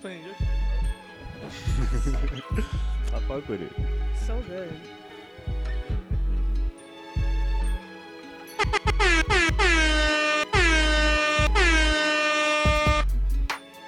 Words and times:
just 0.00 0.02
playing 0.02 0.24
your 0.24 0.34
shit. 2.54 2.64
I 3.14 3.18
fuck 3.20 3.48
with 3.48 3.62
it. 3.62 3.72
So 4.26 4.40
good. 4.48 4.72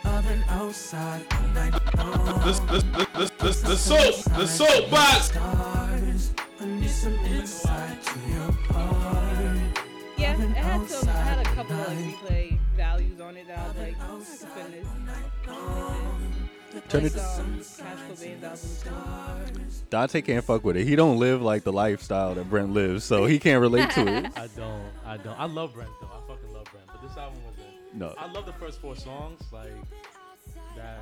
Oven 0.04 0.44
outside, 0.48 1.24
all 1.32 1.48
night 1.48 1.96
long. 1.96 2.40
This, 2.44 2.58
this, 2.60 2.82
this, 2.82 3.06
this, 3.16 3.30
this, 3.30 3.60
the 3.62 3.76
soap, 3.76 4.14
the 4.36 4.46
soap 4.46 4.90
box. 4.90 5.26
Stars, 5.26 6.32
I 6.60 6.64
need 6.64 6.90
some 6.90 7.14
insight 7.26 8.02
to 8.02 8.18
your 8.30 8.52
heart. 8.72 9.78
Yeah, 10.16 10.34
Oven 10.34 10.50
it 10.50 10.56
had 10.56 10.88
some. 10.88 11.08
It 11.08 11.12
had 11.12 11.46
a 11.46 11.50
outside 11.50 11.54
couple 11.54 11.76
of 11.80 11.88
all 11.88 12.51
it 13.42 13.48
that 13.48 13.58
I 13.58 13.68
was 13.68 13.76
like, 13.76 13.96
oh, 14.00 14.04
I 14.04 14.08
can 14.08 14.24
spin. 14.24 14.86
Turn 16.88 17.04
it. 17.04 17.18
um, 17.18 17.58
Cash 17.58 17.98
Cobain's 18.08 18.84
album 18.86 19.54
too. 19.54 19.60
Dante 19.90 20.22
can't 20.22 20.44
fuck 20.44 20.64
with 20.64 20.76
it. 20.76 20.86
He 20.86 20.96
don't 20.96 21.18
live 21.18 21.42
like 21.42 21.64
the 21.64 21.72
lifestyle 21.72 22.34
that 22.34 22.48
Brent 22.48 22.72
lives, 22.72 23.04
so 23.04 23.26
he 23.26 23.38
can't 23.38 23.60
relate 23.60 23.90
to 23.90 24.06
it. 24.06 24.26
I 24.36 24.48
don't. 24.56 24.82
I 25.04 25.16
don't. 25.18 25.38
I 25.38 25.44
love 25.44 25.74
Brent 25.74 25.90
though. 26.00 26.08
I 26.08 26.20
fucking 26.26 26.52
love 26.52 26.66
Brent. 26.72 26.86
But 26.86 27.02
this 27.06 27.16
album 27.18 27.38
wasn't. 27.44 27.66
No. 27.94 28.14
I 28.18 28.30
love 28.32 28.46
the 28.46 28.54
first 28.54 28.80
four 28.80 28.96
songs, 28.96 29.42
like 29.52 29.70
that 30.76 30.98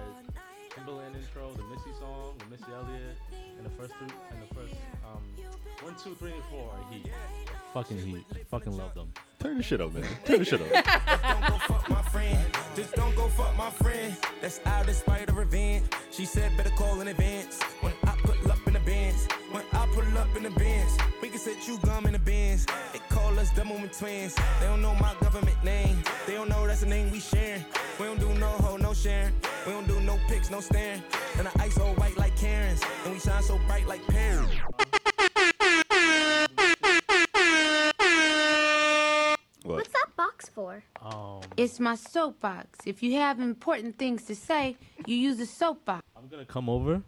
Timbaland 0.71 1.15
intro, 1.15 1.53
the 1.53 1.63
Missy 1.65 1.93
song, 2.01 2.35
the 2.39 2.47
Missy 2.47 2.73
Elliott, 2.75 3.17
and 3.57 3.65
the 3.65 3.71
first 3.71 3.93
two, 3.99 4.07
and 4.33 4.43
the 4.43 4.55
first 4.55 4.75
um, 5.07 5.23
one, 5.83 5.95
two, 6.03 6.17
three, 6.17 6.33
and 6.33 6.43
four 6.51 6.73
are 6.73 6.93
heat. 6.93 7.07
Fucking 7.73 7.99
heat. 7.99 8.25
Fucking 8.51 8.77
love 8.77 8.95
them. 8.95 9.13
Turn 9.39 9.57
the 9.57 9.63
shit 9.63 9.81
up, 9.81 9.95
man. 9.95 10.05
Turn 10.25 10.41
the 10.41 10.45
shit 10.45 10.61
up. 10.61 10.69
Don't 11.23 11.51
go 11.51 11.59
fuck 11.59 11.89
my 11.89 12.03
friend. 12.03 12.39
Just 12.75 12.95
don't 12.95 13.15
go 13.15 13.29
fuck 13.29 13.57
my 13.57 13.71
friend. 13.71 14.17
That's 14.41 14.61
out 14.67 14.89
in 14.89 14.95
spite 14.95 15.29
of 15.29 15.37
revenge. 15.37 15.87
She 16.11 16.25
said 16.25 16.57
better 16.57 16.71
call 16.71 17.01
in 17.01 17.09
advance. 17.09 17.63
When 17.81 17.93
I 18.05 18.17
pull 18.23 18.51
up 18.51 18.59
in 18.67 18.75
the 18.75 18.81
bins, 18.81 19.27
when 19.53 19.63
I 19.73 19.87
pull 19.93 20.19
up 20.19 20.37
in 20.37 20.43
the 20.45 20.51
bins, 20.51 20.97
we 21.23 21.29
can 21.29 21.39
set 21.39 21.67
you 21.69 21.79
gum 21.79 22.07
in 22.07 22.13
the 22.13 22.19
bins. 22.19 22.67
They 22.93 23.01
call 23.09 23.39
us 23.39 23.51
double 23.55 23.77
and 23.77 23.93
twins. 23.93 24.35
They 24.35 24.67
don't 24.67 24.83
know 24.83 24.95
my 24.95 25.15
government 25.21 25.63
name. 25.65 26.03
They 26.27 26.35
don't 26.35 26.49
know 26.49 26.67
that's 26.67 26.81
the 26.81 26.87
name 26.87 27.11
we 27.11 27.21
sharing. 27.21 27.65
We 27.99 28.07
don't 28.07 28.21
do 28.21 28.33
no 28.35 28.49
hoe, 28.49 28.77
no 28.77 28.95
sharing. 28.95 29.33
We 29.67 29.73
don't 29.73 29.87
do 29.87 30.01
no 30.01 30.19
pics, 30.29 30.51
no 30.51 30.61
staring. 30.61 31.03
And 31.39 31.47
the 31.47 31.63
ice 31.63 31.79
all 31.79 31.95
white 31.95 32.17
like 32.17 32.37
Karens. 32.37 32.83
And 33.05 33.15
we 33.15 33.21
shine 33.21 33.43
so 33.43 33.59
bright 33.67 33.87
like 33.87 34.05
parents. 34.07 34.53
Box 40.21 40.49
for? 40.51 40.83
Um, 41.01 41.41
It's 41.57 41.81
my 41.81 41.95
soapbox. 41.95 42.69
If 42.85 43.03
you 43.03 43.13
have 43.15 43.41
important 43.41 43.97
things 43.99 44.25
to 44.25 44.35
say, 44.35 44.77
you 45.07 45.17
use 45.17 45.39
a 45.41 45.47
soapbox. 45.47 46.03
I'm 46.17 46.29
gonna 46.29 46.45
come 46.45 46.69
over 46.69 47.03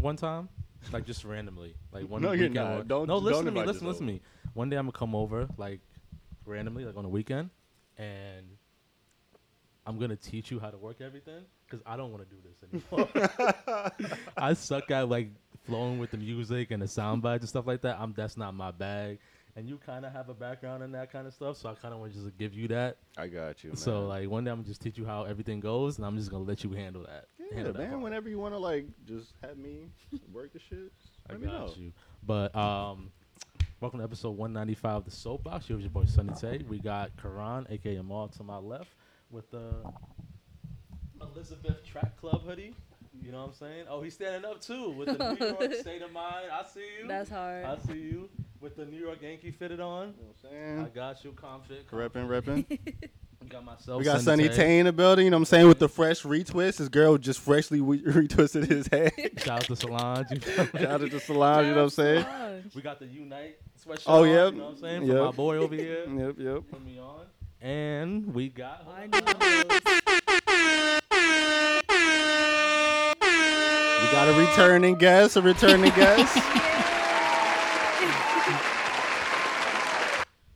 one 0.00 0.16
time, 0.16 0.48
like 0.92 1.04
just 1.04 1.24
randomly, 1.24 1.74
like 1.92 2.08
one 2.08 2.22
No, 2.22 2.32
you're 2.32 2.48
weekend. 2.48 2.54
not. 2.70 2.76
one- 2.78 2.86
Don't- 2.88 3.06
no, 3.08 3.16
listen 3.18 3.32
don't 3.32 3.44
to 3.46 3.50
me. 3.50 3.60
invite 3.60 3.66
Listen, 3.66 3.86
yourself. 3.86 4.00
listen 4.00 4.06
to 4.06 4.12
me. 4.14 4.20
One 4.54 4.70
day 4.70 4.76
I'm 4.76 4.86
gonna 4.86 4.98
come 4.98 5.14
over, 5.14 5.46
like 5.58 5.80
randomly, 6.46 6.84
like 6.86 6.96
on 6.96 7.04
a 7.04 7.08
weekend, 7.08 7.50
and 7.98 8.46
I'm 9.86 9.98
gonna 9.98 10.16
teach 10.16 10.50
you 10.50 10.58
how 10.58 10.70
to 10.70 10.78
work 10.78 11.00
everything 11.02 11.42
because 11.66 11.82
I 11.84 11.96
don't 11.98 12.10
want 12.12 12.22
to 12.26 12.34
do 12.34 12.40
this 12.48 12.58
anymore. 12.64 13.92
I 14.38 14.54
suck 14.54 14.90
at 14.90 15.08
like 15.10 15.28
flowing 15.66 15.98
with 15.98 16.12
the 16.12 16.16
music 16.18 16.70
and 16.70 16.80
the 16.82 16.88
sound 16.88 17.20
bites 17.20 17.42
and 17.42 17.48
stuff 17.48 17.66
like 17.66 17.82
that. 17.82 17.98
I'm 18.00 18.14
that's 18.14 18.36
not 18.38 18.54
my 18.54 18.70
bag. 18.70 19.18
And 19.56 19.68
you 19.68 19.78
kind 19.78 20.04
of 20.04 20.12
have 20.12 20.28
a 20.28 20.34
background 20.34 20.82
in 20.82 20.90
that 20.92 21.12
kind 21.12 21.28
of 21.28 21.32
stuff, 21.32 21.56
so 21.56 21.68
I 21.68 21.74
kind 21.74 21.94
of 21.94 22.00
want 22.00 22.12
to 22.12 22.18
just 22.18 22.36
give 22.36 22.54
you 22.54 22.66
that. 22.68 22.96
I 23.16 23.28
got 23.28 23.62
you. 23.62 23.70
Man. 23.70 23.76
So 23.76 24.06
like 24.06 24.28
one 24.28 24.42
day 24.42 24.50
I'm 24.50 24.58
gonna 24.58 24.66
just 24.66 24.82
teach 24.82 24.98
you 24.98 25.06
how 25.06 25.22
everything 25.24 25.60
goes, 25.60 25.96
and 25.98 26.04
I'm 26.04 26.16
just 26.16 26.28
gonna 26.28 26.42
let 26.42 26.64
you 26.64 26.72
handle 26.72 27.02
that. 27.02 27.26
yeah, 27.38 27.58
handle 27.58 27.74
man. 27.74 27.90
part. 27.90 28.00
Whenever 28.02 28.28
you 28.28 28.40
want 28.40 28.54
to 28.54 28.58
like 28.58 28.86
just 29.06 29.34
have 29.42 29.56
me 29.56 29.90
work 30.32 30.52
the 30.52 30.58
shit, 30.58 30.90
I 31.30 31.34
let 31.34 31.40
me 31.40 31.46
know. 31.46 31.72
you. 31.76 31.92
But 32.26 32.54
um, 32.56 33.12
welcome 33.80 34.00
to 34.00 34.04
episode 34.04 34.30
195 34.30 34.96
of 34.96 35.04
the 35.04 35.12
Soapbox. 35.12 35.68
You're 35.68 35.78
with 35.78 35.84
your 35.84 35.90
boy 35.92 36.06
Sunny 36.06 36.32
Tay. 36.34 36.64
We 36.68 36.80
got 36.80 37.12
Karan, 37.22 37.68
aka 37.70 37.94
Amal, 37.94 38.26
to 38.28 38.42
my 38.42 38.56
left 38.56 38.90
with 39.30 39.48
the 39.52 39.72
Elizabeth 41.20 41.84
Track 41.84 42.16
Club 42.16 42.42
hoodie. 42.44 42.74
You 43.22 43.30
know 43.30 43.42
what 43.42 43.50
I'm 43.50 43.54
saying? 43.54 43.84
Oh, 43.88 44.02
he's 44.02 44.14
standing 44.14 44.44
up 44.50 44.60
too 44.60 44.90
with 44.90 45.16
the 45.16 45.36
New 45.38 45.46
York 45.46 45.74
State 45.80 46.02
of 46.02 46.10
Mind. 46.10 46.46
I 46.52 46.64
see 46.66 46.80
you. 47.00 47.06
That's 47.06 47.30
hard. 47.30 47.64
I 47.64 47.78
see 47.78 48.00
you 48.00 48.28
with 48.64 48.76
the 48.76 48.86
New 48.86 48.98
York 48.98 49.20
Yankee 49.22 49.50
fitted 49.50 49.78
on. 49.78 50.14
You 50.18 50.24
know 50.24 50.32
what 50.42 50.50
I 50.50 50.56
I'm 50.56 50.64
saying? 50.76 50.80
I 50.80 50.88
got 50.88 51.22
you, 51.24 51.32
confident. 51.32 51.86
Repping, 51.90 52.12
confident. 52.28 52.68
repping. 52.70 53.08
We 53.42 53.50
got 53.50 53.62
myself. 53.62 53.98
We 53.98 54.04
got 54.06 54.22
Sunny 54.22 54.48
Tay 54.48 54.78
in 54.78 54.86
the 54.86 54.92
building. 54.92 55.26
You 55.26 55.30
know 55.30 55.36
what 55.36 55.40
I'm 55.42 55.44
saying? 55.44 55.68
With 55.68 55.78
the 55.78 55.88
fresh 55.88 56.22
retwist, 56.22 56.78
his 56.78 56.88
girl 56.88 57.18
just 57.18 57.40
freshly 57.40 57.78
we- 57.82 58.00
retwisted 58.02 58.66
his 58.66 58.86
head. 58.86 59.12
Shout 59.36 59.58
out 59.58 59.64
to 59.66 59.76
Solange. 59.76 60.30
you 60.30 60.40
feel 60.40 60.64
me? 60.64 60.70
Shout 60.80 61.02
out 61.02 61.10
to 61.10 61.20
Solange. 61.20 61.66
You 61.66 61.72
know 61.72 61.76
what 61.76 61.82
I'm 61.82 61.90
saying? 61.90 62.24
We 62.74 62.80
got 62.80 62.98
the 63.00 63.04
Unite 63.06 63.58
sweatshirt. 63.86 64.04
Oh, 64.06 64.22
on, 64.22 64.28
yep. 64.30 64.52
You 64.54 64.58
know 64.60 64.64
what 64.64 64.70
I'm 64.70 64.78
saying? 64.78 65.00
For 65.06 65.12
Yep. 65.12 65.24
my 65.24 65.30
boy 65.32 65.56
over 65.58 65.74
here. 65.74 66.06
Yep, 66.08 66.34
yep. 66.38 66.62
Put 66.70 66.82
me 66.86 66.98
on. 66.98 67.26
And 67.60 68.32
we 68.32 68.48
got. 68.48 68.88
I 68.90 69.06
know. 69.08 69.18
We 74.00 74.10
got 74.10 74.28
a 74.28 74.32
returning 74.38 74.94
guest. 74.94 75.36
A 75.36 75.42
returning 75.42 75.92
guest. 75.94 76.34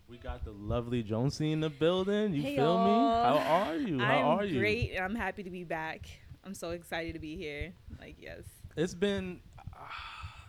We 0.09 0.17
got 0.17 0.43
the 0.45 0.53
lovely 0.69 1.03
Jonesy 1.03 1.53
in 1.53 1.61
the 1.61 1.71
building. 1.71 2.35
You 2.35 2.43
Hey, 2.43 2.57
feel 2.57 2.79
me? 2.85 2.91
y'all. 2.91 3.39
How 3.39 3.71
are 3.71 3.77
you? 3.77 3.99
How 3.99 4.19
I'm 4.33 4.39
are 4.39 4.45
you? 4.45 4.59
great, 4.61 4.97
I'm 5.01 5.15
happy 5.15 5.43
to 5.43 5.51
be 5.51 5.65
back. 5.65 6.07
I'm 6.45 6.55
so 6.55 6.71
excited 6.71 7.15
to 7.15 7.19
be 7.19 7.37
here. 7.37 7.73
Like, 8.01 8.17
yes. 8.19 8.43
It's 8.77 8.95
been 8.95 9.41
uh, 9.59 9.63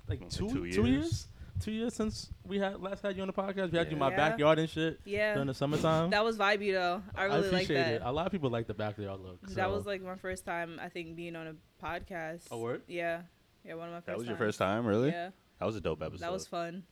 like 0.08 0.28
two 0.30 0.48
two, 0.50 0.54
two 0.54 0.72
two 0.72 0.86
years? 0.86 0.88
years. 0.88 1.28
Two 1.62 1.72
years 1.74 1.94
since 1.94 2.30
we 2.46 2.58
had 2.58 2.82
last 2.82 3.02
had 3.04 3.18
you 3.18 3.22
on 3.22 3.28
the 3.28 3.34
podcast. 3.34 3.72
We 3.74 3.78
had 3.78 3.88
you 3.88 3.94
in 3.94 4.00
my 4.00 4.12
Yeah. 4.12 4.16
backyard 4.16 4.60
and 4.60 4.70
shit 4.70 5.00
Yeah. 5.04 5.34
during 5.34 5.48
the 5.48 5.54
summertime. 5.54 6.10
That 6.12 6.24
was 6.24 6.38
vibey 6.38 6.72
though. 6.72 7.02
I 7.16 7.24
really 7.26 7.40
like 7.42 7.48
appreciate 7.64 7.76
that. 7.76 7.94
it. 7.96 8.02
A 8.06 8.12
lot 8.12 8.26
of 8.28 8.32
people 8.32 8.50
like 8.50 8.68
the 8.68 8.74
backyard 8.74 9.20
look. 9.20 9.42
That 9.56 9.70
was 9.70 9.86
like 9.86 10.02
my 10.02 10.16
first 10.16 10.46
time, 10.46 10.80
I 10.82 10.88
think, 10.88 11.18
being 11.18 11.36
on 11.36 11.48
a 11.48 11.56
podcast. 11.86 12.50
A 12.52 12.58
word? 12.58 12.84
Yeah. 12.88 13.24
Yeah, 13.66 13.74
one 13.74 13.88
of 13.88 13.94
my 13.94 13.98
first 14.00 14.06
That 14.08 14.18
was 14.18 14.28
your 14.28 14.38
first 14.38 14.58
time, 14.58 14.86
really? 14.86 15.10
Yeah. 15.10 15.32
That 15.60 15.66
was 15.66 15.76
a 15.76 15.82
dope 15.82 16.02
episode. 16.02 16.22
That 16.22 16.32
was 16.32 16.48
fun. 16.48 16.84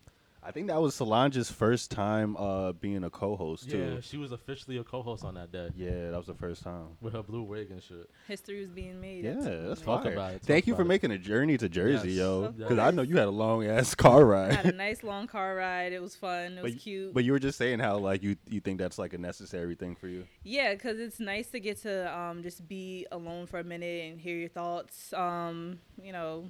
I 0.47 0.51
think 0.51 0.67
that 0.67 0.79
was 0.81 0.95
Solange's 0.95 1.51
first 1.51 1.91
time 1.91 2.37
uh, 2.37 2.71
being 2.71 3.03
a 3.03 3.09
co-host 3.09 3.65
yeah. 3.65 3.71
too. 3.73 3.99
She 4.01 4.15
was 4.15 4.31
officially 4.31 4.77
a 4.77 4.83
co-host 4.83 5.25
on 5.25 5.33
that 5.33 5.51
day 5.51 5.69
Yeah, 5.75 6.11
that 6.11 6.17
was 6.17 6.27
the 6.27 6.35
first 6.35 6.63
time. 6.63 6.87
with 7.01 7.11
her 7.13 7.21
blue 7.21 7.43
wig 7.43 7.69
and 7.69 7.83
shit. 7.83 8.09
History 8.29 8.61
was 8.61 8.69
being 8.69 9.01
made. 9.01 9.25
Yeah, 9.25 9.33
That's 9.33 9.45
that's 9.45 9.81
Talk 9.81 10.05
about 10.05 10.35
it, 10.35 10.41
Thank 10.43 10.63
talk 10.63 10.67
you 10.69 10.75
for 10.75 10.83
it. 10.83 10.87
making 10.87 11.11
a 11.11 11.17
journey 11.17 11.57
to 11.57 11.67
Jersey, 11.67 12.11
Yes. 12.11 12.17
yo. 12.19 12.43
Of 12.45 12.57
Because 12.57 12.79
I 12.79 12.91
know 12.91 13.01
you 13.01 13.17
had 13.17 13.27
a 13.27 13.31
long 13.31 13.65
ass 13.65 13.93
car 13.95 14.33
I 14.33 14.53
had 14.53 14.65
a 14.67 14.71
nice 14.71 15.03
long 15.03 15.27
car 15.27 15.53
ride. 15.55 15.91
It 15.91 16.01
was 16.01 16.15
fun. 16.15 16.53
It 16.53 16.55
But 16.55 16.63
was 16.63 16.73
y- 16.75 16.79
cute. 16.79 17.13
but 17.13 17.25
you 17.25 17.33
were 17.33 17.39
just 17.39 17.57
saying 17.57 17.79
how 17.79 17.97
like 17.97 18.23
you 18.23 18.37
you 18.47 18.61
think 18.61 18.79
that's 18.79 18.97
like 18.97 19.11
a 19.13 19.17
necessary 19.17 19.75
thing 19.75 19.95
for 19.95 20.07
you. 20.07 20.25
Yeah, 20.45 20.73
because 20.75 20.97
it's 20.97 21.19
nice 21.19 21.47
to 21.49 21.59
get 21.59 21.81
to 21.81 22.17
um, 22.17 22.41
just 22.41 22.65
be 22.69 23.05
alone 23.11 23.47
for 23.47 23.59
a 23.59 23.65
minute 23.65 24.05
and 24.11 24.17
hear 24.17 24.37
your 24.37 24.49
thoughts. 24.49 25.11
Um, 25.11 25.79
you 26.01 26.13
know, 26.13 26.45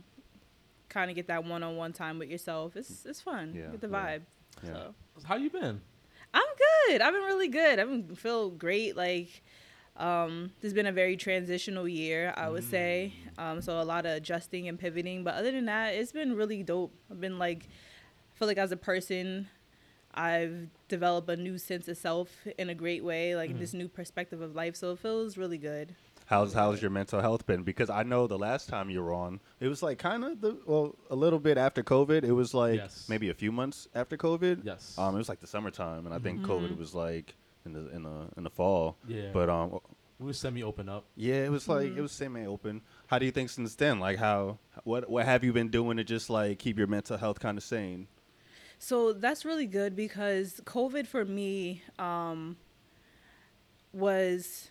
kind 0.98 1.12
of 1.12 1.16
get 1.16 1.28
that 1.28 1.46
one-on-one 1.46 1.94
time 1.94 2.18
with 2.18 2.30
yourself. 2.30 2.76
It's 2.76 3.06
it's 3.06 3.22
fun. 3.22 3.54
Yeah, 3.56 3.68
get 3.68 3.82
the 3.82 3.88
yeah. 3.88 4.06
vibe. 4.06 4.22
Yeah. 4.64 4.74
So 5.18 5.28
How 5.28 5.36
you 5.36 5.52
been? 5.52 5.80
I'm 6.34 6.52
good. 6.88 7.02
I've 7.02 7.14
been 7.14 7.24
really 7.24 7.48
good. 7.50 7.80
I've 7.80 7.88
been 7.88 8.16
feel 8.16 8.50
great. 8.50 8.98
Like 8.98 9.44
um, 9.96 10.52
this 10.60 10.70
has 10.70 10.74
been 10.74 10.88
a 10.88 10.92
very 10.92 11.16
transitional 11.16 11.88
year, 11.88 12.34
I 12.36 12.50
would 12.50 12.64
say. 12.64 13.14
Um, 13.38 13.62
so 13.62 13.80
a 13.80 13.84
lot 13.84 14.08
of 14.08 14.14
adjusting 14.14 14.68
and 14.68 14.80
pivoting. 14.80 15.24
But 15.24 15.36
other 15.36 15.52
than 15.52 15.66
that, 15.66 15.94
it's 15.94 16.12
been 16.12 16.36
really 16.36 16.64
dope. 16.64 16.94
I've 17.12 17.22
been 17.22 17.38
like, 17.38 17.68
I 18.34 18.40
feel 18.40 18.48
like 18.48 18.58
as 18.58 18.72
a 18.72 18.78
person, 18.78 19.48
I've 20.16 20.68
developed 20.88 21.30
a 21.30 21.36
new 21.36 21.60
sense 21.60 21.88
of 21.88 21.98
self 21.98 22.48
in 22.58 22.70
a 22.70 22.76
great 22.76 23.04
way, 23.04 23.36
like 23.36 23.60
this 23.60 23.74
new 23.74 23.88
perspective 23.88 24.42
of 24.42 24.56
life. 24.56 24.76
So 24.76 24.92
it 24.94 25.00
feels 25.00 25.38
really 25.38 25.60
good. 25.60 25.96
How's 26.28 26.54
how's 26.54 26.82
your 26.82 26.92
mental 26.92 27.22
health 27.22 27.46
been? 27.46 27.64
Because 27.64 27.90
I 27.90 28.04
know 28.04 28.28
the 28.28 28.38
last 28.38 28.68
time 28.70 28.90
you 28.90 29.02
were 29.02 29.14
on, 29.14 29.40
it 29.62 29.68
was 29.70 29.82
like 29.82 29.98
kind 29.98 30.24
of 30.26 30.42
the 30.42 30.58
well 30.66 30.96
a 31.10 31.16
little 31.16 31.40
bit 31.40 31.58
after 31.58 31.82
COVID. 31.84 32.24
It 32.24 32.34
was 32.34 32.54
like 32.54 32.76
Yes. 32.76 33.08
maybe 33.10 33.30
a 33.30 33.34
few 33.34 33.52
months 33.52 33.88
after 33.96 34.18
COVID. 34.18 34.66
Yes. 34.66 34.94
Um, 34.98 35.16
it 35.16 35.18
was 35.20 35.30
like 35.30 35.40
the 35.40 35.48
summertime, 35.48 36.06
and 36.06 36.14
I 36.14 36.20
think 36.20 36.42
Mm-hmm. 36.42 36.52
COVID 36.52 36.78
was 36.78 36.94
like 36.94 37.36
in 37.66 37.72
the 37.74 37.90
in 37.96 38.04
the 38.04 38.28
in 38.36 38.44
the 38.44 38.50
fall. 38.50 38.98
Yeah. 39.08 39.30
But 39.32 39.50
um, 39.50 39.80
We 40.20 40.26
were 40.26 40.34
semi 40.34 40.64
open 40.64 40.90
up. 40.90 41.06
yeah, 41.16 41.46
it 41.46 41.52
was 41.52 41.68
like 41.70 41.88
Mm-hmm. 41.88 42.00
it 42.00 42.02
was 42.02 42.12
semi 42.12 42.46
open. 42.46 42.82
How 43.08 43.20
do 43.20 43.26
you 43.26 43.32
think 43.32 43.50
since 43.50 43.76
then? 43.76 44.00
Like 44.02 44.18
how 44.18 44.58
what 44.84 45.10
what 45.10 45.26
have 45.26 45.46
you 45.46 45.54
been 45.54 45.70
doing 45.70 45.96
to 45.98 46.04
just 46.04 46.30
like 46.30 46.60
keep 46.60 46.78
your 46.78 46.88
mental 46.88 47.16
health 47.18 47.40
kind 47.40 47.58
of 47.58 47.64
sane? 47.64 48.08
So 48.80 49.14
that's 49.14 49.46
really 49.46 49.66
good 49.66 49.96
because 49.96 50.60
COVID 50.66 51.08
for 51.08 51.24
me 51.26 51.84
um, 51.98 52.58
was 53.94 54.70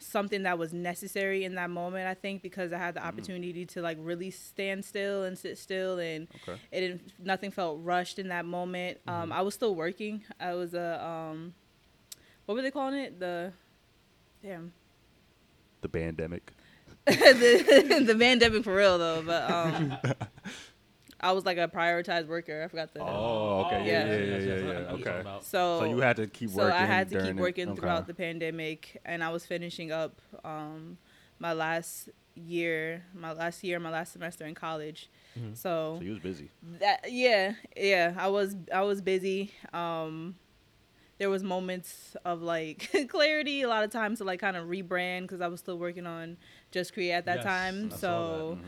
something 0.00 0.42
that 0.44 0.58
was 0.58 0.72
necessary 0.72 1.44
in 1.44 1.54
that 1.54 1.70
moment. 1.70 2.06
I 2.08 2.14
think 2.14 2.42
because 2.42 2.72
I 2.72 2.78
had 2.78 2.94
the 2.94 3.04
opportunity 3.06 3.64
to 3.66 3.80
like 3.82 3.98
really 4.00 4.30
stand 4.30 4.84
still 4.84 5.24
and 5.24 5.38
sit 5.38 5.58
still, 5.58 5.98
and 5.98 6.26
Okay. 6.42 6.58
it 6.72 6.80
didn't, 6.80 7.12
nothing 7.22 7.50
felt 7.50 7.78
rushed 7.82 8.18
in 8.18 8.28
that 8.28 8.44
moment. 8.44 8.98
Um, 9.06 9.30
I 9.32 9.42
was 9.42 9.54
still 9.54 9.74
working. 9.74 10.22
I 10.40 10.54
was 10.54 10.74
a 10.74 11.04
um, 11.04 11.54
what 12.46 12.54
were 12.54 12.62
they 12.62 12.70
calling 12.70 12.98
it? 12.98 13.20
The 13.20 13.52
damn 14.42 14.72
The 15.82 15.88
pandemic. 15.88 16.52
the, 17.06 18.02
the 18.06 18.14
pandemic 18.18 18.64
for 18.64 18.74
real 18.74 18.98
though, 18.98 19.22
but 19.22 19.50
um, 19.50 19.96
I 21.22 21.32
was 21.32 21.44
like 21.44 21.58
a 21.58 21.68
prioritized 21.68 22.26
worker. 22.28 22.62
I 22.64 22.68
forgot 22.68 22.92
the. 22.94 23.00
Oh, 23.00 23.66
okay. 23.66 23.86
Yeah, 23.86 24.04
Yeah. 24.06 24.06
yeah, 24.06 24.16
yeah, 24.16 24.24
yeah. 24.24 24.38
Yeah, 24.38 24.66
what 24.66 24.74
you're 24.98 25.04
talking 25.04 25.26
Okay. 25.26 25.40
So 25.42 25.78
So 25.80 25.84
you 25.84 25.98
had 26.00 26.16
to 26.16 26.26
keep 26.26 26.50
working. 26.50 26.70
so. 26.76 26.82
I 26.82 26.86
had 26.86 27.08
to 27.10 27.14
during 27.14 27.26
keep 27.28 27.36
it? 27.36 27.40
working 27.40 27.68
Okay. 27.68 27.80
throughout 27.80 28.06
the 28.06 28.14
pandemic, 28.14 29.00
and 29.04 29.22
I 29.22 29.30
was 29.30 29.44
finishing 29.46 29.92
up 29.92 30.20
um, 30.44 30.98
my 31.38 31.52
last 31.52 32.08
year, 32.34 33.04
my 33.14 33.32
last 33.32 33.62
year, 33.62 33.78
my 33.78 33.90
last 33.90 34.12
semester 34.12 34.46
in 34.46 34.54
college. 34.54 35.10
Mhm. 35.38 35.56
So 35.56 35.96
So 35.98 36.04
you 36.04 36.10
was 36.10 36.20
busy. 36.20 36.50
that 36.78 37.04
yeah, 37.10 37.54
yeah, 37.76 38.14
I 38.16 38.28
was 38.28 38.56
I 38.72 38.82
was 38.82 39.00
busy. 39.02 39.52
Um, 39.72 40.36
there 41.18 41.28
was 41.28 41.42
moments 41.42 42.16
of 42.24 42.40
like 42.40 42.88
clarity, 43.08 43.60
a 43.60 43.68
lot 43.68 43.84
of 43.84 43.90
times 43.90 44.18
to 44.18 44.24
like 44.24 44.40
kind 44.40 44.56
of 44.56 44.68
rebrand 44.68 45.22
because 45.22 45.42
I 45.42 45.48
was 45.48 45.60
still 45.60 45.76
working 45.78 46.06
on 46.06 46.38
Just 46.70 46.94
Create 46.94 47.12
at 47.12 47.26
that 47.26 47.36
Yes, 47.36 47.44
time. 47.44 47.86
I 47.86 47.88
saw 47.90 47.98
So. 47.98 48.58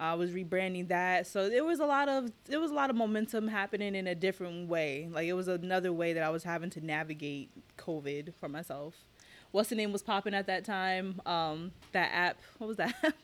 I 0.00 0.14
was 0.14 0.30
rebranding 0.30 0.88
that. 0.88 1.26
So 1.26 1.48
there 1.50 1.62
was 1.64 1.78
a 1.78 1.84
lot 1.86 2.08
of 2.08 2.32
there 2.46 2.58
was 2.58 2.70
a 2.70 2.74
lot 2.74 2.88
of 2.90 2.96
momentum 2.96 3.46
happening 3.48 3.94
in 3.94 4.06
a 4.06 4.14
different 4.14 4.68
way. 4.68 5.08
Like 5.12 5.26
it 5.28 5.34
was 5.34 5.46
another 5.46 5.92
way 5.92 6.14
that 6.14 6.22
I 6.22 6.30
was 6.30 6.42
having 6.42 6.70
to 6.70 6.84
navigate 6.84 7.50
COVID 7.76 8.32
for 8.40 8.48
myself. 8.48 8.94
What's 9.52 9.68
the 9.68 9.74
name 9.76 9.92
was 9.92 10.02
popping 10.02 10.32
at 10.32 10.46
that 10.46 10.64
time? 10.64 11.20
Um, 11.26 11.72
that 11.92 12.10
app. 12.14 12.38
What 12.58 12.66
was 12.68 12.76
that? 12.78 12.94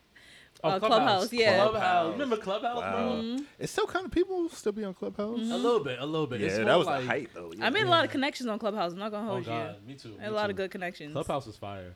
Oh, 0.65 0.71
Uh, 0.71 0.79
Clubhouse, 0.79 1.31
yeah. 1.35 1.63
Clubhouse. 1.69 2.13
Remember 2.13 2.37
Clubhouse, 2.39 2.79
Wow. 2.81 2.93
bro? 2.93 3.03
Mhm. 3.23 3.45
It's 3.59 3.71
still 3.73 3.87
kind 3.87 4.07
of 4.07 4.11
people 4.11 4.49
still 4.49 4.73
be 4.73 4.85
on 4.85 4.95
Clubhouse. 4.95 5.39
Mm-hmm. 5.39 5.53
A 5.53 5.57
little 5.59 5.81
bit, 5.81 5.99
a 6.01 6.07
little 6.07 6.27
bit. 6.27 6.41
Yeah, 6.41 6.65
that 6.65 6.79
was 6.79 6.87
like, 6.87 7.03
the 7.03 7.07
height 7.07 7.31
though. 7.35 7.53
I 7.61 7.69
made 7.69 7.85
a 7.85 7.91
lot 7.91 8.07
of 8.07 8.11
connections 8.11 8.49
on 8.49 8.59
Clubhouse. 8.59 8.93
I'm 8.95 8.99
not 8.99 9.11
gonna 9.13 9.27
hold 9.29 9.47
Oh 9.47 9.51
hold 9.53 9.67
god, 9.67 9.77
you. 9.83 9.89
me 9.89 9.95
too. 9.99 10.15
I 10.15 10.17
me 10.17 10.23
had 10.23 10.33
a 10.33 10.35
lot 10.35 10.45
too. 10.47 10.51
of 10.53 10.57
good 10.57 10.71
connections. 10.71 11.13
Clubhouse 11.13 11.45
was 11.47 11.59
fire. 11.59 11.95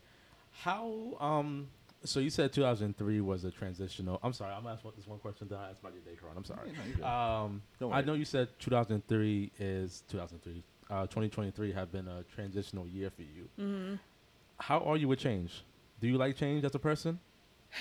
How 0.53 1.17
um 1.21 1.69
so 2.05 2.21
you 2.21 2.31
said 2.31 2.53
2003 2.53 3.21
was 3.21 3.45
a 3.45 3.51
transitional. 3.51 4.19
I'm 4.23 4.33
sorry, 4.33 4.53
I'm 4.55 4.63
gonna 4.63 4.75
ask 4.75 4.97
this 4.97 5.07
one 5.07 5.19
question. 5.19 5.49
Then 5.49 5.59
I 5.59 5.71
asked 5.71 5.81
about 5.81 5.93
your 5.95 6.03
day, 6.03 6.19
Karan. 6.21 6.37
I'm 6.37 6.45
sorry. 6.45 6.69
Yeah, 6.71 6.79
no, 6.79 6.85
you 6.89 6.95
good. 6.95 7.05
Um, 7.05 7.93
I 7.93 8.01
know 8.03 8.15
you 8.15 8.25
said 8.25 8.49
2003 8.59 9.53
is 9.59 10.03
2003. 10.09 10.63
Uh, 10.91 11.03
2023 11.03 11.73
have 11.73 11.93
been 11.93 12.09
a 12.09 12.25
transitional 12.35 12.87
year 12.87 13.11
for 13.11 13.23
you. 13.23 13.49
hmm 13.57 13.95
How 14.59 14.81
are 14.81 14.97
you 14.97 15.09
with 15.09 15.21
change? 15.21 15.63
Do 16.01 16.09
you 16.09 16.17
like 16.19 16.37
change 16.37 16.65
as 16.65 16.75
a 16.75 16.79
person, 16.79 17.21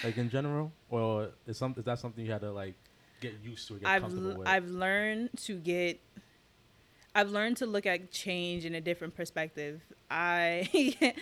like 0.03 0.17
in 0.17 0.29
general, 0.29 0.71
or 0.89 1.29
is 1.47 1.57
some 1.57 1.73
is 1.77 1.85
that 1.85 1.99
something 1.99 2.25
you 2.25 2.31
had 2.31 2.41
to 2.41 2.51
like 2.51 2.75
get 3.21 3.33
used 3.43 3.67
to, 3.69 3.75
or 3.75 3.77
get 3.79 3.87
I've 3.89 4.01
comfortable 4.01 4.31
l- 4.33 4.37
with? 4.39 4.47
I've 4.47 4.69
learned 4.69 5.29
to 5.45 5.55
get. 5.57 5.99
I've 7.19 7.31
learned 7.31 7.57
to 7.57 7.65
look 7.65 7.85
at 7.85 8.11
change 8.11 8.65
in 8.65 8.73
a 8.75 8.81
different 8.81 9.13
perspective. 9.15 9.81
I 10.09 10.69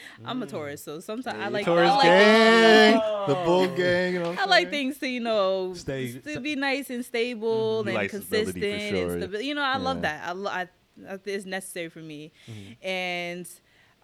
I'm 0.25 0.41
a 0.41 0.45
Mm. 0.45 0.49
Taurus, 0.49 0.83
so 0.83 0.99
sometimes 0.99 1.38
I 1.39 1.47
like 1.49 1.65
Taurus 1.65 1.89
I 1.91 1.95
like 1.95 2.03
gang, 2.03 2.94
the 3.27 3.38
Oh. 3.38 3.45
bull 3.45 3.67
gang. 3.75 4.13
You 4.13 4.19
know 4.23 4.35
I 4.38 4.45
like 4.45 4.69
things 4.69 4.97
to 4.99 5.07
you 5.07 5.19
know 5.19 5.73
Stay- 5.73 6.19
to 6.19 6.39
be 6.39 6.55
nice 6.55 6.89
and 6.89 7.03
stable 7.03 7.83
Mhm. 7.83 7.88
And 7.89 7.95
for 8.11 8.17
consistent. 8.17 8.81
sure. 8.91 9.13
And 9.13 9.23
stabi- 9.23 9.44
you 9.44 9.55
know, 9.55 9.61
I 9.63 9.77
love 9.77 10.01
that. 10.03 10.27
I, 10.27 10.31
lo- 10.33 10.51
I, 10.51 10.67
I 11.09 11.19
it's 11.25 11.45
necessary 11.45 11.89
for 11.89 12.00
me. 12.00 12.31
Mhm. 12.50 12.77
And 12.83 13.50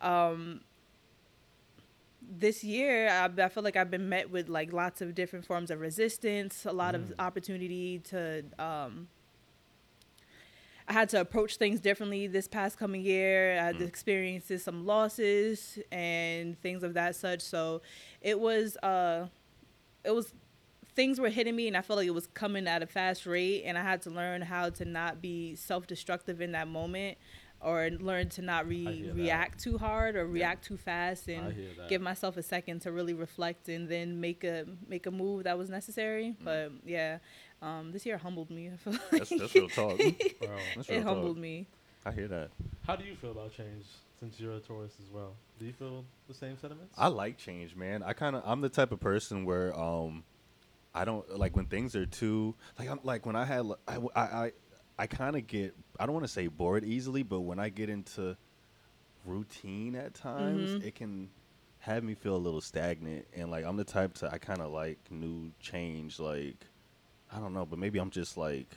um, 0.02 0.62
this 2.22 2.64
year, 2.64 3.10
I, 3.10 3.30
I 3.42 3.50
feel 3.50 3.64
like 3.64 3.76
I've 3.76 3.92
been 3.92 4.10
met 4.10 4.30
with 4.32 4.50
like 4.50 4.74
lots 4.74 5.02
of 5.02 5.14
different 5.16 5.46
forms 5.46 5.70
of 5.72 5.80
resistance, 5.80 6.66
a 6.66 6.72
lot 6.74 6.96
of 6.96 7.02
Mm. 7.04 7.14
opportunity 7.20 8.00
to. 8.12 8.44
Um, 8.60 9.08
I 10.88 10.94
had 10.94 11.10
to 11.10 11.22
approach 11.22 11.58
things 11.58 11.80
differently 11.80 12.28
this 12.28 12.48
past 12.48 12.78
coming 12.78 13.02
year. 13.02 13.58
I 13.60 13.64
had 13.66 13.76
Mm. 13.78 13.88
experienced 13.88 14.60
some 14.60 14.86
losses 14.86 15.80
and 15.92 16.60
things 16.62 16.84
of 16.84 16.94
that 16.96 17.16
such. 17.16 17.42
So 17.42 17.82
it 18.22 18.40
was 18.40 18.78
uh 18.78 19.28
it 20.04 20.12
was 20.12 20.34
things 20.96 21.20
were 21.20 21.30
hitting 21.30 21.56
me 21.56 21.68
and 21.68 21.76
I 21.78 21.82
felt 21.82 21.98
like 21.98 22.08
it 22.08 22.14
was 22.14 22.28
coming 22.28 22.68
at 22.68 22.84
a 22.84 22.86
fast 22.88 23.26
rate 23.26 23.64
and 23.66 23.78
I 23.78 23.82
had 23.82 24.02
to 24.04 24.10
learn 24.10 24.42
how 24.42 24.70
to 24.72 24.86
not 24.86 25.22
be 25.22 25.56
self 25.56 25.88
destructive 25.88 26.42
in 26.42 26.52
that 26.52 26.68
moment 26.68 27.18
or 27.62 27.90
learn 27.92 28.28
to 28.28 28.42
not 28.42 28.68
re- 28.68 29.10
react 29.14 29.64
too 29.64 29.78
hard 29.78 30.18
or 30.18 30.28
react 30.28 30.66
too 30.66 30.76
fast 30.76 31.30
and 31.30 31.56
give 31.88 32.02
myself 32.02 32.36
a 32.36 32.44
second 32.44 32.82
to 32.82 32.92
really 32.92 33.14
reflect 33.14 33.70
and 33.70 33.88
then 33.88 34.20
make 34.20 34.44
a 34.44 34.66
make 34.86 35.06
a 35.06 35.12
move 35.12 35.46
that 35.46 35.58
was 35.58 35.70
necessary. 35.70 36.36
Mm. 36.42 36.44
But 36.44 36.72
yeah, 36.86 37.20
um, 37.64 37.92
this 37.92 38.06
year 38.06 38.18
humbled 38.18 38.50
me. 38.52 38.70
I 38.72 38.78
feel 38.78 38.94
like 39.12 39.28
that's 39.30 39.56
real 39.56 39.70
talk. 39.70 39.98
Bro, 39.98 40.50
That's 40.76 40.90
it 40.90 41.04
humbled 41.04 41.36
talk. 41.36 41.42
me. 41.42 41.68
I 42.06 42.12
hear 42.12 42.28
that. 42.28 42.50
how 42.86 42.96
do 42.98 43.06
you 43.06 43.16
feel 43.16 43.32
about 43.32 43.54
change? 43.54 43.86
Since 44.20 44.40
you're 44.40 44.54
a 44.56 44.60
Taurus 44.60 44.94
as 45.06 45.10
well, 45.12 45.36
do 45.60 45.66
you 45.66 45.74
feel 45.74 46.06
the 46.28 46.34
same 46.34 46.58
sentiments? 46.58 46.94
I 46.98 47.08
like 47.08 47.38
change, 47.38 47.76
man. 47.76 48.04
I 48.04 48.14
kind 48.14 48.36
of 48.36 48.44
I'm 48.46 48.62
the 48.62 48.70
type 48.70 48.92
of 48.92 49.00
person 49.00 49.46
where 49.46 49.78
um 49.78 50.24
I 50.96 51.06
don't 51.06 51.28
like 51.40 51.56
when 51.56 51.66
things 51.66 51.96
are 51.96 52.06
too 52.06 52.56
like 52.78 52.90
I'm 52.90 53.00
like 53.04 53.26
when 53.26 53.36
I 53.36 53.46
had 53.46 53.66
I 53.88 53.94
w- 53.94 54.12
I 54.16 54.22
I, 54.22 54.52
I 55.00 55.08
kind 55.08 55.36
of 55.36 55.48
get 55.48 55.74
I 56.00 56.06
don't 56.06 56.14
want 56.14 56.26
to 56.26 56.32
say 56.32 56.48
bored 56.48 56.84
easily, 56.86 57.24
but 57.24 57.42
when 57.42 57.60
I 57.60 57.70
get 57.70 57.90
into 57.90 58.38
routine 59.26 59.96
at 59.96 60.14
times, 60.14 60.72
Mhm. 60.72 60.84
it 60.86 60.96
can 60.96 61.30
have 61.80 62.04
me 62.04 62.16
feel 62.16 62.36
a 62.36 62.38
little 62.38 62.62
stagnant 62.62 63.26
and 63.34 63.52
like 63.52 63.66
I'm 63.66 63.76
the 63.76 63.84
type 63.84 64.14
to 64.16 64.32
I 64.32 64.38
kind 64.38 64.62
of 64.62 64.72
like 64.72 65.00
new 65.12 65.52
change 65.60 66.20
like 66.20 66.66
I 67.36 67.40
don't 67.40 67.54
know, 67.54 67.66
but 67.66 67.80
maybe 67.80 68.00
I'm 68.00 68.10
just 68.12 68.38
like 68.38 68.68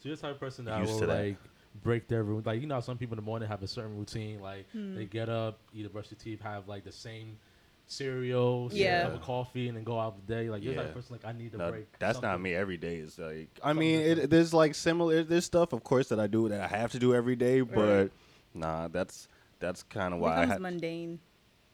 So 0.00 0.08
you're 0.08 0.16
the 0.16 0.22
type 0.22 0.32
of 0.34 0.40
person 0.40 0.64
that 0.66 0.78
Used 0.80 1.00
will 1.00 1.08
like 1.08 1.36
break 1.82 2.06
their 2.08 2.22
routine. 2.22 2.44
Like 2.44 2.60
you 2.60 2.66
know, 2.66 2.80
some 2.80 2.96
people 2.98 3.14
in 3.14 3.24
the 3.24 3.26
morning 3.26 3.48
have 3.48 3.62
a 3.62 3.66
certain 3.68 3.96
routine. 3.98 4.40
Like 4.40 4.66
Hmm. 4.72 4.94
they 4.94 5.04
get 5.04 5.28
up, 5.28 5.58
eat 5.74 5.86
a 5.86 5.88
brush 5.88 6.08
their 6.08 6.18
teeth, 6.18 6.40
have 6.42 6.68
like 6.68 6.84
the 6.84 6.92
same 6.92 7.38
cereal, 7.86 8.70
sip 8.70 8.78
Yeah. 8.80 9.00
a 9.00 9.02
cup 9.10 9.14
of 9.16 9.22
coffee, 9.22 9.68
and 9.68 9.76
then 9.76 9.84
go 9.84 9.98
out 9.98 10.16
the 10.26 10.32
day. 10.34 10.48
Like 10.48 10.62
you're 10.62 10.74
the 10.74 10.80
type 10.80 10.88
of 10.90 10.94
person 10.94 11.14
like 11.16 11.24
I 11.24 11.36
need 11.36 11.52
to 11.52 11.58
No, 11.58 11.70
break. 11.70 11.86
that's 11.98 12.22
not 12.22 12.40
me 12.40 12.54
every 12.54 12.76
day. 12.76 12.96
Is 12.96 13.18
like 13.18 13.48
I 13.62 13.72
mean, 13.72 14.00
it, 14.00 14.30
there's 14.30 14.54
like 14.54 14.74
similar. 14.74 15.22
There's 15.22 15.44
stuff, 15.44 15.72
of 15.72 15.82
course, 15.84 16.08
that 16.08 16.20
I 16.20 16.26
do 16.26 16.48
that 16.48 16.60
I 16.60 16.68
have 16.68 16.92
to 16.92 16.98
do 16.98 17.14
every 17.14 17.36
day, 17.36 17.60
but 17.62 18.10
nah, 18.54 18.88
that's 18.88 19.28
that's 19.60 19.82
kind 19.82 20.14
of 20.14 20.20
It 20.20 20.22
why 20.22 20.32
I 20.32 20.40
becomes 20.40 20.52
had. 20.52 20.60
mundane. 20.60 21.18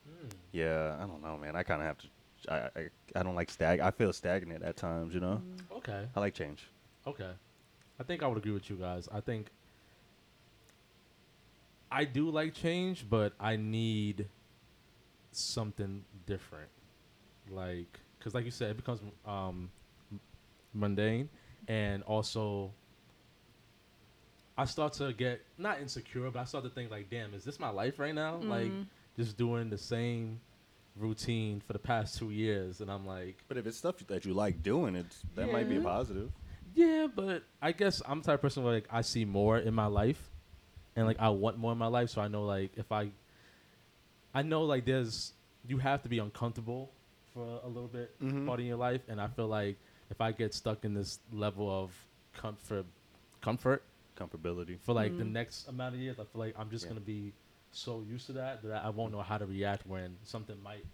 Mm. 0.09 0.29
Yeah, 0.51 0.97
I 0.99 1.05
don't 1.05 1.21
know, 1.21 1.37
man. 1.37 1.55
I 1.55 1.63
kind 1.63 1.81
of 1.81 1.87
have 1.87 1.97
to. 1.99 2.07
I, 2.49 2.69
I 2.75 2.89
I 3.15 3.23
don't 3.23 3.35
like 3.35 3.49
stag. 3.49 3.79
I 3.79 3.91
feel 3.91 4.13
stagnant 4.13 4.63
at 4.63 4.77
times. 4.77 5.13
You 5.13 5.19
know, 5.19 5.41
Okay. 5.77 6.07
I 6.15 6.19
like 6.19 6.33
change. 6.33 6.67
Okay. 7.07 7.31
I 7.99 8.03
think 8.03 8.23
I 8.23 8.27
would 8.27 8.37
agree 8.37 8.51
with 8.51 8.69
you 8.69 8.75
guys. 8.77 9.07
I 9.11 9.19
think 9.21 9.47
I 11.91 12.05
do 12.05 12.29
like 12.29 12.53
change, 12.53 13.05
but 13.09 13.33
I 13.39 13.57
need 13.57 14.27
something 15.31 16.03
different. 16.25 16.69
Like, 17.49 17.99
because 18.17 18.33
like 18.33 18.45
you 18.45 18.51
said, 18.51 18.71
it 18.71 18.77
becomes 18.77 19.01
um, 19.25 19.69
mundane, 20.73 21.29
and 21.67 22.01
also 22.03 22.71
I 24.57 24.65
start 24.65 24.93
to 24.93 25.11
get 25.13 25.41
not 25.57 25.79
insecure, 25.81 26.29
but 26.31 26.39
I 26.39 26.43
start 26.45 26.63
to 26.63 26.69
think 26.69 26.91
like, 26.91 27.09
damn, 27.09 27.33
is 27.33 27.43
this 27.43 27.59
my 27.59 27.69
life 27.69 27.99
right 27.99 28.13
now? 28.15 28.37
Like, 28.37 28.71
Mhm. 28.71 28.85
just 29.17 29.37
doing 29.37 29.69
the 29.69 29.77
same 29.77 30.39
routine 30.95 31.61
for 31.65 31.73
the 31.73 31.79
past 31.79 32.17
two 32.17 32.29
years, 32.31 32.81
and 32.81 32.91
I'm 32.91 33.05
like, 33.05 33.37
But 33.47 33.57
if 33.57 33.65
it's 33.65 33.77
stuff 33.77 33.95
that 34.07 34.25
you 34.25 34.33
like 34.33 34.61
doing, 34.63 34.95
it's 34.95 35.21
that 35.35 35.51
might 35.51 35.69
be 35.69 35.75
a 35.77 35.79
Yeah. 35.79 35.85
positive. 35.85 36.31
Yeah, 36.73 37.07
but 37.13 37.43
I 37.61 37.71
guess 37.73 38.01
I'm 38.07 38.19
the 38.21 38.25
type 38.27 38.35
of 38.35 38.41
person 38.41 38.63
where 38.63 38.73
like 38.73 38.87
I 38.91 39.01
see 39.01 39.25
more 39.25 39.57
in 39.57 39.73
my 39.73 39.87
life, 39.87 40.29
and 40.95 41.05
like 41.05 41.19
I 41.19 41.29
want 41.29 41.57
more 41.57 41.71
in 41.71 41.77
my 41.77 41.87
life. 41.87 42.09
So 42.09 42.21
I 42.21 42.27
know 42.27 42.43
like 42.45 42.71
if 42.77 42.91
I, 42.91 43.11
I 44.33 44.41
know 44.41 44.63
like 44.63 44.85
there's 44.85 45.33
you 45.67 45.77
have 45.77 46.01
to 46.03 46.09
be 46.09 46.19
uncomfortable 46.19 46.91
for 47.33 47.59
a 47.63 47.67
little 47.67 47.87
bit 47.87 48.17
Mhm. 48.19 48.45
part 48.45 48.59
of 48.59 48.65
your 48.65 48.77
life, 48.77 49.01
and 49.07 49.19
I 49.21 49.27
feel 49.27 49.47
like 49.47 49.77
if 50.09 50.19
I 50.21 50.31
get 50.31 50.53
stuck 50.53 50.83
in 50.85 50.93
this 50.93 51.19
level 51.31 51.69
of 51.69 51.91
comfort, 52.33 52.85
comfort 53.41 53.83
Comfortability. 54.17 54.77
for 54.79 54.93
like 54.93 55.17
the 55.17 55.23
Mm. 55.23 55.31
next 55.31 55.67
amount 55.67 55.95
of 55.95 56.01
years, 56.01 56.19
I 56.19 56.25
feel 56.25 56.39
like 56.39 56.53
I'm 56.59 56.69
just 56.69 56.85
Yeah. 56.85 56.89
gonna 56.89 57.01
be 57.01 57.33
so 57.71 58.03
used 58.09 58.27
to 58.27 58.33
that 58.33 58.61
that 58.63 58.83
I 58.83 58.89
won't 58.89 59.11
know 59.11 59.21
how 59.21 59.37
to 59.37 59.45
react 59.45 59.85
when 59.87 60.17
something 60.23 60.55
might 60.63 60.85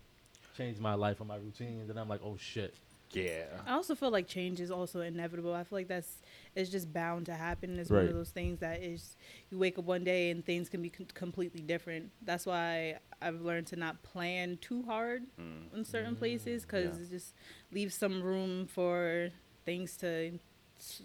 change 0.58 0.80
my 0.80 0.94
life 0.96 1.22
or 1.22 1.26
my 1.26 1.38
routine, 1.38 1.80
and 1.82 1.90
then 1.90 1.98
I'm 1.98 2.10
like, 2.10 2.22
oh 2.24 2.38
shit. 2.38 2.74
Yeah. 3.14 3.46
I 3.66 3.72
also 3.72 3.96
feel 3.96 4.12
like 4.12 4.28
change 4.28 4.60
is 4.60 4.70
also 4.70 5.00
inevitable. 5.00 5.54
I 5.54 5.64
feel 5.64 5.80
like 5.80 5.88
that's 5.88 6.18
it's 6.56 6.70
just 6.70 6.92
bound 6.92 7.28
to 7.28 7.34
happen. 7.36 7.80
It's 7.80 7.90
one 7.90 8.06
of 8.06 8.14
those 8.14 8.32
things 8.32 8.60
that 8.60 8.84
is 8.84 9.16
you 9.50 9.58
wake 9.58 9.80
up 9.80 9.86
one 9.86 10.04
day 10.04 10.30
and 10.30 10.46
things 10.46 10.68
can 10.68 10.82
be 10.82 10.90
com- 10.90 11.06
completely 11.14 11.62
different. 11.62 12.12
That's 12.22 12.46
why 12.46 12.98
I've 13.22 13.40
learned 13.40 13.68
to 13.68 13.78
not 13.78 14.04
plan 14.04 14.58
too 14.60 14.84
hard 14.84 15.24
Mm. 15.40 15.74
in 15.74 15.86
certain 15.86 16.18
places 16.18 16.64
because 16.64 16.98
yeah. 16.98 17.04
it 17.04 17.10
just 17.10 17.34
leaves 17.72 17.96
some 17.96 18.22
room 18.22 18.68
for 18.68 19.30
things 19.66 19.96
to 19.98 20.38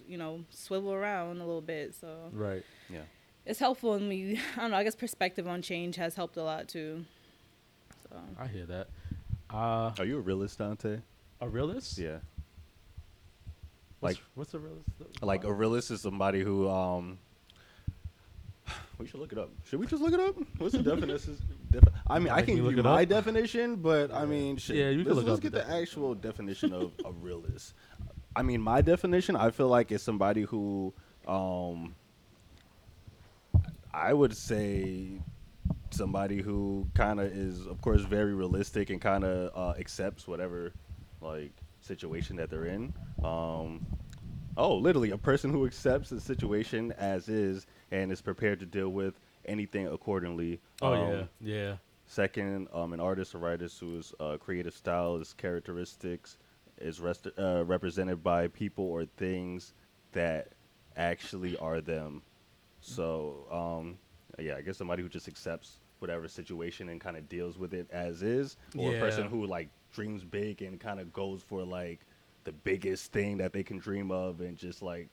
you 0.07 0.19
know 0.19 0.45
swivel 0.50 0.93
around 0.93 1.37
a 1.37 1.47
little 1.47 1.61
bit. 1.62 1.95
So 1.95 2.31
Right. 2.33 2.64
Yeah. 2.91 3.02
It's 3.47 3.59
helpful 3.59 3.95
in 3.95 4.09
me. 4.09 4.39
I 4.57 4.61
don't 4.61 4.71
know. 4.71 4.77
I 4.77 4.85
guess 4.85 4.95
perspective 4.95 5.47
on 5.49 5.63
change 5.63 5.97
has 5.97 6.15
helped 6.15 6.37
a 6.37 6.43
lot 6.43 6.69
too. 6.69 7.05
So 8.11 8.17
I 8.39 8.47
hear 8.47 8.67
that. 8.67 8.89
Uh, 9.51 9.93
Are 9.99 10.05
you 10.05 10.19
a 10.19 10.21
realist, 10.21 10.59
Dante? 10.59 10.99
a 11.41 11.49
realist? 11.49 11.99
Yeah. 11.99 12.19
Like- 14.01 14.19
what's 14.35 14.55
a 14.55 14.59
realist? 14.59 14.89
Like 15.21 15.45
a 15.45 15.53
realist 15.53 15.91
is 15.91 16.01
somebody 16.01 16.43
who 16.43 16.69
um. 16.69 17.19
We 18.99 19.07
should 19.07 19.21
look 19.21 19.33
it 19.33 19.39
up. 19.39 19.51
Should 19.65 19.81
we 19.81 19.87
just 19.87 20.03
look 20.03 20.13
it 20.13 20.21
up? 20.21 20.37
What's 20.59 20.75
the 20.75 20.83
definition? 20.95 21.37
Defi- 21.71 21.87
I 22.09 22.19
mean, 22.19 22.27
Yeah, 22.27 22.33
I 22.33 22.37
like 22.37 22.45
can 22.47 22.55
give 22.57 22.65
look 22.65 22.75
you 22.75 22.81
it 22.81 22.85
my 22.85 23.03
up? 23.03 23.09
definition, 23.09 23.77
but 23.77 24.13
I 24.13 24.25
mean, 24.25 24.57
shit. 24.57 24.77
Yeah, 24.77 24.91
you 24.91 25.05
can 25.05 25.15
let's, 25.15 25.17
look 25.17 25.27
let's 25.27 25.41
get 25.41 25.53
the 25.53 25.59
the 25.59 25.65
definition. 25.65 25.83
actual 25.83 26.15
definition 26.29 26.73
of 26.73 26.93
a 27.05 27.11
realist. 27.13 27.75
I 28.37 28.43
mean, 28.43 28.61
my 28.61 28.81
definition, 28.81 29.35
I 29.37 29.51
feel 29.51 29.69
like 29.69 29.91
is 29.93 30.03
somebody 30.03 30.43
who, 30.43 30.93
um, 31.27 31.95
I 33.95 34.13
would 34.13 34.37
say 34.37 35.21
somebody 35.91 36.41
who 36.41 36.87
kind 36.95 37.21
of 37.21 37.27
is, 37.27 37.67
of 37.67 37.81
course, 37.81 38.03
very 38.03 38.35
realistic 38.35 38.91
and 38.91 39.01
kind 39.01 39.25
of 39.25 39.53
uh, 39.57 39.79
accepts 39.79 40.27
whatever 40.27 40.73
like 41.21 41.53
situation 41.81 42.37
that 42.37 42.51
they're 42.51 42.67
in. 42.67 42.93
Um, 43.23 43.85
oh, 44.57 44.77
literally, 44.77 45.11
a 45.11 45.19
person 45.19 45.51
who 45.51 45.67
accepts 45.67 46.11
the 46.11 46.21
situation 46.21 46.93
as 46.99 47.29
is 47.29 47.67
and 47.91 48.11
is 48.11 48.21
prepared 48.21 48.61
to 48.61 48.67
deal 48.67 48.89
with 48.89 49.21
anything 49.45 49.87
accordingly. 49.87 50.61
Oh 50.81 50.93
Um, 50.93 51.13
yeah, 51.13 51.25
yeah. 51.41 51.77
Second, 52.07 52.69
um, 52.73 52.93
an 52.93 53.01
artist 53.01 53.35
or 53.35 53.39
writer 53.39 53.69
whose 53.81 54.13
uh, 54.21 54.37
creative 54.39 54.75
style, 54.75 55.19
his 55.19 55.33
characteristics 55.33 56.37
is 56.79 57.01
rest- 57.01 57.29
uh, 57.39 57.65
represented 57.65 58.23
by 58.23 58.49
people 58.49 58.85
or 58.85 59.05
things 59.05 59.73
that 60.13 60.49
actually 60.97 61.57
are 61.57 61.81
them. 61.81 62.23
So, 62.83 63.47
um, 63.51 63.99
yeah, 64.39 64.57
I 64.57 64.61
guess 64.62 64.77
somebody 64.77 65.03
who 65.03 65.09
just 65.09 65.29
accepts 65.29 65.79
whatever 66.01 66.27
situation 66.27 66.89
and 66.89 67.01
kind 67.01 67.17
of 67.17 67.29
deals 67.29 67.57
with 67.57 67.73
it 67.73 67.87
as 67.93 68.23
is, 68.23 68.57
or 68.77 68.95
a 68.95 68.99
person 68.99 69.27
who 69.29 69.47
like 69.47 69.69
dreams 69.95 70.25
big 70.25 70.62
and 70.62 70.81
kind 70.81 70.99
of 71.01 71.12
goes 71.12 71.43
for 71.43 71.62
like 71.62 72.01
the 72.45 72.53
biggest 72.53 73.12
thing 73.12 73.39
that 73.39 73.53
they 73.53 73.62
can 73.62 73.79
dream 73.79 74.11
of 74.11 74.41
and 74.41 74.57
just 74.57 74.83
like 74.83 75.09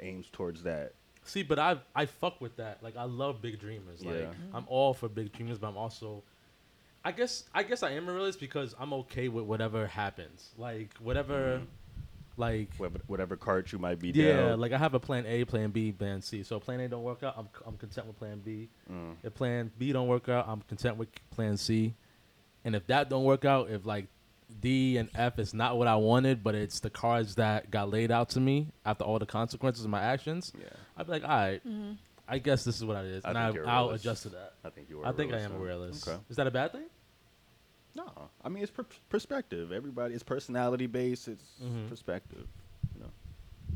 aims 0.00 0.28
towards 0.32 0.62
that. 0.64 0.92
See, 1.24 1.42
but 1.42 1.58
I 1.58 1.78
I 1.94 2.06
fuck 2.06 2.40
with 2.40 2.56
that. 2.56 2.82
Like 2.82 2.96
I 2.96 3.04
love 3.04 3.40
big 3.40 3.60
dreamers. 3.60 4.04
Like 4.04 4.16
Yeah. 4.16 4.32
I'm 4.52 4.64
all 4.66 4.92
for 4.92 5.08
big 5.08 5.32
dreamers, 5.32 5.58
but 5.58 5.68
I'm 5.68 5.76
also 5.76 6.22
I 7.04 7.12
guess 7.12 7.44
I 7.54 7.62
guess 7.62 7.82
I 7.82 7.92
am 7.92 8.08
a 8.08 8.12
realist 8.12 8.40
because 8.40 8.74
I'm 8.78 8.92
okay 8.94 9.28
with 9.28 9.44
whatever 9.44 9.86
happens. 9.86 10.50
Like 10.58 10.96
whatever 10.98 11.62
like 12.36 12.74
Whatever, 12.76 12.98
whatever 13.06 13.36
cart 13.36 13.72
you 13.72 13.78
might 13.78 13.98
be 13.98 14.08
yeah, 14.10 14.36
dealt. 14.48 14.60
like 14.60 14.72
I 14.72 14.78
have 14.78 14.94
a 14.94 15.00
plan 15.00 15.24
A, 15.26 15.44
plan 15.44 15.70
B, 15.70 15.92
plan 15.92 16.20
C. 16.22 16.42
So 16.42 16.58
plan 16.60 16.80
A 16.80 16.88
don't 16.88 17.02
work 17.02 17.22
out, 17.22 17.34
I'm 17.38 17.48
I'm 17.66 17.76
content 17.76 18.06
with 18.06 18.18
plan 18.18 18.40
B. 18.44 18.68
Mm. 18.90 19.16
If 19.22 19.34
plan 19.34 19.70
B 19.78 19.92
don't 19.92 20.08
work 20.08 20.28
out, 20.28 20.46
I'm 20.48 20.60
content 20.62 20.96
with 20.96 21.08
plan 21.30 21.56
C. 21.56 21.94
And 22.64 22.74
if 22.74 22.86
that 22.88 23.08
don't 23.10 23.24
work 23.24 23.44
out, 23.44 23.70
if 23.70 23.84
like 23.86 24.06
D 24.60 24.96
and 24.98 25.08
F 25.14 25.38
is 25.38 25.54
not 25.54 25.76
what 25.78 25.86
I 25.88 25.96
wanted, 25.96 26.42
but 26.44 26.54
it's 26.54 26.80
the 26.80 26.90
cards 26.90 27.34
that 27.36 27.70
got 27.70 27.90
laid 27.90 28.10
out 28.10 28.28
to 28.30 28.40
me 28.40 28.68
after 28.84 29.04
all 29.04 29.18
the 29.18 29.26
consequences 29.26 29.84
of 29.84 29.90
my 29.90 30.00
actions, 30.02 30.52
Yeah. 30.58 30.66
I'd 30.96 31.06
be 31.06 31.12
like, 31.12 31.22
all 31.24 31.28
right, 31.30 31.62
I 32.28 32.38
guess 32.38 32.64
this 32.64 32.76
is 32.76 32.84
what 32.84 32.96
it 33.04 33.06
is, 33.06 33.24
I 33.24 33.28
and 33.30 33.36
think 33.38 33.46
I, 33.46 33.50
you're 33.52 33.64
a 33.64 33.68
I'll 33.68 33.90
adjust 33.90 34.22
to 34.24 34.28
that. 34.30 34.54
I 34.64 34.70
think 34.70 34.88
you 34.88 35.00
are. 35.02 35.06
I 35.06 35.12
think 35.12 35.32
I 35.32 35.40
am 35.40 35.54
a 35.54 35.58
realist. 35.58 36.08
Okay. 36.08 36.18
Is 36.30 36.36
that 36.36 36.46
a 36.46 36.50
bad 36.50 36.72
thing? 36.72 36.84
No, 37.96 38.10
I 38.42 38.48
mean 38.48 38.62
it's 38.62 38.72
per- 38.72 38.86
perspective. 39.08 39.70
Everybody, 39.72 40.14
it's 40.14 40.22
personality 40.24 40.86
based. 40.86 41.28
It's 41.28 41.44
Mhm. 41.62 41.88
perspective. 41.88 42.46
You 42.94 43.02
know. 43.02 43.10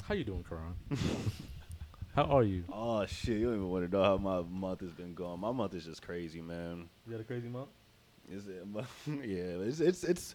How 0.03 0.15
you 0.15 0.25
doing, 0.25 0.45
Karan? 0.49 0.75
How 2.15 2.25
are 2.25 2.43
you? 2.43 2.65
Oh 2.73 3.07
shit! 3.07 3.39
You 3.39 3.47
don't 3.47 3.55
even 3.57 3.69
want 3.71 3.89
to 3.89 3.97
know 3.97 4.03
how 4.03 4.17
my 4.17 4.41
month 4.43 4.81
has 4.81 4.91
been 4.91 5.15
going. 5.15 5.39
My 5.39 5.53
month 5.53 5.75
is 5.75 5.85
just 5.85 6.03
crazy, 6.03 6.41
man. 6.41 6.89
You 7.07 7.13
had 7.13 7.21
a 7.21 7.25
crazy 7.25 7.49
month. 7.49 7.69
Is 8.31 8.49
it? 8.49 8.65
yeah, 9.07 9.63
it's 9.67 9.79
it's 9.81 10.03
it's 10.03 10.35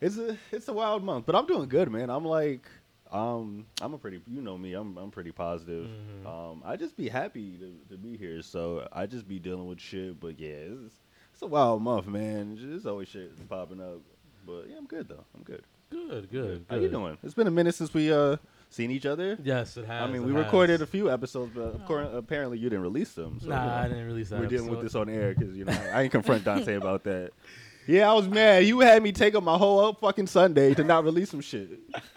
it's 0.00 0.18
a 0.18 0.36
it's 0.52 0.68
a 0.68 0.72
wild 0.74 1.02
month, 1.02 1.24
but 1.24 1.34
I'm 1.34 1.46
doing 1.46 1.68
good, 1.68 1.90
man. 1.90 2.10
I'm 2.10 2.24
like, 2.26 2.68
um, 3.10 3.64
I'm 3.80 3.94
a 3.94 3.98
pretty, 3.98 4.20
you 4.26 4.42
know 4.42 4.58
me, 4.58 4.74
I'm 4.74 4.98
I'm 4.98 5.10
pretty 5.10 5.32
positive. 5.32 5.88
Mhm. 5.88 6.26
Um, 6.26 6.62
I 6.66 6.76
just 6.76 6.96
be 6.98 7.08
happy 7.08 7.56
to, 7.56 7.94
to 7.94 7.96
be 7.96 8.18
here. 8.18 8.42
So 8.42 8.86
I 8.92 9.06
just 9.06 9.26
be 9.26 9.38
dealing 9.38 9.66
with 9.66 9.80
shit, 9.80 10.20
but 10.20 10.38
yeah, 10.38 10.48
it's 10.84 10.96
it's 11.40 11.46
a 11.46 11.46
wild 11.46 11.80
month, 11.80 12.06
man. 12.06 12.58
There's 12.60 12.84
always 12.84 13.08
shit 13.08 13.48
popping 13.48 13.80
up, 13.80 14.02
but 14.44 14.66
yeah, 14.68 14.76
I'm 14.76 14.84
good 14.84 15.08
though. 15.08 15.24
I'm 15.34 15.42
good. 15.42 15.62
Good, 15.88 16.30
good. 16.30 16.66
How 16.68 16.76
you 16.76 16.90
doing? 16.90 17.16
It's 17.22 17.32
been 17.32 17.46
a 17.46 17.50
minute 17.50 17.74
since 17.74 17.94
we 17.94 18.12
uh 18.12 18.36
seen 18.68 18.90
each 18.90 19.06
other. 19.06 19.38
Yes, 19.42 19.78
it 19.78 19.86
has. 19.86 20.02
I 20.02 20.12
mean, 20.12 20.26
we 20.26 20.34
has. 20.34 20.44
recorded 20.44 20.82
a 20.82 20.86
few 20.86 21.10
episodes, 21.10 21.52
but 21.54 21.62
of 21.62 21.86
course, 21.86 22.08
apparently 22.12 22.58
you 22.58 22.68
didn't 22.68 22.82
release 22.82 23.14
them. 23.14 23.38
So, 23.40 23.48
Nah, 23.48 23.62
you 23.62 23.70
know, 23.70 23.74
I 23.74 23.88
didn't 23.88 24.06
release 24.06 24.28
that. 24.28 24.40
We're 24.40 24.48
dealing 24.48 24.68
with 24.68 24.82
this 24.82 24.94
on 24.94 25.08
air 25.08 25.34
because 25.34 25.56
you 25.56 25.64
know 25.64 25.72
I 25.94 26.02
ain't 26.02 26.12
confront 26.12 26.44
Dante 26.44 26.74
about 26.74 27.04
that. 27.04 27.30
Yeah, 27.86 28.10
I 28.10 28.12
was 28.12 28.28
mad. 28.28 28.66
You 28.66 28.80
had 28.80 29.02
me 29.02 29.10
take 29.10 29.34
up 29.34 29.42
my 29.42 29.56
whole 29.56 29.94
fucking 29.94 30.26
Sunday 30.26 30.74
to 30.74 30.84
not 30.84 31.04
release 31.04 31.30
some 31.30 31.40
shit. 31.40 31.70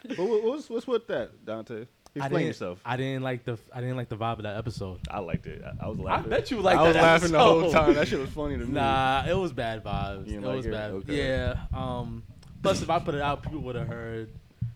But 0.06 0.20
what, 0.20 0.44
what's 0.44 0.70
what's 0.70 0.86
with 0.86 1.08
that, 1.08 1.46
Dante? 1.46 1.86
I 2.15 2.20
Explain 2.20 2.32
didn't, 2.41 2.48
yourself. 2.48 2.79
I 2.86 2.96
didn't 2.98 3.24
like 3.24 3.43
the 3.43 3.58
I 3.74 3.82
didn't 3.82 3.98
like 3.98 4.10
the 4.10 4.15
vibe 4.17 4.38
of 4.38 4.43
that 4.43 4.55
episode. 4.58 5.00
I 5.10 5.20
liked 5.20 5.48
it. 5.48 5.63
I, 5.63 5.86
I 5.86 5.88
was 5.89 5.98
laughing. 6.00 6.32
I 6.32 6.36
bet 6.38 6.51
you 6.51 6.62
liked 6.62 6.79
I 6.79 6.84
was 6.84 6.93
that 6.93 7.01
laughing 7.01 7.32
the 7.32 7.39
whole 7.39 7.72
time. 7.72 7.93
That 7.96 8.08
shit 8.08 8.20
was 8.20 8.29
funny 8.29 8.58
to 8.58 8.65
me. 8.65 8.72
Nah, 8.74 9.25
it 9.27 9.34
was 9.34 9.51
bad 9.51 9.84
vibes. 9.84 10.27
You 10.27 10.38
It 10.38 10.43
like 10.43 10.55
was 10.58 10.65
it? 10.67 10.72
bad. 10.72 10.91
Okay. 10.91 11.27
Yeah. 11.27 11.55
Um. 11.74 12.24
Plus, 12.62 12.82
if 12.84 12.89
I 12.89 13.00
put 13.00 13.15
it 13.15 13.22
out, 13.22 13.41
people 13.41 13.60
would 13.62 13.75
have 13.75 13.88
heard 13.88 14.29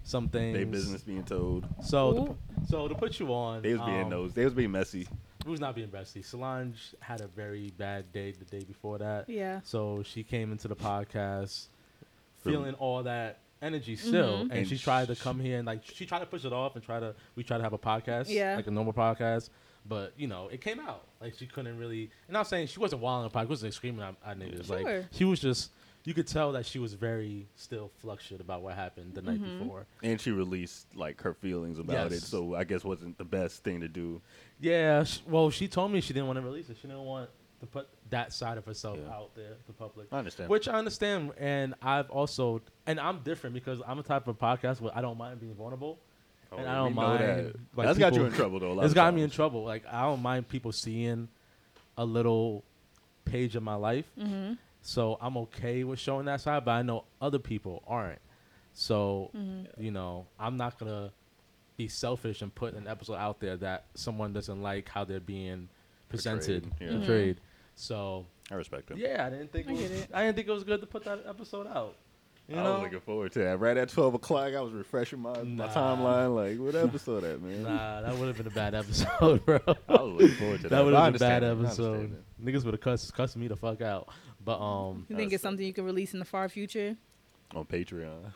some 0.03 0.29
things. 0.29 0.57
They 0.57 0.63
business 0.63 1.01
being 1.03 1.23
told. 1.23 1.65
So, 1.83 2.37
to, 2.59 2.67
so 2.69 2.87
to 2.87 2.95
put 2.95 3.19
you 3.19 3.31
on, 3.33 3.61
They 3.61 3.73
was 3.73 3.81
being 3.83 4.03
um, 4.03 4.09
nosed. 4.09 4.35
They 4.35 4.43
was 4.43 4.53
being 4.53 4.71
messy. 4.71 5.07
Who's 5.45 5.59
not 5.61 5.75
being 5.75 5.89
messy. 5.93 6.21
Solange 6.23 6.95
had 6.99 7.21
a 7.21 7.27
very 7.27 7.71
bad 7.77 8.11
day 8.11 8.31
the 8.31 8.45
day 8.45 8.65
before 8.65 8.97
that. 8.97 9.29
Yeah. 9.29 9.61
So 9.63 10.01
she 10.03 10.23
came 10.23 10.51
into 10.51 10.67
the 10.67 10.75
podcast 10.75 11.67
Feeling- 12.39 12.59
feeling 12.63 12.73
all 12.75 13.03
that 13.03 13.39
energy 13.61 13.95
mm-hmm. 13.95 14.07
still, 14.07 14.35
and, 14.41 14.51
And 14.51 14.67
she 14.67 14.77
tried 14.77 15.07
to 15.07 15.15
come 15.15 15.39
here 15.39 15.57
and 15.57 15.65
like 15.65 15.81
she 15.83 16.05
tried 16.05 16.19
to 16.19 16.25
push 16.25 16.45
it 16.45 16.53
off 16.53 16.75
and 16.75 16.83
try 16.83 16.99
to 16.99 17.15
we 17.35 17.43
try 17.43 17.57
to 17.57 17.63
have 17.63 17.73
a 17.73 17.77
podcast, 17.77 18.25
Yeah. 18.27 18.55
like 18.55 18.67
a 18.67 18.71
normal 18.71 18.93
podcast. 18.93 19.49
But 19.87 20.13
you 20.17 20.27
know, 20.27 20.49
it 20.49 20.61
came 20.61 20.79
out 20.79 21.05
like 21.21 21.35
she 21.37 21.47
couldn't 21.47 21.77
really. 21.77 22.09
And 22.27 22.37
I'm 22.37 22.45
saying 22.45 22.67
she 22.67 22.79
wasn't 22.79 23.01
wilding 23.01 23.27
apart. 23.27 23.47
She 23.47 23.49
wasn't 23.49 23.73
screaming 23.73 24.01
at, 24.01 24.15
at 24.25 24.39
niggas. 24.39 24.69
Like 24.69 24.85
Sure. 24.85 25.05
she 25.11 25.25
was 25.25 25.39
just. 25.39 25.71
You 26.05 26.13
could 26.13 26.27
tell 26.27 26.53
that 26.53 26.65
she 26.65 26.79
was 26.79 26.93
very 26.93 27.49
still 27.57 27.91
fluctuated 27.97 28.39
about 28.39 28.61
what 28.61 28.75
happened 28.75 29.13
the 29.13 29.21
night 29.21 29.41
mm-hmm. 29.41 29.59
before. 29.59 29.87
And 30.01 30.21
she 30.21 30.31
released 30.31 30.87
like 30.95 31.21
her 31.21 31.33
feelings 31.33 31.79
about 31.79 32.13
it. 32.13 32.21
So 32.21 32.55
I 32.55 32.63
guess 32.63 32.85
wasn't 32.85 33.17
the 33.17 33.25
best 33.25 33.61
thing 33.65 33.81
to 33.81 33.89
do. 33.89 34.21
Yeah. 34.61 35.03
sh 35.03 35.19
well, 35.27 35.49
she 35.49 35.67
told 35.67 35.91
me 35.91 35.99
she 35.99 36.13
didn't 36.13 36.27
want 36.27 36.39
to 36.39 36.45
release 36.45 36.69
it. 36.69 36.77
She 36.81 36.87
didn't 36.87 37.03
want 37.03 37.29
to 37.59 37.65
put 37.65 37.87
that 38.09 38.31
side 38.33 38.57
of 38.57 38.65
herself 38.65 38.97
Yeah. 39.01 39.13
out 39.13 39.33
there 39.35 39.55
to 39.65 39.73
public. 39.73 40.07
I 40.11 40.19
understand. 40.19 40.49
Which 40.49 40.67
I 40.67 40.73
understand, 40.73 41.31
and 41.39 41.73
I've 41.81 42.09
also, 42.09 42.61
and 42.85 42.99
I'm 42.99 43.19
different 43.19 43.53
because 43.55 43.81
I'm 43.87 43.99
a 43.99 44.03
type 44.03 44.27
of 44.27 44.37
podcast 44.37 44.79
where 44.81 44.95
I 44.95 45.01
don't 45.01 45.17
mind 45.17 45.39
being 45.39 45.55
vulnerable, 45.55 45.97
Oh, 46.51 46.57
and 46.57 46.67
I 46.69 46.75
don't 46.75 46.95
know 46.95 47.01
mind. 47.01 47.19
that. 47.23 47.55
like, 47.75 47.87
That's 47.87 47.99
got 47.99 48.13
you 48.13 48.25
in 48.25 48.31
trouble 48.31 48.59
though. 48.59 48.71
A 48.71 48.73
lot 48.73 48.83
It's 48.85 48.91
of 48.91 48.95
got 48.95 49.13
me 49.13 49.21
in 49.23 49.29
trouble. 49.29 49.63
Like 49.65 49.83
I 49.91 50.03
don't 50.03 50.21
mind 50.21 50.47
people 50.47 50.71
seeing 50.71 51.27
a 51.97 52.05
little 52.05 52.63
page 53.25 53.55
of 53.55 53.63
my 53.63 53.75
life, 53.75 54.05
Mm-hmm. 54.17 54.53
so 54.81 55.17
I'm 55.19 55.35
okay 55.37 55.83
with 55.83 55.99
showing 55.99 56.25
that 56.25 56.39
side. 56.41 56.63
But 56.63 56.71
I 56.71 56.81
know 56.83 57.03
other 57.21 57.39
people 57.39 57.83
aren't. 57.87 58.19
So 58.73 59.31
Mm-hmm. 59.35 59.83
you 59.83 59.91
know, 59.91 60.27
I'm 60.39 60.55
not 60.57 60.77
gonna 60.79 61.11
be 61.75 61.87
selfish 61.87 62.41
and 62.41 62.53
put 62.53 62.73
an 62.75 62.87
episode 62.87 63.15
out 63.15 63.39
there 63.39 63.57
that 63.57 63.85
someone 63.95 64.31
doesn't 64.33 64.61
like 64.61 64.89
how 64.89 65.03
they're 65.03 65.19
being 65.19 65.69
presented, 66.09 66.69
Portrayed, 66.69 66.91
yeah. 66.91 66.97
Portrayed. 66.97 67.41
So 67.75 68.25
I 68.51 68.55
respect 68.55 68.91
it. 68.91 68.97
yeah, 68.97 69.25
I 69.25 69.29
didn't 69.29 69.51
think 69.51 69.67
I 69.67 69.71
it 69.71 69.73
was, 69.73 69.91
it. 69.91 70.09
I 70.13 70.21
didn't 70.23 70.35
think 70.35 70.47
it 70.47 70.51
was 70.51 70.63
good 70.63 70.81
to 70.81 70.87
put 70.87 71.03
that 71.05 71.23
episode 71.27 71.67
out. 71.67 71.95
You 72.47 72.55
I 72.57 72.63
know? 72.63 72.73
was 72.75 72.83
looking 72.83 72.99
forward 73.01 73.31
to 73.33 73.39
that. 73.39 73.59
Right 73.59 73.75
at 73.75 73.89
twelve 73.89 74.13
o'clock, 74.13 74.53
I 74.53 74.61
was 74.61 74.71
refreshing 74.71 75.19
my, 75.19 75.43
my 75.43 75.67
timeline. 75.67 76.33
Like, 76.33 76.57
what 76.57 76.75
episode 76.81 77.23
that 77.23 77.41
man? 77.41 77.63
Nah, 77.63 78.01
that 78.01 78.17
would 78.17 78.27
have 78.29 78.37
been 78.37 78.47
a 78.47 78.51
bad 78.51 78.73
episode, 78.73 79.45
bro. 79.45 79.59
I 79.67 80.01
was 80.01 80.13
looking 80.13 80.35
forward 80.37 80.57
to 80.61 80.63
that. 80.63 80.69
that 80.69 80.85
would 80.85 80.93
have 80.93 81.13
been 81.13 81.15
a 81.15 81.19
bad 81.19 81.43
understand 81.43 81.43
it. 81.43 81.47
I 81.47 81.67
episode. 81.67 82.23
Niggas 82.41 82.63
would 82.63 82.73
have 82.75 82.81
cussed, 82.81 83.13
cussed 83.13 83.35
me 83.35 83.47
the 83.49 83.57
fuck 83.57 83.81
out. 83.81 84.07
But 84.43 84.61
um, 84.61 85.05
You 85.09 85.17
think 85.17 85.33
it's 85.33 85.43
something 85.43 85.65
you 85.65 85.73
can 85.73 85.83
release 85.83 86.13
in 86.13 86.19
the 86.19 86.25
far 86.25 86.47
future? 86.47 86.95
on 87.53 87.65
Patreon. 87.65 88.31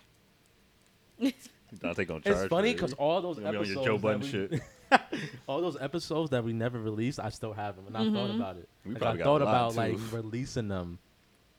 Dante 1.79 2.03
gonna 2.05 2.19
charge. 2.21 2.35
it's 2.37 2.47
funny 2.47 2.73
because 2.73 2.93
all 2.93 3.21
those 3.21 3.39
Gonna 3.39 3.51
be 3.51 3.57
on 3.59 3.65
your 3.65 3.83
Joe 3.85 3.93
that 3.97 4.01
Budden 4.01 4.21
we- 4.21 4.27
shit. 4.27 4.61
all 5.47 5.61
those 5.61 5.77
episodes 5.79 6.29
that 6.31 6.43
we 6.43 6.53
never 6.53 6.79
released, 6.79 7.19
I 7.19 7.29
still 7.29 7.53
have 7.53 7.75
them, 7.75 7.87
and 7.87 7.97
I 7.97 8.11
thought 8.11 8.35
about 8.35 8.57
it. 8.57 8.67
We 8.85 8.93
Like, 8.95 9.19
I 9.19 9.23
thought 9.23 9.41
about 9.41 9.71
too. 9.71 9.77
like 9.77 9.97
releasing 10.11 10.67
them, 10.67 10.99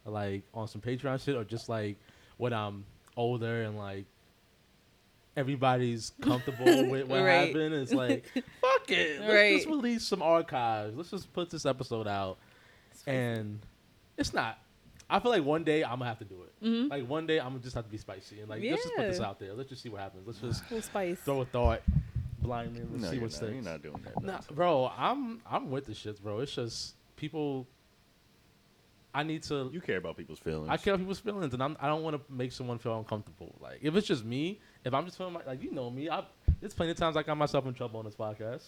like 0.05 0.43
on 0.53 0.67
some 0.67 0.81
Patreon 0.81 1.23
shit, 1.23 1.35
or 1.35 1.43
just 1.43 1.69
like 1.69 1.97
when 2.37 2.53
I'm 2.53 2.85
older 3.15 3.63
and 3.63 3.77
like 3.77 4.05
everybody's 5.35 6.11
comfortable 6.21 6.65
with 6.89 7.07
what 7.07 7.21
Right. 7.23 7.47
happened. 7.47 7.73
It's 7.75 7.93
like 7.93 8.25
fuck 8.61 8.89
it, 8.91 9.19
let's 9.21 9.33
Right. 9.33 9.55
just 9.55 9.67
release 9.67 10.03
some 10.03 10.21
archives. 10.21 10.95
Let's 10.95 11.09
just 11.11 11.31
put 11.33 11.49
this 11.49 11.65
episode 11.65 12.07
out, 12.07 12.37
and 13.07 13.59
it's 14.17 14.33
not. 14.33 14.59
I 15.09 15.19
feel 15.19 15.31
like 15.31 15.43
one 15.43 15.63
day 15.63 15.83
I'm 15.83 15.99
gonna 15.99 16.05
have 16.05 16.19
to 16.19 16.25
do 16.25 16.35
it. 16.43 16.65
Mhm. 16.65 16.89
Like 16.89 17.07
one 17.07 17.27
day 17.27 17.39
I'm 17.39 17.49
gonna 17.49 17.59
just 17.59 17.75
have 17.75 17.85
to 17.85 17.91
be 17.91 17.97
spicy 17.97 18.39
and 18.39 18.49
like 18.49 18.63
let's 18.63 18.83
just 18.83 18.95
put 18.95 19.07
this 19.07 19.19
out 19.19 19.39
there. 19.39 19.53
Let's 19.53 19.69
just 19.69 19.81
see 19.83 19.89
what 19.89 20.01
happens. 20.01 20.25
Let's 20.27 20.39
just 20.69 20.85
spice. 20.87 21.19
throw 21.19 21.41
a 21.41 21.45
thought 21.45 21.81
blindly. 22.43 22.81
and 22.81 22.91
Let's 22.91 23.03
No, 23.03 23.09
see 23.09 23.15
you're 23.15 23.23
what 23.23 23.31
sticks. 23.33 23.51
you're 23.53 23.61
not 23.63 23.81
doing 23.81 24.05
that. 24.05 24.23
Nah, 24.23 24.39
bro, 24.53 24.91
I'm 24.97 25.41
I'm 25.49 25.71
with 25.71 25.85
the 25.85 25.93
shits, 25.93 26.21
bro. 26.21 26.39
It's 26.39 26.53
just 26.53 26.95
people. 27.15 27.67
I 29.15 29.21
need 29.23 29.43
to. 29.43 29.69
You 29.71 29.79
care 29.79 29.97
about 29.97 30.17
people's 30.17 30.39
feelings. 30.39 30.69
I 30.69 30.77
care 30.77 30.93
about 30.93 31.01
people's 31.01 31.19
feelings, 31.19 31.53
and 31.53 31.61
I'm, 31.61 31.77
I 31.79 31.87
don't 31.87 32.01
want 32.01 32.15
to 32.15 32.33
make 32.33 32.51
someone 32.51 32.79
feel 32.79 32.97
uncomfortable. 32.97 33.55
Like 33.61 33.79
if 33.81 33.95
it's 33.95 34.07
just 34.07 34.25
me, 34.25 34.59
if 34.83 34.93
I'm 34.93 35.05
just 35.05 35.17
feeling 35.17 35.33
like, 35.35 35.45
like 35.45 35.61
you 35.63 35.71
know 35.71 35.89
me, 35.91 36.09
I 36.09 36.23
there's 36.59 36.73
plenty 36.73 36.91
of 36.91 36.97
times 36.97 37.15
I 37.15 37.23
got 37.23 37.37
myself 37.37 37.65
in 37.67 37.73
trouble 37.73 37.99
on 37.99 38.05
this 38.05 38.15
podcast. 38.15 38.63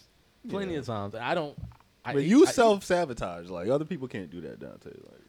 Plenty 0.50 0.74
Yeah. 0.74 0.79
of 0.79 0.86
times. 0.86 1.15
I 1.15 1.34
don't. 1.34 1.58
I, 2.03 2.13
But 2.13 2.24
you 2.25 2.46
self 2.46 2.84
sabotage. 2.84 3.50
Like 3.50 3.67
other 3.70 3.86
people 3.86 4.08
can't 4.08 4.29
do 4.29 4.39
that, 4.41 4.60
Dante. 4.60 4.91
Like 4.91 5.22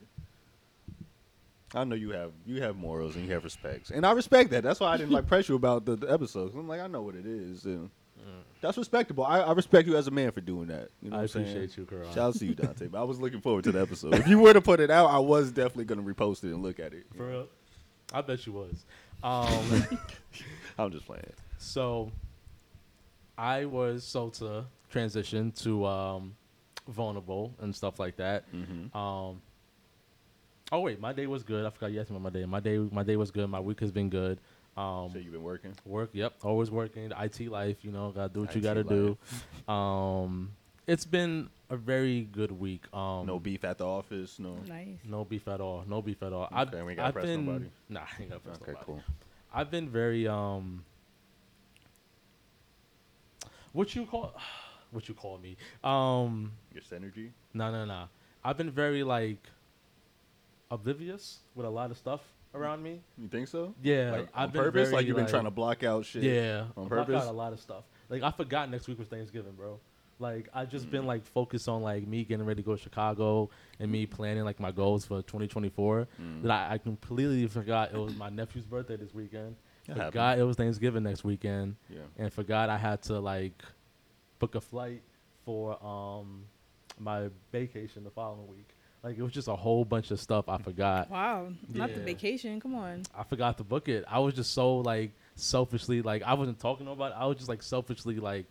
I 1.73 1.83
know 1.83 1.95
you 1.95 2.11
have 2.11 2.31
you 2.45 2.61
have 2.61 2.75
morals 2.77 3.15
and 3.15 3.25
you 3.25 3.33
have 3.33 3.43
respects, 3.43 3.89
and 3.89 4.05
I 4.05 4.11
respect 4.11 4.51
that. 4.51 4.61
That's 4.63 4.79
why 4.79 4.93
I 4.93 4.97
didn't 4.97 5.11
like 5.13 5.25
press 5.27 5.49
you 5.49 5.55
about 5.55 5.85
the, 5.85 5.95
the 5.95 6.11
episodes. 6.13 6.53
I'm 6.55 6.67
like, 6.67 6.79
I 6.79 6.85
know 6.87 7.01
what 7.01 7.15
it 7.15 7.25
is, 7.25 7.65
and 7.65 7.89
that's 8.61 8.77
respectable. 8.77 9.23
I, 9.23 9.39
I 9.41 9.51
respect 9.53 9.87
you 9.87 9.95
as 9.97 10.07
a 10.07 10.11
man 10.11 10.31
for 10.31 10.41
doing 10.41 10.67
that. 10.67 10.89
You 11.01 11.09
know 11.11 11.17
I 11.17 11.19
what 11.19 11.23
I'm 11.23 11.27
saying? 11.29 11.47
appreciate 11.57 11.77
you, 11.77 11.85
Karan. 11.85 12.05
Shout 12.07 12.17
out 12.17 12.35
to 12.35 12.45
you, 12.45 12.55
Dante. 12.55 12.87
But 12.87 12.99
I 12.99 13.03
was 13.03 13.19
looking 13.19 13.41
forward 13.41 13.63
to 13.65 13.71
the 13.71 13.81
episode. 13.81 14.15
If 14.15 14.27
you 14.27 14.39
were 14.39 14.53
to 14.53 14.61
put 14.61 14.79
it 14.79 14.89
out, 14.89 15.07
I 15.07 15.19
was 15.19 15.51
definitely 15.51 15.85
gonna 15.85 16.03
repost 16.03 16.43
it 16.43 16.47
and 16.53 16.61
look 16.63 16.79
at 16.79 16.93
it. 16.93 17.05
For 17.15 17.27
real? 17.27 17.47
I 18.13 18.21
bet 18.21 18.45
you 18.47 18.53
was. 18.53 18.85
Um, 19.23 19.85
I'm 20.79 20.91
just 20.91 21.05
playing. 21.05 21.23
so 21.57 22.11
I 23.37 23.65
was 23.65 24.03
so 24.03 24.29
to 24.29 24.65
transition 24.89 25.51
to 25.51 25.85
um, 25.85 26.35
vulnerable 26.87 27.53
and 27.59 27.75
stuff 27.75 27.99
like 27.99 28.15
that. 28.17 28.43
Mm-hmm. 28.53 28.97
Um, 28.97 29.41
oh 30.71 30.79
wait, 30.81 30.99
my 30.99 31.13
day 31.13 31.27
was 31.27 31.43
good. 31.43 31.65
I 31.65 31.69
forgot 31.69 31.91
you 31.91 31.99
asked 31.99 32.09
me 32.09 32.15
about 32.17 32.33
my 32.33 32.39
day. 32.39 32.45
My 32.45 32.59
day, 32.59 32.77
my 32.77 33.03
day 33.03 33.15
was 33.17 33.31
good. 33.31 33.49
My 33.49 33.59
week 33.59 33.79
has 33.81 33.91
been 33.91 34.09
good. 34.09 34.39
Um, 34.77 35.09
So 35.11 35.17
you've 35.19 35.31
been 35.33 35.43
working. 35.43 35.73
work, 35.85 36.11
yep, 36.13 36.33
always 36.43 36.69
working. 36.69 37.09
The 37.09 37.23
IT 37.23 37.49
life, 37.49 37.77
you 37.83 37.91
know, 37.91 38.11
gotta 38.11 38.31
do 38.33 38.41
what 38.41 38.55
you 38.55 38.61
gotta 38.61 38.83
do. 38.83 39.17
Um, 39.71 40.51
it's 40.85 41.03
been 41.03 41.49
a 41.69 41.75
very 41.75 42.21
good 42.21 42.51
week. 42.51 42.83
Um, 42.93 43.25
No 43.25 43.39
beef 43.39 43.63
at 43.65 43.79
the 43.79 43.85
office. 43.85 44.39
No. 44.39 44.55
Nice. 44.67 44.99
no 45.03 45.25
beef 45.25 45.47
at 45.47 45.59
all. 45.59 45.83
No 45.87 46.01
beef 46.01 46.21
at 46.23 46.31
all. 46.31 46.47
I've, 46.51 46.69
Okay, 46.69 46.81
we 46.83 46.91
ain't 46.91 46.97
gotta 46.97 47.07
I've 47.09 47.13
press 47.13 47.25
been, 47.25 47.45
nobody. 47.45 47.65
Nah, 47.89 48.01
I 48.01 48.21
ain't 48.21 48.29
gotta 48.29 48.39
press 48.41 48.55
Okay, 48.61 48.71
nobody. 48.71 48.85
cool. 48.85 49.01
I've 49.53 49.71
been 49.71 49.89
very 49.89 50.27
um. 50.27 50.83
What 53.73 53.95
you 53.95 54.05
call, 54.05 54.33
what 54.91 55.07
you 55.09 55.15
call 55.15 55.37
me? 55.39 55.57
Um, 55.83 56.51
Your 56.73 56.83
synergy. 56.83 57.31
no, 57.53 57.71
no, 57.71 57.83
no. 57.85 58.07
I've 58.43 58.57
been 58.57 58.71
very 58.71 59.03
like 59.03 59.43
oblivious 60.71 61.39
with 61.55 61.65
a 61.65 61.69
lot 61.69 61.91
of 61.91 61.97
stuff 61.97 62.21
around 62.57 62.83
me. 62.83 63.01
You 63.17 63.27
think 63.27 63.47
so? 63.47 63.73
Yeah, 63.81 64.11
Like, 64.11 64.29
I've 64.33 64.47
on 64.47 64.51
been 64.51 64.61
purpose. 64.63 64.81
very, 64.89 64.95
like 64.95 65.05
you've 65.07 65.15
been 65.15 65.25
like- 65.25 65.31
trying 65.31 65.43
to 65.45 65.51
block 65.51 65.83
out 65.83 66.05
shit. 66.05 66.23
Yeah, 66.23 66.65
On 66.75 66.85
I 66.85 66.89
block 66.89 67.07
purpose. 67.07 67.23
out 67.23 67.29
a 67.29 67.31
lot 67.37 67.53
of 67.53 67.59
stuff. 67.59 67.83
Like 68.09 68.23
I 68.23 68.31
forgot 68.31 68.69
next 68.69 68.87
week 68.87 68.99
was 68.99 69.07
Thanksgiving, 69.07 69.53
bro. 69.53 69.79
Like 70.19 70.49
I 70.53 70.65
just 70.65 70.87
Mm. 70.87 70.91
been 70.91 71.05
like 71.05 71.23
focused 71.25 71.69
on 71.69 71.81
like 71.83 72.07
me 72.07 72.23
getting 72.23 72.45
ready 72.45 72.63
to 72.63 72.65
go 72.65 72.75
to 72.75 72.81
Chicago 72.81 73.49
and 73.79 73.91
me 73.91 74.05
planning 74.07 74.43
like 74.45 74.59
my 74.59 74.71
goals 74.71 75.05
for 75.05 75.21
2024. 75.21 76.07
Mm. 76.21 76.41
That 76.43 76.71
I, 76.71 76.73
I 76.73 76.77
completely 76.79 77.45
forgot 77.47 77.93
it 77.93 77.97
was 77.97 78.15
my 78.15 78.29
nephew's 78.29 78.65
birthday 78.65 78.95
this 78.95 79.13
weekend. 79.13 79.55
That 79.87 80.07
forgot 80.07 80.39
it 80.39 80.43
was 80.43 80.55
Thanksgiving 80.57 81.03
next 81.03 81.23
weekend, 81.23 81.75
Yeah. 81.89 81.99
and 82.17 82.33
forgot 82.33 82.69
I 82.69 82.77
had 82.77 83.01
to 83.03 83.19
like 83.19 83.61
book 84.39 84.55
a 84.55 84.61
flight 84.61 85.01
for 85.45 85.81
um 85.85 86.45
my 86.99 87.29
vacation 87.51 88.03
the 88.03 88.09
following 88.09 88.47
week. 88.47 88.69
Like 89.07 89.17
it 89.17 89.23
was 89.23 89.31
just 89.31 89.47
a 89.47 89.55
whole 89.55 89.85
bunch 89.85 90.11
of 90.11 90.19
stuff 90.19 90.49
I 90.49 90.57
forgot. 90.57 91.09
Wow. 91.09 91.53
Not 91.73 91.93
the 91.93 92.01
vacation. 92.01 92.59
Come 92.59 92.75
on. 92.75 93.03
I 93.17 93.23
forgot 93.23 93.57
to 93.59 93.63
book 93.63 93.87
it. 93.87 94.03
I 94.05 94.19
was 94.19 94.33
just 94.33 94.51
so 94.53 94.79
like 94.79 95.11
selfishly 95.35 96.01
like 96.01 96.23
I 96.23 96.33
wasn't 96.33 96.59
talking 96.59 96.89
about 96.89 97.13
it. 97.13 97.15
I 97.17 97.25
was 97.25 97.37
just 97.37 97.47
like 97.47 97.63
selfishly 97.63 98.17
like 98.17 98.47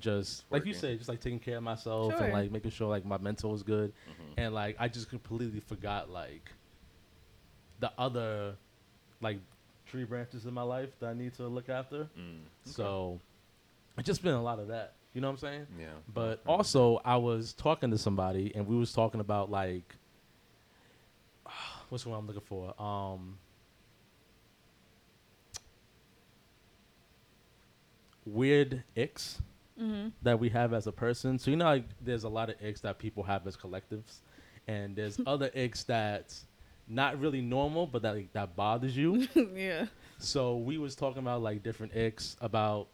just 0.00 0.42
like 0.50 0.66
you 0.66 0.74
said, 0.74 0.98
just 0.98 1.08
like 1.08 1.20
taking 1.20 1.38
care 1.38 1.58
of 1.58 1.62
myself 1.62 2.14
Sure. 2.14 2.24
and 2.24 2.32
like 2.32 2.50
making 2.50 2.72
sure 2.72 2.88
like 2.88 3.04
my 3.04 3.16
mental 3.18 3.52
was 3.52 3.62
good. 3.62 3.92
Mhm. 4.08 4.34
And 4.38 4.54
like 4.54 4.74
I 4.80 4.88
just 4.88 5.08
completely 5.08 5.60
forgot 5.60 6.10
like 6.10 6.50
the 7.78 7.92
other 7.96 8.56
like 9.20 9.38
tree 9.86 10.02
branches 10.02 10.46
in 10.46 10.52
my 10.52 10.62
life 10.62 10.90
that 10.98 11.10
I 11.10 11.14
need 11.14 11.34
to 11.34 11.46
look 11.46 11.68
after. 11.68 12.08
Mm. 12.18 12.40
So 12.64 13.20
it's 13.96 14.06
just 14.08 14.24
been 14.24 14.34
a 14.34 14.42
lot 14.42 14.58
of 14.58 14.66
that. 14.66 14.94
You 15.14 15.20
know 15.20 15.28
what 15.28 15.32
I'm 15.32 15.38
saying? 15.38 15.66
Yeah. 15.78 15.86
But 16.12 16.42
Mhm. 16.44 16.48
also, 16.48 17.00
I 17.04 17.16
was 17.16 17.52
talking 17.52 17.90
to 17.90 17.98
somebody, 17.98 18.52
and 18.54 18.66
we 18.66 18.76
was 18.76 18.92
talking 18.92 19.20
about 19.20 19.50
like, 19.50 19.94
what's 21.88 22.04
the 22.04 22.10
one 22.10 22.18
I'm 22.20 22.26
looking 22.26 22.42
for? 22.42 22.80
Um, 22.80 23.38
weird 28.24 28.82
icks 28.96 29.40
Mm-hmm. 29.80 30.08
that 30.20 30.38
we 30.38 30.50
have 30.50 30.74
as 30.74 30.86
a 30.86 30.92
person. 30.92 31.38
So 31.38 31.50
you 31.50 31.56
know, 31.56 31.64
like, 31.64 31.84
there's 32.00 32.24
a 32.24 32.28
lot 32.28 32.50
of 32.50 32.56
icks 32.62 32.82
that 32.82 32.98
people 32.98 33.22
have 33.22 33.46
as 33.46 33.56
collectives, 33.56 34.18
and 34.68 34.94
there's 34.94 35.18
other 35.26 35.50
icks 35.54 35.82
that's 35.84 36.44
not 36.86 37.18
really 37.18 37.40
normal, 37.40 37.86
but 37.86 38.02
that 38.02 38.14
like, 38.14 38.32
that 38.34 38.54
bothers 38.54 38.94
you. 38.96 39.26
yeah. 39.56 39.86
So 40.18 40.58
we 40.58 40.76
was 40.78 40.94
talking 40.94 41.18
about 41.20 41.40
like 41.42 41.62
different 41.62 41.96
icks 41.96 42.36
about 42.42 42.88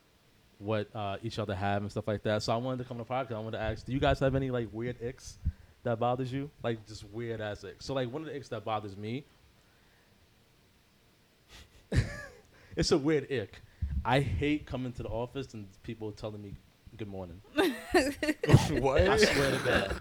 what 0.58 0.94
uh, 0.94 1.16
each 1.22 1.38
other 1.38 1.54
have 1.54 1.82
and 1.82 1.90
stuff 1.90 2.08
like 2.08 2.22
that. 2.24 2.42
So 2.42 2.52
I 2.52 2.56
wanted 2.56 2.78
to 2.78 2.84
come 2.84 2.98
to 2.98 3.04
the 3.04 3.10
podcast. 3.10 3.32
I 3.32 3.38
wanted 3.38 3.58
to 3.58 3.62
ask, 3.62 3.86
do 3.86 3.92
you 3.92 4.00
guys 4.00 4.18
have 4.20 4.34
any 4.34 4.50
like 4.50 4.68
weird 4.72 4.96
icks 5.00 5.34
that 5.84 5.98
bothers 5.98 6.32
you? 6.32 6.50
Like 6.62 6.86
just 6.86 7.04
weird 7.04 7.40
ass 7.40 7.64
icks. 7.64 7.84
So 7.84 7.94
like 7.94 8.12
one 8.12 8.22
of 8.22 8.28
the 8.28 8.34
icks 8.34 8.48
that 8.48 8.64
bothers 8.64 8.96
me, 8.96 9.24
it's 12.76 12.90
a 12.90 12.98
weird 12.98 13.30
ick. 13.30 13.60
I 14.04 14.20
hate 14.20 14.66
coming 14.66 14.92
to 14.92 15.02
the 15.02 15.08
office 15.08 15.54
and 15.54 15.66
people 15.82 16.12
telling 16.12 16.42
me 16.42 16.54
good 16.96 17.08
morning. 17.08 17.40
what? 18.80 19.02
I 19.08 19.16
swear 19.16 19.50
to 19.50 19.58
God, 19.64 20.00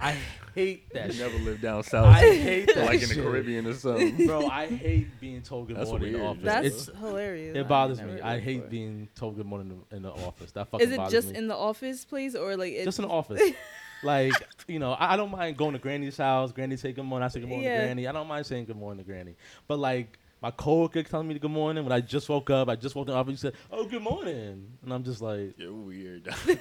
I 0.00 0.16
hate 0.54 0.92
that. 0.94 1.12
You 1.14 1.20
never 1.20 1.38
lived 1.38 1.62
down 1.62 1.82
south. 1.82 2.06
I 2.06 2.20
hate 2.20 2.74
that 2.74 2.86
like 2.86 3.02
in 3.02 3.08
the. 3.08 3.14
Caribbean 3.14 3.66
or 3.66 3.74
something. 3.74 4.26
Bro, 4.26 4.46
I 4.48 4.66
hate 4.66 5.20
being 5.20 5.42
told 5.42 5.68
good 5.68 5.76
That's 5.76 5.90
morning 5.90 6.14
in 6.14 6.20
the 6.20 6.26
office. 6.26 6.44
That's 6.44 6.66
It's, 6.66 6.98
hilarious. 6.98 7.56
it 7.56 7.68
bothers 7.68 8.00
me. 8.00 8.20
I 8.20 8.38
hate 8.38 8.56
before. 8.56 8.70
being 8.70 9.08
told 9.14 9.36
good 9.36 9.46
morning 9.46 9.82
in 9.90 10.02
the, 10.02 10.10
office. 10.12 10.52
That 10.52 10.68
fucking 10.68 10.86
Is 10.86 10.92
it 10.92 10.96
bothers 10.96 11.12
just 11.12 11.28
me. 11.32 11.38
in 11.38 11.48
the 11.48 11.56
office, 11.56 12.04
please, 12.04 12.34
or 12.34 12.56
like 12.56 12.72
it, 12.72 12.84
just 12.84 12.98
in 12.98 13.04
the 13.06 13.10
office? 13.10 13.42
like 14.02 14.32
you 14.66 14.78
know, 14.78 14.92
I, 14.92 15.14
I 15.14 15.16
don't 15.16 15.30
mind 15.30 15.56
going 15.56 15.72
to 15.74 15.78
Granny's 15.78 16.16
house. 16.16 16.52
Granny 16.52 16.76
say 16.76 16.92
good 16.92 17.04
morning. 17.04 17.24
I 17.24 17.28
say 17.28 17.40
good 17.40 17.48
morning 17.48 17.66
Yeah. 17.66 17.80
to 17.80 17.84
Granny. 17.86 18.06
I 18.08 18.12
don't 18.12 18.26
mind 18.28 18.46
saying 18.46 18.64
good 18.66 18.76
morning 18.76 19.04
to 19.04 19.10
Granny. 19.10 19.36
But 19.68 19.78
like 19.78 20.18
my 20.42 20.50
coworker 20.50 21.02
telling 21.02 21.28
me 21.28 21.38
good 21.38 21.50
morning 21.50 21.82
when 21.84 21.92
I 21.92 22.00
just 22.00 22.28
woke 22.28 22.50
up. 22.50 22.68
I 22.68 22.76
just 22.76 22.94
woke 22.94 23.08
up. 23.08 23.28
He 23.28 23.36
said, 23.36 23.54
"Oh, 23.70 23.84
good 23.84 24.02
morning," 24.02 24.66
and 24.82 24.92
I'm 24.92 25.02
just 25.02 25.20
like, 25.22 25.54
You're 25.58 25.72
weird. 25.72 26.26
Who 26.26 26.56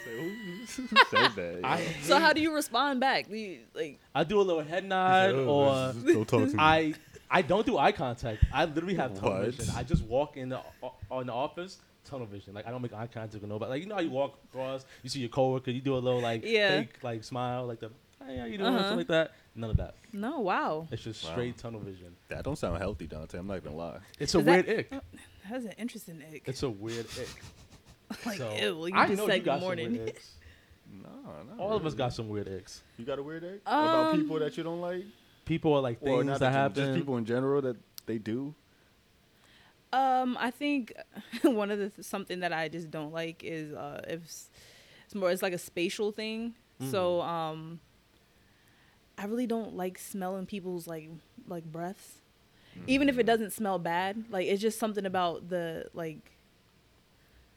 said 0.65 0.87
that? 1.35 1.59
I. 1.63 1.85
So 2.03 2.17
how 2.19 2.33
do 2.33 2.41
you 2.41 2.53
respond 2.53 2.99
back? 2.99 3.27
Do 3.29 3.35
you 3.35 3.59
like? 3.73 3.99
I 4.13 4.23
do 4.23 4.39
a 4.39 4.43
little 4.43 4.63
head 4.63 4.85
nod 4.85 5.31
Yo, 5.31 5.45
oh, 5.47 5.49
or. 5.49 5.93
don't 6.13 6.27
talk 6.27 6.41
to 6.41 6.47
me. 6.47 6.53
I 6.57 6.93
I 7.29 7.41
don't 7.41 7.65
do 7.65 7.77
eye 7.77 7.91
contact. 7.91 8.43
I 8.53 8.65
literally 8.65 8.95
have 8.95 9.15
tunnel 9.19 9.39
What? 9.39 9.45
vision. 9.55 9.73
I 9.75 9.83
just 9.83 10.03
walk 10.03 10.37
in 10.37 10.49
the 10.49 10.59
o- 10.81 11.19
in 11.21 11.27
the 11.27 11.33
office, 11.33 11.79
tunnel 12.05 12.27
vision. 12.27 12.53
Like 12.53 12.67
I 12.67 12.71
don't 12.71 12.81
make 12.81 12.93
eye 12.93 13.07
contact 13.07 13.33
with 13.41 13.43
nobody. 13.49 13.71
Like 13.71 13.81
you 13.81 13.87
know 13.89 13.95
how 13.95 14.01
you 14.01 14.09
walk 14.11 14.39
across, 14.49 14.85
you 15.03 15.09
see 15.09 15.19
your 15.19 15.29
coworker, 15.29 15.71
you 15.71 15.81
do 15.81 15.95
a 15.95 15.97
little 15.99 16.21
like 16.21 16.43
Yeah. 16.45 16.79
fake 16.79 17.03
like 17.03 17.23
smile, 17.23 17.65
like 17.65 17.79
the 17.81 17.89
hey 18.27 18.37
how 18.37 18.45
you 18.45 18.57
doing, 18.57 18.69
Uh-huh. 18.69 18.79
something 18.79 18.97
like 18.97 19.07
that. 19.07 19.31
None 19.55 19.69
of 19.69 19.77
that. 19.77 19.95
No, 20.11 20.39
wow. 20.39 20.87
It's 20.91 21.03
just 21.03 21.23
Wow. 21.25 21.31
straight 21.31 21.57
tunnel 21.57 21.79
vision. 21.79 22.15
that 22.29 22.43
don't 22.43 22.57
sound 22.57 22.77
healthy, 22.77 23.07
Dante. 23.07 23.37
I'm 23.37 23.47
not 23.47 23.63
gonna 23.63 23.75
lie. 23.75 23.99
It's 24.19 24.35
a 24.35 24.39
Is 24.39 24.45
that- 24.45 24.65
weird 24.67 24.79
ick. 24.91 25.01
That's 25.49 25.65
an 25.65 25.71
interesting 25.77 26.21
ick. 26.33 26.43
It's 26.47 26.63
a 26.63 26.69
weird 26.69 27.05
ick. 27.05 27.41
like, 28.25 28.37
So, 28.37 28.53
ew, 28.55 28.87
you 28.87 28.91
I 28.95 29.07
just 29.07 29.21
said 29.25 29.29
good 29.39 29.45
got 29.45 29.53
some 29.55 29.61
morning. 29.61 29.91
weird 29.93 30.09
icks. 30.15 30.31
No, 30.91 31.09
no. 31.55 31.63
All 31.63 31.73
of 31.73 31.85
us 31.85 31.93
got 31.93 32.13
some 32.13 32.29
weird 32.29 32.47
icks. 32.47 32.81
You 32.97 33.05
got 33.05 33.17
a 33.19 33.23
weird 33.23 33.43
egg 33.43 33.61
about 33.65 34.13
Um, 34.13 34.21
people 34.21 34.39
that 34.39 34.55
you 34.57 34.63
don't 34.63 34.81
like, 34.81 35.03
People 35.45 35.73
are 35.73 35.81
like 35.81 35.97
or 36.01 36.17
things 36.19 36.25
not 36.25 36.39
that 36.39 36.47
you- 36.51 36.53
happen. 36.57 36.75
Just 36.85 36.97
people 36.97 37.17
in 37.17 37.25
general 37.25 37.61
that 37.61 37.77
they 38.07 38.17
do. 38.17 38.53
Um, 39.93 40.35
I 40.39 40.51
think 40.51 40.93
one 41.43 41.71
of 41.71 41.79
the 41.79 41.89
th- 41.89 42.05
something 42.05 42.39
that 42.41 42.51
I 42.51 42.67
just 42.67 42.91
don't 42.91 43.13
like 43.13 43.43
is 43.43 43.71
uh 43.73 44.01
if 44.07 44.23
s- 44.23 44.49
it's 45.05 45.15
more 45.15 45.31
it's 45.31 45.41
like 45.41 45.53
a 45.53 45.57
spatial 45.57 46.11
thing. 46.11 46.55
So 46.91 47.19
Mm. 47.21 47.23
um, 47.27 47.79
I 49.17 49.25
really 49.25 49.47
don't 49.47 49.75
like 49.75 49.97
smelling 49.97 50.45
people's 50.45 50.87
like 50.87 51.09
like 51.47 51.63
breaths, 51.63 52.15
even 52.87 53.07
Mm. 53.07 53.11
if 53.11 53.17
it 53.19 53.25
doesn't 53.25 53.51
smell 53.53 53.79
bad. 53.79 54.25
Like 54.29 54.47
it's 54.47 54.61
just 54.61 54.77
something 54.79 55.05
about 55.05 55.49
the 55.49 55.85
like 55.93 56.31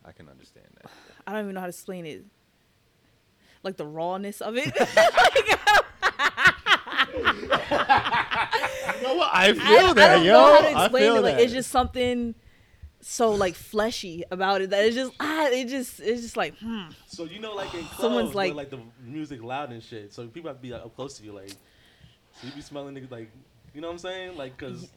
I 0.04 0.12
can 0.12 0.28
understand 0.28 0.66
that. 0.82 0.90
I 1.26 1.32
don't 1.32 1.42
even 1.44 1.54
know 1.54 1.60
how 1.60 1.66
to 1.66 1.70
explain 1.70 2.06
it. 2.06 2.24
Like 3.64 3.76
the 3.76 3.86
rawness 3.86 4.40
of 4.40 4.56
it. 4.56 4.72
You 7.18 9.02
know 9.04 9.14
what? 9.14 9.30
I 9.32 9.52
feel 9.52 9.62
I, 9.62 9.80
don't- 9.82 9.96
that, 9.96 10.10
I 10.10 10.14
don't 10.16 10.24
yo. 10.24 10.32
know 10.32 10.54
how 10.54 10.60
to 10.60 10.68
I 10.68 10.82
explain 10.84 11.02
feel 11.02 11.16
it. 11.16 11.20
Like 11.22 11.36
that. 11.36 11.42
it's 11.44 11.52
just 11.52 11.70
something 11.70 12.34
so 13.00 13.30
like 13.30 13.54
fleshy 13.54 14.24
about 14.30 14.60
it 14.60 14.70
that 14.70 14.84
it's 14.84 14.96
just 14.96 15.12
ah, 15.20 15.46
it 15.48 15.68
just 15.68 16.00
it's 16.00 16.20
just 16.22 16.36
like 16.36 16.56
hmm. 16.58 16.84
So 17.06 17.24
you 17.24 17.38
know, 17.40 17.54
like 17.54 17.72
in 17.74 17.80
clubs, 17.84 18.00
Someone's 18.00 18.34
like- 18.34 18.54
like 18.54 18.70
the 18.70 18.80
music 19.04 19.42
loud 19.42 19.70
and 19.72 19.82
shit. 19.82 20.12
So 20.12 20.26
people 20.26 20.48
have 20.48 20.56
to 20.58 20.62
be 20.62 20.70
like, 20.72 20.82
up 20.84 20.94
close 20.96 21.16
to 21.18 21.24
you, 21.24 21.32
like, 21.32 21.50
so 21.50 22.46
you 22.46 22.52
be 22.52 22.60
smelling 22.60 22.94
niggas 22.94 23.10
like, 23.10 23.30
you 23.74 23.80
know 23.80 23.88
what 23.88 23.92
I'm 23.94 23.98
saying? 23.98 24.36
Like, 24.36 24.56
cause 24.58 24.88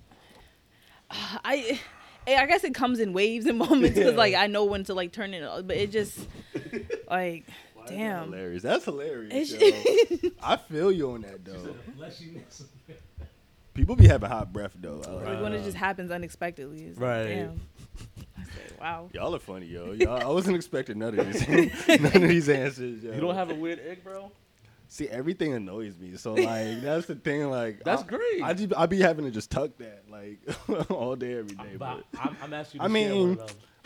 I 1.11 1.79
eh, 2.27 2.35
I 2.39 2.45
guess 2.45 2.63
it 2.63 2.73
comes 2.73 2.99
in 2.99 3.13
waves 3.13 3.45
and 3.45 3.57
moments 3.59 3.95
because 3.97 4.13
Yeah. 4.13 4.17
like 4.17 4.33
I 4.35 4.47
know 4.47 4.65
when 4.65 4.83
to 4.85 4.93
like 4.93 5.11
turn 5.11 5.33
it 5.33 5.43
off, 5.43 5.65
but 5.67 5.77
it 5.77 5.91
just 5.91 6.19
like 7.09 7.45
damn. 7.87 8.25
hilarious. 8.31 8.63
That's 8.63 8.85
hilarious. 8.85 9.51
Yo. 9.51 10.29
I 10.43 10.57
feel 10.57 10.91
you 10.91 11.11
on 11.11 11.21
that 11.21 11.43
though. 11.45 11.75
People 13.73 13.95
be 13.95 14.05
having 14.07 14.29
hot 14.29 14.51
breath 14.51 14.73
though. 14.75 14.97
Like 15.07 15.25
Like 15.25 15.41
when 15.41 15.53
it 15.53 15.63
just 15.63 15.77
happens 15.77 16.11
unexpectedly. 16.11 16.83
It's 16.87 16.99
like, 16.99 17.07
right. 17.07 17.23
damn. 17.27 17.49
I 17.51 17.53
said, 17.97 18.79
wow. 18.79 19.09
Y'all 19.13 19.35
are 19.35 19.39
funny, 19.39 19.67
yo. 19.67 19.91
Y'all, 19.93 20.21
I 20.21 20.27
wasn't 20.27 20.55
expecting 20.55 20.99
none 20.99 21.17
of 21.17 21.31
these, 21.31 21.87
none 22.01 22.23
of 22.23 22.29
these 22.29 22.49
answers. 22.49 23.03
Yo. 23.03 23.13
You 23.13 23.21
don't 23.21 23.35
have 23.35 23.51
a 23.51 23.55
weird 23.55 23.79
egg, 23.79 24.03
bro? 24.03 24.31
See, 24.87 25.07
everything 25.07 25.53
annoys 25.53 25.97
me. 25.97 26.17
So 26.17 26.33
like 26.33 26.81
that's 26.81 27.05
the 27.05 27.15
thing. 27.15 27.49
Like 27.49 27.81
That's 27.85 28.03
I, 28.03 28.07
great. 28.07 28.43
I 28.43 28.53
just 28.53 28.73
I 28.75 28.87
be 28.87 28.99
having 28.99 29.23
to 29.23 29.31
just 29.31 29.49
tuck 29.49 29.71
that 29.77 30.03
like 30.09 30.39
all 30.91 31.15
day 31.15 31.37
every 31.37 31.55
day. 31.55 31.77
But 31.77 32.03
But 32.11 32.21
I'm, 32.21 32.37
I'm 32.43 32.53
asking 32.53 32.81
you. 32.81 32.83
I 32.83 32.87
To 32.87 32.93
one 32.93 33.29
mean. 33.29 33.39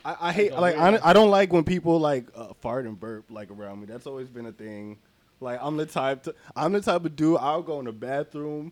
I, 0.04 0.16
I 0.20 0.32
hate 0.32 0.54
Like 0.54 0.78
like 0.78 1.04
I, 1.04 1.10
I 1.10 1.14
don't 1.14 1.30
like 1.30 1.54
when 1.54 1.64
people 1.64 2.00
like 2.00 2.26
uh, 2.36 2.54
fart 2.60 2.86
and 2.88 3.00
burp 3.00 3.26
like 3.30 3.52
around 3.52 3.82
me. 3.82 3.86
That's 3.86 4.08
always 4.08 4.30
been 4.30 4.48
a 4.48 4.52
thing. 4.52 4.98
Like 5.40 5.60
I'm 5.62 5.78
the 5.78 5.86
type 5.86 6.24
to 6.24 6.34
I'm 6.56 6.74
the 6.74 6.82
type 6.82 7.06
of 7.06 7.16
dude 7.16 7.38
I'll 7.40 7.62
go 7.62 7.78
in 7.78 7.86
the 7.86 7.92
bathroom, 7.92 8.72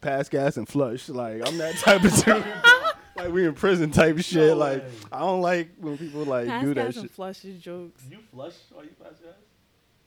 pass 0.00 0.30
gas 0.30 0.56
and 0.56 0.66
flush. 0.66 1.10
Like 1.10 1.46
I'm 1.46 1.58
that 1.58 1.74
type 1.76 2.02
of 2.02 2.24
dude. 2.24 2.44
like 3.18 3.32
we 3.32 3.46
in 3.46 3.54
prison 3.54 3.90
type 3.90 4.18
shit. 4.18 4.48
No 4.48 4.54
like 4.56 4.82
way. 4.82 4.90
I 5.12 5.18
don't 5.20 5.40
like 5.40 5.68
when 5.78 5.98
people 5.98 6.24
like 6.24 6.48
Pass 6.48 6.64
do 6.64 6.74
that 6.74 6.86
gas 6.86 6.96
and 6.96 7.04
shit 7.04 7.10
flushes 7.12 7.60
jokes. 7.62 8.02
you 8.10 8.18
flush 8.32 8.54
Are 8.76 8.84
you 8.84 8.90
pass 9.02 9.18
gas? 9.20 9.34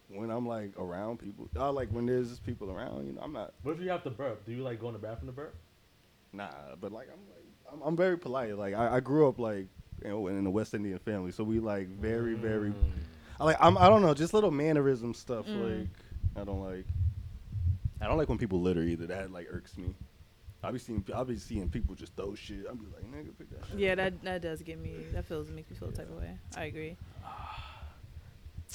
when 0.10 0.30
I'm 0.30 0.46
like 0.46 0.78
around 0.78 1.20
people. 1.20 1.50
I 1.58 1.70
like 1.70 1.90
when 1.90 2.06
there's 2.06 2.30
just 2.30 2.46
people 2.46 2.70
around. 2.72 3.08
You 3.08 3.14
know 3.14 3.22
I'm 3.22 3.34
not 3.34 3.54
What 3.64 3.74
if 3.76 3.82
you 3.82 3.90
have 3.90 4.04
to 4.04 4.10
burp? 4.10 4.46
Do 4.46 4.52
you 4.52 4.64
like 4.64 4.80
go 4.80 4.88
in 4.88 4.94
the 4.94 5.00
bathroom 5.00 5.28
to 5.28 5.34
burp? 5.34 5.56
nah. 6.34 6.50
But 6.80 6.92
like 6.92 7.08
I'm 7.12 7.20
like 7.30 7.46
I'm, 7.74 7.82
I'm 7.88 7.96
very 7.98 8.18
polite. 8.18 8.58
Like 8.58 8.74
I, 8.74 8.96
I 8.96 9.00
grew 9.00 9.28
up 9.28 9.40
like 9.40 9.68
you 10.04 10.10
know 10.10 10.28
in 10.28 10.46
a 10.46 10.50
West 10.50 10.74
Indian 10.74 11.00
family, 11.00 11.32
so 11.32 11.44
we 11.44 11.60
like 11.60 11.88
very 11.88 12.34
very 12.34 12.70
Mm. 12.72 12.76
I 13.40 13.44
like 13.46 13.58
I'm 13.60 13.78
I 13.78 13.88
don't 13.90 14.02
know, 14.02 14.14
just 14.14 14.34
little 14.34 14.52
mannerism 14.52 15.14
stuff 15.14 15.46
like 15.48 15.88
I 16.36 16.44
don't 16.44 16.62
like 16.62 16.86
I 18.02 18.08
don't 18.08 18.18
like 18.18 18.30
when 18.30 18.38
people 18.38 18.62
litter 18.62 18.82
either. 18.84 19.08
That 19.08 19.32
like 19.32 19.48
irks 19.52 19.78
me. 19.78 19.94
I'll 20.64 20.72
be 20.72 20.80
seeing 20.80 21.04
I'll 21.14 21.26
be 21.26 21.38
seeing 21.38 21.70
people 21.70 21.96
just 21.96 22.16
throw 22.16 22.36
shit. 22.36 22.66
I'll 22.70 22.76
be 22.76 22.86
like, 22.86 23.04
nigga, 23.12 23.38
pick 23.38 23.50
that 23.52 23.68
shit. 23.70 23.80
Yeah, 23.80 23.96
that 23.96 24.22
that 24.24 24.42
does 24.42 24.62
get 24.62 24.80
me. 24.80 24.96
That 25.14 25.26
feels 25.26 25.50
makes 25.50 25.70
me 25.72 25.76
feel 25.78 25.90
a 25.90 25.92
type 25.92 26.10
of 26.10 26.18
way. 26.18 26.38
I 26.56 26.66
agree. 26.66 26.98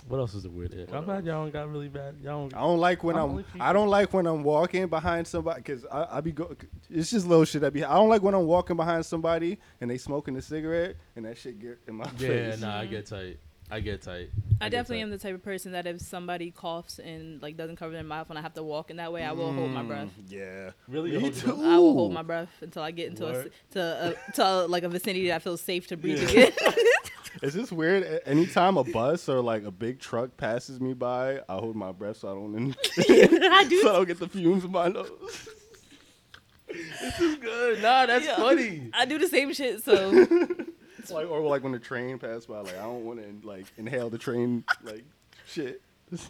What 0.09 0.19
else 0.19 0.35
is 0.35 0.43
the 0.43 0.51
weird? 0.51 0.75
ick? 0.79 0.93
I'm 0.93 1.07
glad 1.07 1.25
y'all 1.25 1.43
don't 1.43 1.53
got 1.53 1.71
really 1.71 1.89
bad. 1.89 2.17
Y'all 2.23 2.49
don't. 2.49 2.55
I 2.55 2.61
don't 2.61 2.79
like 2.79 3.03
when 3.03 3.17
I'm 3.17 3.39
I'm. 3.39 3.45
I 3.63 3.73
don't 3.73 3.89
like 3.89 4.13
when 4.13 4.27
I'm 4.27 4.43
walking 4.45 4.87
behind 4.89 5.27
somebody 5.27 5.63
because 5.63 5.87
I, 5.87 6.19
I 6.19 6.21
be 6.21 6.33
go. 6.33 6.55
It's 6.91 7.11
just 7.11 7.27
little 7.27 7.47
shit 7.47 7.65
I 7.65 7.71
be. 7.71 7.83
I 7.83 7.95
don't 7.95 8.11
like 8.11 8.23
when 8.23 8.35
I'm 8.35 8.47
walking 8.47 8.77
behind 8.77 9.07
somebody 9.07 9.59
and 9.81 9.91
they 9.91 9.97
smoking 9.97 10.37
a 10.37 10.43
cigarette 10.43 10.97
and 11.17 11.25
that 11.25 11.39
shit 11.39 11.59
get 11.59 11.79
in 11.89 11.95
my 11.95 12.05
Yeah, 12.19 12.29
face. 12.29 12.61
Yeah, 12.61 12.67
nah, 12.67 12.81
I 12.81 12.87
get 12.87 13.07
tight. 13.07 13.39
I 13.71 13.81
get 13.81 14.03
tight. 14.03 14.31
I 14.61 14.69
definitely 14.69 15.03
am 15.03 15.11
the 15.11 15.19
type 15.19 15.35
of 15.35 15.43
person 15.43 15.73
that 15.73 15.87
if 15.87 16.01
somebody 16.01 16.53
coughs 16.53 16.99
and 17.01 17.43
like 17.43 17.57
doesn't 17.57 17.77
cover 17.77 17.93
their 17.93 18.05
mouth 18.05 18.31
and 18.31 18.39
I 18.39 18.43
have 18.43 18.55
to 18.55 18.63
walk 18.63 18.91
in 18.91 18.97
that 18.99 19.13
way, 19.13 19.25
I 19.25 19.33
will 19.33 19.53
hold 19.53 19.71
my 19.71 19.83
breath. 19.83 20.09
Mm, 20.09 20.31
Yeah. 20.31 20.71
Really? 20.87 21.11
Me 21.19 21.25
You 21.25 21.31
too. 21.33 21.51
I 21.65 21.77
will 21.79 21.93
hold 21.95 22.13
my 22.13 22.23
breath 22.23 22.49
until 22.61 22.83
I 22.83 22.93
get 22.93 23.09
into 23.09 23.27
a, 23.27 23.45
to 23.73 24.15
a, 24.31 24.33
to 24.35 24.45
a, 24.47 24.67
like 24.69 24.85
a 24.85 24.89
vicinity 24.89 25.29
that 25.29 25.43
feels 25.43 25.61
safe 25.61 25.89
to 25.89 25.97
breathe 25.97 26.23
Yeah. 26.33 26.45
again. 26.45 26.53
Is 27.43 27.53
this 27.55 27.71
weird? 27.73 28.23
Anytime 28.25 28.79
a 28.79 28.85
bus 28.85 29.29
or 29.29 29.41
like 29.43 29.65
a 29.65 29.71
big 29.71 29.99
truck 29.99 30.37
passes 30.37 30.81
me 30.81 30.95
by, 30.95 31.41
I 31.49 31.55
hold 31.57 31.75
my 31.77 31.93
breath 31.93 32.19
so 32.19 32.29
I 32.31 32.33
don't. 32.33 32.77
I 33.53 33.65
do. 33.69 33.81
so 33.83 33.91
I 33.91 33.93
don't 33.97 34.07
get 34.07 34.19
the 34.21 34.29
fumes 34.29 34.65
in 34.65 34.71
my 34.73 34.89
nose. 34.89 35.11
This 36.69 37.21
is 37.21 37.37
good. 37.37 37.83
Nah, 37.83 38.07
that's 38.07 38.25
Yeah. 38.25 38.37
funny. 38.37 38.91
I 38.95 39.05
do 39.07 39.19
the 39.19 39.29
same 39.29 39.53
shit. 39.53 39.83
So 39.85 40.27
It's 41.07 41.13
like 41.15 41.31
or 41.31 41.41
like 41.43 41.63
when 41.63 41.73
the 41.73 41.79
train 41.79 42.19
passed 42.19 42.49
by, 42.49 42.61
like 42.61 42.77
I 42.77 42.83
don't 42.83 43.05
want 43.05 43.21
to 43.21 43.47
like 43.47 43.67
inhale 43.77 44.11
the 44.11 44.19
train 44.19 44.65
like 44.83 45.05
shit. 45.47 45.81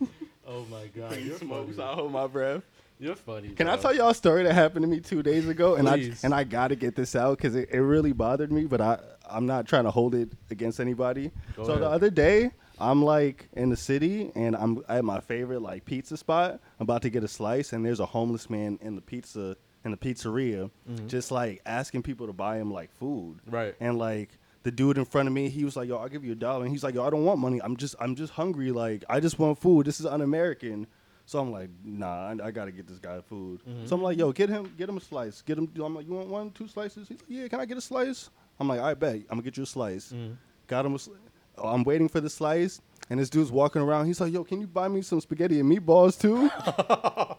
Oh 0.48 0.64
my 0.70 0.86
god, 0.96 1.18
you're 1.18 1.36
Smoke, 1.38 1.74
so 1.74 1.82
I 1.82 1.92
hold 1.94 2.12
my 2.12 2.28
breath. 2.28 2.62
You're 3.00 3.16
funny. 3.16 3.48
Can 3.48 3.68
I 3.68 3.76
tell 3.76 3.92
y'all 3.92 4.10
a 4.10 4.14
story 4.14 4.44
that 4.44 4.54
happened 4.54 4.84
to 4.84 4.86
me 4.88 5.00
two 5.00 5.20
days 5.20 5.48
ago? 5.48 5.74
And 5.74 5.88
I 5.88 6.12
and 6.22 6.32
I 6.32 6.44
gotta 6.44 6.76
get 6.76 6.94
this 6.94 7.16
out 7.16 7.36
because 7.36 7.56
it, 7.56 7.68
it 7.72 7.80
really 7.80 8.12
bothered 8.12 8.52
me. 8.52 8.64
But 8.64 8.80
I 8.80 9.00
I'm 9.28 9.44
not 9.44 9.66
trying 9.66 9.84
to 9.84 9.90
hold 9.90 10.14
it 10.14 10.30
against 10.50 10.78
anybody. 10.78 11.32
Go 11.56 11.66
so 11.66 11.76
the 11.76 11.88
other 11.88 12.10
day 12.10 12.52
I'm 12.78 13.02
like 13.02 13.48
in 13.54 13.70
the 13.70 13.76
city 13.76 14.30
and 14.36 14.54
I'm 14.54 14.84
at 14.88 15.04
my 15.04 15.18
favorite 15.18 15.62
like 15.62 15.84
pizza 15.84 16.16
spot. 16.16 16.60
I'm 16.78 16.84
about 16.84 17.02
to 17.02 17.10
get 17.10 17.24
a 17.24 17.28
slice 17.28 17.72
and 17.72 17.84
there's 17.84 18.00
a 18.00 18.06
homeless 18.06 18.48
man 18.48 18.78
in 18.80 18.94
the 18.94 19.02
pizza 19.02 19.56
in 19.84 19.90
the 19.90 19.96
pizzeria, 19.96 20.70
just 21.06 21.30
like 21.30 21.62
asking 21.66 22.02
people 22.02 22.26
to 22.26 22.32
buy 22.32 22.58
him 22.58 22.72
like 22.72 22.92
food. 22.92 23.38
Mm-hmm. 23.46 23.54
Right. 23.54 23.74
And 23.80 23.98
like 23.98 24.30
the 24.66 24.72
dude 24.72 24.98
in 24.98 25.04
front 25.04 25.28
of 25.28 25.32
me, 25.32 25.48
he 25.48 25.64
was 25.64 25.76
like, 25.76 25.88
"Yo, 25.88 25.96
I'll 25.96 26.08
give 26.08 26.24
you 26.24 26.32
a 26.32 26.34
dollar." 26.34 26.64
And 26.64 26.72
he's 26.72 26.82
like, 26.82 26.96
"Yo, 26.96 27.06
I 27.06 27.08
don't 27.08 27.24
want 27.24 27.38
money. 27.38 27.60
I'm 27.62 27.76
just, 27.76 27.94
I'm 28.00 28.16
just 28.16 28.32
hungry. 28.32 28.72
Like, 28.72 29.04
I 29.08 29.20
just 29.20 29.38
want 29.38 29.60
food. 29.60 29.86
This 29.86 30.00
is 30.00 30.06
un-American." 30.06 30.88
So 31.24 31.38
I'm 31.38 31.52
like, 31.52 31.70
"Nah, 31.84 32.30
I, 32.30 32.46
I 32.46 32.50
gotta 32.50 32.72
get 32.72 32.88
this 32.88 32.98
guy 32.98 33.20
food." 33.20 33.60
Mm-hmm. 33.60 33.86
So 33.86 33.94
I'm 33.94 34.02
like, 34.02 34.18
"Yo, 34.18 34.32
get 34.32 34.48
him, 34.48 34.74
get 34.76 34.88
him 34.88 34.96
a 34.96 35.00
slice. 35.00 35.40
Get 35.40 35.56
him." 35.56 35.70
I'm 35.76 35.94
like, 35.94 36.04
"You 36.08 36.14
want 36.14 36.28
one, 36.28 36.50
two 36.50 36.66
slices?" 36.66 37.06
He's 37.06 37.18
like, 37.20 37.28
"Yeah, 37.28 37.46
can 37.46 37.60
I 37.60 37.64
get 37.64 37.76
a 37.76 37.80
slice?" 37.80 38.28
I'm 38.58 38.66
like, 38.66 38.80
"I 38.80 38.94
bet. 38.94 39.14
I'm 39.14 39.24
gonna 39.28 39.42
get 39.42 39.56
you 39.56 39.62
a 39.62 39.66
slice." 39.66 40.10
Mm-hmm. 40.10 40.32
Got 40.66 40.84
him 40.84 40.94
a. 40.94 40.98
Sli- 40.98 41.14
I'm 41.62 41.84
waiting 41.84 42.08
for 42.08 42.20
the 42.20 42.28
slice, 42.28 42.80
and 43.08 43.20
this 43.20 43.30
dude's 43.30 43.52
walking 43.52 43.82
around. 43.82 44.06
He's 44.06 44.20
like, 44.20 44.32
"Yo, 44.32 44.42
can 44.42 44.60
you 44.60 44.66
buy 44.66 44.88
me 44.88 45.00
some 45.00 45.20
spaghetti 45.20 45.60
and 45.60 45.70
meatballs 45.70 46.20
too?" 46.20 46.50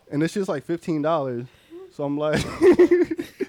and 0.13 0.23
it's 0.23 0.33
just 0.33 0.47
like 0.47 0.63
fifteen 0.63 1.01
dollars. 1.01 1.45
So 1.91 2.05
I'm 2.05 2.17
like. 2.17 2.41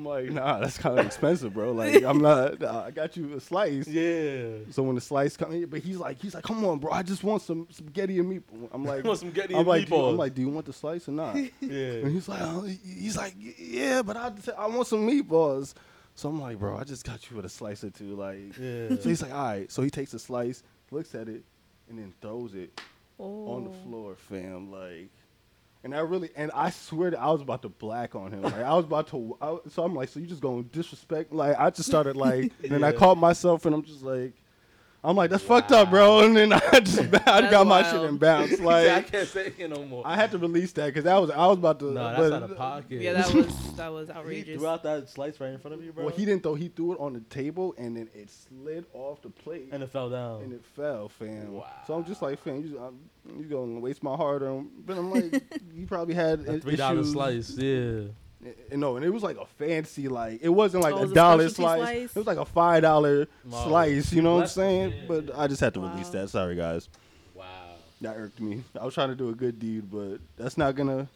I'm 0.00 0.06
like, 0.06 0.30
nah, 0.30 0.58
that's 0.58 0.78
kind 0.78 0.98
of 0.98 1.04
expensive, 1.06 1.52
bro. 1.54 1.72
Like, 1.72 2.02
I'm 2.02 2.18
not. 2.18 2.58
Nah, 2.60 2.84
I 2.86 2.90
got 2.90 3.16
you 3.16 3.34
a 3.34 3.40
slice. 3.40 3.86
Yeah. 3.86 4.48
So 4.70 4.82
when 4.82 4.94
the 4.94 5.00
slice 5.00 5.36
comes, 5.36 5.66
but 5.66 5.80
he's 5.80 5.98
like, 5.98 6.20
he's 6.20 6.34
like, 6.34 6.44
come 6.44 6.64
on, 6.64 6.78
bro. 6.78 6.90
I 6.92 7.02
just 7.02 7.22
want 7.22 7.42
some 7.42 7.66
spaghetti 7.70 8.18
and 8.18 8.28
meat. 8.28 8.42
I'm 8.72 8.84
like, 8.84 9.04
want 9.04 9.18
some 9.18 9.28
spaghetti 9.30 9.54
I'm 9.54 9.60
and 9.60 9.68
like, 9.68 9.86
do 9.88 9.94
you- 9.94 10.00
meatballs. 10.00 10.10
I'm 10.10 10.16
like, 10.16 10.34
do 10.34 10.40
you 10.42 10.48
want 10.48 10.66
the 10.66 10.72
slice 10.72 11.08
or 11.08 11.12
not? 11.12 11.36
yeah. 11.36 11.48
and 11.60 11.70
Yeah. 11.70 12.08
he's 12.08 12.28
like, 12.28 12.40
oh, 12.42 12.62
he's 12.62 13.16
like, 13.16 13.34
yeah, 13.38 14.02
but 14.02 14.16
I, 14.16 14.32
I 14.56 14.66
want 14.68 14.86
some 14.86 15.06
meatballs. 15.06 15.74
So 16.14 16.28
I'm 16.28 16.40
like, 16.40 16.58
bro, 16.58 16.76
I 16.76 16.84
just 16.84 17.04
got 17.04 17.30
you 17.30 17.36
with 17.36 17.44
a 17.44 17.48
slice 17.50 17.84
or 17.84 17.90
two. 17.90 18.14
Like, 18.16 18.56
Yeah. 18.58 18.88
so 19.00 19.08
he's 19.08 19.22
like, 19.22 19.32
all 19.32 19.44
right. 19.44 19.70
So 19.70 19.82
he 19.82 19.90
takes 19.90 20.12
a 20.14 20.18
slice, 20.18 20.62
looks 20.90 21.14
at 21.14 21.28
it, 21.28 21.42
and 21.88 21.98
then 21.98 22.12
throws 22.20 22.54
it 22.54 22.80
on 23.18 23.64
the 23.64 23.70
Oh. 23.70 23.74
floor, 23.84 24.14
fam. 24.16 24.70
Like, 24.72 25.08
and 25.82 25.94
I 25.94 26.00
really, 26.00 26.30
and 26.36 26.50
I 26.54 26.70
swear 26.70 27.10
that 27.10 27.20
I 27.20 27.30
was 27.30 27.40
about 27.40 27.62
to 27.62 27.68
black 27.68 28.14
on 28.14 28.32
him. 28.32 28.42
Like, 28.42 28.54
I 28.54 28.74
was 28.74 28.84
about 28.84 29.08
to. 29.08 29.36
I, 29.40 29.58
so 29.68 29.84
I'm 29.84 29.94
like, 29.94 30.08
so 30.10 30.20
you 30.20 30.26
just 30.26 30.42
gonna 30.42 30.62
disrespect? 30.62 31.32
Like, 31.32 31.58
I 31.58 31.70
just 31.70 31.88
started 31.88 32.16
like, 32.16 32.52
and 32.62 32.70
then 32.72 32.84
I 32.84 32.92
caught 32.92 33.16
myself, 33.16 33.64
and 33.66 33.74
I'm 33.74 33.82
just 33.82 34.02
like, 34.02 34.32
I'm 35.02 35.16
like, 35.16 35.30
that's 35.30 35.42
fucked 35.42 35.72
up, 35.72 35.88
bro. 35.88 36.20
And 36.24 36.36
then 36.36 36.52
I 36.52 36.80
just, 36.80 36.98
I 37.00 37.06
That's 37.06 37.50
got 37.50 37.66
my 37.66 37.82
shit 37.82 37.94
wild. 37.94 38.04
and 38.10 38.20
bounced. 38.20 38.56
See, 38.58 38.66
I 38.68 39.00
can't 39.02 39.26
say 39.28 39.52
it 39.56 39.70
no 39.70 39.84
more. 39.86 40.02
I 40.06 40.14
had 40.14 40.30
to 40.32 40.38
release 40.38 40.72
that 40.72 40.86
because 40.86 41.04
that 41.04 41.16
was, 41.16 41.30
I 41.30 41.46
was 41.46 41.56
about 41.56 41.78
to. 41.78 41.86
no, 41.86 41.94
that's 42.04 42.18
but- 42.18 42.32
out 42.34 42.42
of 42.50 42.56
pocket. 42.56 43.00
Yeah, 43.00 43.14
that 43.14 43.32
was 43.34 43.72
that 43.76 43.90
was 43.90 44.08
He 44.08 44.14
outrageous. 44.14 44.58
threw 44.58 44.66
out 44.68 44.82
that 44.82 45.08
slice 45.08 45.40
right 45.40 45.50
in 45.52 45.58
front 45.58 45.74
of 45.74 45.82
you, 45.82 45.92
bro. 45.92 46.04
Well, 46.04 46.14
he 46.14 46.26
didn't 46.26 46.42
throw. 46.42 46.54
He 46.54 46.68
threw 46.68 46.92
it 46.92 47.00
on 47.00 47.14
the 47.14 47.20
table, 47.20 47.74
and 47.78 47.96
then 47.96 48.10
it 48.14 48.28
slid 48.30 48.84
off 48.92 49.22
the 49.22 49.30
plate. 49.30 49.68
and 49.72 49.82
it 49.82 49.88
fell 49.90 50.10
down. 50.10 50.42
and 50.42 50.52
it 50.52 50.64
fell, 50.76 51.08
fam. 51.08 51.52
Wow. 51.54 51.66
So 51.86 51.94
I'm 51.94 52.04
just 52.04 52.20
like, 52.20 52.38
fam, 52.42 52.62
you, 52.62 52.78
I'm, 52.78 52.98
you 53.40 53.46
gonna 53.46 53.80
waste 53.80 54.02
my 54.02 54.14
hard 54.16 54.42
on? 54.42 54.68
But 54.84 54.98
I'm 54.98 55.10
like, 55.10 55.42
you 55.74 55.86
probably 55.86 56.14
had 56.14 56.40
a 56.46 56.60
three 56.60 56.76
dollar 56.76 57.04
slice. 57.04 57.56
Yeah. 57.56 58.02
No, 58.72 58.96
and 58.96 59.04
it 59.04 59.10
was 59.10 59.22
like 59.22 59.36
a 59.36 59.44
fancy, 59.44 60.08
like 60.08 60.40
it 60.42 60.48
wasn't 60.48 60.82
like 60.82 60.94
Oh, 60.94 60.98
it 60.98 61.00
a 61.00 61.02
was 61.02 61.10
a 61.12 61.14
dollar 61.14 61.48
slice. 61.50 61.80
slice? 61.80 62.10
It 62.10 62.16
was 62.16 62.26
like 62.26 62.38
a 62.38 62.44
five 62.46 62.82
dollar 62.82 63.26
Wow. 63.44 63.64
slice. 63.66 64.12
You 64.12 64.22
know 64.22 64.34
what 64.36 64.42
I'm 64.42 64.48
saying? 64.48 64.90
yeah, 64.92 65.02
but 65.06 65.38
I 65.38 65.46
just 65.46 65.60
had 65.60 65.74
to 65.74 65.80
Wow. 65.80 65.92
release 65.92 66.08
that. 66.10 66.30
Sorry, 66.30 66.56
guys. 66.56 66.88
Wow. 67.34 67.44
That 68.00 68.16
irked 68.16 68.40
me. 68.40 68.64
I 68.80 68.84
was 68.84 68.94
trying 68.94 69.10
to 69.10 69.14
do 69.14 69.28
a 69.28 69.34
good 69.34 69.58
deed, 69.58 69.90
but 69.90 70.18
that's 70.38 70.56
not 70.56 70.74
gonna 70.74 71.06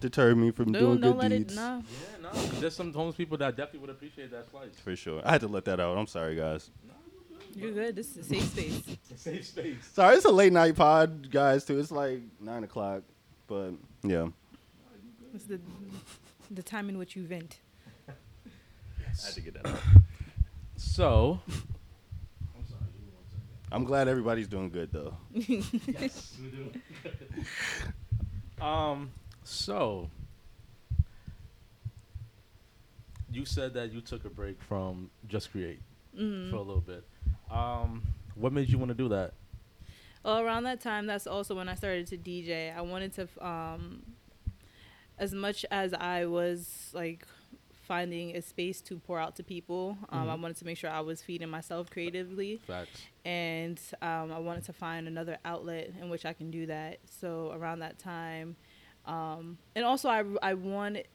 deter 0.00 0.34
me 0.34 0.50
from 0.52 0.72
no, 0.72 0.78
doing 0.80 1.00
don't 1.00 1.12
good 1.12 1.22
let 1.22 1.28
deeds. 1.30 1.52
it. 1.52 1.56
Nah. 1.56 1.76
Yeah, 1.76 1.82
no. 2.22 2.32
There's 2.60 2.74
some 2.74 2.94
homeless 2.94 3.16
people 3.16 3.36
that 3.36 3.56
definitely 3.56 3.80
would 3.80 3.90
appreciate 3.90 4.30
that 4.30 4.50
slice. 4.50 4.70
For 4.82 4.96
sure. 4.96 5.20
I 5.22 5.32
had 5.32 5.42
to 5.42 5.48
let 5.48 5.66
that 5.66 5.80
out. 5.80 5.98
I'm 5.98 6.06
sorry, 6.06 6.34
guys. 6.36 6.70
You're 7.54 7.72
good. 7.72 7.96
This 7.96 8.16
is 8.16 8.18
a 8.18 8.24
safe 8.24 8.44
space. 8.44 8.82
Safe 9.16 9.44
space. 9.44 9.76
Sorry, 9.92 10.14
it's 10.16 10.24
a 10.24 10.30
late 10.30 10.52
night 10.52 10.76
pod, 10.76 11.30
guys. 11.30 11.64
Too. 11.64 11.78
It's 11.80 11.90
like 11.90 12.20
nine 12.40 12.62
o'clock, 12.64 13.02
but 13.48 13.72
yeah. 14.02 14.28
It's 15.34 15.44
the 15.44 15.60
the 16.50 16.62
time 16.62 16.88
in 16.88 16.98
which 16.98 17.14
you 17.16 17.26
vent. 17.26 17.60
I 18.08 18.12
had 19.24 19.34
to 19.34 19.40
get 19.40 19.54
that 19.54 19.66
out. 19.66 19.78
So. 20.76 21.40
I'm 23.72 23.84
glad 23.84 24.08
everybody's 24.08 24.48
doing 24.48 24.68
good 24.70 24.90
though. 24.92 25.14
yes, 25.32 26.36
we 26.42 26.48
do. 26.50 26.72
um. 28.64 29.10
So. 29.44 30.10
You 33.32 33.44
said 33.44 33.74
that 33.74 33.92
you 33.92 34.00
took 34.00 34.24
a 34.24 34.28
break 34.30 34.60
from 34.62 35.10
Just 35.28 35.52
Create 35.52 35.80
Mm-hmm. 36.18 36.50
for 36.50 36.56
a 36.56 36.62
little 36.62 36.80
bit. 36.80 37.04
Um, 37.48 38.02
what 38.34 38.52
made 38.52 38.68
you 38.68 38.78
want 38.78 38.88
to 38.88 38.96
do 38.96 39.08
that? 39.10 39.34
Well, 40.24 40.40
around 40.40 40.64
that 40.64 40.80
time, 40.80 41.06
that's 41.06 41.28
also 41.28 41.54
when 41.54 41.68
I 41.68 41.76
started 41.76 42.08
to 42.08 42.16
DJ. 42.18 42.76
I 42.76 42.80
wanted 42.80 43.12
to, 43.14 43.28
um, 43.46 44.02
as 45.20 45.32
much 45.32 45.64
as 45.70 45.92
I 45.94 46.24
was 46.26 46.90
like 46.92 47.24
finding 47.86 48.36
a 48.36 48.42
space 48.42 48.80
to 48.82 48.98
pour 48.98 49.18
out 49.18 49.36
to 49.36 49.42
people, 49.42 49.98
um, 50.10 50.28
I 50.30 50.34
Mhm. 50.36 50.40
wanted 50.42 50.56
to 50.58 50.64
make 50.64 50.78
sure 50.78 50.90
I 50.90 51.00
was 51.00 51.22
feeding 51.22 51.48
myself 51.48 51.90
creatively, 51.90 52.58
Facts. 52.66 53.02
and 53.24 53.80
um, 54.00 54.32
I 54.32 54.38
wanted 54.38 54.64
to 54.64 54.72
find 54.72 55.06
another 55.08 55.38
outlet 55.44 55.92
in 56.00 56.08
which 56.10 56.24
I 56.24 56.32
can 56.32 56.50
do 56.50 56.66
that. 56.66 56.98
So 57.20 57.52
around 57.52 57.80
that 57.80 57.98
time, 57.98 58.56
um, 59.06 59.58
and 59.74 59.84
also 59.84 60.08
I 60.08 60.24
I 60.42 60.54
wanted. 60.54 61.06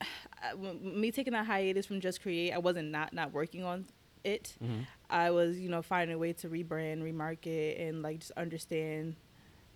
I- 0.42 0.54
Me 0.54 1.10
taking 1.10 1.32
that 1.32 1.46
hiatus 1.46 1.86
from 1.86 2.00
Just 2.00 2.22
Create, 2.22 2.52
I 2.52 2.58
wasn't 2.58 2.90
not 2.90 3.12
not 3.12 3.32
working 3.32 3.64
on 3.64 3.86
it. 4.24 4.56
Mm-hmm. 4.62 4.82
I 5.10 5.30
was, 5.30 5.58
you 5.58 5.68
know, 5.68 5.82
finding 5.82 6.14
a 6.14 6.18
way 6.18 6.32
to 6.34 6.48
rebrand, 6.48 7.02
remarket, 7.02 7.80
and 7.88 8.02
like 8.02 8.20
just 8.20 8.32
understand 8.32 9.16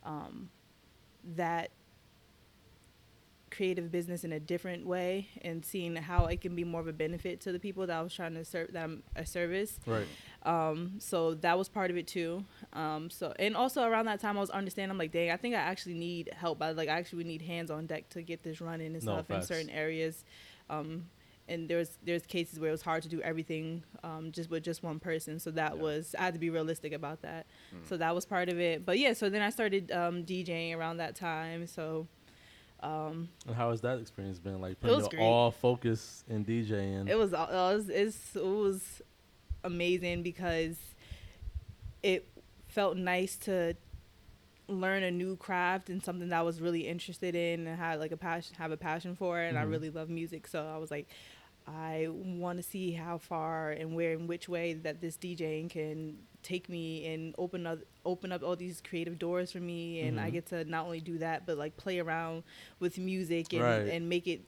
um, 0.05 0.51
that 1.37 1.71
creative 3.53 3.93
business 3.93 4.25
in 4.25 4.33
a 4.33 4.41
different 4.41 4.87
way 4.87 5.29
and 5.43 5.65
seeing 5.65 5.95
how 5.97 6.27
it 6.27 6.41
can 6.41 6.57
be 6.57 6.65
more 6.65 6.81
of 6.81 6.89
a 6.89 6.93
benefit 6.93 7.41
to 7.43 7.53
the 7.53 7.59
people 7.59 7.87
that 7.87 7.97
I 7.97 8.03
was 8.03 8.13
trying 8.15 8.35
to 8.35 8.45
serve 8.45 8.73
that 8.73 8.83
I'm 8.83 9.03
a 9.15 9.25
service. 9.25 9.79
Right. 9.87 10.07
Um, 10.45 10.95
so 10.99 11.35
that 11.35 11.57
was 11.57 11.69
part 11.69 11.91
of 11.91 11.97
it 11.97 12.07
too. 12.07 12.45
Um, 12.73 13.11
so 13.11 13.33
and 13.39 13.57
also 13.57 13.85
around 13.85 14.07
that 14.07 14.21
time 14.21 14.37
I 14.37 14.41
was 14.41 14.51
understanding 14.51 14.91
I'm 14.91 14.99
like, 14.99 15.13
dang, 15.13 15.31
I 15.31 15.37
think 15.37 15.55
I 15.55 15.59
actually 15.59 15.95
need 15.95 16.31
help. 16.37 16.61
I 16.63 16.73
like 16.73 16.89
I 16.89 16.99
actually 16.99 17.19
would 17.19 17.27
need 17.27 17.43
hands 17.43 17.71
on 17.71 17.87
deck 17.87 18.09
to 18.11 18.23
get 18.23 18.43
this 18.43 18.61
running 18.61 18.95
and 18.97 19.05
No, 19.05 19.13
stuff 19.15 19.31
in 19.31 19.43
certain 19.43 19.71
areas. 19.71 20.25
Um, 20.69 21.07
and 21.49 21.69
there's 21.69 21.99
there's 22.05 22.25
cases 22.25 22.59
where 22.59 22.69
it 22.69 22.73
was 22.73 22.83
hard 22.83 23.03
to 23.03 23.09
do 23.09 23.21
everything 23.21 23.83
um, 24.03 24.33
just 24.33 24.49
with 24.51 24.63
just 24.65 24.83
one 24.83 24.99
person. 24.99 25.39
So 25.39 25.51
that 25.53 25.77
Yeah. 25.77 25.83
was 25.83 26.15
I 26.19 26.23
had 26.25 26.35
to 26.35 26.41
be 26.41 26.51
realistic 26.51 26.93
about 26.93 27.23
that. 27.23 27.47
Mm. 27.75 27.89
So 27.89 27.97
that 27.99 28.15
was 28.15 28.25
part 28.25 28.49
of 28.49 28.59
it. 28.59 28.85
But 28.87 28.99
yeah, 28.99 29.13
so 29.13 29.29
then 29.29 29.43
I 29.43 29.51
started 29.51 29.91
um, 29.93 30.25
DJing 30.25 30.75
around 30.77 30.97
that 30.99 31.15
time. 31.17 31.67
So 31.67 32.07
um, 32.83 33.29
And 33.47 33.55
how 33.55 33.71
has 33.71 33.81
that 33.83 33.99
experience 34.01 34.39
been? 34.39 34.61
Like 34.61 34.81
putting 34.81 34.99
your 34.99 35.09
great. 35.09 35.21
all 35.23 35.51
focus 35.51 36.25
in 36.29 36.45
DJing. 36.45 37.09
It 37.09 37.17
was, 37.17 37.33
uh, 37.33 37.47
it 37.49 37.55
was 37.55 37.89
it 38.35 38.45
was 38.45 39.03
amazing 39.65 40.23
because 40.23 40.77
it 42.03 42.27
felt 42.69 42.97
nice 42.97 43.37
to 43.37 43.75
learn 44.69 45.03
a 45.03 45.11
new 45.11 45.37
craft 45.37 45.89
and 45.91 46.03
something 46.03 46.29
that 46.31 46.39
I 46.39 46.43
was 46.43 46.61
really 46.61 46.89
interested 46.89 47.35
in 47.35 47.67
and 47.67 47.79
had 47.79 48.01
like 48.01 48.13
a 48.13 48.17
passion 48.17 48.57
have 48.59 48.71
a 48.73 48.77
passion 48.77 49.15
for 49.15 49.39
and 49.39 49.59
I 49.59 49.65
Mhm. 49.65 49.71
really 49.71 49.91
love 49.91 50.09
music 50.09 50.47
so 50.47 50.67
I 50.67 50.79
was 50.79 50.91
like 50.91 51.09
I 51.67 52.09
want 52.11 52.59
to 52.59 52.63
see 52.63 52.93
how 52.93 53.19
far 53.19 53.71
and 53.71 53.95
where 53.95 54.13
and 54.15 54.29
which 54.29 54.49
way 54.49 54.73
that 54.73 55.01
this 55.01 55.17
DJing 55.17 55.69
can 55.71 56.19
take 56.43 56.69
me 56.69 57.07
and 57.07 57.35
open 57.39 57.67
up 57.67 57.79
open 58.05 58.33
up 58.33 58.43
all 58.43 58.57
these 58.57 58.81
creative 58.81 59.19
doors 59.19 59.53
for 59.53 59.61
me 59.61 60.01
and 60.01 60.19
I 60.21 60.29
Mhm. 60.29 60.33
get 60.33 60.47
to 60.47 60.65
not 60.65 60.85
only 60.87 61.01
do 61.01 61.19
that 61.19 61.47
but 61.47 61.57
like 61.57 61.77
play 61.77 61.99
around 62.01 62.43
with 62.81 62.99
music 62.99 63.53
and, 63.53 63.63
Right. 63.63 63.89
and 63.89 64.09
make 64.09 64.27
it 64.27 64.43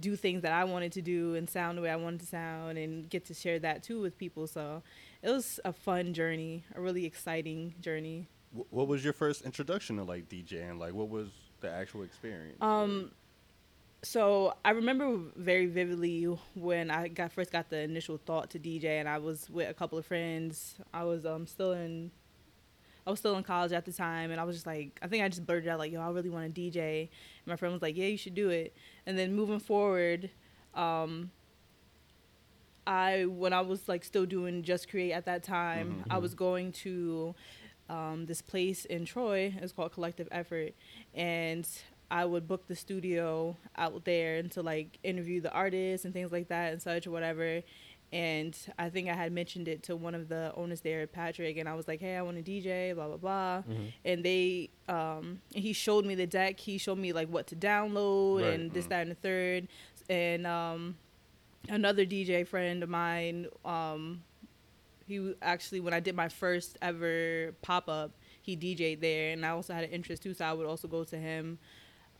do 0.00 0.14
things 0.14 0.42
that 0.42 0.52
I 0.52 0.62
wanted 0.64 0.92
to 0.92 1.02
do 1.02 1.34
and 1.34 1.50
sound 1.50 1.76
the 1.76 1.82
way 1.82 1.90
I 1.90 1.96
wanted 1.96 2.20
to 2.20 2.26
sound 2.26 2.78
and 2.78 3.10
get 3.10 3.24
to 3.26 3.34
share 3.34 3.58
that 3.58 3.82
too 3.82 4.00
with 4.00 4.16
people. 4.16 4.46
So 4.46 4.82
it 5.22 5.30
was 5.30 5.58
a 5.64 5.72
fun 5.72 6.14
journey, 6.14 6.62
a 6.76 6.80
really 6.80 7.04
exciting 7.04 7.74
journey. 7.80 8.28
Wh- 8.54 8.72
What 8.72 8.86
was 8.86 9.02
your 9.02 9.12
first 9.12 9.42
introduction 9.42 9.96
to 9.96 10.04
like 10.04 10.28
DJing? 10.28 10.78
Like, 10.78 10.94
what 10.94 11.08
was 11.08 11.30
the 11.60 11.68
actual 11.70 12.04
experience? 12.04 12.58
Um, 12.60 13.10
so 14.02 14.54
I 14.64 14.70
remember 14.70 15.18
very 15.36 15.66
vividly 15.66 16.24
when 16.54 16.90
I 16.90 17.08
got 17.08 17.32
first 17.32 17.52
got 17.52 17.68
the 17.68 17.80
initial 17.80 18.18
thought 18.18 18.50
to 18.50 18.58
DJ, 18.58 18.98
and 18.98 19.08
I 19.08 19.18
was 19.18 19.48
with 19.50 19.68
a 19.68 19.74
couple 19.74 19.98
of 19.98 20.06
friends. 20.06 20.76
I 20.92 21.04
was 21.04 21.26
um 21.26 21.46
still 21.46 21.72
in, 21.72 22.10
I 23.06 23.10
was 23.10 23.18
still 23.18 23.36
in 23.36 23.42
college 23.42 23.72
at 23.72 23.84
the 23.84 23.92
time, 23.92 24.30
and 24.30 24.40
I 24.40 24.44
was 24.44 24.56
just 24.56 24.66
like, 24.66 24.98
I 25.02 25.06
think 25.06 25.22
I 25.22 25.28
just 25.28 25.46
blurted 25.46 25.68
out 25.68 25.78
like, 25.78 25.92
"Yo, 25.92 26.00
I 26.00 26.10
really 26.10 26.30
want 26.30 26.54
to 26.54 26.60
DJ." 26.60 27.00
And 27.00 27.46
my 27.46 27.56
friend 27.56 27.72
was 27.72 27.82
like, 27.82 27.96
"Yeah, 27.96 28.06
you 28.06 28.16
should 28.16 28.34
do 28.34 28.48
it." 28.48 28.74
And 29.06 29.18
then 29.18 29.34
moving 29.34 29.58
forward, 29.60 30.30
um, 30.74 31.30
I 32.86 33.26
when 33.26 33.52
I 33.52 33.60
was 33.60 33.88
like 33.88 34.04
still 34.04 34.26
doing 34.26 34.62
Just 34.62 34.88
Create 34.88 35.12
at 35.12 35.26
that 35.26 35.42
time, 35.42 36.04
I 36.08 36.18
was 36.18 36.34
going 36.34 36.72
to 36.72 37.34
um, 37.90 38.24
this 38.26 38.40
place 38.40 38.84
in 38.86 39.04
Troy. 39.04 39.54
It's 39.60 39.72
called 39.72 39.92
Collective 39.92 40.28
Effort, 40.30 40.72
and 41.14 41.68
I 42.10 42.24
would 42.24 42.48
book 42.48 42.66
the 42.66 42.74
studio 42.76 43.56
out 43.76 44.04
there 44.04 44.36
and 44.38 44.50
to 44.52 44.62
like 44.62 44.98
interview 45.04 45.40
the 45.40 45.52
artists 45.52 46.04
and 46.04 46.12
things 46.12 46.32
like 46.32 46.48
that 46.48 46.72
and 46.72 46.82
such 46.82 47.06
or 47.06 47.10
whatever. 47.12 47.62
And 48.12 48.56
I 48.76 48.88
think 48.90 49.08
I 49.08 49.14
had 49.14 49.30
mentioned 49.30 49.68
it 49.68 49.84
to 49.84 49.94
one 49.94 50.16
of 50.16 50.28
the 50.28 50.52
owners 50.56 50.80
there, 50.80 51.06
Patrick, 51.06 51.56
and 51.58 51.68
I 51.68 51.74
was 51.74 51.86
like, 51.86 52.00
"Hey, 52.00 52.16
I 52.16 52.22
want 52.22 52.36
to 52.38 52.42
DJ, 52.42 52.92
blah 52.92 53.06
blah 53.06 53.16
blah." 53.16 53.62
And 54.04 54.24
they, 54.24 54.70
um, 54.88 55.40
he 55.54 55.72
showed 55.72 56.04
me 56.04 56.16
the 56.16 56.26
deck. 56.26 56.58
He 56.58 56.76
showed 56.78 56.98
me 56.98 57.12
like 57.12 57.28
what 57.28 57.46
to 57.48 57.56
download 57.56 58.42
Right. 58.42 58.54
and 58.54 58.72
this, 58.72 58.86
that, 58.86 59.02
and 59.02 59.12
the 59.12 59.14
third. 59.14 59.68
And 60.08 60.44
um, 60.44 60.96
another 61.68 62.04
DJ 62.04 62.44
friend 62.44 62.82
of 62.82 62.88
mine, 62.88 63.46
um, 63.64 64.24
he 65.06 65.34
actually 65.40 65.78
when 65.78 65.94
I 65.94 66.00
did 66.00 66.16
my 66.16 66.28
first 66.28 66.78
ever 66.82 67.54
pop 67.62 67.88
up, 67.88 68.10
he 68.42 68.56
DJ'd 68.56 69.00
there, 69.00 69.32
and 69.32 69.46
I 69.46 69.50
also 69.50 69.72
had 69.72 69.84
an 69.84 69.90
interest 69.90 70.24
too, 70.24 70.34
so 70.34 70.44
I 70.44 70.52
would 70.52 70.66
also 70.66 70.88
go 70.88 71.04
to 71.04 71.16
him 71.16 71.60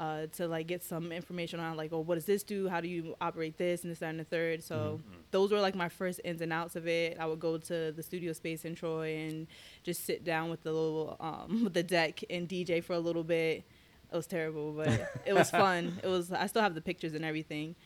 uh, 0.00 0.26
to 0.32 0.48
like 0.48 0.66
get 0.66 0.82
some 0.82 1.12
information 1.12 1.60
on 1.60 1.76
like, 1.76 1.92
oh, 1.92 2.00
what 2.00 2.14
does 2.14 2.24
this 2.24 2.42
do? 2.42 2.68
How 2.68 2.80
do 2.80 2.88
you 2.88 3.14
operate 3.20 3.58
this 3.58 3.82
and 3.82 3.90
this, 3.90 3.98
that, 3.98 4.08
and 4.08 4.18
the 4.18 4.24
third? 4.24 4.64
So 4.64 4.98
those 5.30 5.52
were 5.52 5.60
like 5.60 5.74
my 5.74 5.90
first 5.90 6.22
ins 6.24 6.40
and 6.40 6.54
outs 6.54 6.74
of 6.74 6.88
it. 6.88 7.18
I 7.20 7.26
would 7.26 7.38
go 7.38 7.58
to 7.58 7.92
the 7.92 8.02
studio 8.02 8.32
space 8.32 8.64
in 8.64 8.74
Troy 8.74 9.14
and 9.14 9.46
just 9.82 10.06
sit 10.06 10.24
down 10.24 10.48
with 10.48 10.62
the 10.62 10.72
little 10.72 11.18
um, 11.20 11.64
with 11.64 11.74
the 11.74 11.82
deck 11.82 12.24
and 12.30 12.48
DJ 12.48 12.82
for 12.82 12.94
a 12.94 12.98
little 12.98 13.22
bit. 13.22 13.62
It 14.10 14.16
was 14.16 14.26
terrible, 14.26 14.72
but 14.72 14.88
it 15.26 15.34
was 15.34 15.50
fun. 15.50 15.98
It 16.02 16.08
was. 16.08 16.32
I 16.32 16.46
still 16.46 16.62
have 16.62 16.74
the 16.74 16.80
pictures 16.80 17.12
and 17.12 17.24
everything, 17.24 17.76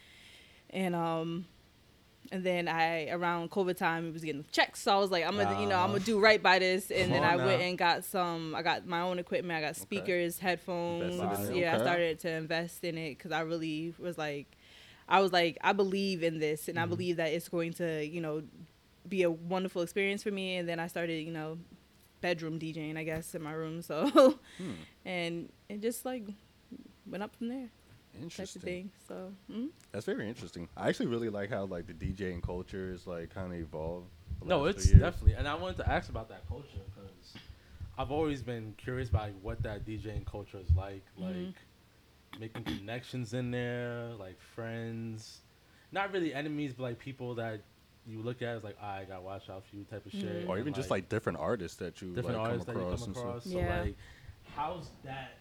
and 0.70 0.94
um, 0.94 1.46
and 2.32 2.44
then 2.44 2.68
I 2.68 3.08
around 3.10 3.50
COVID 3.50 3.76
time, 3.76 4.08
it 4.08 4.12
was 4.12 4.24
getting 4.24 4.44
checks. 4.50 4.82
So 4.82 4.94
I 4.94 4.98
was 4.98 5.10
like, 5.10 5.24
I'm 5.24 5.37
gonna, 5.37 5.60
you 5.60 5.66
know, 5.66 5.76
I'm 5.76 5.88
gonna 5.88 5.96
uh-huh. 5.96 6.06
do 6.06 6.20
right 6.20 6.42
by 6.42 6.58
this. 6.58 6.90
And 6.90 7.04
Come 7.04 7.10
then 7.10 7.24
I 7.24 7.37
went 7.37 7.62
and 7.62 7.76
got 7.78 8.04
some. 8.04 8.54
I 8.54 8.62
got 8.62 8.87
my 8.87 9.00
own 9.00 9.18
equipment. 9.18 9.56
I 9.56 9.60
got 9.60 9.76
speakers, 9.76 10.38
headphones. 10.38 11.18
In 11.18 11.52
it, 11.52 11.56
Yeah, 11.56 11.76
I 11.76 11.78
started 11.78 12.20
to 12.20 12.30
invest 12.30 12.84
in 12.84 12.96
it 12.98 13.18
because 13.18 13.32
I 13.32 13.40
really 13.40 13.94
was 13.98 14.16
like, 14.18 14.46
I 15.08 15.20
was 15.20 15.32
like, 15.32 15.58
I 15.62 15.72
believe 15.72 16.22
in 16.22 16.38
this, 16.38 16.68
and 16.68 16.78
I 16.78 16.82
mm-hmm. 16.82 16.90
believe 16.90 17.16
that 17.16 17.32
it's 17.32 17.48
going 17.48 17.74
to, 17.74 18.04
you 18.04 18.20
know, 18.20 18.42
be 19.08 19.22
a 19.22 19.30
wonderful 19.30 19.82
experience 19.82 20.22
for 20.22 20.30
me. 20.30 20.56
And 20.56 20.68
then 20.68 20.80
I 20.80 20.87
started, 20.87 21.22
you 21.22 21.32
know, 21.32 21.58
bedroom 22.20 22.58
DJing, 22.58 22.96
I 22.96 23.04
guess, 23.04 23.34
in 23.34 23.42
my 23.42 23.52
room. 23.52 23.82
So, 23.82 24.38
hmm. 24.58 24.70
and 25.04 25.52
it 25.68 25.82
just 25.82 26.04
like 26.04 26.26
went 27.06 27.22
up 27.22 27.37
from 27.37 27.48
there, 27.48 27.68
type 28.14 28.22
of 28.22 28.22
Interesting. 28.22 28.62
thing. 28.62 28.90
So, 29.09 29.33
mm 29.50 29.68
That's 29.92 30.07
very 30.07 30.29
interesting. 30.29 30.68
I 30.77 30.88
actually 30.88 31.07
really 31.07 31.29
like 31.29 31.50
how 31.50 31.64
like 31.64 31.87
the 31.87 31.94
DJing 31.94 32.42
culture 32.42 32.90
is 32.92 33.07
like 33.07 33.35
kind 33.35 33.53
of 33.53 33.59
evolved. 33.59 34.09
No, 34.44 34.66
it's 34.66 34.90
definitely. 34.90 35.35
And 35.35 35.48
I 35.48 35.55
wanted 35.55 35.79
to 35.79 35.88
ask 35.90 36.09
about 36.11 36.29
that 36.29 36.46
culture 36.48 36.68
because 36.94 37.35
I've 37.96 38.11
always 38.11 38.42
been 38.42 38.74
curious 38.77 39.09
about 39.09 39.22
like, 39.22 39.35
what 39.42 39.62
that 39.62 39.85
DJing 39.87 40.27
culture 40.27 40.59
is 40.59 40.74
like. 40.77 41.05
Mhm. 41.18 41.46
Like 41.46 41.55
making 42.40 42.64
connections 42.64 43.33
in 43.33 43.50
there, 43.50 44.09
like 44.18 44.40
friends, 44.40 45.40
not 45.92 46.12
really 46.12 46.35
enemies, 46.35 46.74
but 46.77 46.83
like 46.83 46.98
people 46.98 47.37
that 47.37 47.61
you 48.07 48.20
look 48.20 48.42
at 48.42 48.57
as 48.57 48.64
like, 48.64 48.77
I 48.83 49.05
gotta 49.05 49.22
watch 49.22 49.48
out 49.48 49.64
for 49.64 49.77
you 49.77 49.85
type 49.85 50.05
of 50.05 50.12
shit. 50.12 50.44
Mhm. 50.44 50.48
or 50.48 50.57
and, 50.57 50.61
even 50.61 50.74
just 50.74 50.90
like 50.90 51.09
different 51.09 51.38
artists 51.38 51.79
that 51.79 52.03
you 52.03 52.12
different 52.14 52.38
like, 52.38 52.48
artists 52.48 52.66
come 52.66 52.74
that 52.74 52.81
you 52.81 52.87
across 52.87 53.00
come 53.00 53.09
and 53.09 53.16
stuff. 53.16 53.27
across. 53.27 53.44
So 53.44 53.59
Yeah. 53.59 53.81
like, 53.81 53.96
how's 54.57 54.90
that? 55.05 55.38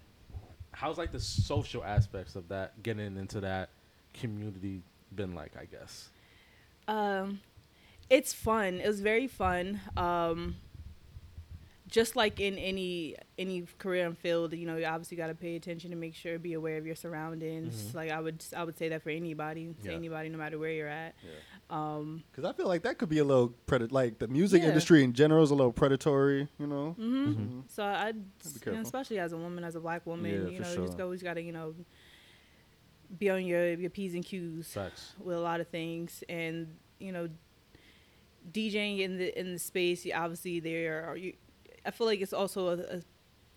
How's 0.74 0.98
like 0.98 1.12
the 1.12 1.20
social 1.20 1.84
aspects 1.84 2.36
of 2.36 2.50
that 2.50 2.82
getting 2.84 3.18
into 3.18 3.40
that 3.42 3.70
community 4.14 4.82
been 5.16 5.34
like? 5.34 5.54
I 5.60 5.66
guess. 5.66 6.10
Um, 6.88 7.40
it's 8.10 8.34
fun. 8.34 8.82
It 8.82 8.88
was 8.88 9.00
very 9.00 9.28
fun. 9.28 9.80
Um, 9.96 10.58
just 11.94 12.16
like 12.16 12.40
in 12.40 12.58
any 12.58 13.16
any 13.38 13.68
career 13.78 14.08
and 14.08 14.18
field, 14.18 14.52
you 14.54 14.66
know, 14.66 14.78
you 14.78 14.86
obviously 14.86 15.16
got 15.16 15.28
to 15.28 15.36
pay 15.36 15.56
attention 15.56 15.92
to 15.92 15.96
make 15.96 16.16
sure, 16.16 16.40
be 16.40 16.54
aware 16.54 16.78
of 16.80 16.88
your 16.88 16.96
surroundings. 16.96 17.76
Mhm. 17.76 17.94
Like 17.94 18.10
I 18.10 18.20
would, 18.20 18.44
I 18.58 18.64
would 18.64 18.78
say 18.80 18.90
that 18.90 19.04
for 19.04 19.12
anybody, 19.12 19.76
to 19.84 19.90
Yeah. 19.90 19.96
anybody, 19.96 20.30
no 20.30 20.40
matter 20.40 20.58
where 20.58 20.72
you're 20.72 20.88
at. 20.88 21.14
Yeah. 21.24 21.30
Um, 21.70 22.24
Because 22.32 22.46
I 22.46 22.54
feel 22.54 22.68
like 22.68 22.82
that 22.82 22.98
could 22.98 23.10
be 23.10 23.20
a 23.20 23.24
little 23.24 23.54
predat 23.68 23.92
like 23.92 24.18
the 24.18 24.28
music 24.28 24.64
Yeah. 24.64 24.70
industry 24.70 25.04
in 25.04 25.14
general 25.14 25.44
is 25.44 25.52
a 25.52 25.56
little 25.56 25.72
predatory, 25.72 26.48
you 26.60 26.66
know. 26.68 26.94
hmm 26.94 27.28
Mhm. 27.34 27.64
So 27.70 27.84
I, 27.84 28.08
you 28.66 28.72
know, 28.74 28.82
especially 28.82 29.20
as 29.20 29.32
a 29.32 29.38
woman, 29.38 29.64
as 29.64 29.76
a 29.76 29.80
black 29.80 30.04
woman, 30.08 30.32
Yeah, 30.32 30.50
you 30.50 30.58
for 30.58 30.64
know, 30.64 30.72
you 30.82 30.88
just 30.88 31.00
always 31.00 31.22
got 31.22 31.36
to, 31.36 31.42
you 31.44 31.52
know, 31.52 31.76
be 33.20 33.30
on 33.30 33.46
your 33.46 33.74
your 33.76 33.92
p's 33.92 34.16
and 34.16 34.26
q's. 34.26 34.74
Facts. 34.74 35.14
with 35.20 35.36
a 35.38 35.40
lot 35.40 35.60
of 35.62 35.68
things 35.68 36.24
and 36.28 36.76
you 37.00 37.12
know 37.12 37.30
DJing 38.52 39.00
in 39.00 39.18
the 39.20 39.40
in 39.40 39.54
the 39.54 39.60
space 39.60 40.04
you- 40.06 40.14
obviously 40.14 40.60
there 40.60 41.06
are 41.10 41.16
you 41.16 41.34
I 41.86 41.92
feel 41.92 42.08
like 42.08 42.22
it's 42.22 42.34
also 42.34 42.68
a, 42.70 42.74
a, 42.98 43.02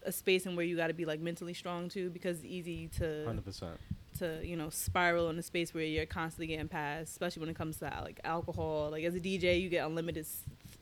a 0.04 0.12
space 0.12 0.46
in 0.46 0.56
where 0.56 0.64
you 0.64 0.76
got 0.76 0.88
to 0.88 0.94
be 0.94 1.04
like 1.04 1.20
mentally 1.20 1.54
strong 1.54 1.88
too 1.88 2.10
because 2.10 2.38
it's 2.38 2.46
easy 2.46 2.88
to 2.98 3.24
Hundred 3.24 3.44
percent. 3.44 3.78
to 4.18 4.40
you 4.44 4.56
know 4.56 4.68
spiral 4.70 5.30
in 5.30 5.38
a 5.38 5.42
space 5.42 5.72
where 5.74 5.84
you're 5.84 6.06
constantly 6.06 6.46
getting 6.48 6.68
passed 6.68 7.10
especially 7.12 7.40
when 7.40 7.48
it 7.50 7.56
comes 7.56 7.78
to 7.78 7.84
like 8.02 8.20
alcohol 8.24 8.88
like 8.90 9.04
as 9.04 9.14
a 9.14 9.20
DJ 9.20 9.60
you 9.60 9.68
get 9.68 9.86
unlimited 9.86 10.26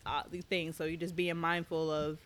uh, 0.05 0.23
things 0.49 0.75
so 0.75 0.85
you're 0.85 0.99
just 0.99 1.15
being 1.15 1.35
mindful 1.37 1.91
of 1.91 2.19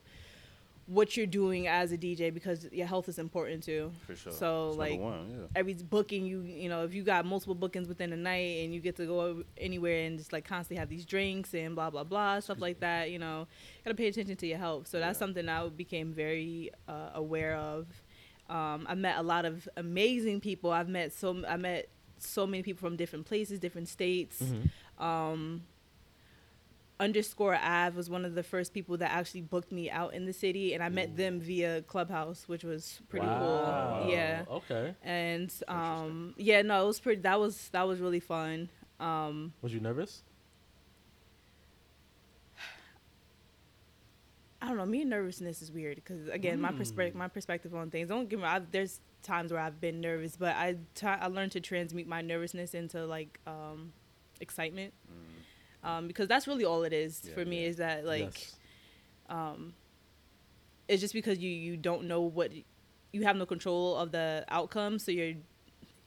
what 0.97 1.15
you're 1.15 1.27
doing 1.41 1.67
as 1.67 1.91
a 1.91 1.97
DJ 1.97 2.33
because 2.33 2.67
your 2.71 2.87
health 2.87 3.07
is 3.07 3.19
important 3.19 3.61
too 3.63 3.91
For 4.07 4.15
sure. 4.15 4.31
So, 4.31 4.69
It's 4.69 4.77
like, 4.77 4.99
one, 4.99 5.29
yeah. 5.29 5.45
every 5.59 5.75
booking 5.75 6.25
you 6.25 6.41
you 6.41 6.67
know 6.67 6.83
if 6.83 6.93
you 6.95 7.03
got 7.03 7.25
multiple 7.25 7.53
bookings 7.63 7.87
within 7.87 8.11
a 8.11 8.17
night 8.17 8.63
and 8.63 8.73
you 8.73 8.79
get 8.79 8.95
to 8.95 9.05
go 9.05 9.43
anywhere 9.57 10.05
and 10.07 10.17
just 10.17 10.33
like 10.33 10.45
constantly 10.45 10.79
have 10.79 10.89
these 10.89 11.05
drinks 11.05 11.53
and 11.53 11.75
blah 11.75 11.89
blah 11.91 12.03
blah 12.03 12.39
stuff 12.39 12.59
like 12.59 12.79
that 12.79 13.11
you 13.11 13.19
know 13.19 13.45
gotta 13.85 13.93
pay 13.95 14.07
attention 14.07 14.35
to 14.35 14.47
your 14.47 14.57
health 14.57 14.87
so 14.87 14.99
that's 14.99 15.15
Yeah. 15.17 15.25
something 15.25 15.47
i 15.47 15.67
became 15.69 16.11
very 16.11 16.71
uh, 16.87 17.11
aware 17.13 17.55
of 17.55 17.85
um, 18.49 18.79
i 18.89 18.95
met 18.95 19.15
a 19.17 19.21
lot 19.33 19.45
of 19.45 19.69
amazing 19.77 20.41
people 20.41 20.71
i've 20.71 20.89
met 20.89 21.13
so 21.13 21.27
i 21.47 21.55
met 21.55 21.87
so 22.17 22.47
many 22.47 22.63
people 22.63 22.81
from 22.87 22.95
different 22.95 23.25
places 23.27 23.59
different 23.59 23.87
states 23.87 24.41
Mhm. 24.41 24.69
um, 25.09 25.61
underscore 26.99 27.55
Av 27.55 27.95
was 27.95 28.09
one 28.09 28.25
of 28.25 28.35
the 28.35 28.43
first 28.43 28.73
people 28.73 28.97
that 28.97 29.11
actually 29.11 29.41
booked 29.41 29.71
me 29.71 29.89
out 29.89 30.13
in 30.13 30.25
the 30.25 30.33
city, 30.33 30.73
and 30.73 30.83
I 30.83 30.89
met 30.89 31.15
them 31.15 31.39
via 31.39 31.81
Clubhouse, 31.83 32.47
which 32.47 32.63
was 32.63 32.99
pretty 33.09 33.25
Wow. 33.25 33.99
cool. 34.03 34.11
Yeah, 34.11 34.43
Okay. 34.49 34.95
and 35.03 35.53
um, 35.67 36.33
yeah, 36.37 36.61
no, 36.61 36.83
it 36.83 36.87
was 36.87 36.99
pretty. 36.99 37.21
That 37.21 37.39
was 37.39 37.69
that 37.69 37.87
was 37.87 37.99
really 37.99 38.19
fun. 38.19 38.69
Um, 38.99 39.53
Was 39.61 39.73
you 39.73 39.79
nervous? 39.79 40.23
I 44.61 44.67
don't 44.67 44.75
know. 44.77 44.85
Me 44.85 45.01
and 45.01 45.09
nervousness 45.09 45.61
is 45.61 45.71
weird 45.71 45.95
because 45.95 46.27
again, 46.27 46.59
my 46.59 46.73
perspective, 46.73 47.15
my 47.15 47.29
perspective 47.29 47.73
on 47.73 47.89
things. 47.89 48.09
Don't 48.09 48.27
get 48.27 48.39
me. 48.39 48.45
I've, 48.45 48.69
there's 48.71 48.99
times 49.23 49.53
where 49.53 49.61
I've 49.61 49.79
been 49.79 50.01
nervous, 50.01 50.35
but 50.35 50.53
I 50.55 50.75
try, 50.95 51.15
I 51.15 51.27
learned 51.27 51.53
to 51.53 51.61
transmute 51.61 52.07
my 52.07 52.21
nervousness 52.21 52.73
into 52.73 53.05
like 53.05 53.39
um, 53.47 53.93
excitement, 54.41 54.93
um, 55.83 56.07
because 56.07 56.27
that's 56.27 56.47
really 56.47 56.65
all 56.65 56.83
it 56.83 56.93
is 56.93 57.21
Yeah, 57.23 57.33
for 57.33 57.45
me. 57.45 57.63
yeah. 57.63 57.69
Is 57.69 57.77
that 57.77 58.05
like 58.05 58.39
Yes. 58.39 58.55
um, 59.29 59.73
it's 60.87 61.01
just 61.01 61.13
because 61.13 61.39
you 61.39 61.49
you 61.49 61.77
don't 61.77 62.05
know 62.05 62.21
what 62.21 62.51
you 63.11 63.23
have 63.23 63.35
no 63.35 63.45
control 63.45 63.95
of 63.95 64.11
the 64.11 64.45
outcome, 64.49 64.99
so 64.99 65.11
you're 65.11 65.35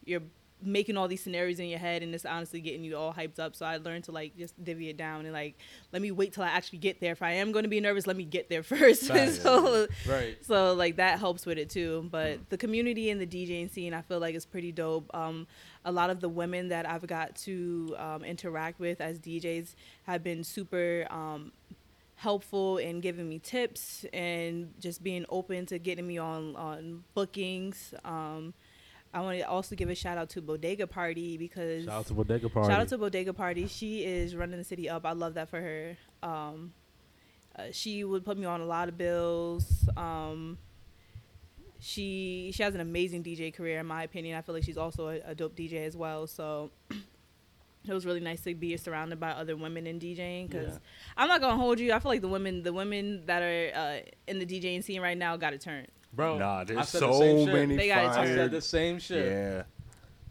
you're 0.05 0.21
making 0.65 0.97
all 0.97 1.07
these 1.07 1.21
scenarios 1.23 1.59
in 1.59 1.67
your 1.67 1.79
head 1.79 2.03
and 2.03 2.13
it's 2.15 2.25
honestly 2.25 2.61
getting 2.61 2.83
you 2.83 2.95
all 2.97 3.13
hyped 3.13 3.39
up. 3.39 3.55
So 3.55 3.65
i 3.65 3.77
learned 3.77 4.03
to 4.05 4.11
like 4.11 4.35
just 4.37 4.61
divvy 4.63 4.89
it 4.89 4.97
down 4.97 5.25
and 5.25 5.33
like 5.33 5.55
let 5.91 6.01
me 6.01 6.11
wait 6.11 6.33
till 6.33 6.43
i 6.43 6.47
actually 6.49 6.79
get 6.79 6.99
there. 6.99 7.11
If 7.11 7.21
i 7.21 7.31
am 7.33 7.51
going 7.51 7.63
to 7.63 7.69
be 7.69 7.79
nervous 7.79 8.07
let 8.07 8.15
me 8.17 8.25
get 8.25 8.49
there 8.49 8.63
first. 8.73 9.03
Facts. 9.07 9.41
so 9.43 9.87
Right. 10.07 10.37
so 10.45 10.73
like 10.73 10.95
that 10.97 11.19
helps 11.19 11.45
with 11.45 11.57
it 11.57 11.69
too. 11.69 12.07
But 12.11 12.49
the 12.49 12.57
community 12.57 13.09
and 13.09 13.19
the 13.21 13.27
djing 13.27 13.69
scene 13.69 13.93
i 13.93 14.01
feel 14.01 14.19
like 14.19 14.35
is 14.35 14.45
pretty 14.45 14.71
dope. 14.71 15.09
Um 15.13 15.47
a 15.85 15.91
lot 15.91 16.09
of 16.09 16.21
the 16.21 16.29
women 16.29 16.69
that 16.69 16.87
i've 16.89 17.05
got 17.05 17.35
to 17.35 17.93
um, 17.99 18.23
interact 18.23 18.79
with 18.79 19.01
as 19.01 19.19
djs 19.19 19.75
have 20.03 20.23
been 20.23 20.41
super 20.43 21.05
um 21.09 21.51
helpful 22.15 22.77
in 22.77 23.01
giving 23.01 23.27
me 23.27 23.37
tips 23.39 24.05
and 24.13 24.71
just 24.79 25.03
being 25.03 25.25
open 25.29 25.65
to 25.65 25.77
getting 25.79 26.07
me 26.07 26.17
on 26.17 26.55
on 26.55 27.03
bookings. 27.13 27.93
Um 28.05 28.53
I 29.13 29.21
want 29.21 29.37
to 29.37 29.43
also 29.47 29.75
give 29.75 29.89
a 29.89 29.95
shout 29.95 30.17
out 30.17 30.29
to 30.31 30.41
Bodega 30.41 30.87
Party 30.87 31.37
because 31.37 31.85
Shout 31.85 31.93
out 31.93 32.05
to 32.07 32.13
Bodega 32.13 32.49
Party. 32.49 32.69
Shout 32.69 32.81
out 32.81 32.87
to 32.87 32.97
Bodega 32.97 33.33
Party. 33.33 33.67
She 33.67 34.03
is 34.03 34.35
running 34.35 34.57
the 34.57 34.63
city 34.63 34.89
up. 34.89 35.05
I 35.05 35.11
love 35.11 35.35
that 35.35 35.49
for 35.49 35.61
her. 35.61 35.97
Um, 36.23 36.73
uh, 37.55 37.65
she 37.71 38.03
would 38.03 38.25
put 38.25 38.37
me 38.37 38.45
on 38.45 38.59
a 38.61 38.65
lot 38.65 38.89
of 38.89 38.97
bills. 38.97 39.87
Um, 39.95 40.57
she 41.79 42.51
she 42.55 42.63
has 42.63 42.73
an 42.75 42.81
amazing 42.81 43.23
DJ 43.23 43.53
career, 43.53 43.79
in 43.79 43.85
my 43.85 44.03
opinion. 44.03 44.37
I 44.37 44.41
feel 44.41 44.55
like 44.55 44.63
she's 44.63 44.77
also 44.77 45.09
a, 45.09 45.19
a 45.25 45.35
dope 45.35 45.55
DJ 45.55 45.85
as 45.85 45.95
well. 45.97 46.25
So 46.27 46.71
it 46.89 47.93
was 47.93 48.05
really 48.05 48.21
nice 48.21 48.41
to 48.41 48.55
be 48.55 48.75
surrounded 48.77 49.19
by 49.19 49.31
other 49.31 49.55
women 49.55 49.85
in 49.85 49.99
DJing. 49.99 50.49
Because 50.49 50.73
Yeah. 50.73 50.79
I'm 51.17 51.27
not 51.27 51.41
gonna 51.41 51.57
hold 51.57 51.79
you. 51.79 51.91
I 51.93 51.99
feel 51.99 52.09
like 52.09 52.21
the 52.21 52.27
women 52.29 52.63
the 52.63 52.73
women 52.73 53.25
that 53.25 53.43
are 53.43 53.71
uh, 53.75 53.99
in 54.27 54.39
the 54.39 54.45
DJing 54.45 54.83
scene 54.83 55.01
right 55.01 55.17
now 55.17 55.35
got 55.37 55.53
a 55.53 55.57
turn. 55.57 55.85
Bro, 56.15 56.37
Nah, 56.39 56.59
I 56.59 56.63
there's 56.63 56.89
said 56.89 57.01
the 57.01 57.11
so 57.13 57.19
same 57.19 57.45
shit. 57.45 57.53
many 57.55 57.75
They 57.75 57.87
got 57.87 58.03
it 58.05 58.09
I 58.09 58.15
turned. 58.25 58.35
said 58.37 58.51
the 58.51 58.61
same 58.61 58.99
shit. 58.99 59.25
Yeah. 59.25 59.63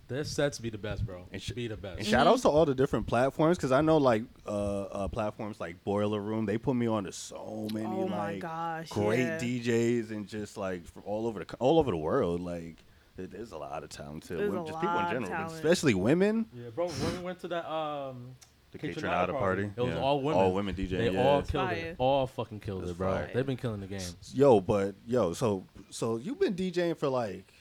Their 0.08 0.24
sets 0.24 0.58
be 0.58 0.68
the 0.68 0.76
best, 0.78 1.06
bro. 1.06 1.24
And 1.32 1.40
sh- 1.40 1.52
be 1.52 1.68
the 1.68 1.76
best. 1.76 1.98
And 1.98 2.06
shout 2.06 2.26
outs 2.26 2.42
to 2.42 2.48
all 2.48 2.66
the 2.66 2.74
different 2.74 3.06
platforms 3.06 3.56
because 3.56 3.72
I 3.72 3.80
know 3.80 3.96
like 3.96 4.24
uh, 4.46 4.82
uh, 4.82 5.08
platforms 5.08 5.58
like 5.58 5.82
Boiler 5.84 6.20
Room, 6.20 6.44
they 6.44 6.58
put 6.58 6.74
me 6.76 6.86
on 6.86 7.04
to 7.04 7.12
so 7.12 7.66
many 7.72 7.86
oh 7.86 8.06
my 8.08 8.32
like 8.32 8.40
gosh, 8.40 8.88
great 8.90 9.20
yeah. 9.20 9.38
DJs 9.38 10.10
and 10.10 10.26
just 10.28 10.56
like 10.58 10.84
from 10.86 11.02
all 11.06 11.26
over 11.26 11.38
the 11.38 11.44
co- 11.46 11.56
all 11.60 11.78
over 11.78 11.90
the 11.90 11.96
world. 11.96 12.40
Like 12.42 12.76
there- 13.16 13.26
there's 13.26 13.52
a 13.52 13.58
lot 13.58 13.82
of 13.84 13.88
talent 13.88 14.24
to 14.24 14.36
There's 14.36 14.50
women, 14.50 14.64
a 14.64 14.66
just 14.68 14.80
people 14.80 14.90
in 14.90 15.02
lot 15.02 15.04
of 15.06 15.12
general, 15.12 15.30
but 15.30 15.36
talent. 15.36 15.54
especially 15.54 15.94
women. 15.94 16.46
Yeah, 16.52 16.68
bro. 16.74 16.88
When 16.88 17.12
we 17.18 17.24
went 17.24 17.40
to 17.40 17.48
that 17.48 17.66
um 17.72 18.36
The 18.72 18.78
Kate 18.78 18.94
Kate 18.94 19.02
Renata 19.02 19.32
Renata 19.32 19.38
party, 19.38 19.70
it 19.76 19.80
was 19.80 19.90
yeah. 19.94 20.00
all 20.00 20.20
women. 20.22 20.40
all 20.40 20.52
women 20.54 20.74
DJing. 20.74 20.90
They 20.90 21.10
yeah. 21.10 21.22
all 21.22 21.42
killed 21.42 21.68
Fire. 21.68 21.76
it. 21.76 21.96
All 21.98 22.26
fucking 22.26 22.60
killed 22.60 22.82
That's 22.82 22.92
it, 22.92 22.98
bro. 22.98 23.12
fire. 23.12 23.30
They've 23.34 23.46
been 23.46 23.56
killing 23.58 23.80
the 23.80 23.86
game. 23.86 24.00
Yo, 24.32 24.60
but 24.60 24.94
yo, 25.06 25.34
so 25.34 25.66
so 25.90 26.16
you've 26.16 26.40
been 26.40 26.54
DJing 26.54 26.96
for 26.96 27.08
like 27.08 27.52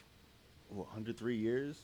what, 0.68 0.86
103 0.86 1.36
years? 1.36 1.78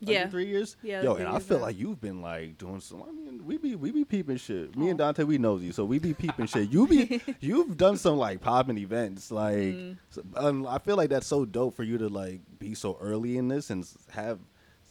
Yeah. 0.00 0.18
103 0.26 0.46
years? 0.46 0.76
Yeah, 0.84 1.02
Yo, 1.02 1.14
and 1.16 1.26
I 1.26 1.40
feel 1.40 1.58
now. 1.58 1.64
like 1.64 1.76
you've 1.76 2.00
been 2.00 2.22
like 2.22 2.56
doing 2.56 2.78
some. 2.78 3.02
I 3.02 3.10
mean, 3.10 3.44
we 3.44 3.58
be 3.58 3.74
we 3.74 3.90
be 3.90 4.04
peeping 4.04 4.36
shit. 4.36 4.76
Me 4.76 4.90
and 4.90 4.98
Dante, 4.98 5.24
we 5.24 5.38
knows 5.38 5.60
you, 5.64 5.72
so 5.72 5.84
we 5.84 5.98
be 5.98 6.14
peeping 6.14 6.46
shit. 6.46 6.70
You 6.70 6.86
be 6.86 7.20
you've 7.40 7.76
done 7.76 7.96
some 7.96 8.16
like 8.16 8.40
popping 8.40 8.78
events. 8.78 9.32
Like, 9.32 9.56
Mm. 9.56 9.96
so- 10.10 10.22
um, 10.36 10.68
I 10.68 10.78
feel 10.78 10.96
like 10.96 11.10
that's 11.10 11.26
so 11.26 11.44
dope 11.44 11.74
for 11.74 11.82
you 11.82 11.98
to 11.98 12.06
like 12.08 12.42
be 12.60 12.74
so 12.74 12.96
early 13.00 13.38
in 13.38 13.48
this 13.48 13.70
and 13.70 13.84
have. 14.10 14.38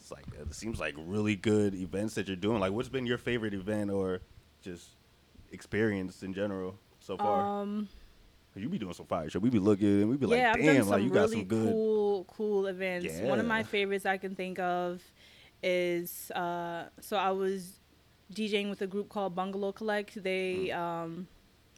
It's 0.08 0.12
like 0.13 0.26
it 0.39 0.54
seems 0.56 0.80
like 0.80 0.96
really 0.98 1.36
good 1.36 1.76
events 1.76 2.15
that 2.15 2.28
you're 2.28 2.38
doing. 2.38 2.62
Like, 2.62 2.72
what's 2.72 2.88
been 2.88 3.06
your 3.06 3.17
favorite 3.17 3.54
event 3.54 3.91
or 3.91 4.22
just 4.62 4.91
experience 5.52 6.24
in 6.24 6.34
general 6.34 6.80
so 7.02 7.17
far? 7.17 7.62
Um, 7.62 7.89
you 8.56 8.70
be 8.70 8.78
doing 8.78 8.93
some 8.93 9.06
fire 9.06 9.30
shit. 9.30 9.41
We 9.41 9.50
be 9.50 9.60
looking 9.60 10.04
and 10.04 10.10
we 10.10 10.15
be 10.15 10.26
like, 10.26 10.38
yeah, 10.38 10.54
damn, 10.54 10.88
like 10.88 11.04
you 11.04 11.10
got 11.10 11.24
really 11.24 11.32
some 11.39 11.43
good. 11.43 11.72
cool, 11.74 12.24
cool 12.24 12.67
events. 12.67 13.20
One 13.20 13.39
of 13.41 13.46
my 13.46 13.63
favorites 13.63 14.06
I 14.06 14.15
can 14.15 14.34
think 14.34 14.60
of 14.60 15.02
is 15.62 16.32
uh, 16.32 16.86
so 17.02 17.17
I 17.17 17.32
was 17.32 17.80
DJing 18.34 18.70
with 18.70 18.82
a 18.82 18.88
group 18.88 19.10
called 19.10 19.36
Bungalow 19.36 19.74
Collect. 19.74 20.24
They 20.24 20.70
Mm. 20.72 20.78
um, 20.78 21.28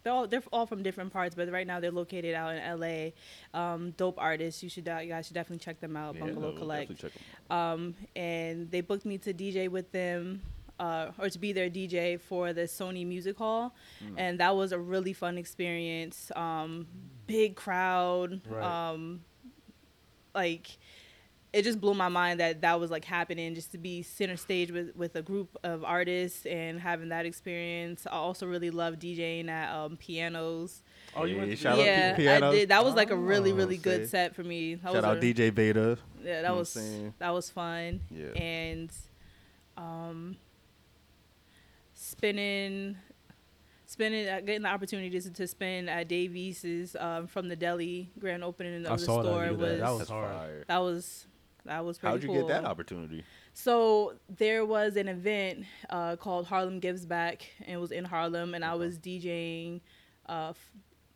they're 0.03 0.13
all 0.13 0.27
they're 0.27 0.43
all 0.51 0.65
from 0.65 0.83
different 0.83 1.11
parts, 1.13 1.35
but 1.35 1.51
right 1.51 1.67
now 1.67 1.79
they're 1.79 1.91
located 1.91 2.33
out 2.35 2.55
in 2.55 2.79
LA. 2.79 3.11
Um, 3.53 3.91
dope 3.91 4.17
artists. 4.17 4.61
You 4.63 4.69
should 4.69 4.85
you 4.87 5.09
guys 5.09 5.27
should 5.27 5.33
definitely 5.35 5.63
check 5.63 5.79
them 5.79 5.95
out. 5.97 6.15
Yeah, 6.15 6.21
Bungalow 6.21 6.51
no, 6.51 6.57
Collect. 6.57 6.89
definitely 6.89 7.09
check 7.09 7.21
'em. 7.51 7.57
Um, 7.57 7.95
and 8.15 8.69
they 8.71 8.81
booked 8.81 9.05
me 9.05 9.17
to 9.19 9.33
DJ 9.33 9.67
with 9.69 9.91
them. 9.91 10.41
Uh, 10.79 11.11
or 11.19 11.29
to 11.29 11.37
be 11.37 11.51
their 11.51 11.69
DJ 11.69 12.15
for 12.17 12.53
the 12.53 12.61
Sony 12.61 13.05
Music 13.05 13.35
Hall, 13.37 13.75
Mm. 14.01 14.13
and 14.17 14.39
that 14.39 14.55
was 14.55 14.71
a 14.71 14.79
really 14.79 15.11
fun 15.11 15.37
experience. 15.37 16.31
Um, 16.37 16.87
big 17.27 17.57
crowd, 17.57 18.39
Right. 18.47 18.63
um, 18.63 19.21
like 20.33 20.77
it 21.51 21.63
just 21.63 21.81
blew 21.81 21.95
my 21.95 22.09
mind 22.09 22.39
that 22.39 22.61
that 22.61 22.79
was 22.79 22.91
like 22.91 23.03
happening 23.03 23.55
just 23.55 23.71
to 23.71 23.77
be 23.79 24.03
center 24.03 24.37
stage 24.37 24.71
with 24.71 24.95
with 24.95 25.15
a 25.15 25.21
group 25.23 25.57
of 25.63 25.83
artists 25.83 26.45
and 26.45 26.79
having 26.79 27.09
that 27.09 27.25
experience 27.25 28.05
i 28.05 28.11
also 28.15 28.45
really 28.45 28.69
love 28.69 28.95
djing 28.99 29.47
at 29.49 29.73
um, 29.75 29.97
pianos 29.97 30.83
Oh, 31.15 31.23
you 31.25 31.37
Yeah, 31.37 31.41
went 31.41 31.57
to 31.57 31.63
yeah 31.83 32.15
P- 32.15 32.29
i 32.29 32.37
Pianos. 32.37 32.53
did 32.53 32.69
that 32.69 32.85
was 32.85 32.93
like 32.93 33.09
a 33.09 33.15
really 33.15 33.51
Oh, 33.51 33.55
really 33.55 33.77
say. 33.77 33.81
good 33.83 34.09
set 34.09 34.35
for 34.35 34.43
me 34.43 34.75
that 34.75 34.83
Shout 34.83 34.93
was 34.95 35.03
out 35.05 35.17
a- 35.17 35.21
DJ 35.21 35.53
Beta. 35.53 35.97
yeah 36.23 36.35
know 36.35 36.41
that 36.43 36.49
what 36.51 36.59
was 36.59 36.73
that 37.17 37.29
was 37.31 37.49
fun 37.49 38.01
Yeah. 38.11 38.27
and 38.39 38.91
um 39.75 40.37
spinning 41.93 42.95
spinning 43.85 44.27
uh, 44.29 44.39
getting 44.41 44.61
the 44.61 44.69
opportunity 44.69 45.19
to, 45.19 45.31
to 45.31 45.47
spin 45.47 45.89
at 45.89 46.07
Dave 46.07 46.35
East's 46.35 46.95
um, 46.99 47.27
from 47.27 47.47
the 47.49 47.55
deli 47.55 48.11
grand 48.19 48.43
opening 48.43 48.85
I 48.85 48.91
of 48.91 48.99
the 48.99 49.05
saw 49.05 49.23
store 49.23 49.45
that. 49.45 49.57
was 49.57 49.79
That 49.79 49.89
was 49.91 50.09
hard. 50.09 50.65
that 50.67 50.77
was 50.77 51.25
that 51.65 51.83
was 51.85 51.97
pretty 51.97 52.11
How'd 52.11 52.23
you 52.23 52.29
cool. 52.29 52.47
get 52.47 52.47
that 52.47 52.65
opportunity? 52.65 53.23
So 53.53 54.13
there 54.29 54.65
was 54.65 54.95
an 54.95 55.07
event 55.07 55.65
uh, 55.89 56.15
called 56.15 56.45
Harlem 56.47 56.79
Gives 56.79 57.05
Back, 57.05 57.49
and 57.61 57.75
it 57.75 57.77
was 57.77 57.91
in 57.91 58.05
Harlem, 58.05 58.53
and 58.53 58.63
I 58.63 58.75
was 58.75 58.97
DJing. 58.97 59.81
Uh, 60.27 60.49
f- 60.51 60.71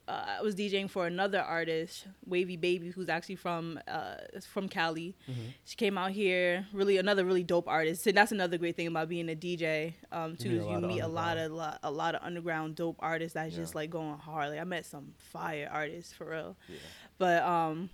uh, 0.06 0.26
I 0.40 0.42
was 0.42 0.54
DJing 0.56 0.90
for 0.90 1.08
another 1.08 1.40
artist, 1.40 2.08
Wavy 2.26 2.58
Baby, 2.58 2.90
who's 2.90 3.08
actually 3.08 3.38
from 3.38 3.80
uh, 3.88 4.16
from 4.46 4.68
Cali. 4.68 5.16
Mm-hmm. 5.30 5.42
She 5.64 5.78
came 5.78 5.98
out 5.98 6.12
here, 6.12 6.68
really 6.74 6.98
another 6.98 7.24
really 7.24 7.44
dope 7.44 7.70
artist. 7.70 8.06
And 8.06 8.18
that's 8.18 8.34
another 8.34 8.58
great 8.58 8.76
thing 8.76 8.88
about 8.88 9.08
being 9.08 9.30
a 9.30 9.36
DJ. 9.36 9.94
Um, 10.12 10.36
too 10.36 10.50
meet 10.50 10.58
is 10.58 10.68
you 10.68 10.80
meet 10.82 11.00
a 11.00 11.08
lot 11.08 11.38
of 11.38 11.54
lot, 11.54 11.80
a 11.84 11.92
lot 11.92 12.16
of 12.16 12.22
underground 12.22 12.76
dope 12.76 12.98
artists 13.00 13.36
that's 13.36 13.56
just 13.56 13.76
like 13.76 13.92
going 13.92 14.18
hard. 14.18 14.50
Like 14.50 14.60
I 14.60 14.66
met 14.66 14.86
some 14.86 15.14
fire 15.18 15.70
artists 15.72 16.12
for 16.12 16.30
real. 16.32 16.58
Yeah. 16.68 16.76
But 17.18 17.44
um, 17.44 17.90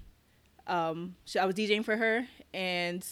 um, 0.69 1.15
so 1.25 1.39
I 1.41 1.45
was 1.45 1.55
DJing 1.55 1.83
for 1.83 1.97
her, 1.97 2.25
and 2.53 3.05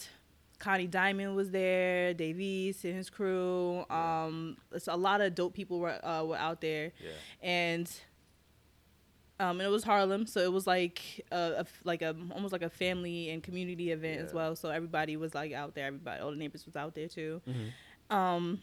Connie 0.58 0.86
Diamond 0.86 1.36
was 1.36 1.50
there, 1.50 2.14
Dave 2.14 2.40
East 2.40 2.84
and 2.84 2.94
his 2.96 3.10
crew. 3.10 3.84
Um, 3.90 4.56
it's 4.72 4.88
a 4.88 4.96
lot 4.96 5.20
of 5.20 5.34
dope 5.34 5.54
people 5.54 5.78
were 5.80 6.04
uh, 6.04 6.24
were 6.24 6.36
out 6.36 6.60
there, 6.60 6.92
Yeah. 7.02 7.10
and 7.48 7.90
um, 9.40 9.60
and 9.60 9.62
it 9.62 9.70
was 9.70 9.84
Harlem, 9.84 10.26
so 10.26 10.40
it 10.40 10.52
was 10.52 10.66
like 10.66 11.24
a, 11.30 11.36
a 11.62 11.66
like 11.84 12.02
a 12.02 12.14
almost 12.34 12.52
like 12.52 12.62
a 12.62 12.70
family 12.70 13.30
and 13.30 13.40
community 13.42 13.92
event 13.92 14.20
as 14.20 14.34
well. 14.34 14.56
So 14.56 14.68
everybody 14.70 15.16
was 15.16 15.32
like 15.34 15.52
out 15.52 15.74
there. 15.76 15.86
Everybody, 15.86 16.20
all 16.20 16.30
the 16.30 16.36
neighbors 16.36 16.66
was 16.66 16.74
out 16.74 16.94
there 16.96 17.06
too. 17.06 17.40
Mhm. 17.46 18.14
Um, 18.16 18.60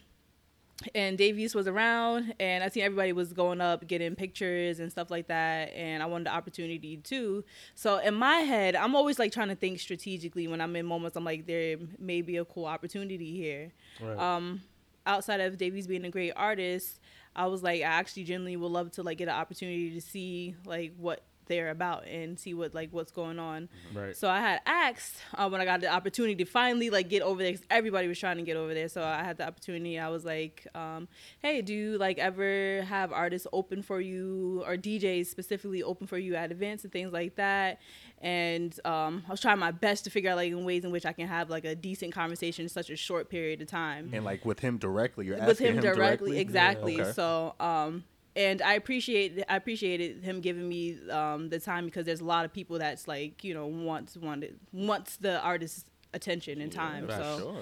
and 0.94 1.16
Dave 1.16 1.38
East 1.38 1.54
was 1.54 1.66
around, 1.66 2.34
and 2.38 2.62
I 2.62 2.68
seen 2.68 2.82
everybody 2.82 3.12
was 3.12 3.32
going 3.32 3.60
up, 3.60 3.86
getting 3.86 4.14
pictures 4.14 4.78
and 4.78 4.90
stuff 4.90 5.10
like 5.10 5.28
that. 5.28 5.72
And 5.74 6.02
I 6.02 6.06
wanted 6.06 6.26
the 6.26 6.34
opportunity 6.34 6.98
too. 6.98 7.44
So 7.74 7.98
in 7.98 8.14
my 8.14 8.38
head, 8.38 8.76
I'm 8.76 8.94
always 8.94 9.18
like 9.18 9.32
trying 9.32 9.48
to 9.48 9.54
think 9.54 9.80
strategically 9.80 10.46
when 10.48 10.60
I'm 10.60 10.76
in 10.76 10.86
moments. 10.86 11.16
I'm 11.16 11.24
like, 11.24 11.46
there 11.46 11.78
may 11.98 12.20
be 12.20 12.36
a 12.36 12.44
cool 12.44 12.66
opportunity 12.66 13.34
here. 13.34 13.72
Right. 14.00 14.18
Um, 14.18 14.62
outside 15.06 15.40
of 15.40 15.56
Dave 15.56 15.76
East 15.76 15.88
being 15.88 16.04
a 16.04 16.10
great 16.10 16.32
artist, 16.36 17.00
I 17.34 17.46
was 17.46 17.62
like, 17.62 17.80
I 17.80 17.84
actually 17.84 18.24
genuinely 18.24 18.56
would 18.56 18.70
love 18.70 18.90
to 18.92 19.02
like 19.02 19.18
get 19.18 19.28
an 19.28 19.34
opportunity 19.34 19.90
to 19.92 20.00
see 20.00 20.56
like 20.66 20.92
what 20.98 21.22
they're 21.46 21.70
about 21.70 22.06
and 22.06 22.38
see 22.38 22.54
what 22.54 22.74
like 22.74 22.90
what's 22.92 23.12
going 23.12 23.38
on. 23.38 23.68
Right. 23.94 24.16
So 24.16 24.28
I 24.28 24.40
had 24.40 24.60
asked 24.66 25.16
uh, 25.34 25.48
when 25.48 25.60
I 25.60 25.64
got 25.64 25.80
the 25.80 25.88
opportunity 25.92 26.34
to 26.36 26.44
finally 26.44 26.90
like 26.90 27.08
get 27.08 27.22
over 27.22 27.42
there. 27.42 27.52
'cause 27.52 27.62
everybody 27.70 28.08
was 28.08 28.18
trying 28.18 28.36
to 28.36 28.42
get 28.42 28.56
over 28.56 28.74
there, 28.74 28.88
so 28.88 29.02
I 29.02 29.22
had 29.22 29.36
the 29.38 29.46
opportunity. 29.46 29.98
I 29.98 30.08
was 30.08 30.24
like, 30.24 30.66
um, 30.74 31.08
"Hey, 31.40 31.62
do 31.62 31.72
you 31.74 31.98
like 31.98 32.18
ever 32.18 32.82
have 32.88 33.12
artists 33.12 33.46
open 33.52 33.82
for 33.82 34.00
you 34.00 34.62
or 34.66 34.76
DJs 34.76 35.26
specifically 35.26 35.82
open 35.82 36.06
for 36.06 36.18
you 36.18 36.34
at 36.34 36.50
events 36.52 36.84
and 36.84 36.92
things 36.92 37.12
like 37.12 37.36
that?" 37.36 37.80
And 38.20 38.78
um, 38.84 39.22
I 39.26 39.30
was 39.30 39.40
trying 39.40 39.58
my 39.58 39.70
best 39.72 40.04
to 40.04 40.10
figure 40.10 40.30
out 40.30 40.36
like 40.36 40.50
in 40.50 40.64
ways 40.64 40.84
in 40.84 40.90
which 40.90 41.04
I 41.06 41.12
can 41.12 41.28
have 41.28 41.50
like 41.50 41.64
a 41.64 41.74
decent 41.74 42.12
conversation 42.12 42.64
in 42.64 42.68
such 42.68 42.90
a 42.90 42.96
short 42.96 43.28
period 43.28 43.60
of 43.60 43.68
time 43.68 44.10
And 44.12 44.24
like 44.24 44.44
with 44.44 44.60
him 44.60 44.78
directly, 44.78 45.26
you're 45.26 45.36
with 45.36 45.48
asking 45.60 45.74
him 45.76 45.80
directly, 45.82 46.38
exactly. 46.38 47.00
Okay. 47.00 47.12
So, 47.12 47.54
um, 47.60 48.04
and 48.36 48.62
I 48.62 48.74
appreciate 48.74 49.42
I 49.48 49.56
appreciated 49.56 50.22
him 50.22 50.40
giving 50.40 50.68
me 50.68 50.98
um 51.10 51.48
the 51.48 51.58
time 51.58 51.86
because 51.86 52.06
there's 52.06 52.20
a 52.20 52.24
lot 52.24 52.44
of 52.44 52.52
people 52.52 52.78
that's 52.78 53.08
like 53.08 53.42
you 53.42 53.54
know 53.54 53.66
wants 53.66 54.16
wanted 54.16 54.58
wants 54.72 55.16
the 55.16 55.40
artist's 55.40 55.84
attention 56.12 56.60
and 56.60 56.70
time. 56.70 57.06
Yeah, 57.08 57.18
so 57.18 57.38
sure. 57.38 57.56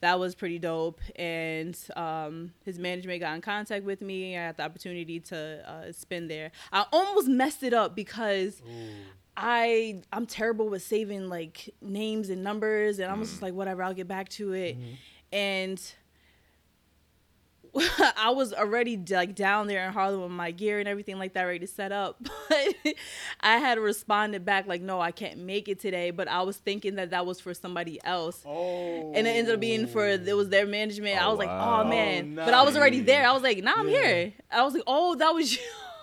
that 0.00 0.18
was 0.18 0.34
pretty 0.34 0.58
dope. 0.58 1.00
And 1.16 1.78
um, 1.96 2.52
his 2.64 2.78
management 2.78 3.20
got 3.20 3.34
in 3.34 3.40
contact 3.40 3.84
with 3.84 4.00
me. 4.00 4.36
I 4.36 4.42
had 4.42 4.56
the 4.56 4.64
opportunity 4.64 5.20
to 5.20 5.70
uh, 5.70 5.92
spin 5.92 6.28
there. 6.28 6.52
I 6.72 6.86
almost 6.92 7.28
messed 7.28 7.62
it 7.62 7.74
up 7.74 7.94
because. 7.94 8.62
I 9.42 10.02
I'm 10.12 10.26
terrible 10.26 10.68
with 10.68 10.82
saving 10.82 11.30
like 11.30 11.72
names 11.80 12.28
and 12.28 12.42
numbers, 12.42 12.98
and 12.98 13.10
I 13.10 13.14
was 13.14 13.30
just 13.30 13.40
like, 13.40 13.54
whatever, 13.54 13.82
I'll 13.82 13.94
get 13.94 14.08
back 14.08 14.28
to 14.30 14.52
it. 14.52 14.76
And 15.32 15.80
I 18.16 18.30
was 18.30 18.52
already 18.52 18.96
like 19.10 19.34
down 19.34 19.66
there 19.66 19.86
in 19.86 19.92
Harlem 19.92 20.22
with 20.22 20.30
my 20.32 20.50
gear 20.50 20.80
and 20.80 20.88
everything 20.88 21.18
like 21.18 21.34
that 21.34 21.44
ready 21.44 21.60
to 21.60 21.66
set 21.66 21.92
up. 21.92 22.20
But 22.48 22.94
I 23.40 23.58
had 23.58 23.78
responded 23.78 24.44
back 24.44 24.66
like, 24.66 24.82
no, 24.82 25.00
I 25.00 25.12
can't 25.12 25.38
make 25.38 25.68
it 25.68 25.78
today. 25.78 26.10
But 26.10 26.26
I 26.28 26.42
was 26.42 26.56
thinking 26.56 26.96
that 26.96 27.10
that 27.10 27.24
was 27.26 27.40
for 27.40 27.54
somebody 27.54 28.00
else. 28.04 28.42
Oh. 28.46 29.12
And 29.14 29.26
it 29.26 29.30
ended 29.30 29.54
up 29.54 29.60
being 29.60 29.86
for 29.86 30.06
it 30.08 30.36
was 30.36 30.48
their 30.48 30.66
management. 30.66 31.20
I 31.20 31.26
Oh, 31.26 31.30
was 31.30 31.38
like, 31.38 31.48
oh 31.48 31.84
man. 31.84 32.36
Oh, 32.38 32.44
But 32.44 32.54
I 32.54 32.62
was 32.62 32.76
already 32.76 33.00
there. 33.00 33.26
I 33.26 33.32
was 33.32 33.42
like, 33.42 33.62
nah, 33.62 33.74
I'm 33.76 33.88
Yeah. 33.88 34.02
here. 34.02 34.32
I 34.50 34.62
was 34.62 34.74
like, 34.74 34.82
oh, 34.86 35.14
that 35.14 35.30
was 35.30 35.52
you. 35.56 35.60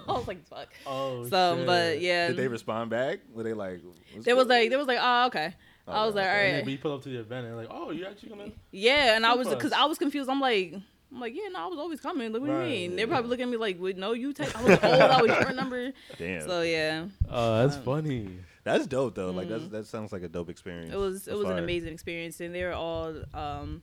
I 0.07 0.13
was 0.13 0.27
like, 0.27 0.47
fuck. 0.47 0.69
Oh. 0.85 1.27
So, 1.27 1.63
but 1.65 1.93
shit. 1.95 2.01
yeah, 2.03 2.27
Did 2.27 2.37
they 2.37 2.47
respond 2.47 2.89
back? 2.89 3.19
Were 3.33 3.43
they 3.43 3.53
like? 3.53 3.81
what's 4.13 4.25
there 4.25 4.35
was 4.37 4.47
like, 4.47 4.69
there 4.69 4.77
was 4.79 4.87
like, 4.87 4.99
oh, 5.01 5.25
okay. 5.27 5.53
I 5.87 6.05
was 6.05 6.15
oh, 6.15 6.17
like, 6.17 6.27
all 6.27 6.31
okay. 6.33 6.49
And 6.49 6.57
then 6.59 6.65
we 6.65 6.77
pull 6.77 6.93
up 6.93 7.01
to 7.03 7.09
the 7.09 7.19
event 7.19 7.47
and 7.47 7.55
like, 7.57 7.67
oh, 7.71 7.91
you 7.91 8.05
actually 8.05 8.29
gonna? 8.29 8.51
Yeah, 8.71 9.15
and 9.15 9.25
I 9.25 9.35
was 9.35 9.47
because 9.47 9.71
I 9.73 9.85
was 9.85 9.97
confused. 9.97 10.29
I'm 10.29 10.41
like, 10.41 10.75
I'm 11.11 11.19
like, 11.21 11.33
yeah, 11.35 11.47
no, 11.51 11.59
I 11.59 11.67
was 11.67 11.79
always 11.79 12.01
coming. 12.01 12.31
Look 12.31 12.41
what 12.41 12.47
do 12.47 12.53
Right. 12.53 12.65
you 12.65 12.89
mean? 12.89 12.95
They're 12.97 13.07
probably 13.07 13.29
looking 13.29 13.43
at 13.43 13.49
me 13.49 13.57
like, 13.57 13.77
wait, 13.79 13.97
no, 13.97 14.11
you 14.13 14.33
take. 14.33 14.53
I 14.57 14.61
was 14.61 14.69
like, 14.71 14.83
oh, 14.83 14.97
that 14.97 15.21
was 15.21 15.31
your 15.39 15.53
number. 15.53 15.91
Damn. 16.17 16.41
So 16.41 16.61
yeah, 16.61 17.05
Oh, 17.29 17.61
that's 17.63 17.77
Um, 17.77 17.83
funny. 17.83 18.29
That's 18.63 18.85
dope 18.87 19.15
though. 19.15 19.31
Like 19.31 19.47
that's 19.47 19.67
that 19.69 19.87
sounds 19.87 20.11
like 20.11 20.23
a 20.23 20.27
dope 20.27 20.49
experience. 20.49 20.91
it 20.93 20.97
was 20.97 21.21
it 21.21 21.25
That's 21.31 21.39
was 21.39 21.49
an 21.49 21.57
amazing 21.59 21.93
experience, 21.93 22.41
and 22.41 22.53
they 22.53 22.63
were 22.65 22.73
all 22.73 23.15
um, 23.33 23.81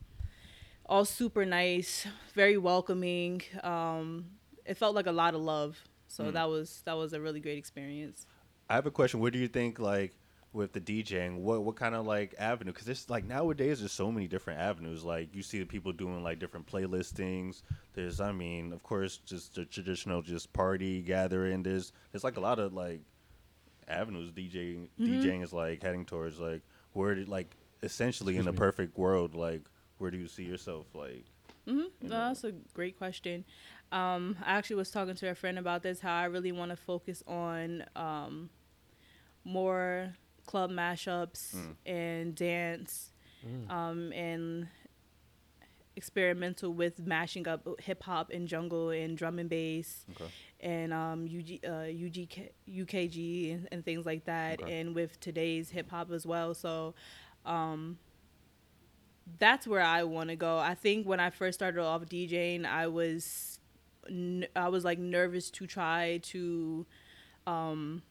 all 0.87 1.07
super 1.07 1.47
nice, 1.47 2.07
very 2.35 2.59
welcoming. 2.59 3.41
Um, 3.62 4.27
it 4.66 4.77
felt 4.77 4.95
like 4.95 5.07
a 5.07 5.12
lot 5.12 5.35
of 5.35 5.41
love. 5.41 5.79
So 6.09 6.31
that 6.31 6.49
was 6.51 6.83
that 6.85 6.99
was 6.99 7.14
a 7.14 7.20
really 7.20 7.41
great 7.41 7.57
experience. 7.57 8.27
I 8.68 8.75
have 8.75 8.85
a 8.87 8.91
question. 8.91 9.20
What 9.20 9.33
do 9.33 9.39
you 9.39 9.49
think 9.49 9.79
like 9.79 10.12
with 10.55 10.72
the 10.72 10.80
DJing? 10.80 11.38
What 11.40 11.64
what 11.64 11.76
kind 11.76 11.94
of 11.94 12.07
like 12.07 12.34
avenue? 12.38 12.72
Because 12.72 12.88
it's 12.88 13.11
like 13.11 13.24
nowadays 13.24 13.80
there's 13.80 13.92
so 13.92 14.11
many 14.12 14.28
different 14.28 14.61
avenues. 14.61 15.05
Like 15.05 15.34
you 15.34 15.42
see 15.42 15.59
the 15.59 15.66
people 15.66 15.92
doing 15.92 16.22
like 16.22 16.38
different 16.38 16.66
playlistings. 16.66 17.62
There's 17.94 18.20
I 18.20 18.32
mean 18.32 18.72
of 18.72 18.82
course 18.82 19.18
just 19.18 19.57
the 19.57 19.64
traditional 19.66 20.22
just 20.22 20.52
party 20.52 21.02
gathering. 21.02 21.62
There's 21.62 21.92
there's 22.12 22.24
like 22.24 22.36
a 22.38 22.40
lot 22.40 22.59
of 22.59 22.72
like 22.72 23.02
avenues 23.88 24.30
DJing 24.32 24.88
Mm-hmm. 25.00 25.12
DJing 25.12 25.42
is 25.42 25.52
like 25.52 25.82
heading 25.82 26.07
towards. 26.07 26.40
Like 26.40 26.62
where 26.92 27.14
did 27.14 27.28
like 27.28 27.57
essentially 27.82 28.38
in 28.38 28.40
Excuse 28.40 28.46
a 28.48 28.52
me. 28.52 28.59
perfect 28.59 28.98
world 28.98 29.34
like 29.34 29.62
where 29.98 30.11
do 30.11 30.18
you 30.18 30.28
see 30.28 30.44
yourself 30.44 30.86
like? 30.94 31.24
No, 31.66 31.88
that's 32.09 32.44
a 32.44 32.52
great 32.74 32.98
question. 32.98 33.44
Um, 33.90 34.36
I 34.44 34.55
actually 34.57 34.76
was 34.76 34.90
talking 34.90 35.14
to 35.16 35.28
a 35.30 35.34
friend 35.34 35.59
about 35.59 35.82
this. 35.82 36.00
How 36.00 36.14
I 36.14 36.24
really 36.24 36.52
want 36.52 36.70
to 36.70 36.76
focus 36.76 37.22
on 37.26 37.84
um, 37.96 38.50
more 39.44 40.14
club 40.47 40.70
mashups 40.70 41.55
and 41.86 42.34
dance, 42.34 43.12
um, 43.68 44.12
and 44.12 44.68
experimental 45.97 46.72
with 46.72 46.99
mashing 47.07 47.47
up 47.47 47.66
hip 47.80 48.03
hop 48.03 48.30
and 48.30 48.49
jungle 48.49 48.90
and 48.90 49.16
drum 49.16 49.38
and 49.38 49.49
bass 49.49 50.05
Okay. 50.12 50.28
and 50.61 50.92
um, 50.92 51.24
UG, 51.24 51.61
uh, 51.64 51.86
UGK, 51.86 52.49
UKG 52.68 53.55
and, 53.55 53.68
and 53.70 53.84
things 53.84 54.05
like 54.05 54.24
that, 54.24 54.61
Okay. 54.61 54.80
and 54.80 54.95
with 54.95 55.20
today's 55.20 55.70
hip 55.70 55.88
hop 55.90 56.11
as 56.11 56.26
well. 56.26 56.53
So 56.55 56.95
um, 57.47 57.99
that's 59.38 59.66
where 59.68 59.82
I 59.82 60.03
want 60.03 60.30
to 60.30 60.36
go. 60.36 60.59
I 60.59 60.74
think 60.74 61.07
when 61.07 61.20
I 61.20 61.30
first 61.30 61.59
started 61.59 61.80
off 61.80 62.03
DJing, 62.07 62.66
I 62.66 62.88
was 62.88 63.61
n- 64.09 64.47
I 64.57 64.68
was 64.68 64.84
like 64.84 64.99
nervous 64.99 65.49
to 65.53 65.66
try 65.66 66.18
to 66.24 66.86
um, 67.47 68.03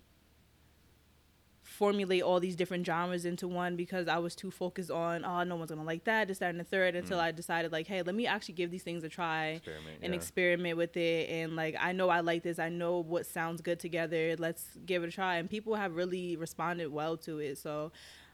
formulate 1.73 2.21
all 2.21 2.39
these 2.39 2.55
different 2.55 2.85
genres 2.85 3.25
into 3.25 3.47
one 3.47 3.75
because 3.75 4.07
I 4.07 4.19
was 4.19 4.35
too 4.35 4.51
focused 4.51 4.91
on 4.91 5.25
oh 5.25 5.43
no 5.43 5.55
one's 5.55 5.71
gonna 5.71 5.83
like 5.83 6.03
that, 6.03 6.27
this, 6.27 6.37
that, 6.37 6.51
and 6.51 6.59
the 6.59 6.63
third 6.63 6.95
until 6.95 7.19
I 7.19 7.31
decided 7.31 7.71
like 7.71 7.87
hey 7.87 8.03
let 8.03 8.13
me 8.13 8.27
actually 8.27 8.53
give 8.53 8.69
these 8.69 8.83
things 8.83 9.03
a 9.03 9.09
try 9.09 9.47
Experiment, 9.47 9.97
and 10.03 10.13
yeah. 10.13 10.17
experiment 10.17 10.77
with 10.77 10.95
it 10.95 11.29
and 11.29 11.55
like 11.55 11.75
I 11.79 11.91
know 11.91 12.09
I 12.09 12.19
like 12.19 12.43
this 12.43 12.59
I 12.59 12.69
know 12.69 12.99
what 12.99 13.25
sounds 13.25 13.61
good 13.61 13.79
together 13.79 14.35
let's 14.37 14.63
give 14.85 15.03
it 15.03 15.09
a 15.09 15.11
try 15.11 15.37
and 15.37 15.49
people 15.49 15.73
have 15.73 15.95
really 15.95 16.35
responded 16.35 16.91
well 16.91 17.17
to 17.17 17.39
it 17.39 17.57
so 17.57 17.91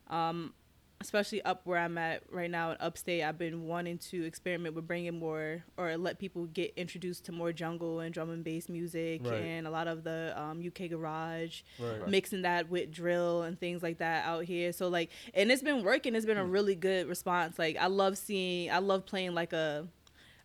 um 0.09 0.53
especially 1.01 1.41
up 1.43 1.61
where 1.63 1.77
I'm 1.79 1.97
at 1.97 2.23
right 2.29 2.51
now 2.51 2.71
in 2.71 2.77
upstate 2.81 3.23
I've 3.23 3.37
been 3.37 3.65
wanting 3.67 3.97
to 4.09 4.25
experiment 4.25 4.75
with 4.75 4.85
bringing 4.87 5.17
more 5.17 5.63
or 5.77 5.95
let 5.97 6.19
people 6.19 6.45
get 6.47 6.73
introduced 6.75 7.25
to 7.25 7.31
more 7.31 7.53
jungle 7.53 8.01
and 8.01 8.13
drum 8.13 8.29
and 8.29 8.43
bass 8.43 8.67
music 8.67 9.21
Right. 9.23 9.35
and 9.35 9.65
a 9.65 9.69
lot 9.69 9.87
of 9.87 10.03
the 10.03 10.33
um, 10.39 10.61
UK 10.65 10.89
garage 10.89 11.61
Right. 11.79 12.07
mixing 12.07 12.41
that 12.41 12.69
with 12.69 12.91
drill 12.91 13.43
and 13.43 13.57
things 13.59 13.81
like 13.81 13.99
that 13.99 14.25
out 14.25 14.43
here. 14.43 14.73
So 14.73 14.89
like, 14.89 15.09
and 15.33 15.49
it's 15.51 15.63
been 15.63 15.83
working. 15.83 16.15
It's 16.15 16.25
been 16.25 16.37
a 16.37 16.45
really 16.45 16.75
good 16.75 17.07
response. 17.07 17.57
Like 17.57 17.77
I 17.77 17.87
love 17.87 18.17
seeing, 18.17 18.69
I 18.69 18.79
love 18.79 19.05
playing 19.05 19.33
like 19.33 19.53
a 19.53 19.87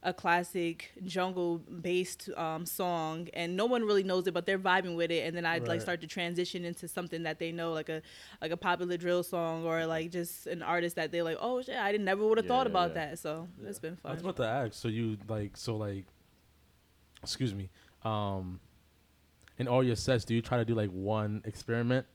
a 0.04 0.12
classic 0.12 0.92
jungle 1.04 1.58
based 1.58 2.28
um, 2.36 2.66
song 2.66 3.28
and 3.34 3.56
no 3.56 3.64
one 3.66 3.82
really 3.84 4.02
knows 4.02 4.26
it 4.26 4.34
but 4.34 4.44
they're 4.46 4.58
vibing 4.58 4.96
with 4.96 5.10
it 5.10 5.26
and 5.26 5.34
then 5.36 5.46
i 5.46 5.58
would 5.58 5.66
like 5.66 5.80
start 5.80 6.00
to 6.00 6.06
transition 6.06 6.64
into 6.64 6.86
something 6.86 7.22
that 7.22 7.38
they 7.38 7.50
know 7.50 7.72
like 7.72 7.88
a 7.88 8.02
like 8.42 8.50
a 8.50 8.56
popular 8.56 8.96
drill 8.98 9.22
song 9.22 9.64
or 9.64 9.86
like 9.86 10.10
just 10.10 10.46
an 10.46 10.62
artist 10.62 10.96
that 10.96 11.10
they're 11.10 11.24
like 11.24 11.38
oh 11.40 11.62
shit 11.62 11.76
i 11.76 11.90
didn't 11.90 12.04
never 12.04 12.26
would 12.26 12.38
have 12.38 12.46
thought 12.46 12.66
Yeah, 12.66 12.70
about 12.70 12.90
yeah. 12.90 13.06
that 13.08 13.18
so 13.18 13.48
it's 13.64 13.78
been 13.78 13.96
fun 13.96 14.12
I 14.12 14.14
fun 14.16 14.24
was 14.24 14.34
about 14.36 14.36
to 14.44 14.48
ask. 14.48 14.74
So 14.74 14.88
you 14.88 15.16
like 15.26 15.56
so 15.56 15.76
like, 15.76 16.04
excuse 17.22 17.54
me. 17.54 17.70
Um, 18.04 18.60
in 19.58 19.68
all 19.68 19.82
your 19.82 19.96
sets, 19.96 20.24
do 20.24 20.34
you 20.34 20.42
try 20.42 20.58
to 20.58 20.64
do 20.64 20.74
like 20.74 20.90
one 20.90 21.42
experiment, 21.44 22.06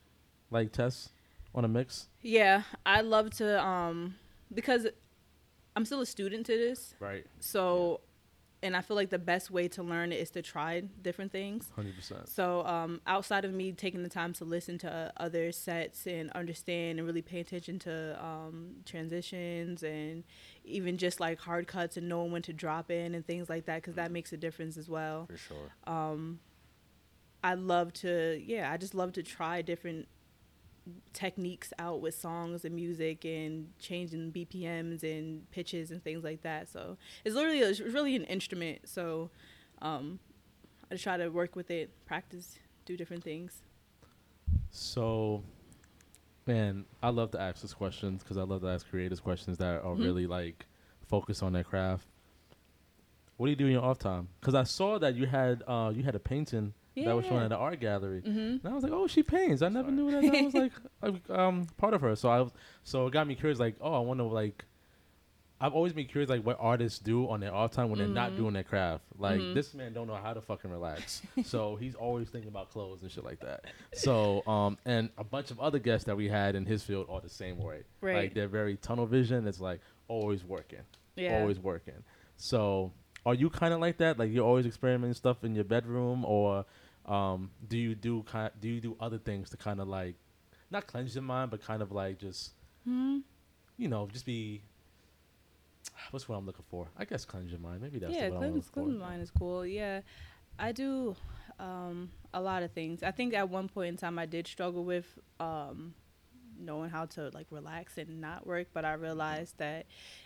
like 0.52 0.72
test 0.72 1.10
on 1.56 1.66
a 1.66 1.68
mix? 1.68 2.08
yeah 2.22 2.64
i 2.86 3.02
love 3.02 3.32
to 3.32 3.64
um 3.66 4.14
because 4.54 4.86
i'm 5.80 5.86
still 5.86 6.02
a 6.02 6.06
student 6.06 6.46
to 6.46 6.58
this 6.58 6.94
Right. 7.00 7.26
So, 7.40 8.02
and 8.62 8.76
I 8.76 8.82
feel 8.82 8.98
like 8.98 9.10
the 9.10 9.18
best 9.18 9.50
way 9.50 9.70
to 9.70 9.82
learn 9.84 10.12
is 10.12 10.30
to 10.32 10.42
try 10.42 10.82
different 10.82 11.32
things. 11.32 11.72
Hundred 11.74 11.96
percent. 11.96 12.28
So, 12.28 12.66
um, 12.66 13.00
outside 13.08 13.46
of 13.46 13.54
me 13.54 13.72
taking 13.72 14.04
the 14.04 14.10
time 14.10 14.34
to 14.34 14.44
listen 14.44 14.78
to 14.80 14.94
uh, 14.94 15.12
other 15.16 15.54
sets 15.54 16.06
and 16.06 16.30
understand 16.32 17.00
and 17.00 17.08
really 17.08 17.22
pay 17.22 17.40
attention 17.40 17.80
to 17.80 18.22
um, 18.22 18.76
transitions 18.86 19.82
and 19.84 20.26
even 20.66 20.98
just 20.98 21.22
like 21.22 21.40
hard 21.40 21.68
cuts 21.68 21.96
and 21.96 22.10
knowing 22.10 22.34
when 22.34 22.42
to 22.42 22.54
drop 22.54 22.92
in 22.92 23.16
and 23.16 23.26
things 23.26 23.48
like 23.48 23.66
that, 23.68 23.78
because 23.78 23.96
that 23.96 24.12
makes 24.12 24.34
a 24.34 24.38
difference 24.38 24.76
as 24.76 24.90
well. 24.90 25.28
For 25.28 25.38
sure. 25.38 25.72
Um, 25.88 26.42
I 27.42 27.54
love 27.54 27.94
to, 27.94 28.42
yeah, 28.46 28.70
I 28.70 28.76
just 28.76 28.94
love 28.94 29.14
to 29.14 29.24
try 29.24 29.62
different 29.62 30.10
techniques 31.14 31.74
out 31.80 32.02
with 32.02 32.16
songs 32.16 32.66
and 32.66 32.76
music 32.76 33.26
and 33.26 33.70
changing 33.80 34.32
BPMs 34.32 35.04
and 35.04 35.50
pitches 35.52 35.92
and 35.92 36.04
things 36.04 36.24
like 36.24 36.42
that. 36.44 36.70
So 36.70 36.98
it's 37.26 37.36
literally 37.36 37.60
it's 37.60 37.80
really 37.80 38.16
an 38.16 38.24
instrument. 38.26 38.88
So 38.88 39.30
um, 39.82 40.20
I 40.90 40.96
just 40.96 41.04
try 41.04 41.18
to 41.18 41.30
work 41.30 41.56
with 41.56 41.70
it, 41.72 41.90
practice, 42.06 42.58
do 42.86 42.96
different 42.98 43.24
things. 43.24 43.62
So, 44.72 45.44
man, 46.46 46.86
I 47.02 47.10
love 47.10 47.32
to 47.32 47.42
ask 47.42 47.62
these 47.62 47.74
questions 47.74 48.24
because 48.24 48.38
I 48.38 48.44
love 48.44 48.62
to 48.62 48.68
ask 48.68 48.88
creators 48.90 49.20
questions 49.20 49.58
that 49.58 49.82
are 49.84 49.96
Mhm. 49.96 50.04
really 50.04 50.28
like 50.28 50.66
focused 51.08 51.42
on 51.44 51.54
their 51.54 51.64
craft. 51.64 52.08
What 53.38 53.48
do 53.48 53.52
you 53.52 53.56
do 53.56 53.66
in 53.68 53.72
your 53.72 53.84
off 53.84 53.98
time? 54.00 54.28
Because 54.40 54.54
I 54.54 54.64
saw 54.64 55.00
that 55.00 55.16
you 55.16 55.26
had 55.26 55.64
uh, 55.68 55.92
you 55.96 56.04
had 56.04 56.16
a 56.16 56.20
painting 56.20 56.74
that 57.06 57.16
was 57.16 57.26
shown 57.26 57.38
Yeah. 57.40 57.44
at 57.46 57.50
the 57.50 57.58
art 57.58 57.80
gallery, 57.80 58.22
hmm 58.22 58.30
and 58.62 58.62
I 58.66 58.74
was 58.74 58.84
like, 58.84 58.92
oh, 58.94 59.08
she 59.08 59.24
paints. 59.24 59.62
I 59.62 59.70
never 59.70 59.92
knew 59.92 60.12
that 60.12 60.22
that 60.32 60.44
was 60.44 60.54
like 60.54 60.72
a, 61.30 61.40
um 61.42 61.68
part 61.78 61.94
of 61.94 62.02
her. 62.02 62.16
So 62.16 62.30
I 62.30 62.42
was, 62.42 62.52
so 62.84 63.08
it 63.08 63.14
got 63.14 63.28
me 63.28 63.36
curious. 63.36 63.60
Like, 63.60 63.76
oh, 63.82 63.94
I 63.94 64.00
wonder 64.00 64.24
like 64.24 64.66
I've 65.62 65.74
always 65.74 65.92
been 65.92 66.06
curious, 66.08 66.30
like 66.30 66.46
what 66.46 66.56
artists 66.58 67.00
do 67.00 67.30
on 67.30 67.42
their 67.42 67.54
off 67.54 67.72
time 67.72 67.90
when 67.90 68.00
they're 68.00 68.08
not 68.08 68.30
Mm-hmm. 68.30 68.38
doing 68.38 68.54
their 68.54 68.64
craft. 68.64 69.04
Like 69.18 69.42
this 69.54 69.74
man 69.74 69.92
don't 69.92 70.08
know 70.08 70.16
how 70.16 70.34
to 70.34 70.40
fucking 70.40 70.72
relax, 70.72 71.22
so 71.44 71.76
he's 71.76 71.96
always 71.96 72.30
thinking 72.30 72.48
about 72.50 72.70
clothes 72.72 73.02
and 73.02 73.12
shit 73.12 73.26
like 73.26 73.42
that. 73.42 73.66
So, 73.94 74.46
um, 74.48 74.78
and 74.86 75.10
a 75.18 75.24
bunch 75.26 75.52
of 75.52 75.60
other 75.60 75.78
guests 75.80 76.06
that 76.06 76.16
we 76.16 76.30
had 76.30 76.56
in 76.56 76.66
his 76.66 76.82
field 76.84 77.08
are 77.10 77.20
the 77.20 77.30
same 77.30 77.58
way. 77.58 77.78
Like 78.02 78.14
Right. 78.14 78.34
they're 78.34 78.48
very 78.48 78.78
tunnel 78.78 79.06
vision. 79.06 79.46
It's 79.48 79.60
like 79.60 79.82
always 80.08 80.46
working, 80.46 80.80
Yeah. 81.18 81.34
always 81.38 81.60
working. 81.60 82.04
So, 82.38 82.94
are 83.26 83.34
you 83.34 83.50
kind 83.50 83.74
of 83.74 83.82
like 83.82 83.98
that? 83.98 84.18
Like 84.18 84.32
you're 84.32 84.46
always 84.46 84.66
experimenting 84.66 85.14
stuff 85.14 85.44
in 85.44 85.56
your 85.56 85.66
bedroom, 85.66 86.24
or 86.24 86.64
um, 87.06 87.52
do 87.68 87.78
you 87.78 87.96
do 87.96 88.24
kind? 88.24 88.52
Do 88.60 88.68
you 88.70 88.80
do 88.82 88.96
other 89.00 89.18
things 89.18 89.50
to 89.52 89.58
kind 89.58 89.80
of 89.80 89.88
like, 89.88 90.16
not 90.72 90.88
cleanse 90.88 91.16
your 91.16 91.24
mind, 91.24 91.52
but 91.52 91.62
kind 91.64 91.82
of 91.82 91.92
like 91.92 92.20
just, 92.20 92.52
Hmm? 92.84 93.20
you 93.78 93.88
know, 93.88 94.08
just 94.12 94.26
be. 94.26 94.62
What's 96.12 96.28
what 96.30 96.38
I'm 96.38 96.46
looking 96.46 96.66
for? 96.70 96.88
I 96.98 97.06
guess 97.06 97.26
cleanse 97.26 97.52
your 97.52 97.60
mind. 97.60 97.82
Maybe 97.82 98.00
that's 98.00 98.14
yeah, 98.14 98.30
the 98.30 98.36
what 98.36 98.44
I'm 98.46 98.52
cleanse, 98.52 98.56
looking 98.56 98.72
for. 98.72 98.84
cleanse 98.84 99.00
mine 99.00 99.20
is 99.20 99.32
cool. 99.32 99.66
Yeah, 99.66 100.02
I 100.58 100.72
do 100.72 101.16
um, 101.60 102.10
a 102.34 102.42
lot 102.42 102.64
of 102.64 102.72
things. 102.72 103.04
I 103.04 103.12
think 103.12 103.34
at 103.34 103.50
one 103.50 103.68
point 103.68 103.90
in 103.90 103.98
time 103.98 104.18
I 104.18 104.26
did 104.26 104.48
struggle 104.48 104.84
with 104.84 105.06
um, 105.40 105.94
knowing 106.60 106.90
how 106.90 107.06
to 107.06 107.30
like 107.34 107.48
relax 107.52 107.98
and 107.98 108.22
not 108.22 108.46
work, 108.46 108.68
but 108.74 108.86
I 108.86 108.94
realized 108.94 109.58
that 109.58 109.86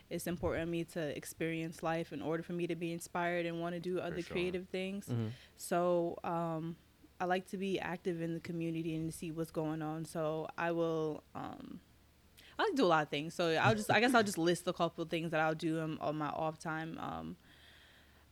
it's 0.10 0.28
important 0.28 0.68
to 0.68 0.72
me 0.72 0.84
to 0.86 1.16
experience 1.18 1.84
life 1.84 2.12
in 2.12 2.22
order 2.22 2.44
for 2.44 2.54
me 2.54 2.68
to 2.68 2.76
be 2.76 2.92
inspired 2.92 3.46
and 3.46 3.60
want 3.62 3.76
to 3.76 3.80
do 3.80 4.00
other 4.00 4.22
sure. 4.22 4.34
creative 4.34 4.68
things. 4.70 5.06
Mhm. 5.08 5.32
So 5.58 6.18
um, 6.24 6.76
I 7.20 7.26
like 7.26 7.48
to 7.48 7.58
be 7.58 7.80
active 7.80 8.22
in 8.22 8.34
the 8.34 8.40
community 8.40 8.96
and 8.96 9.14
see 9.14 9.32
what's 9.32 9.52
going 9.52 9.82
on. 9.82 10.06
So 10.06 10.48
I 10.58 10.72
will. 10.72 11.24
Um, 11.36 11.80
I 12.58 12.64
like 12.64 12.72
to 12.72 12.78
do 12.78 12.86
a 12.86 12.88
lot 12.88 13.04
of 13.04 13.10
things. 13.10 13.34
So 13.34 13.52
I'll 13.54 13.74
just, 13.74 13.90
I 13.90 14.00
guess 14.00 14.14
I'll 14.14 14.24
just 14.24 14.38
list 14.38 14.68
a 14.68 14.74
couple 14.74 15.04
of 15.04 15.10
things 15.10 15.32
that 15.32 15.40
I'll 15.40 15.56
do 15.56 15.80
on, 15.80 15.98
on 16.00 16.18
my 16.18 16.28
off 16.28 16.60
time. 16.60 17.00
Um, 17.00 17.36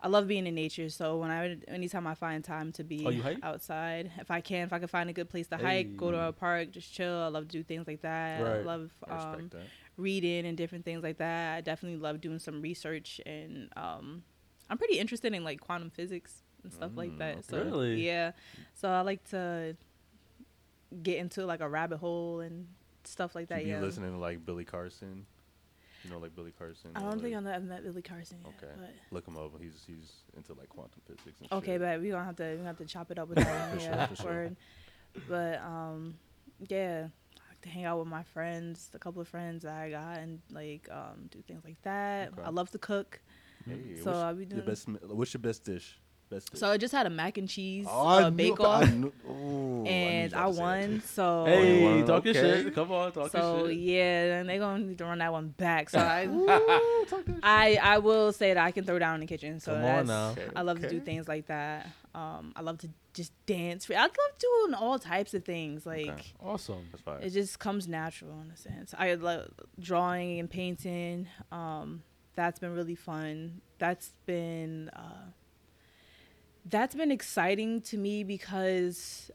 I 0.04 0.08
love 0.08 0.28
being 0.28 0.48
in 0.48 0.56
nature. 0.56 0.90
So 0.90 1.18
when 1.18 1.30
I, 1.30 1.58
anytime 1.68 2.08
I 2.08 2.16
find 2.16 2.44
time 2.44 2.72
to 2.74 2.84
be 2.84 3.06
Oh, 3.06 3.36
outside, 3.44 4.12
if 4.20 4.32
I 4.32 4.42
can, 4.42 4.66
if 4.66 4.74
I 4.74 4.80
can 4.80 4.88
find 4.88 5.10
a 5.10 5.14
good 5.14 5.30
place 5.30 5.48
to 5.48 5.58
hike, 5.58 5.96
go 5.96 6.12
to 6.12 6.20
a 6.30 6.32
park, 6.34 6.72
just 6.72 6.92
chill. 6.94 7.14
I 7.22 7.28
love 7.28 7.48
to 7.48 7.52
do 7.52 7.64
things 7.64 7.86
like 7.88 8.02
that. 8.02 8.42
I 8.42 8.56
Right. 8.58 8.66
love 8.66 8.90
I 9.08 9.14
respect 9.14 9.54
um, 9.54 9.60
reading 9.98 10.46
and 10.48 10.58
different 10.58 10.86
things 10.86 11.04
like 11.04 11.18
that. 11.20 11.58
I 11.58 11.62
definitely 11.62 12.00
love 12.00 12.20
doing 12.20 12.40
some 12.40 12.62
research 12.62 13.22
and 13.26 13.70
um, 13.78 14.24
I'm 14.70 14.78
pretty 14.80 14.98
interested 14.98 15.34
in 15.34 15.44
like 15.44 15.60
quantum 15.60 15.92
physics 15.92 16.42
and 16.64 16.74
stuff 16.74 16.92
like 16.96 17.12
Mm, 17.16 17.20
that. 17.20 17.46
So 17.46 17.58
Really? 17.58 18.02
yeah, 18.04 18.32
so 18.74 18.90
I 18.90 19.02
like 19.02 19.24
to 19.30 19.76
get 21.04 21.18
into 21.20 21.46
like 21.46 21.62
a 21.62 21.70
rabbit 21.70 21.98
hole 21.98 22.40
and 22.40 22.68
stuff 23.04 23.36
like 23.36 23.50
that. 23.50 23.64
you 23.64 23.72
yeah, 23.72 23.82
listening 23.82 24.12
to 24.14 24.18
like 24.18 24.46
Billy 24.46 24.66
Carson. 24.66 25.26
You 26.04 26.10
know, 26.10 26.18
like 26.20 26.36
Billy 26.36 26.52
Carson. 26.58 26.92
I 26.96 27.02
don't 27.02 27.22
think 27.22 27.36
like- 27.36 27.54
I've 27.56 27.64
met- 27.64 27.84
Billy 27.84 28.02
Carson 28.02 28.38
yet. 28.44 28.54
Okay. 28.58 28.74
But 28.80 28.94
Look 29.12 29.28
him 29.28 29.38
up. 29.38 29.52
He's 29.62 29.84
he's 29.86 30.12
into 30.36 30.54
like 30.54 30.70
quantum 30.70 31.02
physics. 31.06 31.40
And 31.42 31.52
okay, 31.54 31.74
shit. 31.74 31.82
but 31.82 32.02
we 32.02 32.10
gonna 32.10 32.24
have 32.26 32.36
to 32.38 32.50
we 32.52 32.56
gonna 32.58 32.68
have 32.68 32.78
to 32.78 32.86
chop 32.86 33.12
it 33.12 33.20
up 33.20 33.30
with 33.30 33.38
that. 33.40 33.72
For 33.74 33.80
sure, 33.80 33.92
yeah, 33.92 34.14
sure. 34.16 34.52
But 35.30 35.62
um, 35.62 36.16
yeah, 36.68 37.08
I 37.38 37.50
like 37.50 37.62
to 37.62 37.70
hang 37.70 37.86
out 37.86 38.00
with 38.00 38.08
my 38.08 38.24
friends, 38.24 38.90
a 38.94 39.00
couple 39.00 39.22
of 39.22 39.28
friends 39.28 39.64
that 39.64 39.74
I 39.76 39.90
got, 39.92 40.18
and 40.20 40.40
like 40.52 40.88
um, 40.92 41.28
do 41.30 41.42
things 41.42 41.64
like 41.64 41.82
that. 41.84 42.30
Okay. 42.34 42.42
I 42.44 42.50
love 42.50 42.72
to 42.72 42.78
cook. 42.80 43.20
Hey, 43.66 44.00
So 44.04 44.12
I'll 44.12 44.34
be 44.34 44.42
your 44.46 44.50
doing- 44.50 44.66
best. 44.66 44.88
What's 44.88 45.34
your 45.34 45.42
best 45.42 45.64
dish? 45.66 46.00
Best 46.32 46.52
dish. 46.52 46.60
So 46.60 46.72
I 46.72 46.78
just 46.78 46.92
had 46.94 47.06
a 47.06 47.10
mac 47.12 47.38
and 47.38 47.48
cheese 47.48 47.86
Oh, 47.90 48.08
I 48.08 48.24
uh, 48.24 48.30
knew 48.32 48.36
bake 48.38 48.54
about- 48.60 48.84
I 48.84 48.88
off, 48.88 48.94
knew- 48.94 49.14
ooh, 49.30 49.32
I 49.32 49.34
knew 49.34 49.84
you 49.84 49.88
and 49.88 50.32
was 50.32 50.34
I 50.34 50.38
about 50.38 50.48
to 50.48 50.54
say 50.56 50.62
won. 50.62 50.90
too. 50.90 51.00
So 51.08 51.46
Hey, 51.46 51.84
won, 51.84 52.06
talking 52.08 52.30
okay. 52.32 52.64
shit. 52.64 52.74
Come 52.76 52.92
on, 52.92 53.12
talking 53.12 53.30
so 53.32 53.58
shit. 53.58 53.66
So, 53.66 53.66
yeah, 53.68 54.40
and 54.40 54.50
they're 54.50 54.60
gonna 54.60 54.84
need 54.86 54.98
to 54.98 55.06
run 55.06 55.18
that 55.20 55.32
one 55.32 55.50
back. 55.50 55.90
So 55.90 56.00
I, 56.00 56.28
I 57.44 57.80
I 57.82 57.98
will 58.00 58.32
say 58.34 58.54
that 58.54 58.64
I 58.64 58.72
can 58.72 58.84
throw 58.86 58.98
down 59.00 59.16
in 59.16 59.22
the 59.22 59.28
kitchen. 59.28 59.60
So 59.60 59.74
Come 59.74 59.84
on 59.84 60.06
that's, 60.06 60.08
now. 60.08 60.30
Okay, 60.32 60.48
I 60.56 60.62
love 60.62 60.80
to 60.82 60.90
do 60.90 60.96
okay. 60.98 61.06
things 61.06 61.28
like 61.28 61.48
that. 61.48 61.88
Um, 62.16 62.54
I 62.56 62.62
love 62.62 62.78
to 62.80 62.90
just 63.14 63.32
dance. 63.46 63.90
I 63.90 64.02
love 64.02 64.12
doing 64.40 64.74
all 64.74 65.00
types 65.00 65.34
of 65.34 65.44
things. 65.46 65.86
Like 65.86 66.08
Okay. 66.10 66.32
Awesome. 66.42 66.88
That's 66.92 67.04
fine. 67.04 67.22
it 67.24 67.30
just 67.32 67.60
comes 67.60 67.88
natural 67.88 68.40
in 68.42 68.52
a 68.52 68.58
sense. 68.58 68.94
I 68.98 69.14
love 69.16 69.50
drawing 69.80 70.40
and 70.40 70.50
painting. 70.50 71.28
Um, 71.52 72.04
that's 72.36 72.60
been 72.60 72.74
really 72.74 72.96
fun. 72.96 73.62
That's 73.80 74.12
been 74.26 74.90
uh, 74.96 75.26
that's 76.66 76.96
been 76.96 77.12
exciting 77.12 77.82
to 77.82 77.98
me 77.98 78.24
because 78.24 79.32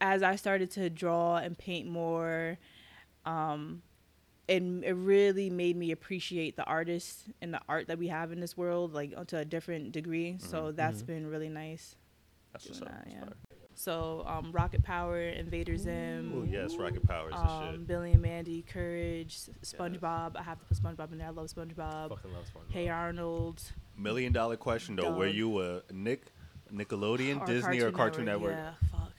as 0.00 0.22
I 0.22 0.36
started 0.36 0.70
to 0.72 0.88
draw 0.90 1.36
and 1.36 1.56
paint 1.56 1.88
more, 1.88 2.58
um, 3.26 3.82
it, 4.48 4.62
it 4.62 4.92
really 4.92 5.50
made 5.50 5.76
me 5.76 5.92
appreciate 5.92 6.56
the 6.56 6.64
artists 6.64 7.24
and 7.40 7.52
the 7.54 7.60
art 7.68 7.86
that 7.88 7.98
we 7.98 8.08
have 8.08 8.32
in 8.32 8.40
this 8.40 8.56
world, 8.56 8.92
like 8.94 9.26
to 9.28 9.38
a 9.38 9.44
different 9.44 9.92
degree. 9.92 10.36
So 10.38 10.72
that's 10.72 11.02
been 11.02 11.26
really 11.26 11.48
nice. 11.48 11.96
That's 12.52 12.66
what's 12.66 12.80
doing 12.80 12.90
up. 12.90 13.04
that, 13.04 13.10
yeah. 13.12 13.24
So 13.74 14.24
um, 14.26 14.52
Rocket 14.52 14.82
Power, 14.82 15.22
Invader 15.22 15.76
Zim, 15.78 16.32
Ooh, 16.34 16.48
yes, 16.50 16.76
Rocket 16.76 17.06
Powers 17.06 17.32
and 17.34 17.48
um, 17.48 17.72
shit. 17.72 17.86
Billy 17.86 18.12
and 18.12 18.20
Mandy, 18.20 18.62
Courage, 18.62 19.36
S- 19.36 19.50
SpongeBob. 19.72 20.36
I 20.36 20.42
have 20.42 20.58
to 20.58 20.66
put 20.66 20.76
SpongeBob 20.76 21.12
in 21.12 21.18
there. 21.18 21.28
I 21.28 21.30
love 21.30 21.46
SpongeBob. 21.46 22.10
Fucking 22.10 22.32
love 22.32 22.44
SpongeBob. 22.44 22.72
Hey 22.72 22.88
Arnold. 22.88 23.62
Million 24.00 24.32
dollar 24.32 24.56
question 24.56 24.96
though. 24.96 25.12
Were 25.12 25.26
you 25.26 25.60
a 25.60 25.82
Nick, 25.92 26.26
Nickelodeon, 26.74 27.42
or 27.42 27.46
Disney, 27.46 27.80
or 27.80 27.90
Cartoon 27.92 28.24
Network, 28.24 28.56
Yeah, 28.56 28.72
fuck. 28.90 29.10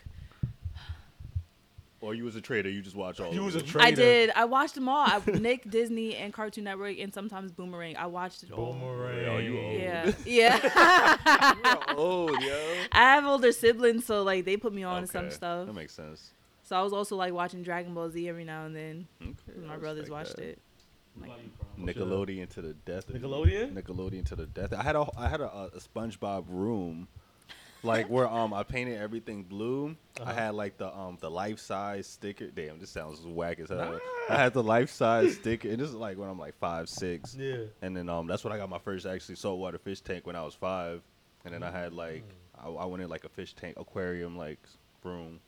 or 2.02 2.16
you 2.16 2.24
was 2.24 2.36
a 2.36 2.42
trader? 2.42 2.68
You 2.70 2.82
just 2.82 2.96
watch 2.96 3.20
all. 3.20 3.32
You 3.32 3.42
of 3.42 3.46
was 3.46 3.56
a 3.56 3.62
trader. 3.62 3.86
I 3.88 3.92
did. 3.92 4.32
I 4.36 4.46
watched 4.46 4.74
them 4.76 4.90
all. 4.90 5.06
I, 5.08 5.22
Nick, 5.40 5.70
Disney, 5.70 6.16
and 6.16 6.34
Cartoon 6.34 6.64
Network, 6.64 6.98
and 6.98 7.14
sometimes 7.14 7.52
Boomerang. 7.52 7.96
I 7.96 8.08
watched 8.08 8.42
it 8.42 8.52
all. 8.52 8.74
Boomerang. 8.74 9.26
Oh, 9.28 9.38
you 9.38 9.60
old. 9.62 9.80
Yeah, 9.80 10.12
yeah. 10.26 11.56
You're 11.64 11.98
old, 12.00 12.42
yo. 12.42 12.74
I 12.92 13.04
have 13.04 13.26
older 13.26 13.52
siblings, 13.52 14.06
so 14.06 14.24
like 14.24 14.46
they 14.46 14.58
put 14.58 14.74
me 14.74 14.84
on 14.84 15.02
to 15.04 15.08
some 15.08 15.30
stuff. 15.30 15.68
That 15.68 15.74
makes 15.74 15.94
sense. 15.94 16.32
So 16.64 16.76
I 16.76 16.82
was 16.82 16.94
also 16.94 17.16
like 17.18 17.34
watching 17.34 17.62
Dragon 17.64 17.94
Ball 17.94 18.10
Z 18.10 18.28
every 18.28 18.46
now 18.46 18.66
and 18.66 18.76
then. 18.76 19.08
Okay, 19.22 19.34
'cause 19.54 19.64
I 19.64 19.68
My 19.68 19.78
brothers 19.78 20.10
respect 20.10 20.12
watched 20.12 20.36
that. 20.38 20.44
it. 20.46 20.60
Like, 21.20 21.32
Nickelodeon 21.78 22.50
to 22.50 22.62
the 22.62 22.74
death. 22.74 23.10
of 23.10 23.16
me. 23.16 23.20
Nickelodeon? 23.20 23.74
Nickelodeon 23.74 24.26
to 24.28 24.36
the 24.36 24.46
death. 24.46 24.74
I 24.74 24.84
had 24.84 24.96
a 24.96 25.06
I 25.18 25.28
had 25.28 25.42
a, 25.42 25.70
a 25.76 25.80
SpongeBob 25.80 26.46
room, 26.48 27.08
like 27.84 28.08
where 28.10 28.28
um 28.28 28.54
I 28.54 28.64
painted 28.64 29.00
everything 29.00 29.44
blue. 29.44 29.96
I 30.20 30.24
Uh-huh. 30.24 30.34
had 30.34 30.54
like 30.56 30.78
the 30.78 30.96
um 30.96 31.18
the 31.20 31.30
life 31.32 31.60
size 31.60 32.08
sticker. 32.08 32.48
Damn, 32.48 32.80
this 32.80 32.90
sounds 32.92 33.22
whack 33.26 33.60
as 33.60 33.70
hell. 33.70 34.00
I 34.30 34.36
had 34.36 34.54
the 34.54 34.64
life 34.64 34.90
size 34.90 35.36
sticker, 35.36 35.70
and 35.70 35.80
this 35.80 35.90
is 35.90 35.96
like 35.96 36.18
when 36.18 36.30
I'm 36.30 36.40
like 36.40 36.56
five 36.60 36.88
six. 36.90 37.36
Yeah. 37.36 37.64
And 37.82 37.96
then 37.98 38.08
um 38.10 38.28
that's 38.28 38.44
when 38.44 38.54
I 38.54 38.58
got 38.58 38.70
my 38.70 38.80
first 38.80 39.06
actually 39.06 39.36
saltwater 39.36 39.78
fish 39.80 40.02
tank 40.02 40.26
when 40.28 40.36
I 40.36 40.44
was 40.44 40.54
five, 40.54 41.02
and 41.46 41.54
then 41.54 41.64
I 41.64 41.72
had 41.72 41.94
like 41.94 42.24
I, 42.64 42.68
I 42.70 42.86
went 42.86 43.02
in 43.04 43.10
like 43.10 43.24
a 43.26 43.30
fish 43.30 43.54
tank 43.56 43.76
aquarium 43.78 44.38
like 44.38 44.60
room. 45.04 45.40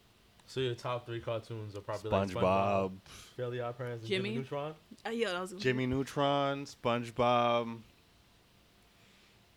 So 0.47 0.59
your 0.59 0.75
top 0.75 1.05
three 1.05 1.19
cartoons 1.19 1.75
are 1.75 1.81
probably 1.81 2.11
like 2.11 2.29
SpongeBob, 2.29 2.91
Fairly 3.35 3.59
Odd 3.61 3.77
Parents, 3.77 4.01
and 4.03 4.09
Jimmy? 4.09 4.29
Jimmy 4.29 4.41
Neutron. 4.41 4.73
uh, 5.05 5.09
yeah, 5.09 5.31
that 5.31 5.41
was 5.41 5.53
Jimmy 5.53 5.87
Neutron, 5.87 6.65
SpongeBob. 6.65 7.77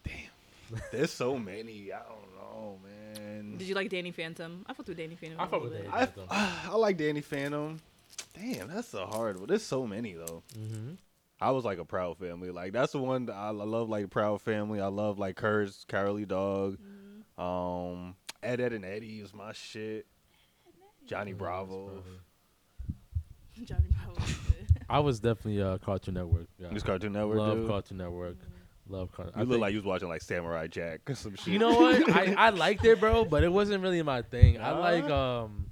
Damn, 0.04 0.80
there's 0.92 1.12
so 1.12 1.36
many. 1.38 1.92
I 1.92 1.98
don't 1.98 2.34
know, 2.36 2.78
man. 2.84 3.56
Did 3.58 3.68
you 3.68 3.74
like 3.74 3.90
Danny 3.90 4.12
Phantom? 4.12 4.64
I 4.68 4.72
fucked 4.74 4.88
with 4.88 4.98
Danny 4.98 5.16
Phantom. 5.16 5.40
I 5.40 5.44
a 5.44 5.46
fuck 5.48 5.62
little 5.62 5.76
with 5.76 5.82
bit. 5.82 5.90
Danny. 6.16 6.28
I, 6.30 6.68
I 6.70 6.76
like 6.76 6.96
Danny 6.96 7.20
Phantom. 7.20 7.80
Damn, 8.34 8.68
that's 8.68 8.94
a 8.94 9.06
hard 9.06 9.38
one. 9.38 9.48
There's 9.48 9.62
so 9.62 9.86
many 9.86 10.12
though. 10.12 10.42
Mm-hmm. 10.58 10.92
I 11.40 11.50
was 11.50 11.64
like 11.64 11.78
a 11.78 11.84
Proud 11.84 12.16
Family. 12.18 12.50
Like 12.50 12.72
that's 12.72 12.92
the 12.92 12.98
one 12.98 13.26
that 13.26 13.34
I, 13.34 13.48
I 13.48 13.50
love. 13.50 13.88
Like 13.88 14.08
Proud 14.10 14.40
Family. 14.40 14.80
I 14.80 14.86
love 14.86 15.18
like 15.18 15.36
Courage 15.36 15.72
the 15.80 15.86
Cowardly 15.92 16.24
Dog. 16.24 16.78
Um, 17.36 18.14
Ed 18.42 18.60
Edd 18.60 18.72
and 18.72 18.84
Eddy 18.84 19.20
is 19.20 19.34
my 19.34 19.52
shit. 19.52 20.06
Johnny 21.10 21.32
Bravo. 21.32 22.02
Johnny 23.64 23.88
Bravo. 24.04 24.20
I 24.88 25.00
was 25.00 25.18
definitely 25.20 25.60
a 25.60 25.78
Cartoon 25.78 26.14
Network. 26.14 26.46
guy. 26.60 26.72
This 26.72 26.82
Cartoon 26.82 27.12
Network. 27.12 27.38
Love 27.38 27.58
dude. 27.58 27.68
Cartoon 27.68 27.96
Network. 27.98 28.36
Love 28.88 29.10
Cartoon. 29.12 29.32
You 29.40 29.44
look 29.46 29.60
like 29.60 29.72
you 29.72 29.78
was 29.78 29.84
watching 29.84 30.08
like 30.08 30.22
Samurai 30.22 30.68
Jack 30.68 31.08
or 31.10 31.14
some 31.14 31.34
shit. 31.34 31.48
You 31.48 31.58
know 31.58 31.74
what? 31.74 32.08
I, 32.14 32.34
I 32.38 32.50
liked 32.50 32.84
it, 32.84 33.00
bro, 33.00 33.24
but 33.24 33.42
it 33.42 33.52
wasn't 33.52 33.82
really 33.82 34.00
my 34.02 34.22
thing. 34.22 34.60
I 34.60 34.70
like 34.72 35.04
um, 35.10 35.66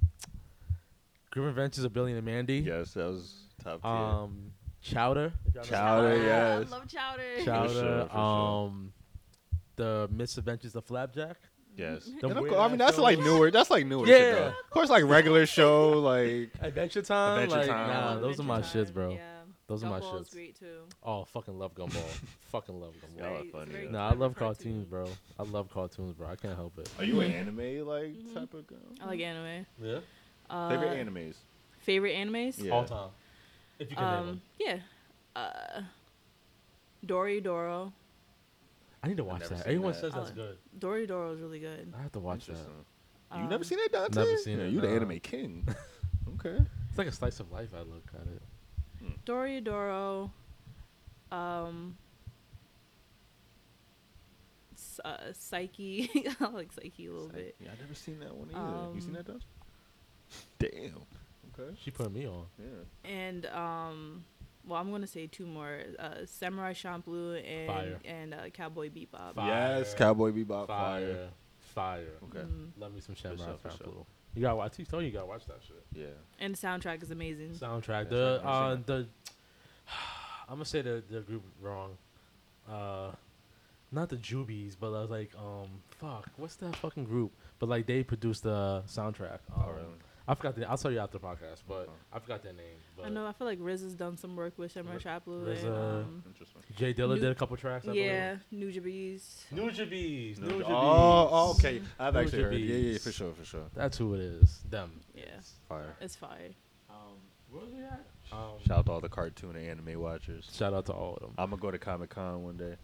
Grim 1.31 1.47
Adventures 1.47 1.85
of 1.85 1.93
Billy 1.93 2.11
and 2.13 2.25
Mandy. 2.25 2.57
Yes, 2.57 2.93
that 2.93 3.05
was 3.05 3.33
top 3.63 3.81
tier. 3.81 3.89
Um, 3.91 4.51
Chowder. 4.81 5.31
Chowder, 5.63 6.17
yes. 6.17 6.67
I 6.67 6.69
love 6.69 6.87
Chowder. 6.87 7.23
Chowder. 7.45 7.73
sure, 7.73 8.07
for 8.07 8.09
sure. 8.13 8.17
um, 8.19 8.93
the 9.77 10.09
Misadventures 10.11 10.75
of 10.75 10.83
Flapjack. 10.85 11.37
Yes. 11.75 12.05
The 12.21 12.27
And 12.29 12.37
of 12.37 12.47
course- 12.47 12.59
I 12.59 12.67
mean, 12.67 12.81
ass 12.81 12.87
that's 12.87 12.97
like 12.97 13.17
shows. 13.17 13.25
newer. 13.25 13.51
That's 13.51 13.69
like 13.69 13.85
newer. 13.85 14.07
Yeah. 14.07 14.15
Shit, 14.17 14.35
though. 14.35 14.47
Of 14.47 14.69
course, 14.71 14.89
like 14.89 15.03
regular 15.05 15.45
show, 15.45 15.91
like 15.99 16.51
Adventure 16.61 17.01
Time. 17.01 17.43
Adventure 17.43 17.57
like, 17.57 17.67
Time. 17.69 17.87
Nah, 17.87 18.19
those 18.19 18.39
are 18.39 18.43
my 18.43 18.57
Adventure 18.59 18.85
shits, 18.91 18.93
bro. 18.93 19.11
Yeah. 19.13 19.19
Those 19.67 19.83
are 19.83 19.89
my 19.89 19.99
Gumball's 19.99 20.29
shits. 20.29 20.31
great 20.33 20.59
too. 20.59 20.81
Oh, 21.01 21.25
fucking 21.25 21.57
love 21.57 21.73
Gumball. 21.73 22.05
fucking 22.51 22.79
love 22.79 22.93
Gumball. 22.93 23.17
Y'all 23.17 23.25
are 23.25 23.29
Very- 23.31 23.41
it's 23.43 23.51
funny, 23.51 23.71
very 23.71 23.85
yeah. 23.85 23.91
Nah, 23.91 24.09
I 24.09 24.13
love 24.13 24.35
cartoon. 24.35 24.85
cartoons, 24.85 24.85
bro. 24.85 25.07
I 25.39 25.43
love 25.43 25.69
cartoons, 25.73 26.13
bro. 26.13 26.27
I 26.27 26.35
can't 26.35 26.55
help 26.55 26.77
it. 26.77 26.87
Are 26.99 27.03
you 27.03 27.19
an 27.21 27.31
anime 27.31 27.87
like 27.87 28.13
type 28.33 28.53
of 28.53 28.67
girl? 28.67 28.77
I 29.01 29.05
like 29.07 29.19
anime. 29.21 29.65
Yeah. 29.81 29.99
Uh, 30.49 30.69
Favorite 30.69 31.07
animes? 31.07 31.35
Favorite 31.79 32.15
animes? 32.15 32.63
Yeah. 32.63 32.71
All 32.73 32.85
time. 32.85 33.09
If 33.79 33.89
you 33.89 33.95
can 33.97 34.05
name 34.25 34.29
Um, 34.29 34.41
yeah. 34.59 34.77
Uh, 35.35 35.81
Dory 37.05 37.41
Doro. 37.41 37.91
I 39.05 39.07
need 39.07 39.17
to 39.17 39.23
watch 39.23 39.41
never 39.41 39.53
that. 39.55 39.63
seen 39.63 39.67
Everyone 39.73 39.91
that. 39.93 39.99
says 40.01 40.13
that's 40.13 40.31
Oh. 40.31 40.33
good. 40.33 40.57
Dory 40.79 41.05
Doro 41.07 41.31
is 41.33 41.39
really 41.39 41.59
good. 41.59 41.93
I 41.97 42.01
have 42.01 42.11
to 42.13 42.19
watch 42.19 42.47
that. 42.47 42.53
Interesting. 42.53 42.85
You 43.35 43.37
Um, 43.41 43.49
never 43.49 43.63
seen 43.63 43.77
that, 43.79 43.91
Dante? 43.91 44.19
Never 44.25 44.37
seen 44.37 44.57
Yeah, 44.59 44.65
it, 44.65 44.73
You 44.73 44.81
the 44.81 44.87
no. 44.87 44.95
anime 44.95 45.19
king. 45.19 45.67
okay. 46.35 46.57
It's 46.89 46.97
like 46.97 47.07
a 47.07 47.11
slice 47.11 47.39
of 47.39 47.51
life. 47.51 47.69
I 47.75 47.81
look 47.81 48.03
at 48.15 48.27
it. 48.27 48.41
Dory 49.25 49.61
Doro. 49.61 50.31
Um. 51.31 51.97
S- 54.73 54.99
uh, 55.05 55.31
Psyche. 55.33 56.09
I 56.39 56.45
like 56.47 56.71
Psyche 56.71 57.05
a 57.07 57.11
little 57.11 57.29
bit. 57.29 57.55
Yeah, 57.59 57.69
I 57.77 57.81
never 57.81 57.93
seen 57.93 58.19
that 58.19 58.33
one 58.35 58.49
either. 58.53 58.93
you 58.95 59.01
seen 59.01 59.09
Um, 59.11 59.15
that, 59.15 59.27
Dante? 59.27 59.45
Damn. 60.59 61.01
Okay. 61.59 61.77
She 61.81 61.91
put 61.91 62.11
me 62.11 62.27
on. 62.27 62.45
Yeah. 62.59 63.09
And 63.09 63.45
um. 63.47 64.25
Well, 64.67 64.79
I'm 64.79 64.91
gonna 64.91 65.07
say 65.07 65.27
two 65.27 65.45
more: 65.45 65.79
uh, 65.99 66.25
Samurai 66.25 66.73
Champloo 66.73 67.35
and 67.45 67.67
Fire. 67.67 67.99
and 68.05 68.33
uh, 68.33 68.49
Cowboy 68.53 68.89
Bebop. 68.89 69.35
Fire. 69.35 69.77
Yes, 69.79 69.93
Cowboy 69.93 70.31
Bebop. 70.31 70.67
Fire. 70.67 71.01
Fire. 71.05 71.27
Fire. 71.59 72.05
Okay. 72.23 72.39
Mm. 72.47 72.69
Love 72.77 72.93
me 72.93 73.01
some 73.01 73.15
Samurai 73.15 73.43
sure, 73.45 73.71
Champloo. 73.71 73.83
sure. 73.83 74.05
You 74.33 74.41
gotta 74.41 74.55
watch. 74.55 74.79
I 74.79 74.83
told 74.83 75.03
you, 75.03 75.07
you 75.07 75.13
gotta 75.13 75.25
watch 75.27 75.45
that 75.47 75.59
shit. 75.65 75.83
Yeah. 75.93 76.05
And 76.39 76.55
the 76.55 76.57
soundtrack 76.57 77.01
is 77.03 77.11
amazing. 77.11 77.51
Soundtrack. 77.51 78.03
Yes, 78.03 78.09
The 78.09 78.41
I've 78.43 78.47
uh 78.47 78.69
never 78.69 78.81
the 78.85 79.07
I'm 80.49 80.55
gonna 80.55 80.65
say 80.65 80.81
the 80.81 81.03
the 81.09 81.21
group 81.21 81.43
wrong. 81.61 81.97
Uh, 82.69 83.11
not 83.91 84.09
the 84.09 84.17
Jubies, 84.17 84.75
but 84.75 84.87
I 84.87 85.01
was 85.01 85.09
like 85.09 85.31
um 85.37 85.67
fuck, 85.99 86.27
what's 86.37 86.55
that 86.57 86.75
fucking 86.77 87.05
group? 87.05 87.31
But 87.59 87.69
like 87.69 87.85
they 87.85 88.03
produced 88.03 88.43
the 88.43 88.83
soundtrack. 88.87 89.39
Um, 89.55 89.63
Oh, 89.63 89.69
really? 89.71 89.85
I 90.27 90.33
forgot 90.33 90.55
the. 90.55 90.67
I'll 90.69 90.77
tell 90.77 90.91
you 90.91 90.99
after 90.99 91.19
the 91.19 91.25
podcast, 91.25 91.61
but 91.67 91.73
Okay. 91.81 91.91
I 92.13 92.19
forgot 92.19 92.41
their 92.43 92.53
name. 92.53 92.77
But 92.97 93.05
I 93.05 93.09
know. 93.09 93.27
I 93.27 93.33
feel 93.33 93.45
like 93.45 93.59
Riz 93.61 93.81
has 93.83 93.93
done 93.93 94.17
some 94.17 94.35
work 94.35 94.57
with 94.57 94.71
Samurai 94.71 94.95
Ri- 94.95 95.01
Champloo 95.01 95.45
RZA. 95.45 95.63
and 95.65 95.75
um, 96.03 96.23
Interesting. 96.25 96.61
Jay 96.75 96.93
Dilla 96.93 97.13
New- 97.15 97.19
did 97.21 97.31
a 97.31 97.35
couple 97.35 97.55
tracks. 97.57 97.87
I 97.87 97.91
yeah, 97.93 98.35
Nujabes. 98.53 98.81
believe. 98.83 99.23
Nujabes. 99.53 100.39
No, 100.39 100.47
Nujabes. 100.47 100.63
oh, 100.69 101.29
oh, 101.31 101.51
okay. 101.59 101.81
I've 101.99 102.13
Nujabes. 102.15 102.21
actually 102.23 102.43
heard. 102.43 102.53
Yeah, 102.55 102.75
yeah, 102.75 102.97
for 102.97 103.11
sure, 103.11 103.33
for 103.33 103.45
sure. 103.45 103.65
That's 103.75 103.97
who 103.97 104.15
it 104.15 104.21
is. 104.21 104.59
Them. 104.69 104.91
Yeah, 105.13 105.23
Fire. 105.69 105.95
it's 106.01 106.15
fire. 106.15 106.51
Um, 106.89 106.95
where 107.51 107.61
was 107.63 107.71
we 107.73 107.83
at? 107.83 108.03
Um, 108.31 108.53
Shout 108.67 108.79
out 108.79 108.85
to 108.87 108.91
all 108.93 109.01
the 109.01 109.09
cartoon 109.09 109.55
and 109.55 109.67
anime 109.69 109.99
watchers. 110.01 110.49
shout 110.51 110.73
out 110.73 110.87
to 110.87 110.93
all 110.93 111.15
of 111.15 111.21
them. 111.21 111.33
I'm 111.37 111.51
gonna 111.51 111.61
go 111.61 111.69
to 111.69 111.77
Comic 111.77 112.09
Con 112.09 112.43
one 112.43 112.57
day. 112.57 112.75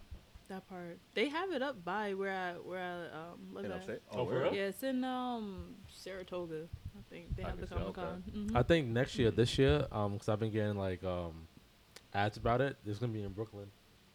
That 0.52 0.68
part. 0.68 0.98
They 1.14 1.30
have 1.30 1.50
it 1.52 1.62
up 1.62 1.82
by 1.82 2.12
where 2.12 2.30
I 2.34 2.52
where 2.58 2.78
I 2.78 3.16
um 3.16 3.38
live 3.54 3.64
In 3.64 3.70
at. 3.72 3.76
upstate? 3.78 4.00
Oh, 4.10 4.26
for 4.26 4.32
word? 4.34 4.42
real? 4.42 4.54
Yeah, 4.54 4.62
it's 4.64 4.82
in 4.82 5.02
um 5.02 5.76
Saratoga. 5.88 6.64
I 6.94 7.00
think 7.08 7.34
they 7.34 7.42
I 7.42 7.48
have 7.48 7.58
the 7.58 7.66
can 7.66 7.78
see, 7.78 7.82
Comic 7.82 7.94
Con. 7.94 8.22
okay. 8.28 8.38
Mhm. 8.38 8.56
I 8.56 8.62
think 8.62 8.88
next 8.88 9.18
year, 9.18 9.30
this 9.30 9.56
year, 9.56 9.86
um, 9.90 10.12
because 10.12 10.28
I've 10.28 10.40
been 10.40 10.52
getting 10.52 10.76
like 10.76 11.02
um, 11.04 11.32
ads 12.12 12.36
about 12.36 12.60
it. 12.60 12.76
It's 12.84 12.98
gonna 12.98 13.14
be 13.14 13.22
in 13.22 13.32
Brooklyn. 13.32 13.70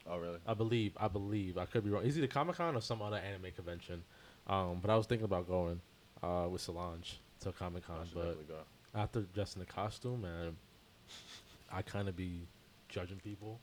Oh, 0.06 0.18
really? 0.18 0.38
I 0.46 0.54
believe. 0.54 0.92
I 0.96 1.08
believe. 1.08 1.58
I 1.58 1.64
could 1.66 1.82
be 1.84 1.90
wrong. 1.90 2.06
It's 2.06 2.16
either 2.16 2.28
Comic 2.28 2.54
Con 2.56 2.76
or 2.76 2.80
some 2.80 3.02
other 3.02 3.16
anime 3.16 3.50
convention. 3.56 4.04
Um, 4.46 4.78
but 4.80 4.90
I 4.90 4.96
was 4.96 5.06
thinking 5.06 5.24
about 5.24 5.48
going 5.48 5.80
uh, 6.22 6.46
with 6.48 6.60
Solange 6.60 7.18
to 7.40 7.50
Comic 7.50 7.84
Con, 7.84 8.04
should 8.06 8.14
but 8.14 8.20
definitely 8.26 8.44
go. 8.44 8.60
after 8.94 9.20
dressing 9.34 9.58
the 9.60 9.66
costume, 9.66 10.22
man, 10.22 10.56
I 11.72 11.82
kind 11.82 12.08
of 12.08 12.14
be 12.16 12.46
judging 12.88 13.18
people 13.18 13.58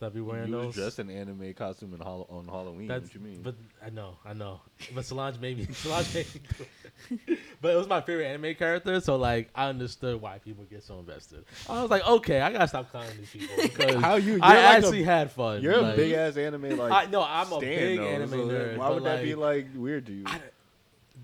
that 0.00 0.12
be 0.14 0.20
wearing 0.20 0.48
you 0.48 0.52
those. 0.56 0.66
was 0.68 0.74
dressed 0.76 0.98
in 0.98 1.10
anime 1.10 1.52
costume 1.54 1.94
in 1.94 2.00
Hall- 2.00 2.26
on 2.30 2.46
Halloween. 2.46 2.88
That's, 2.88 3.04
what 3.04 3.14
you 3.14 3.20
mean? 3.20 3.42
But 3.42 3.54
I 3.84 3.90
know, 3.90 4.16
I 4.24 4.32
know. 4.32 4.60
But 4.94 5.04
Solange 5.04 5.38
made 5.38 5.58
me. 5.58 5.66
Solange 5.72 6.14
made 6.14 6.26
me 6.34 6.40
it. 7.30 7.38
But 7.62 7.74
it 7.74 7.76
was 7.76 7.88
my 7.88 8.00
favorite 8.00 8.26
anime 8.26 8.54
character, 8.54 9.00
so 9.00 9.16
like 9.16 9.50
I 9.54 9.68
understood 9.68 10.20
why 10.20 10.38
people 10.38 10.64
get 10.64 10.82
so 10.82 10.98
invested. 10.98 11.44
I 11.68 11.80
was 11.82 11.90
like, 11.90 12.06
okay, 12.06 12.40
I 12.40 12.50
gotta 12.52 12.68
stop 12.68 12.90
clowning 12.90 13.16
these 13.18 13.30
people 13.30 13.54
because 13.62 13.94
How 14.02 14.16
you- 14.16 14.38
I 14.42 14.52
you're 14.54 14.62
like 14.62 14.82
a- 14.82 14.86
actually 14.86 15.02
had 15.02 15.30
fun. 15.30 15.62
You're 15.62 15.80
like, 15.80 15.94
a 15.94 15.96
big 15.96 16.12
ass 16.12 16.36
anime 16.36 16.76
like. 16.76 16.92
I 16.92 17.10
no, 17.10 17.22
I'm 17.22 17.52
a 17.52 17.60
big 17.60 17.98
though, 17.98 18.04
anime 18.06 18.30
so 18.30 18.36
nerd. 18.48 18.76
Why 18.76 18.88
but, 18.88 18.94
would 18.94 19.04
that 19.04 19.22
be 19.22 19.34
like, 19.34 19.66
like 19.66 19.76
weird 19.76 20.06
to 20.06 20.12
you? 20.12 20.24
I- 20.26 20.40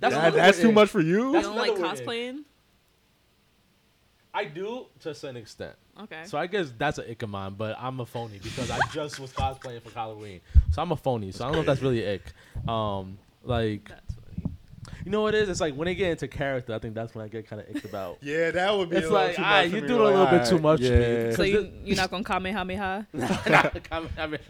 That- 0.01 0.35
that's 0.35 0.61
too 0.61 0.69
in. 0.69 0.75
much 0.75 0.91
for 0.91 1.01
you. 1.01 1.29
you 1.29 1.33
That's 1.33 1.47
don't 1.47 1.57
like 1.57 1.71
another 1.79 2.05
way 2.05 2.29
cosplaying? 2.33 2.43
I 4.37 4.45
do 4.45 4.85
to 5.01 5.11
a 5.11 5.15
certain 5.15 5.39
extent. 5.39 5.75
Okay. 5.99 6.25
So 6.27 6.37
I 6.37 6.47
guess 6.47 6.71
that's 6.77 6.99
an 6.99 7.11
ick 7.11 7.23
of 7.23 7.31
mine, 7.31 7.55
but 7.57 7.75
I'm 7.81 8.01
a 8.01 8.07
phony 8.07 8.39
because 8.43 8.71
I 8.71 8.79
just 8.93 9.19
was 9.19 9.33
cosplaying 9.33 9.81
for 9.83 9.91
Halloween. 9.95 10.43
So 10.73 10.83
I'm 10.83 10.93
a 10.93 10.97
phony. 10.97 11.33
So 11.33 11.45
I 11.45 11.47
don't 11.47 11.55
know 11.55 11.61
if 11.61 11.67
that's 11.67 11.81
really 11.81 12.07
ick. 12.07 12.23
Um, 12.69 13.17
like 13.45 13.89
That's 13.89 14.15
funny. 14.15 14.53
you 15.07 15.11
know 15.11 15.23
what 15.23 15.35
it 15.35 15.43
is? 15.45 15.49
It's 15.49 15.61
like 15.63 15.75
when 15.75 15.87
they 15.87 15.95
get 15.95 16.11
into 16.11 16.29
character, 16.29 16.75
I 16.75 16.79
think 16.79 16.95
that's 16.95 17.15
when 17.15 17.25
I 17.25 17.29
get 17.29 17.49
kind 17.49 17.63
of 17.63 17.75
icked 17.75 17.87
about. 17.87 18.19
Yeah, 18.23 18.51
that 18.51 18.77
would 18.77 18.91
be. 18.91 18.97
It's 18.97 19.07
a 19.07 19.11
little 19.11 19.27
like, 19.27 19.37
too 19.37 19.43
much 19.43 19.71
for 19.71 19.77
you 19.77 19.83
me, 19.83 19.89
doing 19.89 20.01
a 20.01 20.05
little 20.05 20.27
bit 20.27 20.47
too 20.47 20.57
alright, 20.57 20.63
much 20.63 20.81
to 20.81 20.91
me. 20.91 21.25
yeah. 21.29 21.31
So 21.35 21.43
you 21.45 21.73
you're 21.85 21.97
not 21.97 22.11
gonna 22.11 22.25
kamehameha? 22.25 23.07
I 23.15 24.27
mean, 24.27 24.41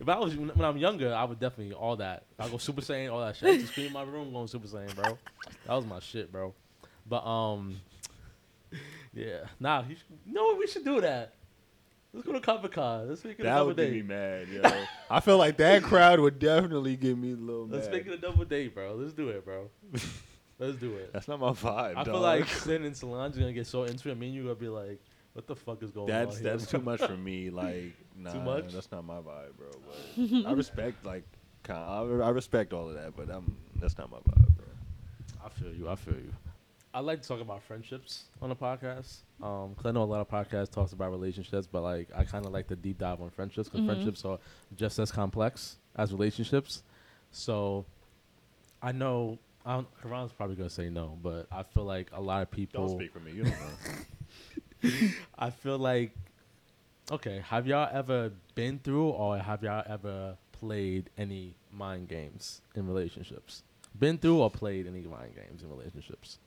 if 0.00 0.08
I 0.08 0.18
was 0.18 0.34
when 0.36 0.64
I'm 0.64 0.78
younger, 0.78 1.14
I 1.14 1.24
would 1.24 1.38
definitely 1.38 1.74
all 1.74 1.96
that. 1.96 2.24
I 2.38 2.48
go 2.48 2.56
Super 2.56 2.80
Saiyan, 2.80 3.12
all 3.12 3.20
that 3.20 3.36
shit. 3.36 3.48
I 3.48 3.52
used 3.52 3.66
to 3.66 3.72
scream 3.72 3.88
in 3.88 3.92
my 3.92 4.04
room 4.04 4.32
going 4.32 4.46
Super 4.46 4.68
Saiyan, 4.68 4.94
bro. 4.94 5.18
That 5.66 5.74
was 5.74 5.84
my 5.84 6.00
shit, 6.00 6.32
bro. 6.32 6.54
But 7.06 7.26
um, 7.26 7.80
yeah, 9.14 9.46
nah. 9.58 9.82
You, 9.88 9.96
should, 9.96 10.18
you 10.26 10.32
know 10.32 10.44
what? 10.44 10.58
We 10.58 10.66
should 10.66 10.84
do 10.84 11.00
that. 11.00 11.34
Let's 12.12 12.26
go 12.26 12.32
to 12.32 12.40
Comic 12.40 12.72
Con. 12.72 13.08
Let's 13.08 13.24
make 13.24 13.38
it 13.38 13.42
a 13.42 13.44
That 13.44 13.64
would 13.64 13.76
get 13.76 13.92
me 13.92 14.02
mad, 14.02 14.48
yo. 14.48 14.62
I 15.10 15.20
feel 15.20 15.38
like 15.38 15.56
that 15.58 15.82
crowd 15.82 16.18
would 16.18 16.40
definitely 16.40 16.96
get 16.96 17.16
me 17.16 17.32
a 17.32 17.36
little 17.36 17.66
mad. 17.66 17.76
Let's 17.76 17.88
make 17.88 18.06
it 18.06 18.12
a 18.12 18.16
double 18.16 18.44
date, 18.44 18.74
bro. 18.74 18.94
Let's 18.94 19.12
do 19.12 19.28
it, 19.28 19.44
bro. 19.44 19.70
Let's 20.58 20.76
do 20.76 20.94
it. 20.96 21.12
That's 21.12 21.28
not 21.28 21.40
my 21.40 21.50
vibe. 21.50 21.96
I 21.96 22.04
feel 22.04 22.20
like 22.20 22.46
Sin 22.48 22.84
and 22.84 22.96
Solange 22.96 23.36
are 23.36 23.40
gonna 23.40 23.52
get 23.52 23.66
so 23.66 23.84
into 23.84 24.10
it. 24.10 24.18
Me 24.18 24.26
and 24.26 24.34
you 24.34 24.42
gonna 24.42 24.56
be 24.56 24.68
like, 24.68 25.00
"What 25.32 25.46
the 25.46 25.56
fuck 25.56 25.82
is 25.82 25.90
going 25.90 26.08
that's 26.08 26.36
on?" 26.36 26.42
here, 26.42 26.50
that's 26.50 26.66
too 26.66 26.80
much 26.80 27.00
for 27.00 27.16
me. 27.16 27.48
Like, 27.48 27.94
nah, 28.14 28.34
much? 28.34 28.72
That's 28.72 28.92
not 28.92 29.06
my 29.06 29.18
vibe, 29.18 29.56
bro. 29.56 29.70
But 29.86 30.48
I 30.48 30.52
respect 30.52 31.06
like, 31.06 31.24
I, 31.66 31.72
I 31.72 32.28
respect 32.30 32.74
all 32.74 32.90
of 32.90 32.94
that, 32.94 33.16
but 33.16 33.30
I'm 33.30 33.56
that's 33.76 33.96
not 33.96 34.10
my 34.10 34.18
vibe, 34.18 34.56
bro. 34.56 34.66
I 35.42 35.48
feel 35.48 35.72
you. 35.72 35.88
I 35.88 35.94
feel 35.94 36.14
you. 36.14 36.34
I 36.92 37.00
like 37.00 37.22
to 37.22 37.28
talk 37.28 37.40
about 37.40 37.62
friendships 37.62 38.24
on 38.42 38.48
the 38.48 38.56
podcast 38.56 39.18
because 39.38 39.86
I 39.86 39.92
know 39.92 40.02
a 40.02 40.04
lot 40.04 40.20
of 40.20 40.28
podcasts 40.28 40.70
talks 40.72 40.92
about 40.92 41.10
relationships, 41.12 41.68
but 41.70 41.82
like 41.82 42.08
I 42.14 42.24
kind 42.24 42.44
of 42.44 42.52
like 42.52 42.66
to 42.68 42.76
deep 42.76 42.98
dive 42.98 43.20
on 43.20 43.30
friendships 43.30 43.68
because 43.68 43.82
Mhm. 43.82 43.86
friendships 43.86 44.24
are 44.24 44.38
just 44.76 44.98
as 44.98 45.12
complex 45.12 45.76
as 45.94 46.12
relationships. 46.12 46.82
So 47.30 47.86
I 48.82 48.90
know 48.92 49.38
I 49.64 49.74
don't, 49.74 49.88
Khuran's 50.00 50.32
probably 50.32 50.56
gonna 50.56 50.70
say 50.70 50.88
no, 50.90 51.18
but 51.22 51.46
I 51.52 51.62
feel 51.62 51.84
like 51.84 52.10
a 52.12 52.20
lot 52.20 52.42
of 52.42 52.50
people. 52.50 52.88
Don't 52.88 52.96
speak 52.98 53.12
for 53.12 53.20
me. 53.20 53.32
You 53.32 53.44
don't 53.44 53.60
know. 53.60 55.00
I 55.38 55.50
feel 55.50 55.78
like 55.78 56.12
okay. 57.10 57.40
Have 57.46 57.66
y'all 57.66 57.88
ever 57.92 58.32
been 58.54 58.78
through 58.80 59.10
or 59.10 59.38
have 59.38 59.62
y'all 59.62 59.84
ever 59.86 60.36
played 60.52 61.10
any 61.16 61.54
mind 61.72 62.08
games 62.08 62.62
in 62.74 62.86
relationships? 62.88 63.62
Been 63.98 64.18
through 64.18 64.38
or 64.40 64.50
played 64.50 64.86
any 64.86 65.02
mind 65.02 65.36
games 65.36 65.62
in 65.62 65.70
relationships? 65.70 66.38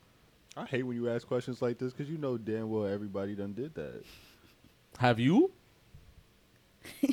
I 0.56 0.66
hate 0.66 0.84
when 0.84 0.96
you 0.96 1.10
ask 1.10 1.28
questions 1.28 1.62
like 1.62 1.80
this 1.80 1.94
because 1.94 2.10
you 2.10 2.18
know 2.18 2.38
damn 2.38 2.70
well 2.70 2.86
everybody 2.86 3.36
done 3.36 3.54
did 3.54 3.74
that. 3.76 4.04
Have 5.00 5.20
you? 5.20 5.52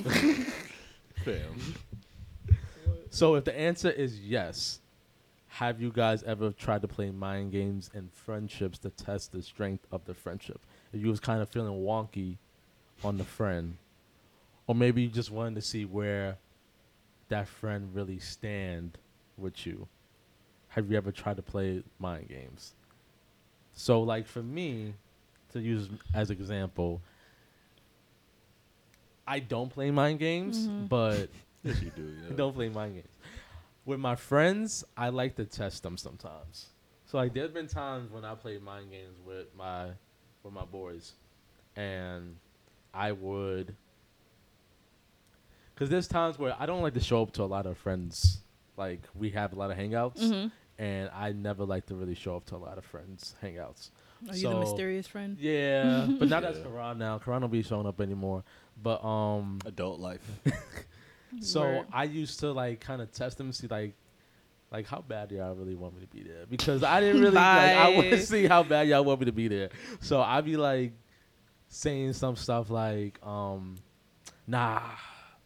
Fam. 1.24 1.74
So 3.10 3.34
if 3.36 3.44
the 3.44 3.58
answer 3.58 3.90
is 3.90 4.20
yes, 4.20 4.80
have 5.48 5.80
you 5.80 5.90
guys 5.90 6.22
ever 6.22 6.50
tried 6.52 6.82
to 6.82 6.88
play 6.88 7.10
mind 7.10 7.52
games 7.52 7.90
in 7.94 8.08
friendships 8.12 8.78
to 8.78 8.90
test 8.90 9.32
the 9.32 9.42
strength 9.42 9.86
of 9.90 10.04
the 10.04 10.14
friendship? 10.14 10.60
If 10.92 11.00
you 11.00 11.08
was 11.08 11.20
kind 11.20 11.40
of 11.40 11.48
feeling 11.48 11.82
wonky 11.82 12.36
on 13.02 13.16
the 13.16 13.24
friend, 13.24 13.76
or 14.66 14.74
maybe 14.74 15.02
you 15.02 15.08
just 15.08 15.30
wanted 15.30 15.54
to 15.56 15.62
see 15.62 15.84
where 15.84 16.36
that 17.28 17.48
friend 17.48 17.90
really 17.94 18.18
stand 18.18 18.98
with 19.36 19.66
you. 19.66 19.88
Have 20.68 20.90
you 20.90 20.96
ever 20.96 21.10
tried 21.10 21.36
to 21.36 21.42
play 21.42 21.82
mind 21.98 22.28
games? 22.28 22.74
So 23.74 24.02
like 24.02 24.26
for 24.26 24.42
me, 24.42 24.94
to 25.52 25.60
use 25.60 25.88
as 26.14 26.30
example, 26.30 27.00
I 29.26 29.38
don't 29.40 29.68
play 29.70 29.90
mind 29.90 30.18
games, 30.18 30.68
but 30.88 31.28
yes, 31.62 31.80
you 31.82 31.90
do. 31.94 32.12
Yeah. 32.28 32.34
don't 32.36 32.54
play 32.54 32.68
mind 32.68 32.94
games. 32.94 33.08
With 33.84 34.00
my 34.00 34.14
friends, 34.16 34.84
I 34.96 35.08
like 35.08 35.36
to 35.36 35.44
test 35.44 35.82
them 35.82 35.96
sometimes. 35.96 36.66
So 37.06 37.18
like 37.18 37.32
there's 37.34 37.50
been 37.50 37.66
times 37.66 38.10
when 38.12 38.24
I 38.24 38.34
played 38.34 38.62
mind 38.62 38.90
games 38.90 39.16
with 39.26 39.46
my 39.56 39.86
with 40.42 40.52
my 40.54 40.64
boys 40.64 41.12
and 41.76 42.36
I 42.94 43.12
would 43.12 43.74
cuz 45.76 45.88
there's 45.88 46.06
times 46.08 46.38
where 46.38 46.54
I 46.58 46.66
don't 46.66 46.82
like 46.82 46.94
to 46.94 47.00
show 47.00 47.22
up 47.22 47.32
to 47.32 47.42
a 47.42 47.44
lot 47.44 47.66
of 47.66 47.76
friends 47.78 48.38
like 48.76 49.00
we 49.14 49.30
have 49.30 49.52
a 49.52 49.56
lot 49.56 49.70
of 49.70 49.76
hangouts 49.76 50.18
Mhm. 50.20 50.50
And 50.80 51.10
I 51.14 51.32
never 51.32 51.66
like 51.66 51.84
to 51.86 51.94
really 51.94 52.14
show 52.14 52.36
up 52.36 52.46
to 52.46 52.56
a 52.56 52.56
lot 52.56 52.78
of 52.78 52.86
friends 52.86 53.34
hangouts. 53.42 53.90
Are 54.26 54.34
you 54.34 54.48
the 54.48 54.60
mysterious 54.60 55.06
friend? 55.06 55.36
Yeah, 55.38 56.08
but 56.18 56.30
not 56.30 56.42
as 56.42 56.56
Yeah. 56.58 56.64
Khuran 56.64 56.96
now. 56.96 57.18
Khuran 57.18 57.42
don't 57.42 57.52
be 57.52 57.62
showing 57.62 57.86
up 57.86 58.00
anymore. 58.00 58.44
But 58.82 59.04
um 59.04 59.58
Adult 59.66 60.00
life. 60.00 60.26
so 61.40 61.60
Word. 61.60 61.86
I 61.92 62.04
used 62.04 62.40
to 62.40 62.52
like 62.52 62.80
kind 62.80 63.02
of 63.02 63.12
test 63.12 63.36
them 63.36 63.52
see 63.52 63.66
like 63.66 63.92
like 64.72 64.86
how 64.86 65.02
bad 65.06 65.28
do 65.28 65.34
y'all 65.34 65.54
really 65.54 65.74
want 65.74 65.96
me 65.96 66.00
to 66.00 66.06
be 66.06 66.22
there 66.22 66.46
because 66.48 66.82
I 66.82 67.00
didn't 67.00 67.20
really 67.20 67.34
like 67.34 67.76
I 67.76 67.88
want 67.90 68.10
to 68.10 68.22
see 68.24 68.46
how 68.46 68.62
bad 68.62 68.88
y'all 68.88 69.04
want 69.04 69.20
me 69.20 69.26
to 69.26 69.32
be 69.32 69.48
there. 69.48 69.68
So 70.00 70.22
I'd 70.22 70.46
be 70.46 70.56
like 70.56 70.92
saying 71.68 72.14
some 72.14 72.36
stuff 72.36 72.70
like 72.70 73.18
um 73.22 73.76
nah 74.46 74.80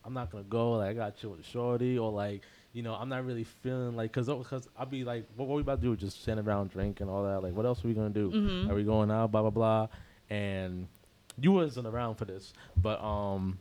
I'm 0.04 0.14
not 0.14 0.30
gonna 0.30 0.44
go. 0.44 0.72
Like 0.72 0.90
I 0.90 0.92
got 0.92 1.16
chill 1.16 1.30
with 1.30 1.40
a 1.40 1.44
shorty, 1.44 1.98
or 1.98 2.12
like 2.12 2.42
you 2.74 2.82
know 2.82 2.94
I'm 2.94 3.08
not 3.08 3.24
really 3.24 3.44
feeling 3.44 3.96
like 3.96 4.12
because 4.12 4.26
because 4.26 4.68
I'll 4.76 4.84
be 4.84 5.04
like, 5.04 5.24
what, 5.36 5.48
what 5.48 5.56
we 5.56 5.62
about 5.62 5.80
to 5.80 5.86
do? 5.86 5.96
Just 5.96 6.20
stand 6.20 6.38
around, 6.40 6.70
drink, 6.70 7.00
and 7.00 7.08
all 7.08 7.24
that. 7.24 7.42
Like 7.42 7.54
what 7.54 7.64
else 7.64 7.82
are 7.82 7.88
we 7.88 7.94
gonna 7.94 8.10
do? 8.10 8.30
Mhm. 8.30 8.68
Are 8.70 8.74
we 8.74 8.84
going 8.84 9.10
out? 9.10 9.32
Blah 9.32 9.40
blah 9.42 9.50
blah. 9.50 9.86
And 10.28 10.88
you 11.40 11.52
wasn't 11.52 11.86
around 11.86 12.16
for 12.16 12.26
this, 12.26 12.52
but 12.76 13.00
um. 13.02 13.58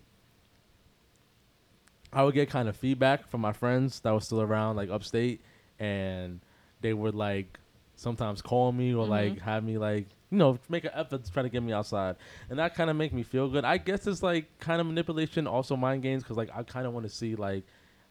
I 2.16 2.24
would 2.24 2.36
get 2.36 2.47
kind 2.49 2.70
of 2.70 2.76
feedback 2.76 3.28
from 3.28 3.41
my 3.41 3.53
friends 3.53 3.99
that 4.01 4.14
were 4.14 4.20
still 4.22 4.41
around, 4.41 4.76
like 4.76 4.89
upstate, 4.91 5.41
and 5.80 6.41
they 6.82 6.93
would 6.93 7.16
like 7.16 7.59
sometimes 7.95 8.39
call 8.41 8.72
me 8.72 8.93
or 8.93 9.07
like 9.07 9.39
have 9.41 9.64
me 9.64 9.78
like 9.78 10.05
you 10.30 10.38
know 10.38 10.59
make 10.70 10.84
an 10.84 10.91
effort 10.93 11.24
to 11.24 11.32
try 11.32 11.41
to 11.41 11.49
get 11.49 11.64
me 11.64 11.74
outside, 11.74 12.16
and 12.51 12.59
that 12.59 12.76
kind 12.76 12.91
of 12.91 12.95
make 12.95 13.14
me 13.14 13.24
feel 13.24 13.49
good. 13.49 13.66
I 13.66 13.78
guess 13.78 14.05
it's 14.05 14.22
like 14.22 14.45
kind 14.59 14.80
of 14.80 14.86
manipulation, 14.86 15.47
also 15.47 15.76
mind 15.76 16.03
games, 16.03 16.22
because 16.22 16.38
like 16.38 16.51
I 16.55 16.61
kind 16.61 16.86
of 16.86 16.93
want 16.93 17.07
to 17.07 17.11
see 17.11 17.34
like 17.36 17.64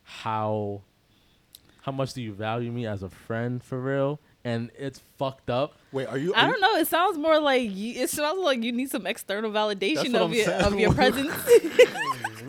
how 0.03 0.83
how 1.83 1.93
much 1.93 2.15
do 2.15 2.23
you 2.23 2.33
value 2.33 2.73
me 2.73 2.87
as 2.87 3.03
a 3.03 3.11
friend 3.11 3.63
for 3.63 3.81
real, 3.81 4.19
and 4.45 4.71
it's 4.79 5.01
fucked 5.19 5.51
up. 5.51 5.75
Wait, 5.93 6.07
are 6.09 6.17
you? 6.19 6.33
I 6.35 6.47
don't 6.47 6.61
know. 6.61 6.77
It 6.77 6.89
sounds 6.89 7.19
more 7.19 7.39
like 7.41 7.71
you, 7.75 8.03
it 8.03 8.11
sounds 8.11 8.41
like 8.41 8.63
you 8.63 8.73
need 8.73 8.91
some 8.91 9.07
external 9.07 9.51
validation 9.51 10.15
of 10.15 10.31
I'm 10.31 10.33
your 10.33 10.45
saying. 10.47 10.63
of 10.65 10.79
your 10.81 10.95
presence. 11.01 11.35
You, 11.49 11.71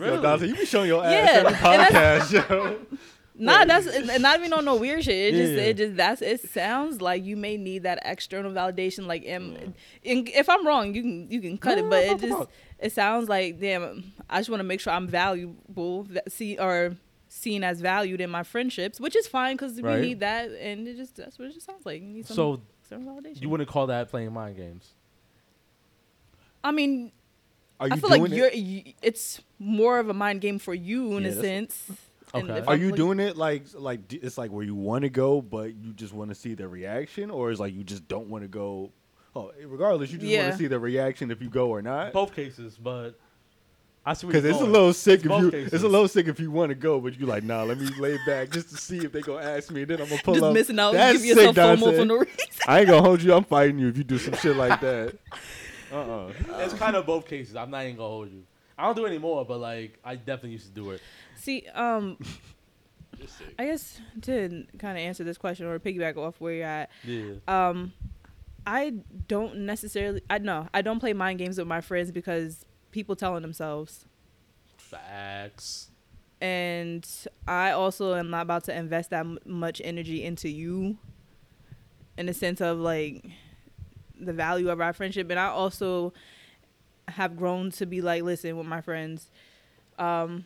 yo, 0.04 0.22
Dante, 0.22 0.46
you 0.48 0.54
be 0.56 0.64
showing 0.66 0.88
your 0.88 1.04
ass 1.04 1.12
Yeah, 1.12 1.40
every 1.40 1.52
that's- 1.52 2.32
podcast, 2.32 2.48
yo. 2.50 2.76
nah, 3.36 3.64
that's 3.64 3.86
and 3.88 4.08
and 4.10 4.22
not 4.22 4.38
even 4.38 4.52
on 4.52 4.64
no 4.64 4.76
weird 4.76 5.02
shit. 5.02 5.34
It 5.34 5.36
just 5.36 5.52
Yeah. 5.54 5.60
it 5.62 5.76
just 5.76 5.96
that's 5.96 6.22
it 6.22 6.40
sounds 6.50 7.00
like 7.02 7.24
you 7.24 7.36
may 7.36 7.56
need 7.56 7.82
that 7.82 7.98
external 8.04 8.52
validation. 8.52 9.06
Like, 9.06 9.24
am, 9.26 9.54
mm. 9.56 9.72
and 10.04 10.28
if 10.28 10.48
I'm 10.48 10.64
wrong, 10.64 10.94
you 10.94 11.02
can 11.02 11.30
you 11.30 11.40
can 11.40 11.58
cut 11.58 11.76
No, 11.78 11.84
it. 11.86 11.90
But 11.90 12.06
no, 12.06 12.12
it 12.14 12.20
just 12.20 12.40
on. 12.40 12.46
it 12.78 12.92
sounds 12.92 13.28
like 13.28 13.58
damn. 13.60 14.12
I 14.30 14.38
just 14.38 14.50
want 14.50 14.60
to 14.60 14.64
make 14.64 14.80
sure 14.80 14.92
I'm 14.92 15.08
valuable. 15.08 16.04
That 16.04 16.30
see 16.30 16.56
or 16.58 16.96
seen 17.36 17.64
as 17.64 17.80
valued 17.80 18.20
in 18.20 18.30
my 18.30 18.42
friendships, 18.44 19.00
which 19.00 19.16
is 19.16 19.26
fine 19.26 19.56
because 19.56 19.80
Right. 19.80 20.00
we 20.00 20.06
need 20.06 20.20
that, 20.20 20.50
and 20.52 20.86
it 20.86 20.96
just 20.96 21.16
that's 21.16 21.38
what 21.38 21.48
it 21.48 21.54
just 21.54 21.66
sounds 21.66 21.84
like. 21.84 22.00
You 22.00 22.08
need 22.08 22.26
some 22.26 22.34
So 22.36 22.60
external 22.80 23.14
validation. 23.20 23.42
you 23.42 23.48
wouldn't 23.48 23.68
call 23.68 23.88
that 23.88 24.08
playing 24.08 24.32
mind 24.32 24.56
games? 24.56 24.90
I 26.62 26.70
mean, 26.70 27.12
Are 27.80 27.88
you 27.88 27.94
I 27.94 27.96
feel 27.98 28.08
doing 28.10 28.22
like 28.22 28.32
it? 28.32 28.36
you're. 28.36 28.50
You, 28.52 28.82
it's 29.02 29.40
more 29.58 29.98
of 29.98 30.08
a 30.08 30.14
mind 30.14 30.40
game 30.40 30.58
for 30.58 30.74
you 30.74 31.16
in 31.16 31.24
Yeah, 31.24 31.30
a 31.30 31.34
sense. 31.34 31.90
Okay. 32.32 32.60
Are 32.60 32.70
I'm 32.74 32.80
you 32.80 32.88
look- 32.88 32.96
doing 32.96 33.20
it 33.20 33.36
like 33.36 33.64
like 33.74 34.12
it's 34.12 34.38
like 34.38 34.50
where 34.50 34.64
you 34.64 34.74
want 34.74 35.02
to 35.02 35.10
go, 35.10 35.40
but 35.42 35.74
you 35.74 35.92
just 35.92 36.12
want 36.12 36.30
to 36.30 36.34
see 36.34 36.54
the 36.54 36.66
reaction, 36.68 37.30
or 37.30 37.50
is 37.50 37.60
like 37.60 37.74
you 37.74 37.84
just 37.84 38.06
don't 38.08 38.28
want 38.28 38.42
to 38.44 38.48
go? 38.48 38.90
Oh, 39.36 39.50
regardless, 39.66 40.12
you 40.12 40.18
just 40.18 40.36
want 40.38 40.52
to 40.52 40.58
see 40.58 40.68
the 40.68 40.78
reaction 40.78 41.30
if 41.32 41.42
you 41.42 41.48
go 41.48 41.68
or 41.70 41.82
not. 41.82 42.12
Both 42.12 42.34
cases, 42.34 42.78
but 42.80 43.18
I 44.06 44.12
see 44.12 44.26
Because 44.26 44.44
you're 44.44 44.52
it's 44.52 44.60
a 44.60 44.64
little 44.66 44.92
sick 44.92 45.24
It's 45.24 45.32
if 45.34 45.40
you 45.42 45.50
cases. 45.50 45.72
it's 45.72 45.82
a 45.84 45.88
little 45.88 46.08
sick 46.08 46.28
if 46.28 46.38
you 46.38 46.50
want 46.50 46.68
to 46.70 46.74
go, 46.74 47.00
but 47.00 47.18
you 47.18 47.24
like 47.26 47.42
nah. 47.42 47.62
Let 47.62 47.78
me 47.78 47.86
lay 47.98 48.18
back 48.26 48.50
just 48.50 48.68
to 48.70 48.76
see 48.76 48.98
if 48.98 49.12
they 49.12 49.20
gonna 49.22 49.44
ask 49.46 49.70
me. 49.70 49.82
And 49.82 49.90
then 49.90 50.02
I'm 50.02 50.08
gonna 50.08 50.20
pull 50.22 50.34
just 50.34 50.44
up. 50.44 50.52
missing 50.52 50.78
out? 50.78 50.92
That's 50.92 51.18
give 51.22 51.36
yourself 51.38 51.54
sick, 51.54 51.64
FOMO 51.64 51.96
for 51.98 52.04
no 52.04 52.16
reason. 52.16 52.34
I 52.68 52.80
ain't 52.80 52.88
gonna 52.88 53.02
hold 53.02 53.22
you. 53.22 53.32
I'm 53.32 53.44
fighting 53.44 53.78
you 53.78 53.88
if 53.88 53.96
you 53.96 54.04
do 54.04 54.18
some 54.18 54.34
shit 54.34 54.56
like 54.56 54.80
that. 54.80 55.14
Uh 55.92 55.96
uh 56.26 56.32
It's 56.58 56.74
kind 56.74 56.96
of 56.96 57.06
both 57.06 57.24
cases. 57.26 57.54
I'm 57.54 57.70
not 57.70 57.84
even 57.84 57.96
gonna 57.96 58.08
hold 58.08 58.30
you. 58.32 58.42
I 58.76 58.84
don't 58.86 58.96
do 58.96 59.04
it 59.04 59.10
anymore, 59.10 59.44
but 59.44 59.58
like 59.60 59.96
I 60.04 60.16
definitely 60.16 60.50
used 60.50 60.66
to 60.66 60.72
do 60.72 60.90
it. 60.90 61.00
See, 61.36 61.66
um, 61.72 62.18
I 63.58 63.66
guess 63.66 64.00
to 64.22 64.66
kind 64.78 64.98
of 64.98 65.02
answer 65.04 65.22
this 65.24 65.38
question 65.38 65.66
or 65.66 65.78
piggyback 65.78 66.16
off 66.16 66.40
where 66.40 66.52
you're 66.54 66.66
at, 66.66 66.90
Yeah. 67.04 67.34
um, 67.46 67.92
I 68.66 68.94
don't 69.28 69.58
necessarily. 69.58 70.22
I 70.28 70.38
know 70.38 70.68
I 70.74 70.82
don't 70.82 70.98
play 70.98 71.12
mind 71.12 71.38
games 71.38 71.58
with 71.58 71.68
my 71.68 71.80
friends 71.80 72.10
because 72.10 72.64
people 72.94 73.16
telling 73.16 73.42
themselves, 73.42 74.06
Facts. 74.76 75.88
and 76.40 77.06
I 77.46 77.72
also 77.72 78.14
am 78.14 78.30
not 78.30 78.42
about 78.42 78.64
to 78.64 78.76
invest 78.76 79.10
that 79.10 79.20
m- 79.20 79.38
much 79.44 79.82
energy 79.84 80.24
into 80.24 80.48
you, 80.48 80.96
in 82.16 82.26
the 82.26 82.34
sense 82.34 82.60
of 82.60 82.78
like 82.78 83.24
the 84.18 84.32
value 84.32 84.70
of 84.70 84.80
our 84.80 84.92
friendship, 84.92 85.28
and 85.30 85.38
I 85.38 85.46
also 85.48 86.12
have 87.08 87.36
grown 87.36 87.70
to 87.72 87.84
be 87.86 88.00
like, 88.00 88.22
listen, 88.22 88.56
with 88.56 88.66
my 88.66 88.80
friends, 88.80 89.28
um, 89.98 90.44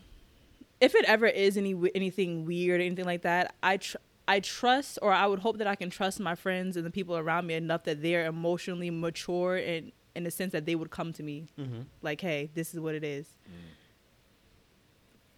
if 0.81 0.95
it 0.95 1.05
ever 1.05 1.27
is 1.27 1.57
any 1.57 1.75
anything 1.95 2.47
weird, 2.47 2.81
anything 2.81 3.05
like 3.05 3.23
that, 3.23 3.55
I 3.63 3.77
tr- 3.77 3.99
I 4.27 4.41
trust, 4.41 4.99
or 5.03 5.13
I 5.13 5.27
would 5.27 5.41
hope 5.41 5.59
that 5.59 5.67
I 5.67 5.75
can 5.75 5.91
trust 5.91 6.19
my 6.21 6.35
friends 6.35 6.77
and 6.77 6.85
the 6.87 6.91
people 6.91 7.17
around 7.17 7.47
me 7.47 7.55
enough 7.55 7.85
that 7.85 8.03
they're 8.03 8.27
emotionally 8.27 8.91
mature 8.91 9.57
and 9.57 9.93
in 10.19 10.25
the 10.25 10.31
sense 10.31 10.53
that 10.53 10.67
they 10.67 10.75
would 10.75 10.91
come 10.91 11.13
to 11.15 11.23
me 11.23 11.47
Mm-hmm. 11.59 11.83
like, 12.03 12.21
hey, 12.21 12.51
this 12.55 12.75
is 12.75 12.81
what 12.81 12.95
it 12.95 13.05
is. 13.05 13.27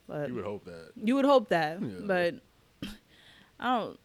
But 0.08 0.28
You 0.28 0.34
would 0.34 0.44
hope 0.44 0.64
that. 0.64 0.90
you 0.96 1.14
would 1.14 1.24
hope 1.24 1.48
that, 1.50 1.80
Yeah. 1.80 1.88
but 2.02 2.34
I 3.60 3.78
don't. 3.78 3.98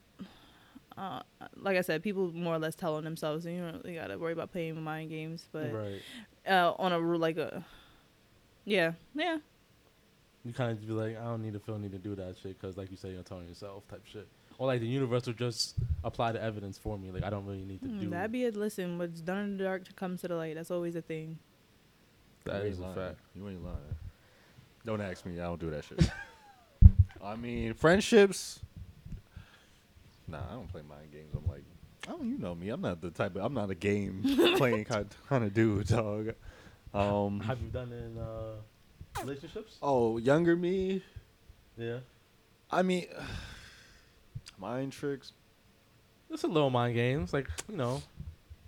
Uh, 0.97 1.21
like 1.57 1.75
I 1.75 1.81
said, 1.81 2.01
people 2.03 2.31
more 2.31 2.55
or 2.55 2.59
less 2.59 2.73
tell 2.75 2.95
on 2.95 3.03
themselves, 3.03 3.45
and 3.45 3.55
you 3.55 3.61
don't 3.61 3.83
really 3.83 3.95
gotta 3.95 4.17
worry 4.17 4.31
about 4.33 4.51
playing 4.51 4.81
mind 4.81 5.09
games. 5.09 5.45
But 5.51 5.73
Right. 5.73 6.01
uh, 6.47 6.73
on 6.79 6.93
a 6.93 6.99
like 6.99 7.37
a, 7.37 7.65
yeah, 8.65 8.93
yeah, 9.13 9.39
You 10.45 10.53
kind 10.53 10.71
of 10.71 10.85
be 10.87 10.93
like, 10.93 11.17
I 11.17 11.23
don't 11.25 11.41
need 11.41 11.53
to 11.53 11.59
feel 11.59 11.77
need 11.79 11.91
to 11.91 11.97
do 11.97 12.15
that 12.15 12.37
shit 12.37 12.59
because, 12.59 12.77
like 12.77 12.91
you 12.91 12.97
say, 12.97 13.11
you're 13.11 13.23
telling 13.23 13.47
yourself 13.47 13.85
type 13.89 14.05
shit. 14.05 14.27
Or 14.57 14.67
like 14.67 14.79
the 14.79 14.87
universe 14.87 15.25
will 15.25 15.33
just 15.33 15.75
apply 16.03 16.31
the 16.31 16.41
evidence 16.41 16.77
for 16.77 16.97
me. 16.97 17.11
Like 17.11 17.23
I 17.23 17.29
don't 17.29 17.45
really 17.45 17.65
need 17.65 17.81
to 17.81 17.87
Mm, 17.87 17.99
do 17.99 18.09
that'd 18.11 18.31
be 18.31 18.43
it. 18.45 18.55
Listen, 18.55 18.97
what's 18.97 19.19
done 19.21 19.39
in 19.43 19.57
the 19.57 19.63
dark 19.65 19.83
to 19.85 19.93
comes 19.93 20.21
to 20.21 20.27
the 20.29 20.35
light. 20.35 20.55
That's 20.55 20.71
always 20.71 20.95
a 20.95 21.01
thing. 21.01 21.37
that. 22.45 22.63
You 22.63 22.69
Is 22.69 22.77
ain't 22.77 22.79
a 22.79 22.87
lying. 22.87 22.95
fact. 22.95 23.19
You 23.35 23.49
ain't 23.49 23.63
lying. 23.63 23.77
Don't 24.85 25.01
ask 25.01 25.25
me. 25.25 25.39
I 25.39 25.43
don't 25.45 25.59
do 25.59 25.69
that 25.71 25.83
shit. 25.83 26.09
I 27.23 27.35
mean, 27.35 27.73
friendships. 27.73 28.59
Nah, 30.27 30.39
I 30.49 30.53
don't 30.53 30.71
play 30.71 30.81
mind 30.87 31.11
games. 31.11 31.33
I'm 31.35 31.47
like, 31.47 31.63
I 32.07 32.11
don't. 32.11 32.29
You 32.29 32.37
know 32.37 32.55
me. 32.55 32.69
I'm 32.69 32.81
not 32.81 33.01
the 33.01 33.09
type 33.09 33.35
of. 33.35 33.43
I'm 33.43 33.53
not 33.53 33.69
a 33.71 33.75
game 33.75 34.21
playing 34.57 34.85
kind 34.85 35.07
kind 35.27 35.43
of 35.43 35.53
dude, 35.53 35.87
dog. 35.87 36.33
Um. 36.93 37.39
Have 37.41 37.59
you 37.61 37.67
done 37.69 37.91
in 37.91 38.17
uh, 38.17 39.21
relationships? 39.21 39.77
Oh, 39.81 40.17
younger 40.17 40.55
me. 40.55 41.01
Yeah. 41.77 41.97
I 42.71 42.83
mean, 42.83 43.07
mind 44.59 44.91
tricks. 44.91 45.33
It's 46.31 46.43
a 46.43 46.47
little 46.47 46.69
mind 46.69 46.95
games, 46.95 47.33
like 47.33 47.49
you 47.69 47.77
know, 47.77 48.01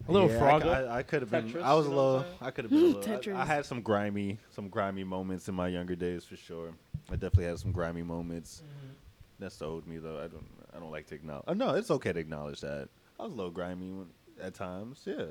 a 0.07 0.11
little 0.11 0.29
Yeah, 0.29 0.39
frog. 0.39 0.63
I, 0.63 0.97
I, 0.97 1.03
could 1.03 1.21
have 1.21 1.31
been. 1.31 1.49
Tetris, 1.49 1.63
I 1.63 1.73
was 1.73 1.87
a 1.87 1.89
you 1.89 1.95
know 1.95 2.01
what 2.01 2.07
I'm 2.07 2.17
little. 2.19 2.25
I 2.41 2.51
could 2.51 2.65
have 2.65 2.71
been 2.71 2.79
a 2.79 2.83
little. 2.97 3.35
I, 3.37 3.41
I 3.41 3.45
had 3.45 3.65
some 3.65 3.81
grimy, 3.81 4.37
some 4.51 4.69
grimy 4.69 5.03
moments 5.03 5.47
in 5.49 5.55
my 5.55 5.67
younger 5.67 5.95
days 5.95 6.23
for 6.23 6.35
sure. 6.35 6.69
I 7.09 7.13
definitely 7.13 7.45
had 7.45 7.59
some 7.59 7.71
grimy 7.71 8.03
moments. 8.03 8.61
Mm-hmm. 8.63 8.93
That's 9.39 9.61
owed 9.61 9.87
me 9.87 9.97
though. 9.97 10.17
I 10.17 10.27
don't. 10.27 10.45
I 10.75 10.79
don't 10.79 10.91
like 10.91 11.07
to 11.07 11.15
acknowledge. 11.15 11.45
Uh, 11.47 11.53
no, 11.53 11.71
it's 11.71 11.89
okay 11.89 12.13
to 12.13 12.19
acknowledge 12.19 12.61
that. 12.61 12.89
I 13.19 13.23
was 13.23 13.31
a 13.33 13.35
little 13.35 13.51
grimy 13.51 13.89
when, 13.91 14.07
at 14.41 14.53
times. 14.53 15.01
Yeah, 15.05 15.25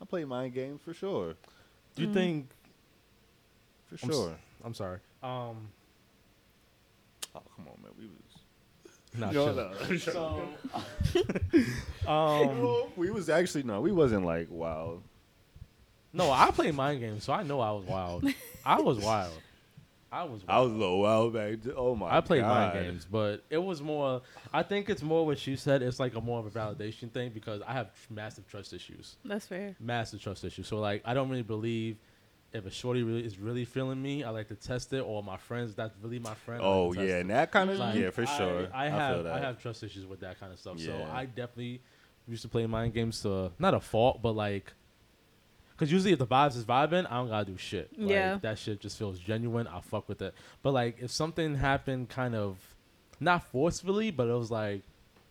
I 0.00 0.04
play 0.04 0.24
mind 0.24 0.54
games 0.54 0.80
for 0.84 0.94
sure. 0.94 1.34
Do 1.96 2.02
you 2.02 2.12
think? 2.12 2.48
For 3.86 3.96
I'm 4.04 4.10
s- 4.10 4.16
sure. 4.16 4.36
I'm 4.64 4.74
sorry. 4.74 4.98
Um, 5.22 5.68
oh 7.34 7.42
come 7.56 7.66
on, 7.66 7.82
man. 7.82 7.92
We 7.98 8.06
was. 8.06 8.31
Not 9.16 9.32
No, 9.34 9.52
no. 9.52 9.96
So, 9.96 10.48
um, 12.06 12.84
we 12.96 13.10
was 13.10 13.28
actually 13.28 13.62
no. 13.64 13.80
We 13.80 13.92
wasn't 13.92 14.24
like 14.24 14.48
wild. 14.50 15.02
no, 16.12 16.30
I 16.30 16.50
play 16.50 16.70
mind 16.72 17.00
games, 17.00 17.24
so 17.24 17.32
I 17.32 17.42
know 17.42 17.60
I 17.60 17.72
was 17.72 17.84
wild. 17.84 18.26
I 18.64 18.80
was 18.80 18.98
wild. 18.98 19.32
I 20.10 20.24
was. 20.24 20.46
Wild. 20.46 20.48
I 20.48 20.60
was 20.60 20.72
a 20.72 20.74
little 20.74 21.00
wild 21.00 21.32
back. 21.32 21.62
then. 21.62 21.72
Oh 21.76 21.94
my. 21.94 22.14
I 22.16 22.20
played 22.20 22.42
mind 22.42 22.74
games, 22.74 23.06
but 23.10 23.44
it 23.48 23.56
was 23.58 23.80
more. 23.80 24.20
I 24.52 24.62
think 24.62 24.90
it's 24.90 25.02
more 25.02 25.24
what 25.24 25.46
you 25.46 25.56
said. 25.56 25.82
It's 25.82 25.98
like 25.98 26.14
a 26.14 26.20
more 26.20 26.38
of 26.38 26.44
a 26.46 26.50
validation 26.50 27.10
thing 27.10 27.30
because 27.32 27.62
I 27.66 27.72
have 27.72 27.90
massive 28.10 28.46
trust 28.46 28.72
issues, 28.74 29.16
That's 29.24 29.46
fair. 29.46 29.74
massive 29.80 30.20
trust 30.20 30.44
issues. 30.44 30.68
So 30.68 30.78
like, 30.80 31.00
I 31.06 31.14
don't 31.14 31.30
really 31.30 31.42
believe 31.42 31.96
if 32.52 32.66
a 32.66 32.70
shorty 32.70 33.02
really 33.02 33.24
is 33.24 33.38
really 33.38 33.64
feeling 33.64 34.00
me. 34.02 34.24
I 34.24 34.30
like 34.30 34.48
to 34.48 34.54
test 34.54 34.92
it, 34.92 35.00
or 35.00 35.22
my 35.22 35.36
friends 35.36 35.74
that's 35.74 35.94
really 36.02 36.18
my 36.18 36.34
friend. 36.34 36.62
I 36.62 36.66
like 36.66 36.74
Oh 36.76 36.92
yeah, 36.92 37.16
it. 37.16 37.20
and 37.22 37.30
that 37.30 37.50
kind 37.50 37.70
of 37.70 37.78
Like, 37.78 37.94
yeah 37.96 38.10
for 38.10 38.26
sure. 38.26 38.68
I, 38.72 38.86
I, 38.86 38.88
have 38.88 39.14
feel 39.16 39.24
that. 39.24 39.32
I 39.34 39.38
have 39.40 39.60
trust 39.60 39.82
issues 39.82 40.06
with 40.06 40.20
that 40.20 40.38
kind 40.38 40.52
of 40.52 40.58
stuff. 40.58 40.78
So 40.78 41.06
I 41.12 41.24
definitely 41.26 41.80
used 42.28 42.42
to 42.42 42.48
play 42.48 42.66
mind 42.66 42.94
games 42.94 43.20
to 43.22 43.50
not 43.58 43.74
a 43.74 43.80
fault, 43.80 44.20
but 44.22 44.32
like, 44.32 44.72
because 45.72 45.90
usually 45.90 46.12
if 46.12 46.18
the 46.18 46.26
vibes 46.26 46.56
is 46.56 46.64
vibing, 46.64 47.06
I 47.10 47.16
don't 47.16 47.28
gotta 47.28 47.46
do 47.50 47.56
shit. 47.56 47.90
Like, 47.98 48.10
Yeah. 48.10 48.38
that 48.42 48.58
shit 48.58 48.80
just 48.80 48.98
feels 48.98 49.18
genuine. 49.18 49.66
I'll 49.66 49.80
fuck 49.82 50.08
with 50.08 50.22
it. 50.22 50.34
But 50.62 50.72
like, 50.72 50.98
if 51.00 51.10
something 51.10 51.56
happened, 51.56 52.08
kind 52.08 52.34
of, 52.34 52.58
not 53.18 53.44
forcefully, 53.44 54.10
but 54.10 54.28
it 54.28 54.34
was 54.34 54.50
like, 54.50 54.82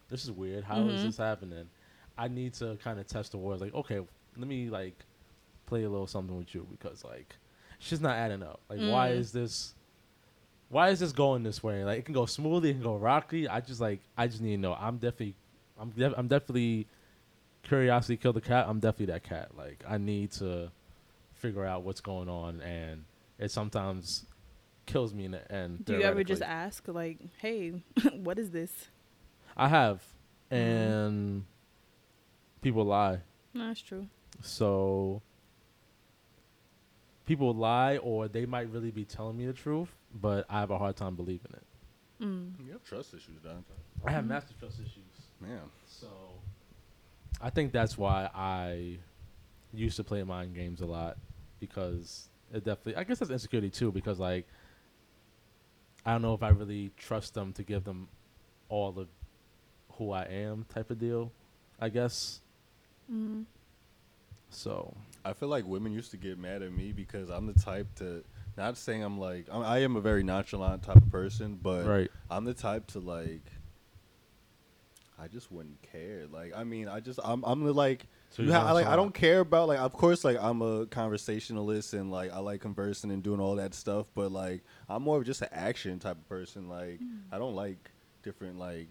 this 0.09 0.23
is 0.23 0.31
weird. 0.31 0.63
How 0.65 0.87
is 0.87 1.01
Mhm. 1.01 1.05
this 1.05 1.17
happening? 1.17 1.69
I 2.17 2.27
need 2.27 2.53
to 2.55 2.77
kind 2.83 2.99
of 2.99 3.07
test 3.07 3.31
the 3.31 3.37
words. 3.37 3.61
Like, 3.61 3.73
okay, 3.73 3.99
let 4.35 4.47
me 4.47 4.69
like 4.69 5.05
play 5.71 5.83
a 5.83 5.89
little 5.89 6.07
something 6.07 6.37
with 6.37 6.53
you 6.53 6.67
because 6.69 7.03
like, 7.05 7.35
she's 7.79 8.01
not 8.01 8.15
adding 8.17 8.43
up. 8.43 8.59
Like, 8.69 8.79
why 8.79 9.09
Mm. 9.11 9.17
is 9.19 9.31
this? 9.31 9.73
why 10.69 10.87
is 10.89 10.99
this 11.01 11.11
going 11.11 11.43
this 11.43 11.61
way? 11.61 11.83
Like 11.83 11.99
it 11.99 12.05
can 12.05 12.13
go 12.13 12.25
smoothly, 12.25 12.69
it 12.69 12.73
can 12.75 12.81
go 12.83 12.95
rocky. 12.95 13.47
I 13.47 13.59
just 13.59 13.81
like 13.81 13.99
I 14.17 14.27
just 14.27 14.41
need 14.41 14.55
to 14.55 14.61
know. 14.61 14.73
I'm 14.73 14.97
definitely, 14.97 15.35
I'm 15.79 15.89
def- 15.89 16.13
I'm 16.17 16.27
definitely 16.29 16.87
curiosity 17.63 18.15
killed 18.17 18.35
the 18.37 18.41
cat. 18.41 18.65
I'm 18.69 18.79
definitely 18.79 19.07
that 19.13 19.23
cat. 19.23 19.49
Like 19.57 19.83
I 19.87 19.97
need 19.97 20.31
to 20.33 20.71
figure 21.33 21.65
out 21.65 21.83
what's 21.83 21.99
going 22.01 22.29
on, 22.29 22.61
and 22.61 23.03
it 23.39 23.51
sometimes 23.51 24.25
kills 24.85 25.13
me 25.13 25.25
in 25.25 25.31
the 25.31 25.51
end. 25.51 25.83
Do 25.85 25.93
you 25.97 26.03
ever 26.03 26.23
just 26.23 26.41
ask 26.41 26.87
like, 26.87 27.17
"Hey, 27.39 27.83
what 28.13 28.39
is 28.39 28.51
this?" 28.51 28.71
I 29.57 29.67
have, 29.67 30.01
Mm-hmm. 30.51 30.55
and 30.55 31.45
people 32.61 32.85
lie. 32.85 33.19
No, 33.53 33.67
that's 33.67 33.81
true. 33.81 34.07
So 34.41 35.21
people 37.31 37.53
lie, 37.53 37.95
or 37.95 38.27
they 38.27 38.45
might 38.45 38.69
really 38.69 38.91
be 38.91 39.05
telling 39.05 39.37
me 39.37 39.45
the 39.45 39.53
truth, 39.53 39.87
but 40.13 40.45
I 40.49 40.59
have 40.59 40.69
a 40.69 40.77
hard 40.77 40.97
time 40.97 41.15
believing 41.15 41.53
it. 41.53 41.63
Mm. 42.21 42.51
You 42.65 42.73
have 42.73 42.83
trust 42.83 43.13
issues, 43.13 43.39
Dante. 43.41 43.61
I 44.03 44.11
have 44.11 44.25
master 44.25 44.53
trust 44.59 44.81
issues. 44.81 44.97
Man. 45.39 45.61
So 45.87 46.07
I 47.41 47.49
think 47.49 47.71
that's 47.71 47.97
why 47.97 48.29
I 48.35 48.97
used 49.73 49.95
to 49.95 50.03
play 50.03 50.21
mind 50.23 50.55
games 50.55 50.81
a 50.81 50.85
lot 50.85 51.17
because 51.61 52.27
it 52.53 52.65
definitely 52.65 52.97
I 52.97 53.05
guess 53.05 53.19
that's 53.19 53.31
insecurity 53.31 53.69
too 53.69 53.93
because 53.93 54.19
like 54.19 54.45
I 56.05 56.11
don't 56.11 56.21
know 56.21 56.33
if 56.33 56.43
I 56.43 56.49
really 56.49 56.91
trust 56.97 57.33
them 57.33 57.53
to 57.53 57.63
give 57.63 57.85
them 57.85 58.09
all 58.67 58.89
of 58.99 59.07
who 59.93 60.11
I 60.11 60.23
am 60.25 60.65
type 60.73 60.91
of 60.91 60.99
deal. 60.99 61.31
I 61.79 61.87
guess. 61.87 62.41
Mm. 63.11 63.45
So 64.49 64.93
I 65.23 65.33
feel 65.33 65.49
like 65.49 65.65
women 65.65 65.91
used 65.91 66.11
to 66.11 66.17
get 66.17 66.37
mad 66.37 66.61
at 66.61 66.71
me 66.71 66.91
because 66.91 67.29
I'm 67.29 67.47
the 67.47 67.53
type 67.53 67.87
to 67.95 68.23
not 68.57 68.77
saying 68.77 69.03
I'm 69.03 69.19
like 69.19 69.47
I'm, 69.51 69.61
I 69.63 69.79
am 69.79 69.95
a 69.95 70.01
very 70.01 70.23
nonchalant 70.23 70.83
type 70.83 70.97
of 70.97 71.11
person, 71.11 71.59
but 71.61 71.85
Right. 71.85 72.11
I'm 72.29 72.45
the 72.45 72.53
type 72.53 72.87
to 72.87 72.99
like 72.99 73.51
I 75.19 75.27
just 75.27 75.51
wouldn't 75.51 75.79
care. 75.83 76.25
Like 76.31 76.53
I 76.55 76.63
mean, 76.63 76.87
I 76.87 76.99
just 76.99 77.19
I'm 77.23 77.43
I'm 77.45 77.63
the 77.63 77.73
like 77.73 78.07
So 78.31 78.41
you 78.41 78.51
ha- 78.51 78.65
I 78.65 78.71
like 78.71 78.87
I 78.87 78.95
don't 78.95 79.13
care 79.13 79.41
about 79.41 79.67
like 79.67 79.79
of 79.79 79.93
course 79.93 80.23
like 80.23 80.37
I'm 80.41 80.61
a 80.63 80.87
conversationalist 80.87 81.93
and 81.93 82.11
like 82.11 82.31
I 82.31 82.39
like 82.39 82.61
conversing 82.61 83.11
and 83.11 83.21
doing 83.21 83.39
all 83.39 83.55
that 83.57 83.75
stuff, 83.75 84.07
but 84.15 84.31
like 84.31 84.63
I'm 84.89 85.03
more 85.03 85.17
of 85.17 85.25
just 85.25 85.43
an 85.43 85.49
action 85.51 85.99
type 85.99 86.17
of 86.17 86.27
person. 86.27 86.67
Like 86.67 86.99
mm. 86.99 87.19
I 87.31 87.37
don't 87.37 87.55
like 87.55 87.91
different 88.23 88.57
like 88.57 88.87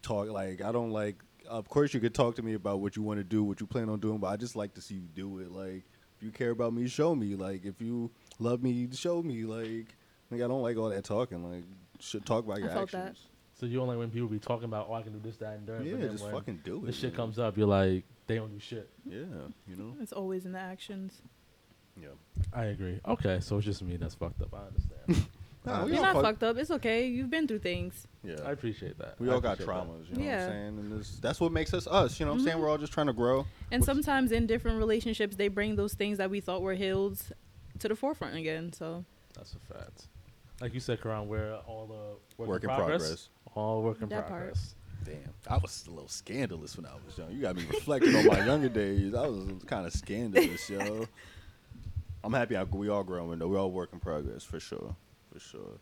talk 0.00 0.28
like 0.28 0.62
I 0.62 0.70
don't 0.70 0.90
like 0.90 1.16
of 1.48 1.68
course 1.68 1.94
you 1.94 2.00
could 2.00 2.14
talk 2.14 2.36
to 2.36 2.42
me 2.42 2.54
about 2.54 2.80
what 2.80 2.96
you 2.96 3.02
want 3.02 3.18
to 3.18 3.24
do, 3.24 3.42
what 3.44 3.60
you 3.60 3.66
plan 3.66 3.88
on 3.88 4.00
doing, 4.00 4.18
but 4.18 4.28
I 4.28 4.36
just 4.36 4.56
like 4.56 4.74
to 4.74 4.80
see 4.80 4.94
you 4.94 5.08
do 5.14 5.38
it. 5.38 5.50
Like 5.50 5.84
if 6.16 6.22
you 6.22 6.30
care 6.30 6.50
about 6.50 6.72
me, 6.72 6.86
show 6.88 7.14
me. 7.14 7.34
Like 7.34 7.64
if 7.64 7.80
you 7.80 8.10
love 8.38 8.62
me, 8.62 8.88
show 8.92 9.22
me. 9.22 9.44
Like 9.44 9.94
like 10.30 10.40
I 10.42 10.48
don't 10.48 10.62
like 10.62 10.76
all 10.76 10.88
that 10.88 11.04
talking. 11.04 11.50
Like 11.50 11.64
should 12.00 12.26
talk 12.26 12.44
about 12.44 12.58
I 12.58 12.60
your 12.60 12.70
felt 12.70 12.90
that. 12.92 12.98
actions. 12.98 13.28
so 13.54 13.66
you 13.66 13.80
only 13.80 13.96
when 13.96 14.10
people 14.10 14.28
be 14.28 14.38
talking 14.38 14.64
about 14.64 14.86
oh 14.88 14.94
I 14.94 15.02
can 15.02 15.12
do 15.12 15.20
this 15.20 15.36
that 15.38 15.54
and 15.54 15.66
that. 15.66 15.84
Yeah, 15.84 15.92
but 15.92 16.00
then 16.00 16.10
just 16.12 16.24
when 16.24 16.32
fucking 16.32 16.60
do 16.64 16.78
it. 16.78 16.86
This 16.86 16.96
shit 16.96 17.10
man. 17.10 17.16
comes 17.16 17.38
up, 17.38 17.56
you're 17.56 17.66
like 17.66 18.04
they 18.26 18.36
don't 18.36 18.52
do 18.52 18.58
shit. 18.58 18.88
Yeah, 19.04 19.24
you 19.66 19.76
know. 19.76 19.94
It's 20.00 20.12
always 20.12 20.46
in 20.46 20.52
the 20.52 20.60
actions. 20.60 21.20
Yeah. 22.00 22.08
I 22.52 22.64
agree. 22.66 23.00
Okay, 23.06 23.40
so 23.40 23.58
it's 23.58 23.66
just 23.66 23.82
me 23.82 23.96
that's 23.96 24.14
fucked 24.14 24.40
up. 24.40 24.54
I 24.54 24.66
understand. 24.66 25.28
Nah, 25.64 25.84
we 25.84 25.90
You're 25.92 25.98
all 25.98 26.04
not 26.06 26.14
fuck- 26.14 26.24
fucked 26.24 26.42
up. 26.42 26.56
It's 26.56 26.70
okay. 26.72 27.06
You've 27.06 27.30
been 27.30 27.46
through 27.46 27.60
things. 27.60 28.06
Yeah. 28.24 28.36
I 28.44 28.50
appreciate 28.50 28.98
that. 28.98 29.14
We 29.20 29.28
I 29.30 29.34
all 29.34 29.40
got 29.40 29.60
appreciate 29.60 29.74
that. 29.76 29.86
traumas, 29.86 30.10
you 30.10 30.16
know 30.16 30.24
Yeah. 30.24 30.36
what 30.38 30.42
I'm 30.42 30.50
saying? 30.50 30.78
And 30.78 31.00
this, 31.00 31.18
that's 31.20 31.40
what 31.40 31.52
makes 31.52 31.72
us 31.72 31.86
us, 31.86 32.18
you 32.18 32.26
know 32.26 32.32
what 32.32 32.38
I'm 32.38 32.44
saying? 32.44 32.56
Mm-hmm. 32.56 32.64
We're 32.64 32.70
all 32.70 32.78
just 32.78 32.92
trying 32.92 33.06
to 33.06 33.12
grow. 33.12 33.46
And 33.70 33.84
sometimes 33.84 34.32
in 34.32 34.46
different 34.46 34.78
relationships, 34.78 35.36
they 35.36 35.48
bring 35.48 35.76
those 35.76 35.94
things 35.94 36.18
that 36.18 36.30
we 36.30 36.40
thought 36.40 36.62
were 36.62 36.74
healed 36.74 37.20
to 37.78 37.88
the 37.88 37.94
forefront 37.94 38.34
again. 38.36 38.72
So 38.72 39.04
That's 39.34 39.54
a 39.54 39.74
fact. 39.74 40.08
Like 40.60 40.74
you 40.74 40.80
said, 40.80 41.00
Khuran, 41.00 41.26
we're 41.26 41.54
all 41.66 41.86
the 41.86 42.16
work, 42.42 42.48
Work 42.48 42.64
in 42.64 42.70
in 42.70 42.76
progress. 42.76 43.00
progress. 43.00 43.28
All 43.54 43.82
work 43.82 44.02
in 44.02 44.08
That 44.08 44.28
part. 44.28 44.40
progress. 44.40 44.74
Damn. 45.04 45.34
I 45.48 45.58
was 45.58 45.84
a 45.88 45.90
little 45.90 46.08
scandalous 46.08 46.76
when 46.76 46.86
I 46.86 46.92
was 47.04 47.18
young. 47.18 47.32
You 47.32 47.40
got 47.42 47.56
me 47.56 47.64
reflecting 47.68 48.14
on 48.14 48.26
my 48.26 48.44
younger 48.46 48.68
days. 48.68 49.14
I 49.14 49.26
was 49.26 49.48
kind 49.66 49.86
of 49.86 49.92
scandalous, 49.92 50.68
yo. 50.70 51.06
I'm 52.24 52.32
happy 52.32 52.56
I, 52.56 52.62
we 52.64 52.88
all 52.88 53.02
growing 53.02 53.38
though. 53.40 53.48
We 53.48 53.56
all 53.56 53.70
work 53.72 53.90
in 53.92 53.98
progress 54.00 54.44
for 54.44 54.60
sure. 54.60 54.94
For 55.32 55.40
sure. 55.40 55.78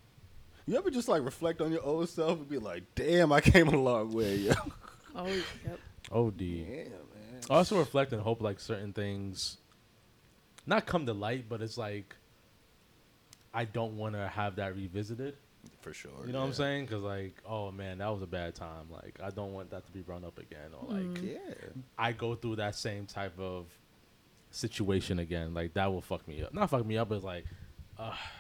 You 0.67 0.77
ever 0.77 0.91
just 0.91 1.09
like 1.09 1.25
reflect 1.25 1.61
on 1.61 1.73
your 1.73 1.83
old 1.83 2.09
self 2.09 2.39
and 2.39 2.49
be 2.49 2.59
like, 2.59 2.85
damn, 2.95 3.33
I 3.33 3.41
came 3.41 3.69
a 3.69 3.77
long 3.77 4.13
way, 4.13 4.37
yo. 4.37 4.53
oh 5.17 5.27
yep. 5.27 5.79
OD. 6.13 6.41
Yeah, 6.41 6.77
man. 6.77 7.41
I 7.49 7.55
also 7.55 7.79
reflect 7.79 8.13
and 8.13 8.23
hope 8.23 8.41
like 8.41 8.61
certain 8.61 8.93
things 8.93 9.57
not 10.67 10.87
come 10.87 11.07
to 11.07 11.13
light, 11.13 11.47
but 11.49 11.63
it's 11.63 11.77
like 11.77 12.15
I 13.53 13.65
don't 13.65 13.97
want 13.97 14.15
to 14.15 14.29
have 14.29 14.57
that 14.57 14.77
revisited. 14.77 15.37
For 15.83 15.93
sure. 15.93 16.11
You 16.27 16.33
know 16.33 16.41
what 16.41 16.47
I'm 16.47 16.53
saying? 16.53 16.87
Because 16.87 17.03
like, 17.03 17.35
oh 17.47 17.71
man, 17.71 17.99
that 17.99 18.09
was 18.09 18.23
a 18.23 18.27
bad 18.27 18.55
time. 18.55 18.91
Like, 18.91 19.19
I 19.23 19.31
don't 19.31 19.53
want 19.53 19.71
that 19.71 19.87
to 19.87 19.93
be 19.93 20.01
brought 20.01 20.25
up 20.25 20.39
again. 20.39 20.71
Or 20.79 20.95
like, 20.95 21.03
mm-hmm. 21.03 21.27
Yeah. 21.27 21.55
I 21.99 22.13
go 22.13 22.35
through 22.35 22.57
that 22.57 22.77
same 22.77 23.07
type 23.07 23.39
of 23.39 23.67
situation 24.51 25.19
again. 25.19 25.55
Like 25.55 25.75
that 25.75 25.93
will 25.93 26.01
fuck 26.01 26.27
me 26.29 26.43
up. 26.43 26.55
Not 26.55 26.71
fuck 26.71 26.87
me 26.87 26.97
up, 26.97 27.09
but 27.09 27.17
it's 27.17 27.25
like, 27.25 27.45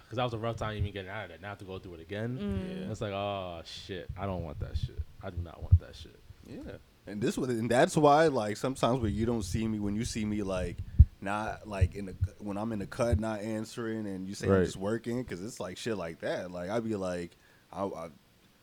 because 0.05 0.17
that 0.17 0.25
was 0.25 0.33
a 0.35 0.39
rough 0.39 0.57
time 0.57 0.77
even 0.77 0.93
getting 0.93 1.11
out 1.11 1.25
of 1.25 1.31
that. 1.31 1.41
Now 1.41 1.49
I 1.49 1.51
have 1.51 1.59
to 1.59 1.65
go 1.65 1.79
through 1.79 1.95
it 1.95 2.01
again. 2.01 2.39
Mm. 2.41 2.81
Yeah. 2.87 2.91
It's 2.91 3.01
like, 3.01 3.13
oh 3.13 3.61
shit, 3.65 4.09
I 4.19 4.27
don't 4.27 4.43
want 4.43 4.59
that 4.61 4.77
shit. 4.77 4.99
I 5.23 5.31
do 5.31 5.37
not 5.43 5.63
want 5.63 5.79
that 5.81 5.95
shit. 5.95 6.19
Yeah, 6.49 6.73
and 7.07 7.21
this 7.21 7.37
was, 7.39 7.49
and 7.51 7.71
that's 7.71 7.97
why 7.97 8.27
like 8.29 8.57
sometimes 8.57 9.01
when 9.01 9.15
you 9.15 9.27
don't 9.27 9.45
see 9.45 9.67
me, 9.69 9.79
when 9.79 9.95
you 9.95 10.05
see 10.05 10.25
me 10.25 10.43
like 10.43 10.79
not 11.21 11.69
like 11.69 11.95
in 11.95 12.07
the 12.07 12.17
when 12.39 12.57
I'm 12.57 12.73
in 12.73 12.79
the 12.79 12.87
cut 12.87 13.21
not 13.21 13.41
answering, 13.41 14.07
and 14.07 14.27
you 14.27 14.35
say 14.35 14.49
I'm 14.51 14.65
just 14.65 14.77
working, 14.77 15.23
because 15.23 15.45
it's 15.45 15.61
like 15.61 15.77
shit 15.77 15.97
like 15.97 16.21
that. 16.21 16.51
Like 16.51 16.71
I'd 16.71 16.83
be 16.85 16.97
like, 16.97 17.37
I, 17.73 17.85
I, 17.85 18.09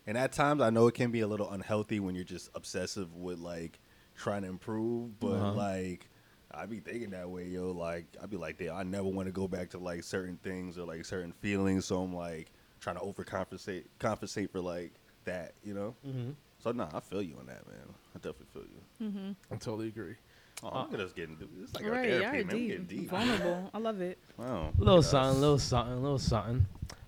and 0.07 0.17
at 0.17 0.31
times 0.33 0.61
I 0.61 0.69
know 0.71 0.87
it 0.87 0.95
can 0.95 1.11
be 1.11 1.19
a 1.21 1.27
little 1.27 1.49
unhealthy 1.51 1.99
when 1.99 2.15
you're 2.15 2.23
just 2.23 2.49
obsessive 2.55 3.13
with 3.15 3.39
like 3.39 3.79
trying 4.15 4.41
to 4.41 4.47
improve, 4.49 5.19
but 5.19 5.27
Uh-huh. 5.33 5.53
like. 5.53 6.09
I 6.57 6.65
be 6.65 6.79
thinking 6.79 7.11
that 7.11 7.29
way, 7.29 7.45
yo. 7.45 7.71
Like 7.71 8.05
I 8.21 8.25
be 8.25 8.37
like, 8.37 8.57
damn, 8.57 8.75
I 8.75 8.83
never 8.83 9.07
want 9.07 9.27
to 9.27 9.31
go 9.31 9.47
back 9.47 9.69
to 9.71 9.77
like 9.77 10.03
certain 10.03 10.37
things 10.43 10.77
or 10.77 10.85
like 10.85 11.05
certain 11.05 11.31
feelings. 11.31 11.85
So 11.85 12.01
I'm 12.01 12.13
like 12.13 12.51
trying 12.79 12.95
to 12.95 13.01
overcompensate, 13.01 13.85
compensate 13.99 14.51
for 14.51 14.59
like 14.59 14.93
that, 15.25 15.53
you 15.63 15.73
know. 15.73 15.95
Mm-hmm. 16.05 16.31
So 16.59 16.71
nah, 16.71 16.89
I 16.93 16.99
feel 16.99 17.21
you 17.21 17.35
on 17.39 17.45
that, 17.45 17.67
man. 17.67 17.93
I 18.15 18.17
definitely 18.17 18.47
feel 18.53 18.63
you. 18.63 19.07
Mm-hmm. 19.07 19.53
I 19.53 19.57
totally 19.57 19.87
agree. 19.89 20.15
Oh, 20.63 20.81
look 20.81 20.95
at 20.95 20.99
us 20.99 21.13
getting 21.13 21.35
deep. 21.35 21.49
It's 21.61 21.75
like 21.75 21.85
a 21.85 21.91
right. 21.91 22.09
therapy, 22.09 22.23
Y'all 22.23 22.31
man. 22.31 22.47
We 22.47 22.59
deep. 22.59 22.69
getting 22.69 22.85
deep. 22.85 23.09
Vulnerable. 23.09 23.69
I 23.73 23.77
love 23.77 24.01
it. 24.01 24.17
Wow. 24.37 24.71
little 24.77 24.95
look 24.97 25.05
something, 25.05 25.29
us. 25.29 25.37
little 25.37 25.59
something, 25.59 26.01
little 26.01 26.19
something. 26.19 26.65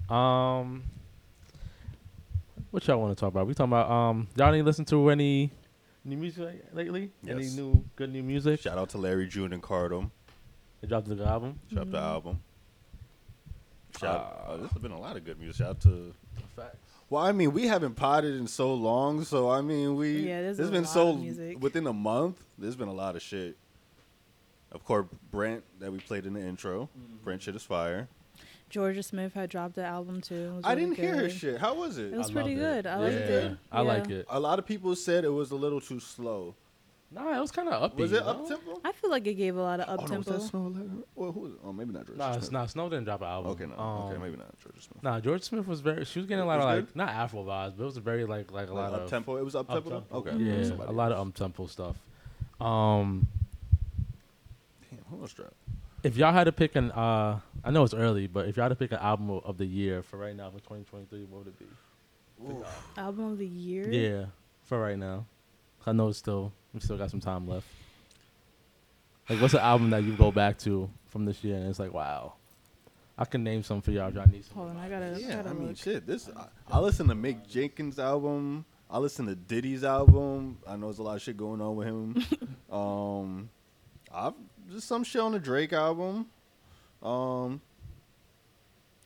Um, 0.10 0.84
what 2.72 2.86
y'all 2.88 3.00
want 3.00 3.16
to 3.16 3.20
talk 3.20 3.30
about? 3.30 3.47
We 3.47 3.54
talking 3.54 3.72
about 3.72 3.89
um, 3.89 4.28
y'all 4.36 4.52
didn't 4.52 4.66
listen 4.66 4.86
to 4.86 5.10
any 5.10 5.52
new 6.04 6.18
music 6.18 6.66
lately? 6.74 7.12
Any 7.28 7.50
new 7.50 7.84
good 7.95 8.12
new 8.12 8.24
music? 8.24 8.62
Shout 8.62 8.78
out 8.78 8.89
to 8.89 8.97
Larry 8.97 9.28
June 9.28 9.54
and 9.54 9.62
Cardum. 9.62 10.12
They 10.82 10.88
dropped 10.88 11.08
the 11.10 11.24
album. 11.26 11.60
Shout 11.70 11.80
out 11.80 11.91
the 11.91 11.97
album. 12.00 12.39
Shout. 14.00 14.16
Uh, 14.16 14.52
oh, 14.52 14.58
this 14.58 14.72
has 14.72 14.82
been 14.82 14.91
a 14.91 15.00
lot 15.00 15.18
of 15.18 15.26
good 15.26 15.39
music. 15.39 15.58
Shout 15.58 15.70
out 15.70 15.82
to. 15.82 16.14
Facts. 16.56 16.78
Well, 17.10 17.24
I 17.24 17.32
mean, 17.32 17.54
we 17.54 17.68
haven't 17.68 17.95
potted 17.95 18.36
in 18.36 18.47
so 18.47 18.74
long, 18.74 19.24
so 19.24 19.50
I 19.50 19.62
mean, 19.62 19.95
we. 19.95 20.28
Yeah, 20.28 20.41
there's 20.41 20.60
it's 20.60 20.70
a 20.70 20.72
been 20.72 20.84
lot 20.84 20.89
so 20.93 21.10
of 21.10 21.20
music. 21.20 21.62
within 21.62 21.88
a 21.88 21.93
month. 21.93 22.41
There's 22.58 22.76
been 22.76 22.88
a 22.88 22.93
lot 22.93 23.16
of 23.16 23.22
shit. 23.22 23.58
Of 24.72 24.86
course, 24.86 25.08
Brent 25.32 25.64
that 25.80 25.91
we 25.91 25.97
played 26.00 26.26
in 26.26 26.34
the 26.34 26.41
intro. 26.41 26.84
Mm-hmm. 26.97 27.24
Brent 27.24 27.41
shit 27.41 27.56
is 27.56 27.64
fire. 27.64 28.08
Jorja 28.70 29.03
Smith 29.03 29.34
had 29.34 29.49
dropped 29.49 29.76
the 29.76 29.84
album 29.86 30.22
too. 30.22 30.59
It 30.59 30.65
I 30.65 30.74
really 30.74 30.95
didn't 30.95 30.97
hear 30.97 31.15
her 31.15 31.30
shit. 31.30 31.59
How 31.59 31.74
was 31.74 31.97
it? 31.97 32.13
It 32.13 32.17
was 32.17 32.30
I 32.30 32.34
pretty 32.34 32.55
loved 32.55 32.84
good. 32.84 32.88
I 32.88 32.95
liked 32.97 33.13
yeah, 33.13 33.20
it. 33.38 33.57
I 33.72 33.82
like 33.82 34.09
it. 34.09 34.26
A 34.30 34.39
lot 34.39 34.59
of 34.59 34.65
people 34.65 34.95
said 34.95 35.26
it 35.26 35.30
was 35.30 35.51
a 35.51 35.55
little 35.55 35.82
too 35.82 35.99
slow. 35.99 36.55
Nah, 37.11 37.36
it 37.36 37.39
was 37.41 37.51
kind 37.51 37.67
of 37.67 37.91
upbeat. 37.91 38.01
Was 38.01 38.11
it 38.13 38.22
up 38.22 38.47
tempo? 38.47 38.80
I 38.86 38.91
feel 38.91 39.09
like 39.09 39.26
it 39.26 39.34
gave 39.34 39.55
a 39.55 39.61
lot 39.61 39.80
of 39.80 39.88
Oh, 39.89 39.93
up 40.03 40.09
no, 40.11 40.17
was 40.17 40.28
tempo. 40.28 40.43
that 40.43 40.51
Snoh 40.51 40.72
Aalegra? 40.72 41.03
Well, 41.15 41.32
who 41.32 41.39
was 41.39 41.53
it? 41.53 41.59
Oh, 41.65 41.74
maybe 41.74 41.91
not 41.91 42.05
Jorja. 42.05 42.17
Nah, 42.17 42.32
Smith. 42.34 42.43
it's 42.43 42.51
not. 42.51 42.70
Snow 42.70 42.88
didn't 42.88 43.05
drop 43.05 43.22
an 43.22 43.28
album. 43.28 43.51
Okay, 43.53 43.65
no. 43.65 43.74
okay, 43.74 44.15
Um, 44.15 44.22
maybe 44.22 44.38
not 44.38 44.47
Jorja 44.59 44.80
Smith. 44.84 45.01
Nah, 45.03 45.20
Jorja 45.20 45.43
Smith 45.43 45.65
was 45.67 45.80
very. 45.80 46.05
She 46.05 46.20
was 46.20 46.28
getting 46.28 46.43
a 46.43 46.45
lot 46.45 46.59
of 46.59 46.65
was 46.65 46.76
like 46.76 46.86
good? 46.86 46.95
not 46.95 47.09
Afro 47.09 47.43
vibes, 47.43 47.76
but 47.76 47.82
it 47.82 47.86
was 47.86 47.97
very 47.97 48.26
like 48.26 48.51
like 48.51 48.70
a 48.70 48.74
lot 48.76 48.93
up 48.93 49.01
of 49.01 49.09
tempo. 49.09 49.38
It 49.38 49.43
was 49.43 49.55
up 49.55 49.67
tempo. 49.67 50.03
Okay, 50.11 50.36
Yeah, 50.38 50.72
a 50.88 50.91
lot 50.91 51.11
of 51.11 51.28
up 51.28 51.34
tempo 51.34 51.65
stuff. 51.65 51.95
Um, 52.61 53.28
Damn, 54.91 54.99
who 55.09 55.22
else 55.22 55.34
dropped? 55.34 55.53
If 56.04 56.18
y'all 56.18 56.32
had 56.34 56.45
to 56.45 56.52
pick 56.52 56.76
an, 56.76 56.91
uh, 56.91 57.39
I 57.64 57.72
know 57.72 57.84
it's 57.84 57.93
early, 57.93 58.28
but 58.28 58.47
if 58.47 58.58
y'all 58.58 58.64
had 58.66 58.70
to 58.70 58.76
pick 58.76 58.91
an 58.91 59.00
album 59.00 59.30
of- 59.30 59.45
of 59.45 59.58
the 59.58 59.66
year 59.66 60.02
for 60.02 60.18
right 60.18 60.36
now 60.36 60.50
for 60.50 60.60
2023, 60.60 61.26
what 61.26 61.39
would 61.45 61.47
it 61.47 61.60
be? 61.60 61.66
Album 62.97 63.34
of 63.34 63.38
the 63.38 63.45
year. 63.47 63.89
Yeah, 63.91 64.26
for 64.64 64.80
right 64.80 64.97
now. 64.97 65.26
I 65.86 65.91
know 65.91 66.10
it's 66.10 66.18
still 66.20 66.54
we 66.74 66.80
still 66.80 66.97
got 66.97 67.10
some 67.10 67.20
time 67.20 67.47
left. 67.47 67.68
Like, 69.30 69.41
what's 69.41 69.54
an 69.54 69.60
album 69.60 69.89
that 69.91 70.04
you 70.04 70.14
go 70.14 70.32
back 70.32 70.58
to 70.60 70.89
from 71.08 71.26
this 71.26 71.43
year 71.43 71.56
and 71.56 71.68
it's 71.68 71.80
like, 71.80 71.93
wow, 71.93 72.34
I 73.18 73.26
can 73.26 73.43
name 73.43 73.64
some 73.64 73.82
for 73.82 73.91
y'all 73.91 74.08
if 74.10 74.16
y'all 74.16 74.28
need 74.28 74.45
some. 74.45 74.56
Hold 74.56 74.70
on, 74.70 74.78
I 74.78 74.88
gotta. 74.89 75.20
Yeah, 75.20 75.38
gotta 75.38 75.50
I 75.50 75.54
mean, 75.54 75.68
look. 75.70 75.78
shit. 75.78 76.06
This 76.08 76.30
I, 76.36 76.47
I 76.70 76.80
listen 76.80 77.08
to 77.10 77.16
Mick 77.16 77.47
Jenkins' 77.47 78.00
album. 78.00 78.66
I 78.89 78.97
listen 79.00 79.26
to 79.28 79.36
Diddy's 79.36 79.84
album. 79.84 80.58
I 80.68 80.76
know 80.76 80.88
there's 80.88 81.00
a 81.00 81.04
lot 81.04 81.16
of 81.18 81.22
shit 81.22 81.38
going 81.38 81.62
on 81.62 81.76
with 81.76 81.88
him. 81.88 82.24
um, 82.76 83.50
I've 84.14 84.34
just 84.70 84.88
some 84.88 85.03
shit 85.03 85.22
on 85.22 85.32
the 85.32 85.39
Drake 85.39 85.74
album. 85.74 86.28
Um, 87.01 87.61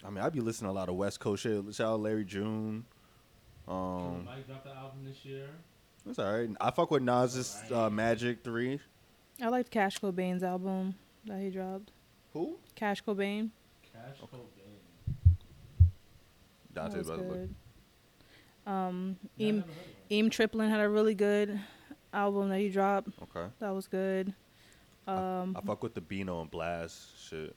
I 0.03 0.09
mean, 0.09 0.23
I'd 0.23 0.33
be 0.33 0.39
listening 0.41 0.69
to 0.69 0.71
a 0.73 0.77
lot 0.77 0.89
of 0.89 0.95
West 0.95 1.19
Coast 1.19 1.43
shit. 1.43 1.63
Shout 1.73 1.93
out 1.93 1.99
Larry 2.01 2.25
June. 2.25 2.85
Um, 3.67 4.25
Mike 4.25 4.45
dropped 4.47 4.65
the 4.65 4.71
album 4.71 5.05
this 5.05 5.23
year. 5.23 5.47
that's 6.05 6.19
all 6.19 6.31
right. 6.37 6.49
I 6.59 6.71
fuck 6.71 6.91
with 6.91 7.03
Nas's 7.03 7.61
uh, 7.71 7.89
Magic 7.89 8.43
Three. 8.43 8.79
I 9.41 9.47
liked 9.47 9.71
Cash 9.71 9.99
Cobain's 9.99 10.43
album 10.43 10.95
that 11.25 11.39
he 11.39 11.49
dropped. 11.49 11.91
Who? 12.33 12.57
Cash 12.75 13.03
Cobain. 13.03 13.49
Cash 13.93 14.17
Cobain. 14.21 14.75
That 16.73 16.89
Dante's 16.91 16.97
was 16.97 17.09
about 17.09 17.17
to 17.21 17.23
look. 17.27 17.33
good. 17.37 17.55
Um, 18.65 19.17
Eem, 19.39 19.63
Eem 20.09 20.31
Triplin 20.31 20.69
had 20.69 20.79
a 20.79 20.89
really 20.89 21.13
good 21.15 21.59
album 22.13 22.49
that 22.49 22.59
he 22.59 22.69
dropped. 22.69 23.09
Okay. 23.23 23.47
That 23.59 23.71
was 23.71 23.87
good. 23.87 24.33
Um, 25.07 25.55
I 25.57 25.61
fuck 25.65 25.83
with 25.83 25.93
the 25.93 26.01
Bino 26.01 26.41
and 26.41 26.49
Blxst 26.51 27.29
shit. 27.29 27.55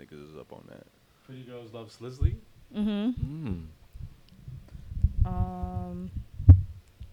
Niggas 0.00 0.32
is 0.32 0.36
up 0.38 0.52
on 0.52 0.64
that. 0.68 0.86
Pretty 1.24 1.42
Girls 1.42 1.72
Love 1.72 1.90
Slizzly. 1.90 2.36
mhm. 2.74 3.14
Mm. 3.18 3.66
Um, 5.26 6.10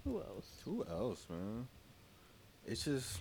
who 0.03 0.17
else? 0.21 0.47
Who 0.65 0.85
else, 0.89 1.25
man? 1.29 1.67
It's 2.65 2.83
just 2.85 3.19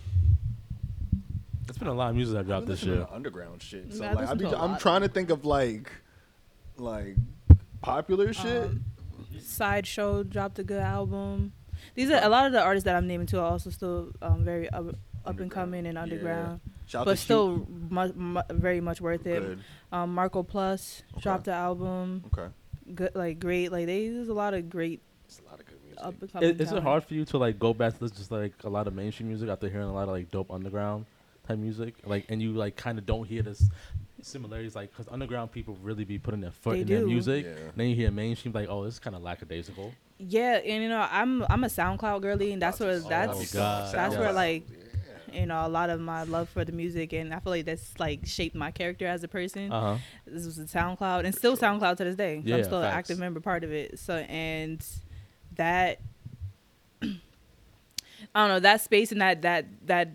It's 1.68 1.78
been 1.78 1.88
a 1.88 1.94
lot 1.94 2.10
of 2.10 2.16
music 2.16 2.36
I've 2.38 2.46
dropped 2.46 2.66
been 2.66 2.74
this 2.74 2.82
year. 2.84 3.06
underground 3.10 3.62
shit. 3.62 3.92
So 3.92 4.04
Yeah, 4.04 4.10
I 4.10 4.12
like, 4.14 4.18
I 4.18 4.32
listen 4.32 4.38
be, 4.38 4.44
to 4.50 4.56
a 4.58 4.62
I'm 4.62 4.78
trying 4.78 5.00
to 5.02 5.08
think 5.08 5.30
of 5.30 5.44
like, 5.44 5.90
like 6.76 7.16
popular 7.82 8.32
shit. 8.32 8.64
Um, 8.64 8.84
Sideshow 9.40 10.22
dropped 10.22 10.58
a 10.58 10.64
good 10.64 10.80
album. 10.80 11.52
These 11.94 12.10
are 12.10 12.22
a 12.22 12.28
lot 12.28 12.46
of 12.46 12.52
the 12.52 12.62
artists 12.62 12.84
that 12.84 12.96
I'm 12.96 13.06
naming 13.06 13.26
too 13.26 13.38
are 13.38 13.50
also 13.50 13.70
still 13.70 14.12
um, 14.22 14.44
very 14.44 14.68
up, 14.70 14.94
up 15.26 15.40
and 15.40 15.50
coming 15.50 15.86
and 15.86 15.94
Yeah. 15.94 16.02
underground, 16.02 16.60
Shout 16.86 17.04
but 17.04 17.12
to 17.12 17.16
still 17.16 17.66
mu- 17.90 18.12
mu- 18.14 18.40
very 18.50 18.80
much 18.80 19.00
worth 19.00 19.26
it. 19.26 19.58
Um, 19.92 20.14
Marco 20.14 20.42
Plus 20.42 21.02
Okay. 21.14 21.20
dropped 21.22 21.44
the 21.44 21.52
album, 21.52 22.24
Okay. 22.32 22.52
good 22.94 23.14
like 23.14 23.40
great. 23.40 23.72
Like 23.72 23.86
they 23.86 24.08
there's 24.08 24.28
a 24.28 24.34
lot 24.34 24.54
of 24.54 24.68
great 24.68 25.00
It's 25.26 25.40
a 25.40 25.44
lot 25.50 25.60
of 25.60 25.66
good 25.66 25.78
music. 25.82 26.04
up 26.04 26.14
and 26.20 26.32
coming. 26.32 26.50
Is, 26.50 26.60
is 26.60 26.72
it 26.72 26.82
hard 26.82 27.04
for 27.04 27.14
you 27.14 27.24
to 27.26 27.38
like 27.38 27.58
go 27.58 27.72
back 27.74 27.96
to 27.98 28.04
listen 28.04 28.24
to 28.24 28.34
like 28.34 28.52
a 28.64 28.68
lot 28.68 28.86
of 28.86 28.94
mainstream 28.94 29.28
music 29.28 29.48
after 29.48 29.68
hearing 29.68 29.88
a 29.88 29.92
lot 29.94 30.04
of 30.04 30.10
like 30.10 30.30
dope 30.30 30.50
underground 30.50 31.06
type 31.46 31.58
music? 31.58 31.94
Like, 32.04 32.26
and 32.28 32.42
you 32.42 32.52
like 32.52 32.76
kind 32.76 32.98
of 32.98 33.06
don't 33.06 33.26
hear 33.26 33.42
this 33.42 33.68
similarities, 34.22 34.74
like 34.74 34.90
because 34.90 35.06
underground 35.10 35.52
people 35.52 35.76
really 35.82 36.04
be 36.04 36.18
putting 36.18 36.40
their 36.40 36.50
foot 36.50 36.74
They 36.74 36.80
in 36.80 36.86
their 36.88 37.06
music. 37.06 37.44
Yeah. 37.46 37.52
Then 37.76 37.88
you 37.88 37.94
hear 37.96 38.10
mainstream, 38.10 38.52
like, 38.54 38.68
oh, 38.68 38.84
this 38.84 38.94
is 38.94 39.00
kind 39.00 39.14
of 39.16 39.22
lackadaisical. 39.22 39.92
Yeah, 40.18 40.54
and 40.64 40.82
you 40.82 40.88
know 40.88 41.06
I'm 41.10 41.42
I'm 41.50 41.64
a 41.64 41.68
SoundCloud 41.68 42.22
girly, 42.22 42.52
and 42.52 42.62
that's 42.62 42.78
where 42.80 42.90
Oh, 42.92 42.98
that's 43.08 43.52
God. 43.52 43.94
that's 43.94 44.14
where 44.16 44.26
Yes. 44.26 44.34
like 44.34 44.66
you 45.34 45.46
know 45.46 45.66
a 45.66 45.68
lot 45.68 45.90
of 45.90 46.00
my 46.00 46.22
love 46.24 46.48
for 46.48 46.64
the 46.64 46.72
music, 46.72 47.12
and 47.12 47.32
I 47.34 47.40
feel 47.40 47.52
like 47.52 47.64
that's 47.64 47.98
like 47.98 48.26
shaped 48.26 48.54
my 48.54 48.70
character 48.70 49.06
as 49.06 49.22
a 49.24 49.28
person. 49.28 49.72
Uh 49.72 49.80
huh. 49.80 49.96
this 50.26 50.44
was 50.46 50.58
a 50.58 50.64
SoundCloud 50.64 51.24
and 51.24 51.34
still 51.34 51.56
SoundCloud 51.56 51.96
to 51.98 52.04
this 52.04 52.16
day. 52.16 52.40
Yeah, 52.44 52.56
I'm 52.56 52.64
still 52.64 52.80
an 52.80 52.86
active 52.86 53.18
member 53.18 53.40
part 53.40 53.64
of 53.64 53.72
it. 53.72 53.98
So 53.98 54.16
and 54.16 54.84
that 55.56 56.00
I 57.02 57.08
don't 58.34 58.48
know 58.48 58.60
that 58.60 58.80
space 58.80 59.12
and 59.12 59.20
that 59.20 59.42
that 59.42 59.66
that 59.86 60.10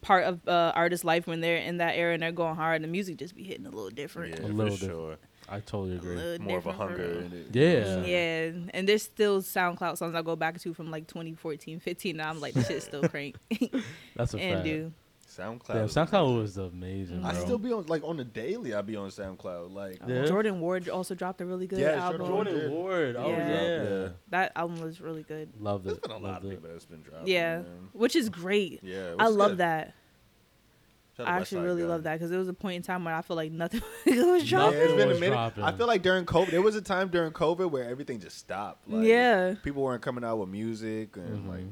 part 0.00 0.24
of 0.24 0.46
uh, 0.46 0.72
artist 0.74 1.04
life 1.04 1.26
when 1.26 1.40
they're 1.40 1.56
in 1.56 1.78
that 1.78 1.96
era 1.96 2.12
and 2.14 2.22
they're 2.22 2.32
going 2.32 2.56
hard, 2.56 2.82
the 2.82 2.86
music 2.88 3.16
just 3.16 3.34
be 3.34 3.42
hitting 3.42 3.66
a 3.66 3.70
little 3.70 3.90
different. 3.90 4.34
Yeah, 4.38 4.44
A 4.44 4.48
for 4.48 4.52
little 4.54 4.76
sure. 4.76 5.16
I 5.54 5.60
totally 5.60 5.96
agree. 5.96 6.16
little 6.16 6.46
More 6.46 6.58
of 6.58 6.66
a 6.66 6.72
hunger 6.72 7.02
in 7.20 7.32
it. 7.32 7.46
Yeah. 7.52 8.04
Yeah, 8.04 8.52
and 8.74 8.88
there's 8.88 9.02
still 9.02 9.40
SoundCloud 9.42 9.96
songs 9.98 10.14
I 10.14 10.22
go 10.22 10.36
back 10.36 10.58
to 10.60 10.74
from 10.74 10.90
like 10.90 11.06
2014, 11.06 11.80
15, 11.80 12.20
and 12.20 12.28
I'm 12.28 12.40
like, 12.40 12.54
this 12.54 12.66
shit's 12.66 12.86
still 12.86 13.08
crank. 13.08 13.36
That's 14.16 14.34
a 14.34 14.38
and 14.38 14.54
fact. 14.56 14.64
do. 14.64 14.92
SoundCloud. 15.28 15.66
Damn, 15.66 15.84
is 15.86 15.94
SoundCloud 15.94 16.22
amazing. 16.26 16.38
was 16.40 16.56
amazing. 16.58 17.24
I 17.24 17.32
bro. 17.32 17.40
still 17.40 17.58
be 17.58 17.72
on 17.72 17.86
like 17.86 18.04
on 18.04 18.16
the 18.16 18.24
daily. 18.24 18.72
I 18.72 18.82
be 18.82 18.94
on 18.94 19.08
SoundCloud. 19.08 19.72
Like 19.74 19.98
Yeah. 20.06 20.26
Jordan 20.26 20.60
Ward 20.60 20.88
also 20.88 21.16
dropped 21.16 21.40
a 21.40 21.44
really 21.46 21.66
good 21.66 21.80
Yeah, 21.80 22.04
album. 22.04 22.26
Jordan 22.26 22.52
Jordan 22.54 22.70
Ward. 22.72 23.16
Oh 23.16 23.30
Yeah. 23.30 23.48
yeah. 23.48 23.82
Yeah. 24.02 24.08
That 24.28 24.52
album 24.54 24.80
was 24.80 25.00
really 25.00 25.24
good. 25.24 25.48
Loved 25.58 25.86
there's 25.86 25.96
it. 25.96 26.02
been 26.02 26.12
a 26.12 26.14
lot 26.18 26.22
Loved 26.22 26.44
of 26.44 26.52
it. 26.52 26.54
people 26.56 26.70
that's 26.70 26.84
been 26.84 27.02
dropping. 27.02 27.26
Yeah, 27.26 27.56
man. 27.62 27.88
which 27.94 28.14
is 28.14 28.28
great. 28.28 28.78
Yeah. 28.84 29.14
I 29.18 29.26
love 29.26 29.52
good. 29.52 29.58
that. 29.58 29.94
Shout 31.16 31.28
I 31.28 31.38
actually 31.38 31.60
Westside 31.60 31.64
really 31.64 31.82
Gunn. 31.82 31.90
love 31.90 32.02
that 32.04 32.14
because 32.18 32.30
it 32.32 32.36
was 32.36 32.48
a 32.48 32.52
point 32.52 32.76
in 32.76 32.82
time 32.82 33.04
where 33.04 33.14
I 33.14 33.22
feel 33.22 33.36
like 33.36 33.52
nothing 33.52 33.80
was 34.06 34.16
Yeah, 34.42 34.58
dropping. 34.58 34.78
it's 34.80 34.92
been 34.94 35.10
a 35.10 35.14
minute. 35.14 35.30
dropping. 35.30 35.64
I 35.64 35.72
feel 35.72 35.86
like 35.86 36.02
during 36.02 36.24
COVID, 36.26 36.50
there 36.50 36.62
was 36.62 36.74
a 36.76 36.82
time 36.82 37.08
during 37.08 37.32
COVID 37.32 37.70
where 37.70 37.88
everything 37.88 38.18
just 38.20 38.36
stopped. 38.38 38.88
Like, 38.88 39.06
Yeah. 39.06 39.54
people 39.62 39.82
weren't 39.82 40.02
coming 40.02 40.24
out 40.24 40.38
with 40.38 40.48
music, 40.48 41.16
and 41.16 41.44
Mhm. 41.46 41.48
like 41.48 41.64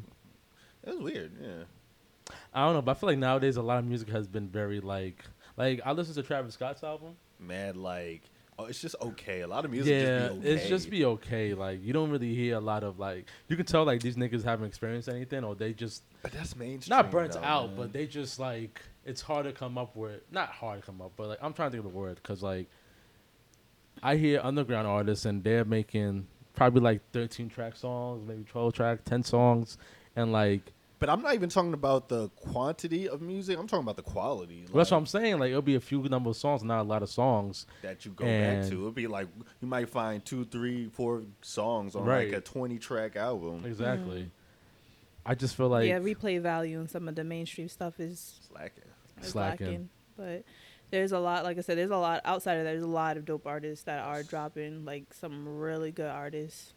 it 0.85 0.91
was 0.91 0.99
weird. 1.01 1.33
Yeah, 1.41 2.35
I 2.55 2.65
don't 2.65 2.75
know, 2.75 2.83
but 2.83 2.93
I 2.93 2.95
feel 2.95 3.09
like 3.09 3.19
nowadays 3.19 3.57
a 3.57 3.63
lot 3.63 3.79
of 3.79 3.85
music 3.85 4.09
has 4.11 4.27
been 4.29 4.49
very 4.49 4.81
like 4.81 5.25
like 5.57 5.81
I 5.85 5.93
listened 5.93 6.15
to 6.17 6.23
Travis 6.23 6.55
Scott's 6.55 6.83
album. 6.85 7.17
mad 7.41 7.77
like 7.77 8.23
oh, 8.59 8.67
it's 8.67 8.81
just 8.81 8.95
okay. 9.03 9.41
A 9.41 9.47
lot 9.49 9.65
of 9.65 9.71
music 9.73 9.91
yeah, 9.93 10.29
just 10.29 10.33
be 10.35 10.39
okay. 10.39 10.49
it's 10.55 10.69
just 10.69 10.91
be 10.91 11.05
okay. 11.05 11.55
Like 11.55 11.83
you 11.83 11.93
don't 11.93 12.11
really 12.11 12.33
hear 12.35 12.57
a 12.57 12.61
lot 12.61 12.85
of 12.85 12.99
like 13.01 13.27
you 13.49 13.57
can 13.57 13.67
tell 13.67 13.85
like 13.85 14.01
these 14.03 14.15
niggas 14.17 14.45
haven't 14.45 14.67
experienced 14.67 15.09
anything 15.09 15.43
or 15.43 15.57
they 15.57 15.73
just 15.73 16.05
But 16.23 16.31
that's 16.33 16.55
mainstream. 16.55 16.97
not 16.97 17.11
burnt 17.11 17.33
though, 17.33 17.41
out, 17.41 17.69
man. 17.71 17.77
but 17.77 17.93
they 17.93 18.07
just 18.07 18.39
like 18.39 18.81
it's 19.05 19.21
hard 19.21 19.47
to 19.47 19.53
come 19.53 19.77
up 19.79 19.97
with 19.97 20.21
not 20.31 20.49
hard 20.51 20.81
to 20.81 20.87
come 20.87 21.01
up, 21.03 21.13
but 21.17 21.29
like 21.29 21.39
I'm 21.43 21.53
trying 21.53 21.71
to 21.71 21.77
think 21.77 21.85
of 21.87 21.93
the 21.93 21.99
word 21.99 22.17
because 22.23 22.43
like 22.43 22.69
I 24.03 24.17
hear 24.17 24.41
underground 24.43 24.87
artists 24.87 25.25
and 25.27 25.43
they're 25.45 25.65
making 25.65 26.27
probably 26.55 26.81
like 26.83 27.01
13 27.13 27.49
track 27.49 27.77
songs, 27.77 28.27
maybe 28.27 28.45
12 28.45 28.73
track, 28.73 29.05
10 29.05 29.23
songs, 29.23 29.79
and 30.17 30.33
like 30.33 30.73
But 30.99 31.09
I'm 31.11 31.21
not 31.23 31.35
even 31.35 31.49
talking 31.49 31.75
about 31.75 32.09
the 32.09 32.29
quantity 32.31 33.09
of 33.09 33.21
music. 33.23 33.59
I'm 33.59 33.67
talking 33.67 33.83
about 33.85 33.97
the 33.97 34.03
quality. 34.03 34.65
well, 34.71 34.79
that's 34.79 34.91
what 34.91 34.99
I'm 34.99 35.07
saying. 35.07 35.39
Like 35.39 35.51
it'll 35.51 35.63
be 35.63 35.75
a 35.75 35.81
few 35.81 36.03
number 36.05 36.31
of 36.31 36.37
songs, 36.37 36.63
not 36.63 36.81
a 36.81 36.85
lot 36.85 37.03
of 37.03 37.11
songs. 37.11 37.67
that 37.83 38.05
you 38.05 38.13
go 38.13 38.25
back 38.25 38.69
to. 38.69 38.75
It'll 38.75 38.91
be 38.93 39.07
like 39.07 39.29
you 39.61 39.69
might 39.69 39.89
find 39.89 40.25
two, 40.25 40.45
three, 40.45 40.89
four 40.93 41.23
songs 41.43 41.95
on 41.97 42.05
Right. 42.05 42.29
like 42.29 42.39
a 42.39 42.41
20 42.41 42.79
track 42.79 43.17
album. 43.17 43.65
Exactly. 43.67 44.23
Mm. 44.23 44.31
I 45.25 45.35
just 45.37 45.55
feel 45.55 45.69
like 45.69 45.87
yeah, 45.89 46.01
replay 46.01 46.41
value 46.41 46.81
and 46.81 46.91
some 46.91 47.07
of 47.09 47.15
the 47.15 47.23
mainstream 47.23 47.69
stuff 47.69 48.01
is, 48.01 48.41
Slacking. 48.49 48.83
Is 49.23 49.31
Slacking. 49.31 49.89
But 50.17 50.45
there's 50.91 51.13
a 51.13 51.19
lot, 51.19 51.45
like 51.45 51.59
I 51.59 51.63
said, 51.63 51.79
there's 51.79 51.91
a 51.91 51.97
lot 51.97 52.21
outside 52.25 52.55
of 52.59 52.65
that. 52.65 52.71
There's 52.71 52.83
a 52.83 52.87
lot 52.87 53.17
of 53.17 53.25
dope 53.25 53.47
artists 53.47 53.85
that 53.85 54.01
are 54.05 54.23
dropping, 54.23 54.85
like 54.85 55.15
some 55.15 55.49
really 55.59 55.91
good 55.91 56.11
artists, 56.11 56.75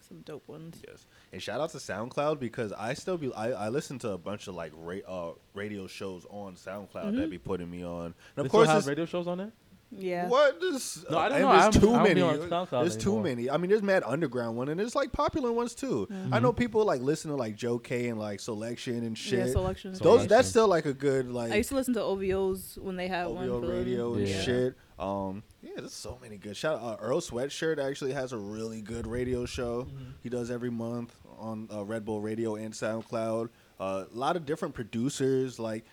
some 0.00 0.20
dope 0.20 0.46
ones. 0.48 0.82
Yes. 0.86 1.06
And 1.32 1.42
shout 1.42 1.60
out 1.60 1.70
to 1.70 1.78
SoundCloud 1.78 2.38
because 2.38 2.72
I 2.72 2.94
still 2.94 3.18
be 3.18 3.32
I, 3.34 3.66
I 3.66 3.68
listen 3.68 3.98
to 4.00 4.10
a 4.10 4.18
bunch 4.18 4.48
of 4.48 4.54
like 4.54 4.72
ra- 4.74 5.06
uh, 5.06 5.32
radio 5.54 5.86
shows 5.86 6.26
on 6.30 6.54
SoundCloud 6.54 7.16
that 7.16 7.30
be 7.30 7.38
putting 7.38 7.70
me 7.70 7.84
on. 7.84 8.06
And 8.06 8.14
They 8.36 8.42
of 8.42 8.48
still 8.48 8.60
course, 8.60 8.68
have 8.68 8.86
radio 8.86 9.04
shows 9.04 9.26
on 9.26 9.38
there. 9.38 9.52
Yeah. 9.90 10.28
what 10.28 10.62
is 10.62 11.04
No, 11.10 11.18
I 11.18 11.28
don't 11.30 11.40
know. 11.40 11.52
There's 11.52 11.62
don't- 11.74 11.82
too 11.82 11.90
I 11.90 11.92
don't 11.94 12.02
many. 12.02 12.66
There's 12.70 12.96
too 12.96 13.10
anymore. 13.10 13.22
many. 13.22 13.50
I 13.50 13.56
mean, 13.56 13.70
there's 13.70 13.82
mad 13.82 14.02
underground 14.04 14.56
one, 14.56 14.68
and 14.68 14.78
there's 14.78 14.94
like 14.94 15.12
popular 15.12 15.50
ones 15.50 15.74
too. 15.74 16.06
I 16.30 16.40
know 16.40 16.52
people 16.52 16.84
like 16.84 17.00
listen 17.00 17.30
to 17.30 17.36
like 17.36 17.56
Joe 17.56 17.78
Kay 17.78 18.08
and 18.08 18.18
like 18.18 18.40
Soulection 18.40 18.98
and 18.98 19.10
Yeah, 19.10 19.44
shit. 19.44 19.54
Soulection. 19.56 19.98
Those 19.98 20.22
Soulection. 20.24 20.28
that's 20.28 20.48
still 20.48 20.68
like 20.68 20.84
a 20.84 20.92
good 20.92 21.30
like 21.30 21.52
I 21.52 21.56
used 21.56 21.70
to 21.70 21.74
listen 21.74 21.94
to 21.94 22.00
OVOs 22.00 22.76
when 22.78 22.96
they 22.96 23.08
had 23.08 23.28
one. 23.28 23.48
OVO 23.48 23.60
for- 23.66 23.72
radio 23.72 24.14
and 24.14 24.28
Yeah. 24.28 24.40
shit. 24.42 24.74
Um, 24.98 25.42
yeah, 25.62 25.74
there's 25.76 25.92
so 25.94 26.18
many 26.20 26.36
good. 26.36 26.56
Shout 26.56 26.80
out 26.82 26.82
uh, 26.82 26.96
Earl 27.00 27.20
Sweatshirt 27.20 27.78
actually 27.78 28.12
has 28.12 28.32
a 28.32 28.38
really 28.38 28.82
good 28.82 29.06
radio 29.06 29.46
show. 29.46 29.86
He 30.22 30.28
does 30.28 30.50
every 30.50 30.70
month 30.70 31.14
on 31.38 31.68
uh, 31.72 31.84
Red 31.84 32.04
Bull 32.04 32.20
Radio 32.20 32.56
and 32.56 32.74
SoundCloud. 32.74 33.48
Uh, 33.78 34.04
a 34.12 34.16
lot 34.16 34.34
of 34.34 34.44
different 34.44 34.74
producers. 34.74 35.58
Like 35.60 35.84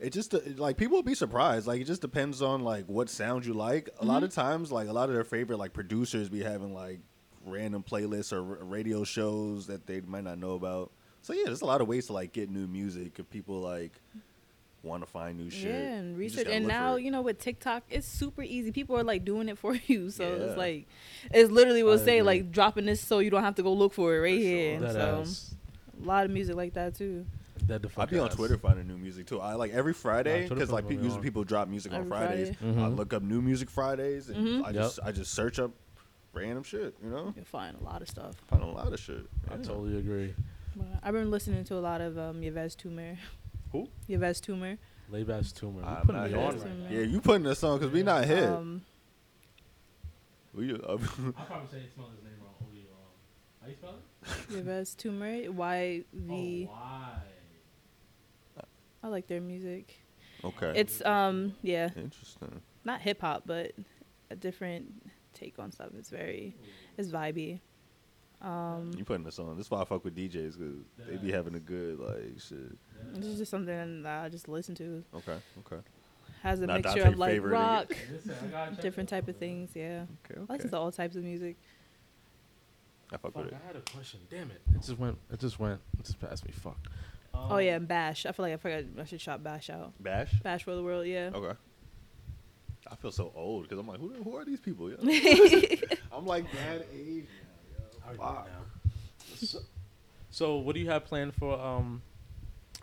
it 0.00 0.12
just 0.12 0.34
uh, 0.34 0.40
like 0.56 0.76
people 0.76 0.96
will 0.96 1.02
be 1.02 1.14
surprised. 1.14 1.66
Like 1.66 1.80
it 1.80 1.84
just 1.84 2.00
depends 2.00 2.42
on 2.42 2.62
like 2.62 2.86
what 2.86 3.08
sound 3.08 3.46
you 3.46 3.54
like. 3.54 3.88
A 4.00 4.04
lot 4.04 4.22
of 4.22 4.32
times, 4.34 4.70
like 4.72 4.88
a 4.88 4.92
lot 4.92 5.08
of 5.08 5.14
their 5.14 5.24
favorite 5.24 5.58
like 5.58 5.72
producers 5.72 6.28
be 6.28 6.42
having 6.42 6.74
like 6.74 7.00
random 7.46 7.82
playlists 7.82 8.32
or 8.32 8.38
r- 8.40 8.64
radio 8.64 9.04
shows 9.04 9.66
that 9.68 9.86
they 9.86 10.00
might 10.00 10.24
not 10.24 10.38
know 10.38 10.52
about. 10.52 10.90
So 11.22 11.32
yeah, 11.32 11.44
there's 11.46 11.62
a 11.62 11.66
lot 11.66 11.80
of 11.80 11.88
ways 11.88 12.06
to 12.06 12.12
like 12.12 12.32
get 12.32 12.50
new 12.50 12.66
music 12.66 13.18
if 13.18 13.30
people 13.30 13.60
like 13.60 13.92
want 14.82 15.02
to 15.02 15.06
find 15.10 15.38
new 15.38 15.48
shit. 15.48 15.70
Yeah, 15.70 15.94
and 15.94 16.18
research. 16.18 16.46
And 16.46 16.66
now, 16.66 16.96
you 16.96 17.10
know, 17.10 17.22
with 17.22 17.38
TikTok, 17.38 17.84
it's 17.88 18.06
super 18.06 18.42
easy. 18.42 18.70
People 18.70 18.98
are 18.98 19.02
like 19.04 19.24
doing 19.24 19.48
it 19.48 19.56
for 19.58 19.74
you. 19.86 20.10
So 20.10 20.24
Yeah. 20.28 20.42
it's 20.44 20.58
like, 20.58 20.86
it's 21.30 21.50
literally 21.50 21.82
will 21.82 21.94
I 21.94 22.04
say, 22.04 22.18
agree. 22.18 22.26
like, 22.26 22.52
dropping 22.52 22.84
this 22.84 23.00
so 23.00 23.20
you 23.20 23.30
don't 23.30 23.42
have 23.44 23.54
to 23.54 23.62
go 23.62 23.72
look 23.72 23.94
for 23.94 24.14
it 24.14 24.20
right 24.20 24.34
For 24.38 24.42
here. 24.42 24.80
sure. 24.80 24.92
So, 24.92 25.20
ass. 25.22 25.54
a 26.02 26.06
lot 26.06 26.26
of 26.26 26.32
music 26.32 26.54
like 26.56 26.74
that, 26.74 26.94
too. 26.96 27.24
That 27.66 27.82
the 27.82 27.88
I 27.88 27.90
fuck 27.92 28.10
be 28.10 28.18
on 28.18 28.28
ass. 28.28 28.34
Twitter 28.34 28.58
finding 28.58 28.88
new 28.88 28.96
music 28.98 29.26
too. 29.26 29.40
I 29.40 29.54
like 29.54 29.72
every 29.72 29.92
Friday 29.94 30.40
Twitter 30.46 30.54
because 30.56 30.70
like 30.70 30.88
pe- 30.88 30.96
usually 30.96 31.22
people 31.22 31.44
drop 31.44 31.68
music 31.68 31.92
on 31.92 31.98
Every 32.00 32.08
Fridays. 32.10 32.56
Friday. 32.56 32.72
I 32.80 32.84
Mhm. 32.88 32.96
look 32.96 33.12
up 33.14 33.22
new 33.22 33.40
music 33.40 33.70
Fridays 33.70 34.28
and 34.28 34.46
Mhm. 34.46 34.64
I 34.64 34.66
Yep. 34.70 34.74
just 34.74 34.98
I 35.04 35.12
just 35.12 35.32
search 35.32 35.58
up 35.58 35.70
random 36.32 36.64
shit. 36.64 36.94
You 37.02 37.10
know, 37.10 37.32
You'll 37.36 37.44
find 37.44 37.76
a 37.80 37.84
lot 37.84 38.02
of 38.02 38.08
stuff. 38.08 38.34
find 38.48 38.62
a 38.62 38.66
lot 38.66 38.92
of 38.92 38.98
shit. 39.00 39.26
I 39.48 39.54
Yeah. 39.56 39.62
totally 39.62 39.96
agree. 39.98 40.34
But 40.76 40.86
I've 41.02 41.14
been 41.14 41.30
listening 41.30 41.62
to 41.64 41.74
a 41.76 41.80
lot 41.80 42.00
of 42.00 42.18
um, 42.18 42.42
Yves 42.42 42.74
Tumor. 42.74 43.16
Who? 43.72 43.88
Yves 44.08 44.40
Tumor. 44.40 44.76
Layback's 45.12 45.52
tumor. 45.52 45.80
You 45.82 45.96
putting 46.06 46.22
me 46.22 46.34
on 46.34 46.54
right 46.54 46.64
right 46.64 46.78
now. 46.78 46.90
Yeah, 46.90 47.00
you 47.02 47.20
putting 47.20 47.42
this 47.44 47.62
on 47.62 47.78
because 47.78 47.92
we 47.92 48.02
not 48.02 48.24
hit. 48.24 48.48
Um, 48.48 48.82
we, 50.54 50.72
uh, 50.72 50.76
I'll 50.88 50.98
probably 50.98 51.68
say 51.70 51.86
spell 51.92 52.10
his 52.10 52.22
name 52.24 52.40
wrong. 52.40 52.54
OD 52.60 52.86
wrong. 52.90 53.60
How 53.60 53.68
you 53.68 53.74
spell 53.74 53.94
it? 54.56 54.66
Yves 54.66 54.94
Tumor. 54.94 55.52
Y 55.52 56.04
V. 56.12 56.68
Oh, 56.70 56.72
why? 56.72 57.18
I 59.04 59.08
like 59.08 59.26
their 59.26 59.40
music. 59.42 60.00
okay, 60.42 60.72
It's, 60.74 61.04
um, 61.04 61.54
yeah, 61.62 61.90
interesting. 61.94 62.62
not 62.84 63.02
hip 63.02 63.20
hop, 63.20 63.42
but 63.44 63.72
a 64.30 64.36
different 64.36 64.90
take 65.34 65.58
on 65.58 65.70
stuff. 65.70 65.88
It's 65.98 66.08
very, 66.08 66.56
it's 66.96 67.10
vibey. 67.10 67.60
Um, 68.40 68.92
You 68.96 69.04
putting 69.04 69.24
this 69.24 69.38
on? 69.38 69.56
This 69.58 69.66
is 69.66 69.70
why 69.70 69.82
I 69.82 69.84
fuck 69.84 70.04
with 70.04 70.16
DJs 70.16 70.58
because 70.58 70.76
they 71.06 71.16
be 71.16 71.30
having 71.32 71.54
a 71.54 71.60
good 71.60 71.98
like 71.98 72.40
shit. 72.40 72.76
This 73.14 73.26
is 73.26 73.38
just 73.38 73.50
something 73.50 74.02
that 74.02 74.24
I 74.24 74.28
just 74.30 74.48
listen 74.48 74.74
to. 74.76 75.04
Okay, 75.16 75.36
okay. 75.60 75.82
has 76.42 76.60
a 76.60 76.66
Not 76.66 76.82
mixture 76.82 77.02
of 77.04 77.18
like 77.18 77.42
rock, 77.42 77.94
Listen, 78.10 78.34
I 78.42 78.50
gotta 78.50 78.70
check 78.72 78.80
different 78.80 79.08
type 79.10 79.28
of 79.28 79.36
things. 79.36 79.70
Yeah, 79.74 80.04
Okay, 80.24 80.38
I 80.40 80.42
okay. 80.44 80.52
listen 80.54 80.70
to 80.70 80.78
all 80.78 80.92
types 80.92 81.16
of 81.16 81.24
music. 81.24 81.56
I 83.12 83.16
fuck 83.16 83.32
Fuck, 83.34 83.44
with 83.44 83.52
it. 83.52 83.58
I 83.62 83.66
had 83.66 83.76
a 83.76 83.80
question. 83.92 84.20
Damn 84.30 84.50
it! 84.50 84.60
It 84.74 84.80
just 84.82 84.98
went. 84.98 85.18
It 85.30 85.38
just 85.40 85.58
went. 85.58 85.80
It 85.98 86.04
just 86.06 86.20
passed 86.20 86.44
me. 86.44 86.52
Fuck. 86.52 86.78
Oh 87.34 87.56
Um, 87.56 87.60
yeah, 87.60 87.76
and 87.76 87.88
Bash. 87.88 88.26
I 88.26 88.32
feel 88.32 88.44
like 88.44 88.54
I 88.54 88.56
forgot. 88.56 88.84
I 89.00 89.04
should 89.04 89.20
shout 89.20 89.42
Bash 89.42 89.70
out. 89.70 89.92
Bash. 90.00 90.32
Bash 90.42 90.62
for 90.64 90.74
the 90.74 90.82
world. 90.82 91.06
Yeah. 91.06 91.30
Okay. 91.34 91.56
I 92.90 92.96
feel 92.96 93.10
so 93.10 93.32
old 93.34 93.62
because 93.62 93.78
I'm 93.78 93.88
like, 93.88 93.98
who, 93.98 94.10
who 94.22 94.36
are 94.36 94.44
these 94.44 94.60
people? 94.60 94.90
yo? 94.90 94.96
I'm 96.12 96.26
like 96.26 96.44
that 96.52 96.86
age 96.94 97.26
How 98.04 98.10
are 98.10 98.12
you 98.12 98.18
Fuck. 98.18 98.48
So, 99.36 99.58
so, 100.30 100.56
what 100.58 100.74
do 100.74 100.80
you 100.80 100.90
have 100.90 101.04
planned 101.04 101.34
for 101.34 101.58
um, 101.58 102.02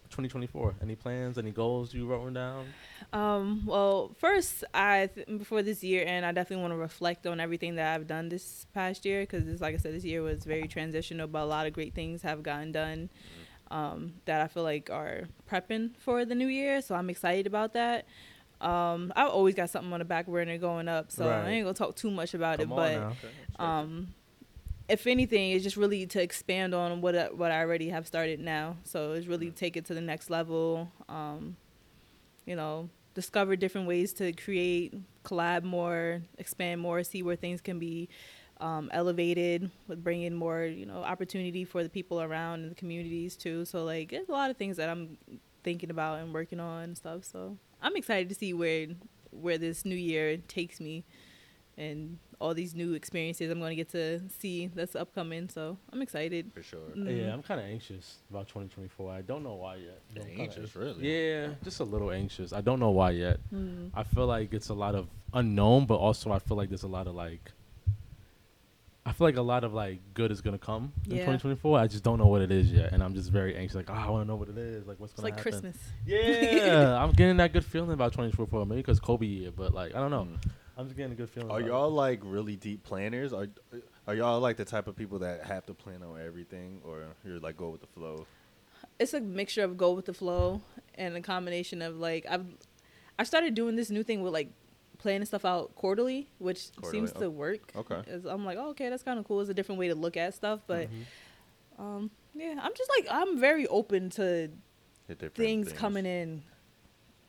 2024? 0.10 0.76
Any 0.82 0.96
plans? 0.96 1.38
Any 1.38 1.52
goals 1.52 1.94
you 1.94 2.08
wrote 2.08 2.34
down? 2.34 2.66
Um, 3.14 3.64
well, 3.66 4.12
first, 4.20 4.64
I 4.74 5.10
th- 5.14 5.28
before 5.28 5.62
this 5.62 5.84
year, 5.84 6.04
and 6.08 6.26
I 6.26 6.32
definitely 6.32 6.64
want 6.64 6.74
to 6.74 6.78
reflect 6.78 7.28
on 7.28 7.40
everything 7.40 7.76
that 7.76 7.94
I've 7.94 8.08
done 8.08 8.30
this 8.30 8.66
past 8.74 9.06
year 9.06 9.22
because, 9.22 9.62
like 9.62 9.76
I 9.76 9.78
said, 9.78 9.94
this 9.94 10.04
year 10.04 10.22
was 10.24 10.44
very 10.46 10.68
transitional, 10.68 11.28
but 11.28 11.44
a 11.44 11.46
lot 11.46 11.68
of 11.68 11.74
great 11.74 11.94
things 11.94 12.22
have 12.24 12.42
gotten 12.42 12.72
done 12.72 13.10
um, 13.72 14.14
that 14.26 14.42
I 14.42 14.48
feel 14.48 14.64
like 14.64 14.90
are 14.92 15.24
prepping 15.50 15.96
for 15.98 16.26
the 16.26 16.36
new 16.36 16.48
year. 16.48 16.82
So 16.82 16.94
I'm 16.94 17.10
excited 17.10 17.48
about 17.48 17.74
that. 17.74 18.06
Um, 18.60 19.12
I've 19.16 19.30
always 19.30 19.56
got 19.56 19.72
something 19.72 19.92
on 19.92 20.00
the 20.00 20.06
back 20.06 20.28
burner 20.28 20.58
going 20.60 20.88
up, 20.88 21.12
so 21.12 21.28
Right. 21.28 21.46
I 21.46 21.50
ain't 21.50 21.66
gonna 21.66 21.74
talk 21.74 21.96
too 21.96 22.12
much 22.12 22.34
about 22.36 22.60
Come 22.60 22.72
it. 22.72 22.76
But 22.76 22.94
now. 23.60 23.66
um, 23.66 24.14
if 24.88 25.08
anything, 25.08 25.52
it's 25.52 25.64
just 25.64 25.78
really 25.78 26.06
to 26.08 26.22
expand 26.22 26.76
on 26.76 27.02
what 27.02 27.16
I, 27.16 27.30
what 27.32 27.52
I 27.52 27.62
already 27.62 27.90
have 27.90 28.06
started 28.06 28.40
now. 28.40 28.76
So 28.84 29.14
it's 29.14 29.26
really 29.26 29.50
take 29.50 29.78
it 29.78 29.86
to 29.86 29.94
the 29.94 30.02
next 30.02 30.30
level. 30.30 30.92
Um, 31.10 31.56
you 32.46 32.56
know, 32.56 32.90
discover 33.16 33.56
different 33.56 33.88
ways 33.88 34.14
to 34.14 34.32
create, 34.34 34.94
collab 35.24 35.64
more, 35.64 36.22
expand 36.38 36.82
more, 36.82 37.04
see 37.04 37.24
where 37.24 37.36
things 37.36 37.62
can 37.62 37.80
be 37.80 38.10
um, 38.62 38.90
elevated 38.94 39.70
with 39.88 40.04
bringing 40.04 40.34
more, 40.34 40.64
you 40.64 40.86
know, 40.86 41.04
opportunity 41.04 41.66
for 41.66 41.84
the 41.84 41.90
people 41.90 42.22
around 42.22 42.64
in 42.64 42.70
the 42.70 42.76
communities 42.76 43.36
too. 43.36 43.66
So 43.66 43.84
like, 43.84 44.12
there's 44.12 44.30
a 44.30 44.34
lot 44.34 44.50
of 44.50 44.58
things 44.58 44.78
that 44.78 44.90
I'm 44.90 45.18
thinking 45.64 45.90
about 45.90 46.20
and 46.20 46.34
working 46.34 46.60
on 46.60 46.84
and 46.84 46.98
stuff. 46.98 47.26
So 47.26 47.58
I'm 47.82 47.96
excited 47.96 48.30
to 48.30 48.36
see 48.36 48.54
where 48.54 48.88
where 49.32 49.58
this 49.58 49.86
new 49.86 49.96
year 49.96 50.38
takes 50.38 50.82
me 50.82 51.06
and 51.78 52.18
all 52.42 52.54
these 52.54 52.76
new 52.76 52.94
experiences 52.94 53.50
I'm 53.50 53.60
going 53.60 53.70
to 53.70 53.76
get 53.76 53.90
to 53.90 54.22
see 54.40 54.68
that's 54.68 54.96
upcoming. 54.96 55.48
So 55.50 55.78
I'm 55.92 56.02
excited. 56.02 56.52
for 56.54 56.64
sure. 56.64 56.90
Mm. 56.96 57.26
Yeah, 57.26 57.34
I'm 57.34 57.42
kind 57.42 57.60
of 57.60 57.68
anxious 57.68 58.18
about 58.30 58.48
2024. 58.48 59.12
I 59.12 59.22
don't 59.22 59.44
know 59.44 59.56
why 59.56 59.76
yet. 59.76 60.02
You're 60.14 60.42
anxious, 60.42 60.76
really? 60.76 61.08
Yeah, 61.08 61.50
just 61.64 61.80
a 61.80 61.84
little 61.84 62.12
anxious. 62.12 62.52
I 62.52 62.62
don't 62.62 62.80
know 62.80 62.90
why 62.90 63.12
yet. 63.12 63.40
Mm. 63.54 63.92
I 63.94 64.04
feel 64.04 64.26
like 64.26 64.54
it's 64.54 64.70
a 64.70 64.74
lot 64.74 64.96
of 64.96 65.08
unknown, 65.34 65.86
but 65.86 65.96
also 65.96 66.32
I 66.32 66.40
feel 66.40 66.58
like 66.58 66.70
there's 66.70 66.84
a 66.84 66.88
lot 66.88 67.08
of 67.08 67.16
like. 67.16 67.52
I 69.12 69.14
feel 69.14 69.28
like 69.28 69.36
a 69.36 69.42
lot 69.42 69.66
of 69.66 69.74
like 69.74 70.00
good 70.14 70.32
is 70.32 70.40
gonna 70.40 70.58
come 70.58 70.94
in 71.04 71.18
2024. 71.18 71.78
I 71.78 71.88
just 71.88 72.02
don't 72.02 72.18
know 72.18 72.28
what 72.28 72.42
it 72.42 72.50
is 72.50 72.72
yet, 72.72 72.94
and 72.94 73.04
I'm 73.04 73.14
just 73.14 73.30
very 73.30 73.58
anxious. 73.58 73.76
Like, 73.76 73.90
oh, 73.90 73.94
I 73.94 74.10
want 74.10 74.24
to 74.24 74.26
know 74.26 74.38
what 74.38 74.48
it 74.48 74.58
is. 74.58 74.88
Like, 74.88 75.02
what's 75.02 75.12
It's 75.12 75.20
gonna 75.20 75.34
like 75.34 75.38
happen? 75.38 75.52
Christmas. 75.52 75.78
Yeah, 76.06 76.98
I'm 77.04 77.12
getting 77.12 77.36
that 77.36 77.52
good 77.52 77.66
feeling 77.66 77.92
about 77.92 78.14
2024. 78.14 78.66
Maybe 78.66 78.80
because 78.80 79.02
Kobe 79.02 79.26
year, 79.26 79.52
but 79.52 79.74
like 79.74 79.94
I 79.94 80.00
don't 80.00 80.12
know. 80.12 80.24
Mm. 80.24 80.52
I'm 80.78 80.86
just 80.86 80.96
getting 80.96 81.12
a 81.12 81.16
good 81.16 81.30
feeling. 81.30 81.52
Are 81.52 81.60
about 81.60 81.68
y'all 81.68 81.90
like 81.90 82.22
really 82.24 82.56
deep 82.56 82.84
planners? 82.84 83.34
Are 83.34 83.48
are 84.08 84.16
y'all 84.16 84.40
like 84.40 84.56
the 84.56 84.64
type 84.64 84.88
of 84.88 84.96
people 84.96 85.20
that 85.20 85.44
have 85.44 85.66
to 85.66 85.74
plan 85.74 86.04
on 86.04 86.22
everything, 86.22 86.80
or 86.86 87.04
you're 87.26 87.40
like 87.40 87.58
go 87.58 87.68
with 87.68 87.82
the 87.82 87.88
flow? 87.88 88.26
It's 88.98 89.14
a 89.14 89.20
mixture 89.20 89.66
of 89.66 89.76
go 89.76 89.92
with 89.92 90.06
the 90.06 90.14
flow 90.14 90.62
and 90.96 91.18
a 91.18 91.22
combination 91.22 91.82
of 91.82 91.98
like 91.98 92.26
I've 92.30 92.46
I 93.20 93.24
started 93.26 93.56
doing 93.56 93.76
this 93.76 93.90
new 93.90 94.04
thing 94.04 94.22
with 94.22 94.32
like 94.32 94.54
planning 95.02 95.26
stuff 95.26 95.44
out 95.46 95.76
quarterly, 95.76 96.28
which 96.40 96.70
Quarterly, 96.76 97.08
seems 97.08 97.12
to 97.20 97.30
work. 97.30 97.72
Okay. 97.76 98.02
Is- 98.08 98.26
I'm 98.26 98.46
like, 98.46 98.58
oh, 98.60 98.70
okay, 98.70 98.90
that's 98.90 99.04
kind 99.04 99.20
of 99.20 99.26
cool. 99.26 99.42
It's 99.42 99.50
a 99.50 99.54
different 99.54 99.80
way 99.80 99.88
to 99.90 99.96
look 99.96 100.16
at 100.16 100.34
stuff, 100.34 100.62
but 100.68 100.88
Mm-hmm. 100.88 101.82
um, 101.82 102.12
yeah, 102.36 102.60
I'm 102.62 102.74
just 102.76 102.90
like 102.98 103.08
I'm 103.10 103.38
very 103.40 103.68
open 103.68 104.10
to 104.12 104.24
Hit 105.08 105.18
different 105.20 105.36
things, 105.36 105.74
coming 105.74 106.06
in. 106.06 106.44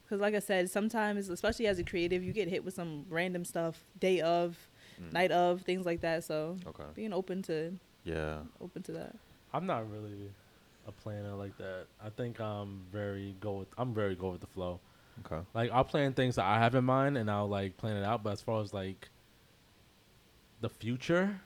Because, 0.05 0.21
like 0.21 0.35
I 0.35 0.41
said, 0.41 0.71
sometimes, 0.71 1.29
especially 1.31 1.67
as 1.67 1.79
a 1.79 1.85
creative, 1.85 2.23
you 2.23 2.33
get 2.33 2.47
hit 2.49 2.63
with 2.65 2.75
some 2.75 3.07
random 3.09 3.45
stuff, 3.45 3.83
day 3.99 4.21
of, 4.21 4.57
Mm. 5.01 5.13
night 5.13 5.33
of, 5.33 5.63
things 5.63 5.87
like 5.87 6.03
that. 6.03 6.23
So, 6.23 6.59
Okay. 6.67 6.85
being 6.95 7.15
open 7.15 7.41
to 7.45 7.73
Yeah. 8.05 8.41
open 8.61 8.83
to 8.85 8.93
that. 8.93 9.17
I'm 9.55 9.65
not 9.67 9.91
really 9.91 10.31
a 10.87 10.93
planner 10.93 11.35
like 11.35 11.57
that. 11.57 11.87
I 12.03 12.11
think 12.11 12.41
I'm 12.41 12.85
very 12.93 13.35
go 13.41 13.53
with. 13.61 13.69
I'm 13.79 13.95
very 13.95 14.15
go 14.15 14.31
with 14.33 14.41
the 14.43 14.47
flow. 14.49 14.81
Okay. 15.27 15.43
Like 15.55 15.71
I'll 15.71 15.85
plan 15.85 16.13
things 16.13 16.37
that 16.37 16.45
I 16.45 16.59
have 16.59 16.75
in 16.75 16.85
mind 16.85 17.17
and 17.17 17.31
I'll 17.31 17.49
like 17.49 17.77
plan 17.77 17.97
it 17.97 18.05
out. 18.05 18.23
But 18.23 18.35
as 18.35 18.41
far 18.41 18.61
as 18.61 18.73
like 18.73 19.09
the 20.61 20.69
future 20.69 21.41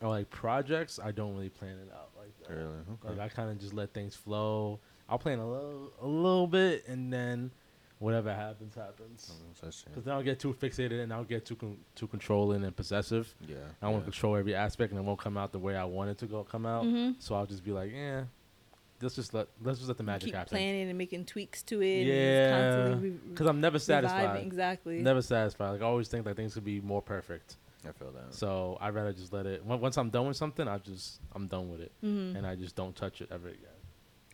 or 0.00 0.08
like 0.10 0.30
projects, 0.30 0.98
I 1.02 1.12
don't 1.12 1.34
really 1.34 1.48
plan 1.48 1.76
it 1.78 1.92
out 1.92 2.10
like 2.18 2.38
that. 2.42 2.54
Really? 2.54 2.78
Okay. 3.04 3.08
Like 3.10 3.20
I 3.20 3.28
kind 3.34 3.50
of 3.50 3.58
just 3.58 3.74
let 3.74 3.92
things 3.92 4.14
flow. 4.14 4.78
I'll 5.08 5.18
plan 5.18 5.38
a 5.38 5.48
little, 5.50 5.92
a 6.00 6.06
little 6.06 6.46
bit, 6.46 6.88
and 6.88 7.12
then 7.12 7.50
whatever 7.98 8.32
happens, 8.32 8.74
happens. 8.74 9.32
That's 9.62 9.80
it. 9.82 9.86
Because 9.86 10.04
then 10.04 10.14
I'll 10.14 10.22
get 10.22 10.40
too 10.40 10.54
fixated 10.54 11.02
and 11.02 11.12
I'll 11.12 11.24
get 11.24 11.44
too 11.44 11.56
con- 11.56 11.78
too 11.94 12.06
controlling 12.06 12.64
and 12.64 12.74
possessive. 12.74 13.34
Yeah. 13.46 13.56
I 13.82 13.86
want 13.86 13.96
yeah. 13.96 13.98
to 13.98 14.04
control 14.04 14.36
every 14.36 14.54
aspect, 14.54 14.92
and 14.92 14.98
it 14.98 15.04
won't 15.04 15.18
come 15.18 15.36
out 15.36 15.52
the 15.52 15.58
way 15.58 15.76
I 15.76 15.84
want 15.84 16.10
it 16.10 16.18
to 16.18 16.26
go 16.26 16.42
come 16.44 16.64
out. 16.66 16.84
Mhm. 16.84 17.16
So 17.18 17.34
I'll 17.34 17.46
just 17.46 17.64
be 17.64 17.72
like, 17.72 17.92
yeah, 17.92 18.24
let's 19.02 19.14
just 19.14 19.34
let 19.34 19.48
let's 19.62 19.78
just 19.78 19.88
let 19.88 19.96
the 19.96 20.02
magic 20.04 20.26
Keep 20.28 20.34
happen. 20.34 20.50
planning 20.50 20.88
and 20.88 20.96
making 20.98 21.24
tweaks 21.26 21.62
to 21.64 21.82
it. 21.82 22.04
Yeah, 22.06 22.56
and 22.92 23.02
re- 23.02 23.10
Because 23.10 23.46
I'm 23.46 23.60
never 23.60 23.78
satisfied. 23.78 24.22
reviving. 24.22 24.46
Exactly. 24.46 25.02
Never 25.02 25.22
satisfied. 25.22 25.70
Like 25.70 25.82
I 25.82 25.84
always 25.84 26.08
think 26.08 26.24
that 26.24 26.36
things 26.36 26.54
could 26.54 26.64
be 26.64 26.80
more 26.80 27.02
perfect. 27.02 27.56
I 27.86 27.92
feel 27.92 28.12
that. 28.12 28.32
So 28.34 28.78
I'd 28.80 28.94
rather 28.94 29.12
just 29.12 29.32
let 29.32 29.44
it. 29.46 29.62
Once 29.64 29.98
I'm 29.98 30.08
done 30.10 30.26
with 30.26 30.36
something, 30.38 30.66
I 30.66 30.78
just 30.78 31.20
I'm 31.34 31.46
done 31.48 31.68
with 31.70 31.80
it, 31.82 31.92
Mhm. 32.02 32.36
and 32.36 32.46
I 32.46 32.54
just 32.56 32.74
don't 32.76 32.96
touch 32.96 33.20
it 33.20 33.28
ever 33.30 33.48
again. 33.48 33.68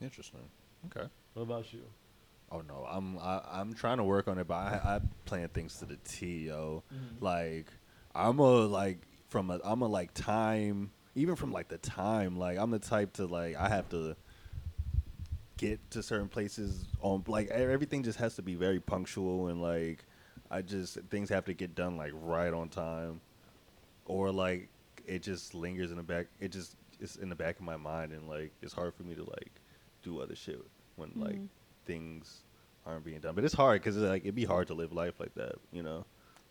Interesting. 0.00 0.48
Okay. 0.86 1.08
What 1.34 1.42
about 1.42 1.72
you? 1.72 1.82
Oh 2.52 2.62
no, 2.62 2.86
I'm 2.88 3.18
I, 3.18 3.40
I'm 3.50 3.72
trying 3.74 3.98
to 3.98 4.04
work 4.04 4.28
on 4.28 4.38
it, 4.38 4.46
but 4.46 4.54
I 4.54 4.80
I 4.96 5.00
plan 5.24 5.48
things 5.48 5.76
to 5.78 5.84
the 5.84 5.96
T, 6.04 6.46
yo. 6.46 6.82
Like 7.20 7.66
I'm 8.14 8.38
a 8.38 8.66
like 8.66 8.98
from 9.28 9.50
a 9.50 9.60
I'm 9.64 9.82
a 9.82 9.86
like 9.88 10.14
time 10.14 10.90
even 11.14 11.34
from 11.36 11.52
like 11.52 11.68
the 11.68 11.78
time 11.78 12.36
like 12.38 12.56
I'm 12.58 12.70
the 12.70 12.78
type 12.78 13.12
to 13.14 13.26
like 13.26 13.56
I 13.56 13.68
have 13.68 13.88
to 13.90 14.16
get 15.60 15.90
to 15.90 16.02
certain 16.02 16.26
places 16.28 16.86
on 17.02 17.22
like 17.26 17.48
e- 17.48 17.50
everything 17.50 18.02
just 18.02 18.18
has 18.18 18.34
to 18.34 18.40
be 18.42 18.54
very 18.54 18.80
punctual 18.80 19.48
and 19.48 19.60
like 19.60 20.04
I 20.50 20.62
just 20.62 20.94
things 21.10 21.28
have 21.28 21.44
to 21.44 21.52
get 21.54 21.74
done 21.74 21.98
like 21.98 22.12
right 22.14 22.52
on 22.52 22.70
time 22.70 23.20
or 24.06 24.30
like 24.30 24.68
it 25.06 25.22
just 25.22 25.54
lingers 25.54 25.90
in 25.90 25.98
the 25.98 26.02
back 26.02 26.28
it 26.40 26.50
just 26.50 26.76
it's 26.98 27.16
in 27.16 27.28
the 27.28 27.34
back 27.34 27.56
of 27.56 27.62
my 27.62 27.76
mind 27.76 28.12
and 28.12 28.26
like 28.26 28.52
it's 28.62 28.72
hard 28.72 28.94
for 28.94 29.02
me 29.02 29.14
to 29.14 29.22
like 29.22 29.50
do 30.02 30.20
other 30.20 30.34
shit 30.34 30.64
when 30.96 31.12
like 31.16 31.34
Mhm. 31.36 31.48
things 31.84 32.40
aren't 32.86 33.04
being 33.04 33.20
done 33.20 33.34
but 33.34 33.44
it's 33.44 33.52
hard 33.54 33.82
because 33.82 33.96
like 33.98 34.22
it'd 34.22 34.34
be 34.34 34.44
hard 34.46 34.66
to 34.68 34.74
live 34.74 34.92
life 34.92 35.20
like 35.20 35.34
that 35.34 35.56
you 35.72 35.82
know 35.82 36.06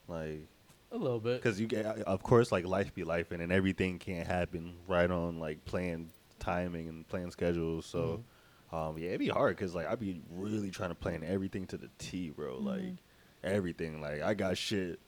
like 0.07 0.45
A 0.91 0.97
little 0.97 1.19
bit. 1.19 1.41
because 1.41 1.59
you 1.59 1.65
get 1.65 1.83
of 1.85 2.21
course 2.21 2.51
like 2.51 2.63
life 2.65 2.93
be 2.93 3.03
life 3.03 3.31
and, 3.31 3.41
and 3.41 3.51
everything 3.51 3.97
can't 3.97 4.27
happen 4.27 4.75
right 4.87 5.09
on 5.09 5.39
like 5.39 5.65
planned 5.65 6.09
timing 6.37 6.87
and 6.87 7.07
planned 7.07 7.31
schedules 7.31 7.87
so 7.87 8.21
um 8.71 8.97
yeah 8.97 9.09
it'd 9.09 9.19
be 9.19 9.27
hard 9.27 9.55
because 9.55 9.73
like 9.73 9.87
i'd 9.87 9.99
be 9.99 10.21
really 10.31 10.69
trying 10.71 10.89
to 10.89 10.95
plan 10.95 11.23
everything 11.25 11.65
to 11.65 11.77
the 11.77 11.89
t 11.97 12.29
bro 12.29 12.57
like 12.57 12.95
everything 13.43 14.01
like 14.01 14.21
i 14.21 14.33
got 14.33 14.57
shit 14.57 14.99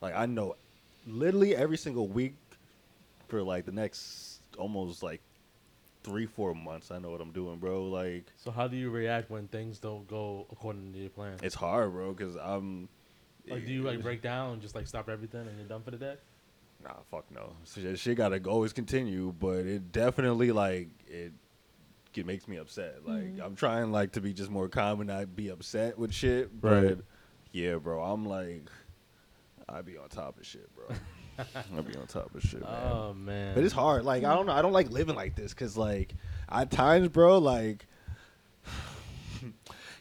like 0.00 0.14
i 0.14 0.26
know 0.26 0.56
literally 1.06 1.54
every 1.54 1.76
single 1.76 2.08
week 2.08 2.34
for 3.28 3.42
like 3.42 3.64
the 3.64 3.72
next 3.72 4.40
almost 4.58 5.02
like 5.02 5.20
three 6.02 6.26
four 6.26 6.54
months 6.54 6.90
i 6.90 6.98
know 6.98 7.10
what 7.10 7.20
i'm 7.20 7.32
doing 7.32 7.56
bro 7.58 7.84
like 7.84 8.24
So 8.36 8.50
how 8.50 8.68
do 8.68 8.76
you 8.76 8.90
react 8.90 9.30
when 9.30 9.48
things 9.48 9.78
don't 9.78 10.06
go 10.06 10.46
according 10.52 10.92
to 10.92 10.98
your 10.98 11.10
plan? 11.10 11.36
it's 11.42 11.54
hard 11.54 11.92
bro 11.92 12.12
because 12.12 12.36
i'm 12.36 12.88
like, 13.48 13.64
do 13.64 13.72
you 13.72 13.82
like 13.82 14.02
break 14.02 14.22
down 14.22 14.54
and 14.54 14.62
just 14.62 14.74
like 14.74 14.86
stop 14.86 15.08
everything 15.08 15.40
and 15.40 15.56
you're 15.56 15.68
done 15.68 15.82
for 15.82 15.92
the 15.92 15.96
day? 15.96 16.16
Nah, 16.82 16.94
fuck 17.10 17.24
no. 17.30 17.54
So 17.64 17.94
shit 17.94 18.16
gotta 18.16 18.42
always 18.48 18.72
continue, 18.72 19.32
but 19.38 19.66
it 19.66 19.92
definitely 19.92 20.50
like 20.52 20.88
it. 21.06 21.32
It 22.18 22.26
makes 22.26 22.48
me 22.48 22.56
upset. 22.56 23.06
Like 23.06 23.22
mm-hmm. 23.22 23.42
I'm 23.42 23.56
trying 23.56 23.92
like 23.92 24.12
to 24.12 24.20
be 24.20 24.32
just 24.32 24.50
more 24.50 24.68
calm 24.68 25.00
and 25.00 25.08
not 25.08 25.34
be 25.34 25.48
upset 25.48 25.98
with 25.98 26.12
shit. 26.12 26.60
But 26.60 26.84
Right. 26.84 26.98
yeah, 27.52 27.76
bro, 27.76 28.02
I'm 28.02 28.24
like, 28.24 28.68
I'd 29.68 29.84
be 29.84 29.96
on 29.98 30.08
top 30.08 30.38
of 30.38 30.46
shit, 30.46 30.68
bro. 30.74 30.94
I 31.38 31.80
be 31.82 31.96
on 31.96 32.06
top 32.06 32.34
of 32.34 32.42
shit, 32.42 32.62
man. 32.62 32.92
Oh 32.92 33.14
man. 33.14 33.54
But 33.54 33.64
it's 33.64 33.74
hard. 33.74 34.04
Like 34.04 34.24
I 34.24 34.34
don't 34.34 34.46
know. 34.46 34.52
I 34.52 34.62
don't 34.62 34.72
like 34.72 34.90
living 34.90 35.16
like 35.16 35.36
this 35.36 35.52
because 35.52 35.76
like 35.76 36.14
at 36.48 36.70
times, 36.70 37.08
bro, 37.08 37.38
like. 37.38 37.86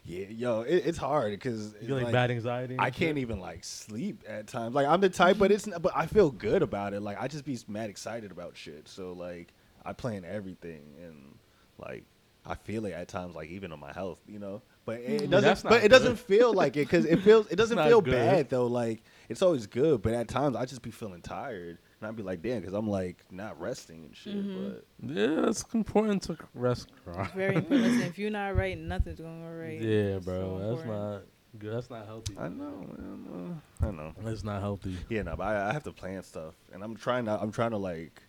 Yeah, 0.08 0.28
yo, 0.30 0.62
it, 0.62 0.84
it's 0.86 1.00
hard 1.00 1.32
because 1.32 1.74
You 1.82 1.88
get 1.88 2.04
like, 2.04 2.14
bad 2.14 2.30
anxiety. 2.30 2.76
I 2.78 2.90
shit? 2.90 2.94
can't 2.94 3.18
even 3.18 3.40
like 3.40 3.64
sleep 3.64 4.22
at 4.28 4.46
times. 4.46 4.76
Like 4.76 4.86
I'm 4.86 5.02
the 5.02 5.10
type, 5.10 5.40
but 5.40 5.52
it's 5.52 5.66
not, 5.66 5.82
but 5.82 5.94
I 5.96 6.06
feel 6.06 6.30
good 6.30 6.62
about 6.62 6.94
it. 6.94 7.02
Like 7.02 7.20
I 7.20 7.28
just 7.28 7.44
be 7.44 7.58
mad 7.68 7.90
excited 7.90 8.30
about 8.30 8.56
shit. 8.56 8.88
So 8.88 9.14
like 9.14 9.52
I 9.84 9.94
plan 9.94 10.24
everything 10.24 10.84
and 11.04 11.36
like 11.78 12.04
I 12.46 12.54
feel 12.56 12.86
it 12.86 12.94
at 12.94 13.08
times, 13.08 13.36
like 13.36 13.50
even 13.50 13.72
on 13.72 13.80
my 13.80 13.92
health, 13.92 14.20
you 14.28 14.38
know. 14.40 14.62
But 14.86 15.00
it, 15.00 15.24
it 15.24 15.30
Mm. 15.30 15.30
that's 15.32 15.44
doesn't. 15.64 15.64
not 15.64 15.70
But 15.78 15.84
it 15.84 15.90
doesn't 15.90 16.18
feel 16.18 16.54
like 16.54 16.78
it 16.78 16.82
because 16.82 17.06
it 17.06 17.22
feels. 17.22 17.48
It 17.48 17.56
doesn't 17.56 17.78
feel 17.78 18.02
good. 18.02 18.12
bad 18.12 18.50
though. 18.50 18.68
Like 18.68 19.02
it's 19.30 19.42
always 19.42 19.66
good, 19.66 20.02
but 20.04 20.14
at 20.14 20.28
times 20.28 20.56
I 20.56 20.66
just 20.66 20.84
be 20.84 20.92
feeling 20.92 21.22
tired, 21.24 21.80
and 22.00 22.08
I'd 22.08 22.16
be 22.16 22.22
like, 22.22 22.44
damn, 22.44 22.60
because 22.60 22.76
I'm 22.76 22.88
like 22.88 23.24
not 23.32 23.60
resting 23.60 24.06
and 24.06 24.16
shit. 24.16 24.36
Mm-hmm. 24.36 24.70
But 25.02 25.16
Yeah, 25.18 25.50
it's 25.50 25.66
important 25.74 26.22
to 26.24 26.38
rest. 26.54 26.90
Bro. 27.04 27.24
Very 27.36 27.56
important. 27.56 27.82
Listen, 27.82 28.02
if 28.04 28.20
you're 28.20 28.30
not 28.30 28.56
right, 28.56 28.78
nothing's 28.78 29.20
going 29.20 29.42
to 29.42 29.48
go 29.50 29.56
right. 29.56 29.82
Yeah, 29.82 30.18
It's 30.18 30.26
bro. 30.26 30.40
so 30.40 30.58
that's 30.60 30.82
important. 30.84 31.14
not 31.14 31.22
good. 31.58 31.74
That's 31.74 31.90
not 31.90 32.06
healthy. 32.06 32.36
I 32.38 32.48
know, 32.50 32.86
man. 32.98 33.60
uh, 33.82 33.88
I 33.88 33.92
know. 33.92 34.14
That's 34.22 34.44
not 34.44 34.62
healthy. 34.62 34.96
Yeah, 35.10 35.24
no, 35.24 35.36
but 35.36 35.46
I, 35.48 35.70
I 35.70 35.74
have 35.74 35.84
to 35.86 35.92
plan 35.92 36.22
stuff, 36.22 36.54
and 36.72 36.84
I'm 36.84 36.96
trying 36.96 37.26
to. 37.26 37.32
I'm 37.42 37.52
trying 37.52 37.72
to 37.72 37.78
like 37.78 38.22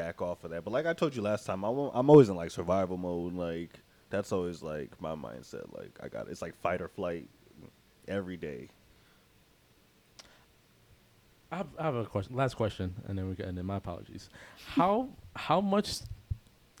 back 0.00 0.22
off 0.22 0.44
of 0.44 0.50
that. 0.50 0.64
But 0.64 0.72
like 0.72 0.86
I 0.86 0.94
told 0.94 1.14
you 1.14 1.22
last 1.22 1.44
time, 1.44 1.62
I'm 1.64 1.76
I'm 1.92 2.08
always 2.08 2.28
in 2.28 2.36
like 2.36 2.50
survival 2.50 2.96
mode. 2.96 3.34
Like 3.34 3.80
that's 4.08 4.32
always 4.32 4.62
like 4.62 5.00
my 5.00 5.14
mindset. 5.14 5.76
Like 5.76 5.98
I 6.02 6.08
got 6.08 6.28
it's 6.28 6.42
like 6.42 6.56
fight 6.60 6.80
or 6.80 6.88
flight 6.88 7.28
every 8.08 8.36
day. 8.36 8.68
I 11.52 11.58
have, 11.58 11.66
I 11.78 11.82
have 11.84 11.94
a 11.96 12.04
question. 12.04 12.36
Last 12.36 12.54
question, 12.54 12.94
and 13.08 13.18
then 13.18 13.28
we 13.28 13.34
can. 13.34 13.46
And 13.46 13.58
then 13.58 13.66
my 13.66 13.76
apologies. 13.76 14.30
How 14.68 15.08
how 15.36 15.60
much 15.60 16.00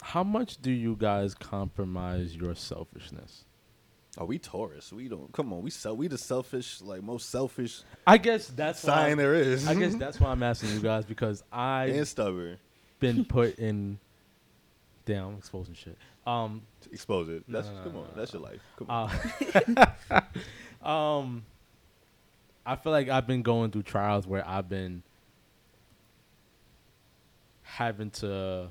how 0.00 0.24
much 0.24 0.62
do 0.62 0.70
you 0.70 0.96
guys 0.96 1.34
compromise 1.34 2.34
your 2.34 2.54
selfishness? 2.54 3.44
Oh, 4.18 4.24
we 4.24 4.38
Taurus. 4.38 4.92
We 4.92 5.08
don't 5.08 5.30
come 5.32 5.52
on. 5.52 5.62
We 5.62 5.70
sell. 5.70 5.96
We 5.96 6.08
the 6.08 6.18
selfish, 6.18 6.80
like 6.80 7.02
most 7.02 7.28
selfish 7.30 7.82
I 8.06 8.16
guess 8.16 8.46
that's 8.48 8.80
sign 8.80 9.18
there 9.18 9.34
is. 9.34 9.68
I 9.68 9.74
guess 9.74 9.94
that's 10.04 10.18
why 10.18 10.30
I'm 10.30 10.42
asking 10.42 10.70
you 10.70 10.80
guys 10.80 11.04
because 11.04 11.42
I 11.52 11.86
and 11.86 12.08
stubborn. 12.08 12.58
Been 13.00 13.24
put 13.24 13.58
in. 13.58 13.98
Damn, 15.06 15.28
I'm 15.28 15.34
exposing 15.38 15.74
shit. 15.74 15.96
Um, 16.26 16.62
Expose 16.92 17.28
it. 17.30 17.42
That's 17.48 17.66
no, 17.68 17.74
no, 17.74 17.82
come 17.82 17.92
no, 17.94 17.98
on. 18.00 18.04
no, 18.08 18.10
That's 18.14 18.32
your 18.32 18.42
life. 18.42 18.60
Come 18.76 18.90
on. 18.90 19.10
uh, 20.82 20.88
um, 20.88 21.44
I 22.64 22.76
feel 22.76 22.92
like 22.92 23.08
I've 23.08 23.26
been 23.26 23.42
going 23.42 23.70
through 23.70 23.82
trials 23.84 24.26
where 24.26 24.46
I've 24.46 24.68
been 24.68 25.02
having 27.62 28.10
to 28.10 28.68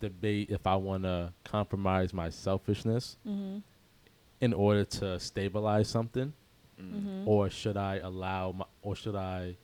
debate 0.00 0.50
if 0.50 0.66
I 0.66 0.76
want 0.76 1.02
to 1.04 1.32
compromise 1.44 2.14
my 2.14 2.30
selfishness 2.30 3.16
Mhm. 3.26 3.62
in 4.40 4.52
order 4.52 4.84
to 4.84 5.18
stabilize 5.20 5.88
something, 5.88 6.32
Mhm. 6.80 7.26
or 7.26 7.50
should 7.50 7.76
I 7.76 7.96
allow 7.96 8.52
my, 8.52 8.64
or 8.82 8.94
should 8.94 9.16
I 9.16 9.56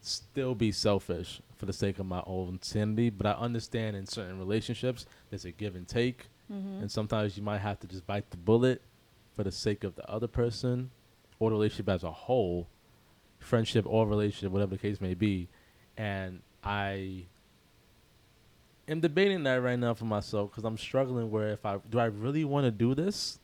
still 0.00 0.54
be 0.54 0.70
selfish 0.72 1.40
for 1.56 1.66
the 1.66 1.72
sake 1.72 1.98
of 1.98 2.06
my 2.06 2.22
own 2.26 2.58
sanity? 2.62 3.10
But 3.10 3.26
I 3.26 3.32
understand 3.32 3.96
in 3.96 4.06
certain 4.06 4.38
relationships 4.38 5.06
there's 5.30 5.44
a 5.44 5.50
give 5.52 5.74
and 5.76 5.86
take, 5.88 6.26
Mhm. 6.50 6.80
and 6.82 6.90
sometimes 6.90 7.36
you 7.36 7.42
might 7.42 7.58
have 7.58 7.78
to 7.80 7.86
just 7.86 8.06
bite 8.06 8.30
the 8.30 8.36
bullet 8.36 8.80
for 9.34 9.44
the 9.44 9.52
sake 9.52 9.84
of 9.84 9.94
the 9.96 10.08
other 10.10 10.26
person 10.26 10.90
or 11.38 11.50
the 11.50 11.56
relationship 11.56 11.88
as 11.88 12.02
a 12.04 12.10
whole, 12.10 12.68
friendship 13.38 13.84
or 13.86 14.06
relationship, 14.06 14.50
whatever 14.52 14.74
the 14.76 14.78
case 14.82 15.00
may 15.00 15.14
be. 15.14 15.48
And 15.96 16.42
I 16.64 17.26
am 18.88 19.00
debating 19.00 19.42
that 19.44 19.56
right 19.56 19.78
now 19.78 19.94
for 19.94 20.06
myself 20.06 20.50
because 20.50 20.64
I'm 20.64 20.78
struggling 20.78 21.30
where 21.30 21.48
if 21.50 21.64
I 21.66 21.78
do 21.90 21.98
I 21.98 22.06
really 22.06 22.44
want 22.44 22.64
to 22.64 22.70
do 22.70 22.94
this, 22.94 23.38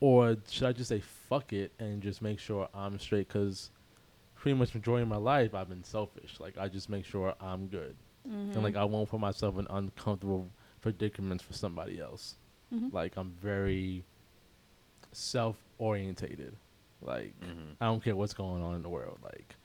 or 0.00 0.36
should 0.48 0.66
I 0.68 0.72
just 0.72 0.88
say 0.88 1.00
fuck 1.00 1.52
it 1.52 1.72
and 1.78 2.02
just 2.02 2.20
make 2.22 2.38
sure 2.38 2.68
I'm 2.74 2.98
straight? 2.98 3.28
Because 3.28 3.70
pretty 4.46 4.56
much 4.56 4.72
majority 4.76 5.02
of 5.02 5.08
my 5.08 5.16
life 5.16 5.56
I've 5.56 5.68
been 5.68 5.82
selfish. 5.82 6.38
Like 6.38 6.56
I 6.56 6.68
just 6.68 6.88
make 6.88 7.04
sure 7.04 7.34
I'm 7.40 7.66
good, 7.66 7.96
Mm-hmm. 8.28 8.52
and 8.52 8.62
like 8.62 8.76
I 8.76 8.84
won't 8.84 9.08
put 9.08 9.18
myself 9.18 9.58
in 9.58 9.66
uncomfortable 9.70 10.48
predicaments 10.82 11.42
for 11.42 11.52
somebody 11.52 12.00
else. 12.00 12.36
Mhm. 12.72 12.92
Like 12.92 13.16
I'm 13.16 13.32
very 13.42 14.04
self 15.12 15.56
orientated. 15.78 16.54
Like 17.02 17.34
Mhm. 17.40 17.74
I 17.80 17.86
don't 17.86 18.02
care 18.04 18.14
what's 18.14 18.34
going 18.34 18.62
on 18.62 18.76
in 18.76 18.82
the 18.82 18.88
world. 18.88 19.18
Like 19.20 19.56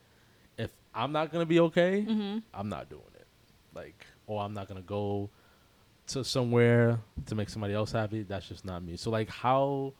if 0.58 0.70
I'm 0.92 1.12
not 1.12 1.30
gonna 1.32 1.46
be 1.46 1.60
okay, 1.60 2.04
Mm-hmm. 2.04 2.38
I'm 2.52 2.68
not 2.68 2.88
doing 2.90 3.02
it. 3.14 3.26
Like 3.72 4.04
or 4.26 4.42
I'm 4.42 4.52
not 4.52 4.66
gonna 4.66 4.82
go 4.82 5.30
to 6.08 6.24
somewhere 6.24 6.98
to 7.26 7.34
make 7.36 7.50
somebody 7.50 7.72
else 7.74 7.92
happy. 7.92 8.24
That's 8.24 8.48
just 8.48 8.64
not 8.64 8.82
me. 8.82 8.96
So 8.96 9.10
like 9.12 9.28
how 9.28 9.92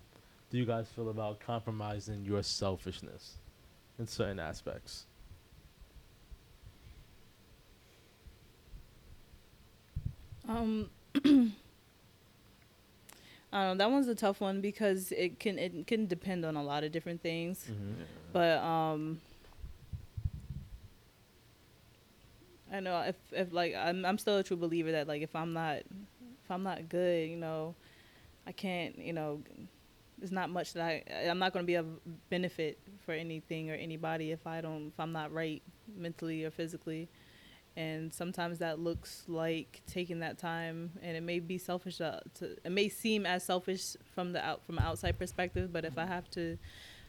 do 0.51 0.59
you 0.59 0.67
guys 0.67 0.89
feel 0.89 1.09
about 1.09 1.39
compromising 1.39 2.25
your 2.25 2.43
selfishness 2.43 3.39
in 3.99 4.07
certain 4.07 4.41
aspects? 4.41 5.07
Um, 10.49 10.91
I 11.15 11.21
don't 11.25 11.53
know. 13.53 13.75
That 13.77 13.91
one's 13.91 14.09
a 14.09 14.15
tough 14.15 14.41
one 14.41 14.61
because 14.61 15.13
it 15.13 15.39
can 15.39 15.59
it 15.59 15.87
can 15.87 16.07
depend 16.07 16.45
on 16.45 16.57
a 16.57 16.63
lot 16.63 16.85
of 16.85 16.93
different 16.93 17.23
things. 17.23 17.71
But 18.33 18.59
um, 18.59 19.21
I 22.73 22.81
know 22.81 23.01
if 23.03 23.17
if 23.31 23.53
like 23.53 23.75
I'm 23.75 24.05
I'm 24.05 24.19
still 24.19 24.39
a 24.39 24.43
true 24.43 24.57
believer 24.57 24.93
that 24.93 25.07
like 25.07 25.23
if 25.23 25.37
I'm 25.37 25.53
not 25.53 25.77
if 25.77 26.51
I'm 26.51 26.63
not 26.63 26.89
good, 26.89 27.29
you 27.29 27.37
know, 27.37 27.75
I 28.47 28.53
can't 28.53 28.99
you 28.99 29.13
know. 29.13 29.43
There's 30.23 30.31
not 30.31 30.51
much 30.51 30.75
that 30.75 30.85
I 30.85 31.03
I'm 31.29 31.41
not 31.41 31.53
going 31.53 31.65
to 31.65 31.67
be 31.67 31.75
of 31.75 31.87
benefit 32.31 32.79
for 33.05 33.11
anything 33.11 33.73
or 33.73 33.75
anybody 33.75 34.31
if 34.31 34.47
I 34.47 34.61
don't 34.61 34.87
if 34.87 35.01
I'm 35.01 35.11
not 35.11 35.33
right 35.33 35.61
mentally 35.97 36.45
or 36.45 36.53
physically 36.53 37.09
and 37.77 38.15
sometimes 38.15 38.61
that 38.61 38.79
looks 38.79 39.25
like 39.27 39.81
taking 39.89 40.21
that 40.21 40.39
time 40.39 40.93
and 41.03 41.17
it 41.17 41.25
may 41.25 41.41
be 41.41 41.59
selfish 41.59 42.01
uh, 42.01 42.21
to 42.35 42.57
it 42.65 42.71
may 42.71 42.89
seem 42.89 43.27
as 43.27 43.43
selfish 43.43 43.97
from 44.15 44.33
the 44.33 44.45
out 44.45 44.63
from 44.65 44.79
an 44.79 44.85
outside 44.85 45.19
perspective 45.19 45.73
but 45.73 45.85
if 45.85 45.99
i 45.99 46.07
have 46.07 46.31
to 46.31 46.57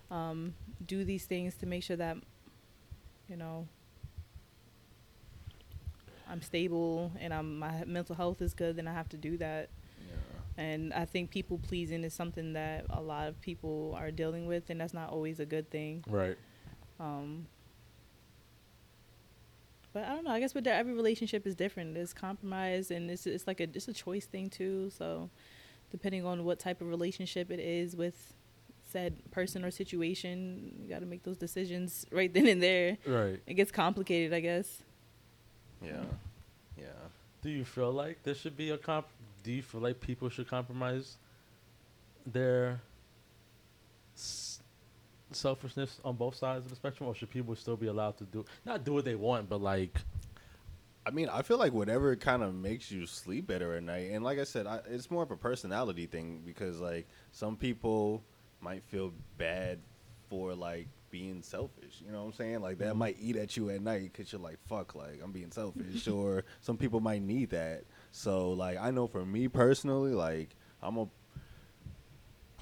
um, 0.10 0.56
do 0.88 1.04
these 1.04 1.26
things 1.26 1.54
to 1.56 1.68
make 1.68 1.84
sure 1.84 1.98
that 1.98 2.18
you 3.28 3.36
know 3.36 3.68
i'm 6.30 6.42
stable 6.42 7.12
and 7.20 7.32
i'm 7.34 7.60
my 7.60 7.84
mental 7.86 8.16
health 8.16 8.42
is 8.42 8.56
good 8.56 8.76
then 8.76 8.88
i 8.88 8.94
have 8.94 9.10
to 9.10 9.18
do 9.18 9.38
that. 9.38 9.70
And 10.58 10.94
i 10.94 11.04
think 11.06 11.30
people 11.32 11.58
pleasing 11.58 12.04
is 12.04 12.14
something 12.14 12.54
that 12.54 12.86
a 12.90 13.02
lot 13.02 13.28
of 13.28 13.40
people 13.42 13.94
are 13.98 14.12
dealing 14.12 14.46
with 14.46 14.70
and 14.70 14.80
that's 14.80 14.94
not 14.94 15.10
always 15.10 15.40
a 15.40 15.46
good 15.46 15.70
thing 15.70 16.04
Right. 16.08 16.38
um, 17.00 17.46
but 19.94 20.06
I 20.06 20.16
don't 20.16 20.24
know. 20.24 20.32
I 20.32 20.40
guess 20.40 20.56
with 20.56 20.64
that, 20.64 20.78
every 20.80 20.94
relationship 20.94 21.46
is 21.46 21.54
different. 21.54 21.94
There's 21.94 22.14
compromise, 22.14 22.90
and 22.90 23.12
it's 23.12 23.28
it's 23.28 23.46
like 23.46 23.60
a 23.60 23.68
it's 23.76 23.88
a 23.88 23.94
choice 23.94 24.26
thing 24.26 24.50
too. 24.50 24.90
So, 24.90 25.30
depending 25.92 26.26
on 26.26 26.46
what 26.46 26.58
type 26.60 26.82
of 26.82 26.88
relationship 26.88 27.52
it 27.52 27.60
is 27.60 27.96
with 27.96 28.34
said 28.90 29.14
person 29.30 29.64
or 29.64 29.70
situation, 29.70 30.74
you 30.82 30.90
got 30.90 31.02
to 31.02 31.06
make 31.06 31.22
those 31.22 31.38
decisions 31.38 32.08
right 32.12 32.34
then 32.34 32.48
and 32.48 32.62
there. 32.62 32.98
Right. 33.06 33.40
It 33.46 33.54
gets 33.54 33.72
complicated, 33.72 34.34
I 34.34 34.40
guess. 34.40 34.82
Yeah. 35.80 36.06
Yeah. 36.76 36.86
Do 37.44 37.52
you 37.52 37.64
feel 37.64 37.92
like 37.92 38.24
there 38.24 38.34
should 38.34 38.58
be 38.58 38.72
a 38.72 38.80
comp? 38.80 39.06
Do 39.44 39.52
you 39.52 39.62
feel 39.62 39.82
like 39.82 40.00
people 40.00 40.30
should 40.30 40.48
compromise 40.48 41.18
their 42.26 42.82
s- 44.16 44.62
selfishness 45.32 46.00
on 46.06 46.16
both 46.16 46.36
sides 46.36 46.66
of 46.66 46.70
the 46.70 46.76
spectrum, 46.76 47.10
or 47.10 47.16
should 47.16 47.30
people 47.30 47.56
still 47.56 47.76
be 47.76 47.88
allowed 47.88 48.18
to 48.18 48.24
do 48.24 48.46
not 48.66 48.84
do 48.84 48.94
what 48.94 49.06
they 49.06 49.16
want, 49.16 49.50
but 49.50 49.62
like 49.62 50.00
I 51.06 51.12
mean, 51.12 51.28
I 51.28 51.42
feel 51.42 51.58
like 51.58 51.74
whatever 51.74 52.16
kind 52.16 52.44
of 52.44 52.56
makes 52.56 52.90
you 52.90 53.06
sleep 53.06 53.48
better 53.48 53.76
at 53.76 53.84
night, 53.84 54.12
and 54.12 54.24
like 54.24 54.40
I 54.40 54.46
said, 54.46 54.68
I, 54.68 54.80
it's 54.90 55.12
more 55.12 55.24
of 55.24 55.32
a 55.32 55.38
personality 55.38 56.06
thing 56.06 56.42
because 56.46 56.80
like 56.80 57.08
some 57.32 57.58
people 57.58 58.24
might 58.62 58.84
feel 58.84 59.12
bad 59.38 59.80
for 60.30 60.54
like 60.54 60.88
being 61.12 61.42
selfish. 61.42 62.02
You 62.06 62.12
know 62.12 62.22
what 62.22 62.28
I'm 62.28 62.34
saying? 62.34 62.62
Like 62.62 62.78
that 62.78 62.90
mm-hmm. 62.90 63.00
might 63.00 63.18
eat 63.20 63.36
at 63.36 63.58
you 63.58 63.70
at 63.70 63.82
night 63.82 64.12
because 64.12 64.32
you're 64.32 64.42
like, 64.42 64.58
fuck, 64.68 64.96
like 64.96 65.20
I'm 65.24 65.32
being 65.32 65.52
selfish. 65.52 66.08
or 66.08 66.44
some 66.62 66.78
people 66.78 67.02
might 67.02 67.22
need 67.22 67.50
that. 67.52 67.84
So 68.16 68.52
like 68.52 68.78
I 68.80 68.92
know 68.92 69.08
for 69.08 69.26
me 69.26 69.48
personally, 69.50 70.12
like 70.14 70.56
I'm 70.82 70.98
a 70.98 71.08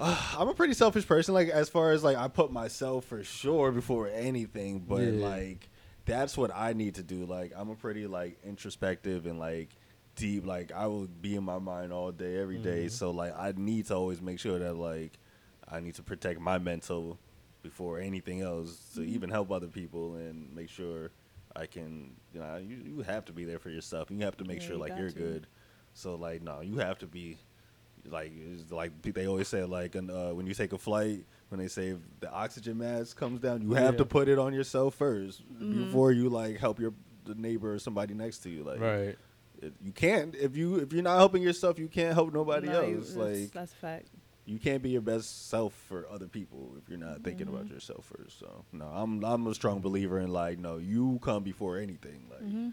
I'm 0.00 0.48
a 0.48 0.54
pretty 0.54 0.74
selfish 0.74 1.06
person. 1.06 1.34
Like 1.34 1.48
as 1.50 1.68
far 1.68 1.92
as 1.92 2.02
like 2.02 2.16
I 2.16 2.26
put 2.28 2.50
myself 2.50 3.04
for 3.04 3.22
sure 3.22 3.70
before 3.70 4.08
anything, 4.08 4.80
but 4.80 5.02
Yeah. 5.02 5.26
like 5.28 5.68
that's 6.04 6.36
what 6.36 6.50
I 6.54 6.72
need 6.72 6.96
to 6.96 7.02
do. 7.02 7.26
Like 7.26 7.52
I'm 7.54 7.68
a 7.70 7.76
pretty 7.76 8.06
like 8.06 8.38
introspective 8.44 9.26
and 9.26 9.38
like 9.38 9.68
deep. 10.16 10.46
Like 10.46 10.72
I 10.72 10.86
will 10.86 11.06
be 11.06 11.36
in 11.36 11.44
my 11.44 11.58
mind 11.58 11.92
all 11.92 12.10
day, 12.10 12.38
every 12.38 12.58
day. 12.58 12.86
Mhm. 12.86 12.90
So 12.90 13.10
like 13.10 13.38
I 13.38 13.52
need 13.54 13.86
to 13.88 13.94
always 13.94 14.20
make 14.20 14.40
sure 14.40 14.58
that 14.58 14.74
like 14.74 15.12
I 15.68 15.80
need 15.80 15.94
to 15.96 16.02
protect 16.02 16.40
my 16.40 16.58
mental 16.58 17.18
before 17.62 18.00
anything 18.00 18.40
else 18.40 18.76
to 18.94 19.02
even 19.02 19.30
help 19.30 19.52
other 19.52 19.68
people 19.68 20.16
and 20.16 20.52
make 20.56 20.68
sure 20.70 21.10
I 21.54 21.66
can. 21.66 22.12
You 22.32 22.40
know, 22.40 22.56
you, 22.56 22.76
you 22.84 23.02
have 23.02 23.24
to 23.26 23.32
be 23.32 23.44
there 23.44 23.58
for 23.58 23.70
yourself. 23.70 24.10
You 24.10 24.18
have 24.20 24.36
to 24.38 24.44
make 24.44 24.60
Yeah, 24.60 24.66
sure 24.66 24.76
you 24.76 24.80
like 24.82 24.96
you're 24.96 25.10
to. 25.10 25.14
good. 25.18 25.46
So 25.94 26.14
like 26.14 26.42
no, 26.42 26.60
you 26.60 26.78
have 26.78 26.98
to 27.00 27.06
be 27.06 27.36
like 28.10 28.32
like 28.70 29.00
they 29.02 29.26
always 29.28 29.48
say 29.48 29.62
like 29.64 29.94
an, 29.94 30.10
uh, 30.10 30.30
when 30.34 30.46
you 30.46 30.54
take 30.54 30.72
a 30.72 30.78
flight 30.78 31.24
when 31.50 31.60
they 31.60 31.68
say 31.68 31.88
if 31.90 31.98
the 32.18 32.28
oxygen 32.32 32.76
mask 32.78 33.16
comes 33.16 33.38
down 33.40 33.62
you 33.62 33.74
have 33.74 33.94
Yeah. 33.94 33.98
to 33.98 34.04
put 34.04 34.26
it 34.28 34.40
on 34.40 34.52
yourself 34.52 34.98
1st 34.98 35.40
Mhm. 35.60 35.70
before 35.86 36.10
you 36.10 36.28
like 36.28 36.56
help 36.58 36.80
your 36.80 36.94
the 37.26 37.36
neighbor 37.36 37.72
or 37.74 37.78
somebody 37.78 38.12
next 38.12 38.38
to 38.38 38.50
you 38.50 38.64
like 38.64 38.80
right. 38.80 39.16
it, 39.60 39.72
you 39.80 39.92
can't 39.92 40.34
if 40.34 40.56
you 40.56 40.76
if 40.76 40.92
you're 40.92 41.04
not 41.04 41.16
helping 41.18 41.42
yourself, 41.42 41.78
you 41.78 41.86
can't 41.86 42.14
help 42.14 42.32
nobody 42.34 42.66
No, 42.66 42.80
else. 42.80 43.12
that's, 43.12 43.16
Like 43.16 43.52
that's 43.52 43.72
a 43.72 43.76
fact. 43.76 44.08
You 44.44 44.58
can't 44.58 44.82
be 44.82 44.90
your 44.90 45.00
best 45.02 45.48
self 45.48 45.72
for 45.88 46.06
other 46.10 46.26
people 46.26 46.72
if 46.82 46.88
you're 46.88 46.98
not 46.98 47.22
thinking 47.22 47.46
about 47.48 47.64
Mm-hmm. 47.64 47.74
yourself 47.74 48.04
first. 48.16 48.38
So 48.40 48.64
no, 48.72 48.86
I'm 48.86 49.24
I'm 49.24 49.46
a 49.46 49.54
strong 49.54 49.80
believer 49.80 50.18
in 50.18 50.32
like 50.32 50.58
no, 50.58 50.78
you 50.78 51.20
come 51.22 51.42
before 51.44 51.78
anything. 51.78 52.26
Like 52.30 52.42
Mm-hmm. 52.42 52.68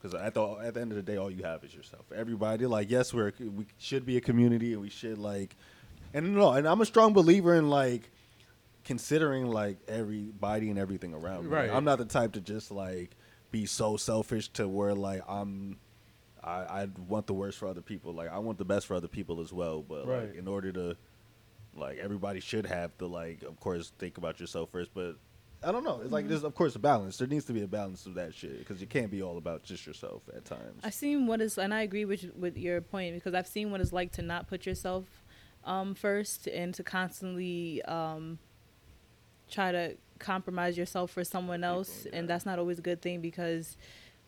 because 0.00 0.14
at 0.14 0.34
the 0.34 0.44
at 0.62 0.74
the 0.74 0.80
end 0.80 0.92
of 0.92 0.96
the 0.96 1.02
day, 1.02 1.16
all 1.16 1.30
you 1.30 1.42
have 1.42 1.64
is 1.64 1.74
yourself. 1.74 2.04
Everybody 2.14 2.66
like 2.66 2.90
yes, 2.90 3.12
we're 3.12 3.32
we 3.40 3.66
should 3.78 4.06
be 4.06 4.16
a 4.16 4.20
community 4.20 4.72
and 4.72 4.80
we 4.82 4.90
should 4.90 5.18
like 5.18 5.56
and 6.14 6.34
no, 6.34 6.52
and 6.52 6.66
I'm 6.66 6.80
a 6.80 6.86
strong 6.86 7.12
believer 7.12 7.54
in 7.54 7.68
like 7.68 8.10
considering 8.84 9.46
like 9.50 9.76
everybody 9.88 10.70
and 10.70 10.78
everything 10.78 11.12
around 11.12 11.44
me. 11.44 11.50
Like, 11.50 11.68
Right. 11.68 11.70
I'm 11.76 11.84
not 11.84 11.98
the 11.98 12.06
type 12.06 12.32
to 12.32 12.40
just 12.40 12.70
like 12.70 13.10
be 13.50 13.66
so 13.66 13.96
selfish 13.96 14.48
to 14.50 14.66
where 14.68 14.94
like 14.94 15.22
I'm 15.28 15.78
I, 16.48 16.82
I 16.82 16.88
want 17.08 17.26
the 17.26 17.34
worst 17.34 17.58
for 17.58 17.68
other 17.68 17.82
people. 17.82 18.12
Like 18.12 18.30
I 18.30 18.38
want 18.38 18.58
the 18.58 18.64
best 18.64 18.86
for 18.86 18.94
other 18.94 19.08
people 19.08 19.40
as 19.40 19.52
well. 19.52 19.82
But 19.82 20.06
Right. 20.06 20.28
like 20.28 20.34
in 20.36 20.48
order 20.48 20.72
to 20.72 20.96
like 21.74 21.98
everybody 21.98 22.40
should 22.40 22.66
have 22.66 22.96
to 22.98 23.06
like 23.06 23.42
of 23.42 23.60
course 23.60 23.92
think 23.98 24.18
about 24.18 24.40
yourself 24.40 24.70
first. 24.70 24.90
But 24.94 25.16
I 25.62 25.72
don't 25.72 25.84
know. 25.84 26.00
It's 26.02 26.12
like 26.12 26.28
there's 26.28 26.44
of 26.44 26.54
course 26.54 26.74
a 26.76 26.78
balance. 26.78 27.18
There 27.18 27.28
needs 27.28 27.44
to 27.46 27.52
be 27.52 27.62
a 27.62 27.66
balance 27.68 28.06
of 28.06 28.14
that 28.14 28.34
shit 28.34 28.58
because 28.60 28.80
you 28.80 28.86
can't 28.86 29.10
be 29.10 29.22
all 29.22 29.38
about 29.38 29.64
just 29.64 29.86
yourself 29.86 30.22
at 30.34 30.44
times. 30.44 30.80
I've 30.82 30.94
seen 30.94 31.26
what 31.26 31.40
is, 31.40 31.58
and 31.58 31.74
I 31.74 31.82
agree 31.82 32.04
with 32.04 32.30
with 32.36 32.56
your 32.56 32.80
point 32.80 33.14
because 33.14 33.34
I've 33.34 33.46
seen 33.48 33.70
what 33.70 33.80
it's 33.80 33.92
like 33.92 34.12
to 34.12 34.22
not 34.22 34.48
put 34.48 34.66
yourself 34.66 35.04
um, 35.64 35.94
first 35.94 36.46
and 36.46 36.72
to 36.74 36.84
constantly 36.84 37.82
um, 37.82 38.38
try 39.50 39.72
to 39.72 39.96
compromise 40.20 40.78
yourself 40.78 41.10
for 41.10 41.24
someone 41.24 41.64
else, 41.64 42.06
yeah. 42.06 42.18
and 42.18 42.28
that's 42.28 42.46
not 42.46 42.58
always 42.58 42.78
a 42.78 42.82
good 42.82 43.02
thing 43.02 43.20
because. 43.20 43.76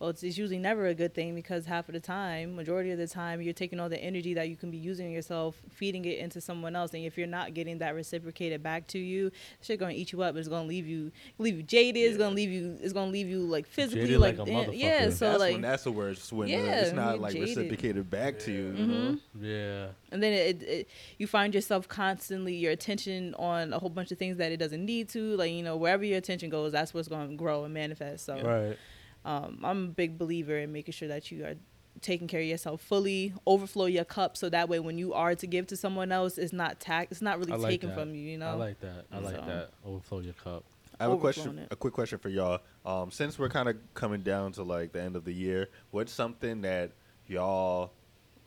Well, 0.00 0.08
it's, 0.08 0.22
it's 0.22 0.38
usually 0.38 0.58
never 0.58 0.86
a 0.86 0.94
good 0.94 1.12
thing 1.14 1.34
because 1.34 1.66
half 1.66 1.86
of 1.88 1.92
the 1.92 2.00
time, 2.00 2.56
majority 2.56 2.90
of 2.90 2.96
the 2.98 3.06
time, 3.06 3.42
you're 3.42 3.52
taking 3.52 3.78
all 3.78 3.90
the 3.90 4.02
energy 4.02 4.32
that 4.32 4.48
you 4.48 4.56
can 4.56 4.70
be 4.70 4.78
using 4.78 5.12
yourself, 5.12 5.56
feeding 5.68 6.06
it 6.06 6.18
into 6.20 6.40
someone 6.40 6.74
else, 6.74 6.94
and 6.94 7.04
if 7.04 7.18
you're 7.18 7.26
not 7.26 7.52
getting 7.52 7.76
that 7.78 7.94
reciprocated 7.94 8.62
back 8.62 8.86
to 8.88 8.98
you, 8.98 9.30
shit 9.60 9.78
gonna 9.78 9.92
eat 9.92 10.10
you 10.12 10.22
up. 10.22 10.34
It's 10.36 10.48
gonna 10.48 10.66
leave 10.66 10.86
you, 10.86 11.12
leave 11.38 11.56
you 11.58 11.62
jaded. 11.62 12.02
It's 12.02 12.16
gonna 12.16 12.34
leave 12.34 12.50
you. 12.50 12.78
It's 12.80 12.94
gonna 12.94 13.10
leave 13.10 13.28
you 13.28 13.40
like 13.40 13.66
physically, 13.66 14.06
Jaded 14.06 14.20
like 14.20 14.38
like, 14.38 14.48
a 14.48 14.50
eh, 14.50 14.66
yeah. 14.72 15.10
So 15.10 15.28
that's 15.28 15.40
like, 15.40 15.52
when 15.52 15.60
that's 15.60 15.84
the 15.84 15.92
worst 15.92 16.32
when 16.32 16.48
uh, 16.48 16.52
Yeah, 16.52 16.80
it's 16.80 16.92
not 16.92 17.20
like 17.20 17.34
jaded. 17.34 17.58
reciprocated 17.58 18.08
back 18.08 18.38
to 18.40 18.50
you. 18.52 18.58
you 18.58 18.72
Mm-hmm. 18.72 18.90
know? 18.90 19.16
Yeah. 19.42 19.86
and 20.12 20.22
then 20.22 20.32
it, 20.32 20.62
it 20.62 20.88
you 21.18 21.26
find 21.26 21.54
yourself 21.54 21.86
constantly 21.88 22.54
your 22.54 22.72
attention 22.72 23.34
on 23.34 23.72
a 23.74 23.78
whole 23.78 23.90
bunch 23.90 24.10
of 24.12 24.18
things 24.18 24.38
that 24.38 24.50
it 24.50 24.56
doesn't 24.56 24.84
need 24.84 25.08
to 25.10 25.36
like 25.36 25.52
you 25.52 25.62
know 25.62 25.76
wherever 25.76 26.04
your 26.04 26.16
attention 26.18 26.48
goes 26.48 26.72
that's 26.72 26.94
what's 26.94 27.06
going 27.08 27.28
to 27.28 27.36
grow 27.36 27.64
and 27.64 27.74
manifest 27.74 28.24
so 28.24 28.40
Right. 28.42 28.78
Um, 29.24 29.60
i'm 29.64 29.84
a 29.84 29.88
big 29.88 30.18
believer 30.18 30.58
in 30.58 30.72
making 30.72 30.92
sure 30.92 31.08
that 31.08 31.30
you 31.30 31.44
are 31.44 31.54
taking 32.00 32.26
care 32.28 32.40
of 32.40 32.46
yourself 32.46 32.80
fully 32.80 33.34
overflow 33.46 33.86
your 33.86 34.04
cup 34.04 34.36
so 34.36 34.48
that 34.48 34.68
way 34.68 34.78
when 34.80 34.96
you 34.96 35.12
are 35.12 35.34
to 35.34 35.46
give 35.46 35.66
to 35.66 35.76
someone 35.76 36.10
else 36.12 36.38
it's 36.38 36.52
not 36.52 36.80
tax 36.80 37.12
it's 37.12 37.22
not 37.22 37.38
really 37.38 37.52
like 37.52 37.70
taken 37.70 37.90
that. 37.90 37.98
from 37.98 38.14
you 38.14 38.22
you 38.22 38.38
know 38.38 38.48
I 38.48 38.54
like 38.54 38.80
that. 38.80 39.04
I 39.12 39.18
like 39.18 39.36
So- 39.36 39.42
that. 39.42 39.70
Overflow 39.84 40.20
your 40.20 40.32
cup. 40.34 40.64
I 40.98 41.04
have 41.04 41.12
a 41.12 41.16
question. 41.16 41.58
it. 41.58 41.68
A 41.70 41.76
quick 41.76 41.94
question 41.94 42.18
for 42.18 42.28
y'all. 42.28 42.60
Um, 42.84 43.10
since 43.10 43.38
we're 43.38 43.48
kind 43.48 43.70
of 43.70 43.76
coming 43.94 44.20
down 44.20 44.52
to 44.52 44.62
like 44.62 44.92
the 44.92 45.00
end 45.00 45.16
of 45.16 45.24
the 45.24 45.32
year, 45.32 45.70
what's 45.92 46.12
something 46.12 46.60
that 46.60 46.92
y'all, 47.26 47.92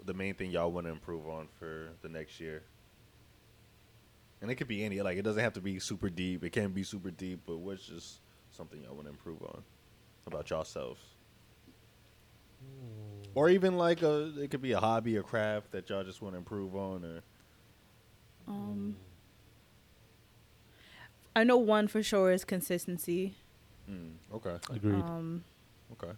the 0.06 0.14
main 0.14 0.36
thing 0.36 0.52
y'all 0.52 0.72
want 0.72 0.86
to 0.86 0.92
improve 0.92 1.28
on 1.28 1.48
for 1.58 1.90
the 2.04 2.10
next 2.10 2.40
year? 2.40 2.62
And 4.40 4.52
it 4.52 4.56
could 4.56 4.68
be 4.68 4.84
any. 4.84 5.02
Like 5.02 5.18
it 5.18 5.24
doesn't 5.24 5.42
have 5.42 5.54
to 5.54 5.62
be 5.62 5.80
super 5.80 6.12
deep. 6.12 6.44
It 6.44 6.52
can 6.52 6.74
be 6.74 6.84
super 6.84 7.10
deep, 7.10 7.40
but 7.48 7.58
what's 7.58 7.88
just 7.88 8.20
something 8.52 8.80
y'all 8.84 8.94
want 8.94 9.06
to 9.06 9.12
improve 9.12 9.42
on 9.42 9.64
about 10.28 10.50
yourselves? 10.50 11.02
Or 13.36 13.50
even 13.50 13.78
like 13.78 14.02
a, 14.04 14.32
it 14.40 14.52
could 14.52 14.62
be 14.62 14.74
a 14.74 14.80
hobby 14.80 15.18
or 15.18 15.24
craft 15.24 15.72
that 15.72 15.90
y'all 15.90 16.04
just 16.04 16.22
want 16.22 16.34
to 16.36 16.38
improve 16.38 16.76
on, 16.76 17.04
or 17.04 17.22
um, 18.48 18.96
i 21.36 21.44
know 21.44 21.58
one 21.58 21.88
for 21.88 22.02
sure 22.04 22.32
is 22.32 22.44
consistency 22.46 23.36
mm, 23.90 24.12
okay, 24.34 24.56
Agreed. 24.70 25.04
um, 25.04 25.44
okay, 25.94 26.12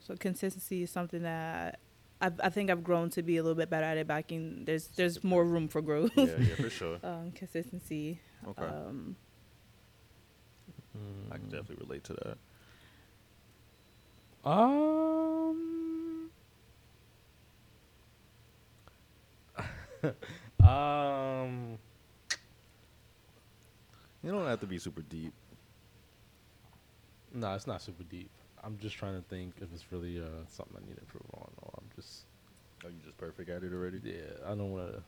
So 0.00 0.14
consistency 0.16 0.82
is 0.82 0.90
something 0.90 1.22
that 1.22 1.80
I, 2.20 2.30
I 2.42 2.48
think 2.50 2.70
I've 2.70 2.82
grown 2.82 3.10
to 3.10 3.22
be 3.22 3.36
a 3.36 3.42
little 3.42 3.56
bit 3.56 3.68
better 3.70 3.84
at 3.84 3.96
it. 3.98 4.06
Back 4.06 4.32
in 4.32 4.64
there's 4.64 4.88
there's 4.88 5.22
more 5.22 5.44
room 5.44 5.68
for 5.68 5.82
growth. 5.82 6.12
yeah, 6.16 6.24
yeah, 6.26 6.54
for 6.56 6.70
sure. 6.70 6.98
um, 7.04 7.30
consistency. 7.32 8.18
Okay, 8.48 8.66
Um, 8.66 9.16
I 11.30 11.36
can 11.36 11.48
definitely 11.48 11.76
relate 11.86 12.04
to 12.04 12.14
that. 12.14 12.38
Um. 14.44 16.30
um. 20.62 21.78
You 24.22 24.30
don't 24.32 24.46
have 24.46 24.60
to 24.60 24.66
be 24.66 24.78
super 24.78 25.02
deep. 25.02 25.32
No, 27.32 27.54
it's 27.54 27.66
not 27.66 27.82
super 27.82 28.02
deep. 28.04 28.30
I'm 28.62 28.78
just 28.78 28.96
trying 28.96 29.14
to 29.14 29.22
think 29.28 29.54
if 29.60 29.72
it's 29.72 29.92
really 29.92 30.20
uh 30.20 30.44
something 30.48 30.76
I 30.76 30.86
need 30.86 30.94
to 30.96 31.00
improve 31.00 31.26
on, 31.34 31.50
or 31.62 31.72
I'm 31.78 31.88
just 31.94 32.24
Are 32.84 32.90
you 32.90 32.96
just 33.04 33.16
perfect 33.18 33.50
at 33.50 33.62
it 33.62 33.72
already? 33.72 34.00
yeah. 34.02 34.14
I 34.44 34.50
don't 34.54 34.72
want 34.72 34.92
to. 34.94 35.02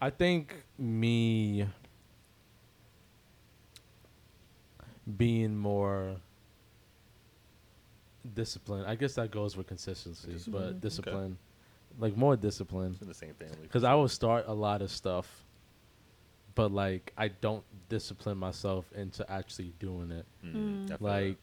I 0.00 0.10
think 0.10 0.64
me 0.78 1.66
being 5.16 5.56
more 5.56 6.16
disciplined. 8.34 8.86
I 8.86 8.94
guess 8.94 9.14
that 9.14 9.30
goes 9.30 9.56
with 9.56 9.66
consistency, 9.66 10.32
Discipline. 10.32 10.62
but 10.64 10.68
Okay. 10.70 10.80
discipline, 10.80 11.38
like 11.98 12.16
more 12.16 12.36
discipline. 12.36 12.92
It's 12.92 13.02
in 13.02 13.08
the 13.08 13.14
same 13.14 13.34
family. 13.34 13.56
Because 13.62 13.84
I 13.84 13.94
will 13.94 14.08
start 14.08 14.44
a 14.46 14.54
lot 14.54 14.82
of 14.82 14.90
stuff, 14.90 15.44
but 16.54 16.72
like 16.72 17.12
I 17.16 17.28
don't 17.28 17.64
discipline 17.88 18.38
myself 18.38 18.90
into 18.94 19.30
actually 19.30 19.72
doing 19.78 20.10
it. 20.10 20.26
Mm, 20.44 20.84
I 20.84 20.96
feel 20.96 21.06
Like 21.06 21.38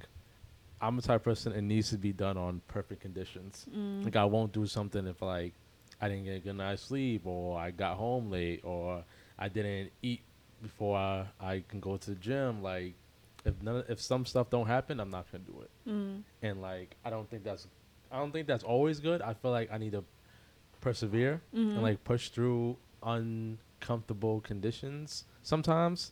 I'm 0.82 0.96
the 0.96 1.02
type 1.02 1.18
of 1.18 1.24
person 1.24 1.54
it 1.54 1.62
needs 1.62 1.90
to 1.92 1.98
be 1.98 2.12
done 2.14 2.38
on 2.38 2.62
perfect 2.68 3.02
conditions. 3.02 3.66
mm, 3.74 4.04
Like 4.04 4.16
I 4.16 4.26
won't 4.26 4.52
do 4.52 4.66
something 4.66 5.06
if 5.08 5.22
like 5.22 5.54
I 6.02 6.10
didn't 6.10 6.26
get 6.26 6.36
a 6.38 6.40
good 6.40 6.56
night's 6.58 6.82
sleep 6.82 7.26
or 7.26 7.58
I 7.58 7.72
got 7.72 7.96
home 7.98 8.30
late 8.30 8.62
or 8.64 9.04
I 9.40 9.48
didn't 9.50 9.92
eat 10.02 10.22
before 10.62 10.98
I, 10.98 11.26
I 11.40 11.64
can 11.68 11.80
go 11.80 11.96
to 11.98 12.10
the 12.10 12.16
gym. 12.16 12.62
Like 12.64 12.96
if 13.46 13.62
none 13.62 13.84
if 13.90 14.00
some 14.02 14.26
stuff 14.26 14.50
don't 14.50 14.68
happen, 14.68 15.00
I'm 15.00 15.10
not 15.10 15.32
gonna 15.32 15.44
do 15.44 15.62
it. 15.62 15.72
mm, 15.90 16.22
And 16.42 16.62
like 16.62 16.96
I 17.06 17.10
don't 17.10 17.30
think 17.30 17.44
that's 17.44 17.68
I 18.12 18.18
don't 18.20 18.32
think 18.32 18.48
that's 18.48 18.64
always 18.64 19.00
good. 19.00 19.22
I 19.22 19.34
feel 19.34 19.52
like 19.52 19.72
I 19.72 19.78
need 19.78 19.92
to 19.94 20.04
persevere 20.82 21.42
Mhm. 21.54 21.74
and 21.76 21.84
like 21.84 22.04
push 22.04 22.30
through 22.30 22.78
uncomfortable 23.04 24.42
conditions 24.42 25.26
sometimes 25.42 26.12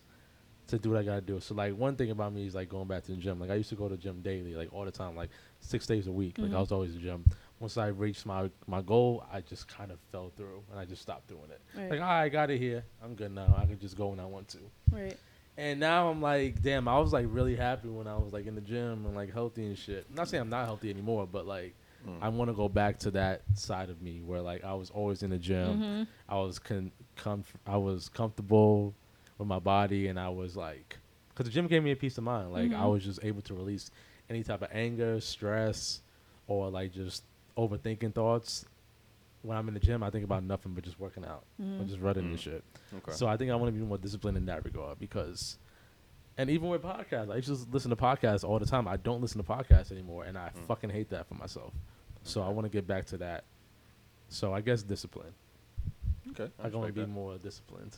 to 0.67 0.77
do 0.79 0.91
what 0.91 0.99
I 0.99 1.03
gotta 1.03 1.21
do. 1.21 1.39
So 1.39 1.53
like 1.55 1.75
one 1.75 1.95
thing 1.95 2.11
about 2.11 2.33
me 2.33 2.45
is 2.45 2.55
like 2.55 2.69
going 2.69 2.87
back 2.87 3.03
to 3.05 3.11
the 3.11 3.17
gym. 3.17 3.39
Like 3.39 3.49
I 3.49 3.55
used 3.55 3.69
to 3.69 3.75
go 3.75 3.89
to 3.89 3.95
the 3.95 4.01
gym 4.01 4.21
daily, 4.21 4.55
like 4.55 4.73
all 4.73 4.85
the 4.85 4.91
time, 4.91 5.15
like 5.15 5.29
six 5.59 5.85
days 5.85 6.07
a 6.07 6.11
week. 6.11 6.37
Like 6.39 6.51
I 6.53 6.55
Mhm. 6.55 6.59
was 6.59 6.71
always 6.71 6.91
in 6.91 6.97
the 6.97 7.03
gym. 7.03 7.25
Once 7.59 7.77
I 7.77 7.87
reached 7.87 8.25
my 8.25 8.49
my 8.67 8.81
goal, 8.81 9.23
I 9.31 9.41
just 9.41 9.67
kind 9.67 9.91
of 9.91 9.99
fell 10.11 10.31
through 10.35 10.63
and 10.71 10.79
I 10.79 10.85
just 10.85 11.01
stopped 11.01 11.27
doing 11.27 11.49
it. 11.51 11.61
right, 11.75 11.91
Like 11.91 12.01
"Ah, 12.01 12.19
I 12.21 12.29
got 12.29 12.49
it 12.49 12.57
here. 12.59 12.83
I'm 13.03 13.15
good 13.15 13.31
now. 13.31 13.53
I 13.57 13.65
can 13.65 13.79
just 13.79 13.97
go 13.97 14.07
when 14.09 14.19
I 14.19 14.25
want 14.25 14.47
to. 14.49 14.59
right. 14.91 15.17
And 15.57 15.79
now 15.79 16.09
I'm 16.09 16.21
like, 16.21 16.61
damn, 16.61 16.87
I 16.87 16.97
was 16.99 17.11
like 17.13 17.25
really 17.29 17.55
happy 17.55 17.89
when 17.89 18.07
I 18.07 18.15
was 18.17 18.33
like 18.33 18.47
in 18.47 18.55
the 18.55 18.61
gym 18.61 19.05
and 19.05 19.15
like 19.15 19.31
healthy 19.33 19.65
and 19.65 19.77
shit. 19.77 20.05
I'm 20.09 20.15
not 20.15 20.29
saying 20.29 20.41
I'm 20.41 20.49
not 20.49 20.65
healthy 20.65 20.89
anymore, 20.89 21.27
but 21.31 21.45
like 21.45 21.75
Mm. 22.03 22.17
I 22.19 22.29
want 22.29 22.49
to 22.49 22.55
go 22.55 22.67
back 22.67 22.97
to 23.01 23.11
that 23.11 23.43
side 23.53 23.91
of 23.91 24.01
me 24.01 24.21
where 24.25 24.41
like 24.41 24.63
I 24.63 24.73
was 24.73 24.89
always 24.89 25.21
in 25.21 25.29
the 25.29 25.37
gym. 25.37 25.79
Mhm. 25.79 26.07
I 26.27 26.39
was 26.39 26.57
con- 26.57 26.91
comf- 27.15 27.53
I 27.67 27.77
was 27.77 28.09
comfortable 28.09 28.95
with 29.37 29.47
my 29.47 29.59
body 29.59 30.07
and 30.07 30.19
I 30.19 30.29
was 30.29 30.55
like 30.57 30.97
cuz 31.35 31.45
the 31.45 31.51
gym 31.51 31.67
gave 31.67 31.83
me 31.83 31.91
a 31.91 31.95
peace 31.95 32.17
of 32.17 32.23
mind. 32.23 32.51
Like 32.53 32.71
I 32.71 32.85
Mhm. 32.85 32.91
was 32.93 33.03
just 33.05 33.19
able 33.23 33.43
to 33.43 33.53
release 33.53 33.91
any 34.31 34.41
type 34.43 34.63
of 34.63 34.69
anger, 34.71 35.19
stress 35.21 36.01
or 36.47 36.71
like 36.71 36.91
just 36.91 37.23
overthinking 37.55 38.15
thoughts. 38.15 38.65
When 39.43 39.57
I'm 39.57 39.67
in 39.67 39.73
the 39.73 39.79
gym, 39.79 40.03
I 40.03 40.09
think 40.09 40.23
about 40.23 40.43
nothing 40.43 40.73
but 40.73 40.83
just 40.83 40.99
working 40.99 41.25
out 41.25 41.43
or 41.59 41.65
Mhm. 41.65 41.87
just 41.87 41.99
running 41.99 42.25
and 42.25 42.35
Mm. 42.35 42.39
shit. 42.39 42.63
Okay. 42.93 43.11
So 43.11 43.27
I 43.27 43.37
think 43.37 43.49
I 43.51 43.55
want 43.55 43.73
to 43.73 43.79
be 43.79 43.85
more 43.85 43.97
disciplined 43.97 44.37
in 44.37 44.45
that 44.45 44.63
regard 44.63 44.99
because, 44.99 45.57
and 46.37 46.49
even 46.49 46.69
with 46.69 46.83
podcasts, 46.83 47.31
I 47.31 47.37
used 47.37 47.47
to 47.47 47.69
listen 47.71 47.89
to 47.89 47.95
podcasts 47.95 48.43
all 48.47 48.59
the 48.59 48.65
time. 48.65 48.87
I 48.87 48.97
don't 48.97 49.19
listen 49.21 49.43
to 49.43 49.47
podcasts 49.47 49.91
anymore, 49.91 50.25
and 50.25 50.37
I 50.37 50.49
Mm. 50.49 50.65
fucking 50.67 50.89
hate 50.91 51.09
that 51.09 51.25
for 51.27 51.33
myself. 51.35 51.73
So 52.23 52.43
I 52.43 52.49
want 52.49 52.65
to 52.65 52.69
get 52.69 52.85
back 52.85 53.05
to 53.05 53.17
that. 53.17 53.45
So 54.29 54.53
I 54.53 54.61
guess 54.61 54.83
discipline. 54.83 55.33
okay. 56.29 56.51
I 56.59 56.67
want 56.69 56.87
to 56.87 56.93
be 56.93 57.01
that. 57.01 57.07
more 57.07 57.37
disciplined 57.39 57.97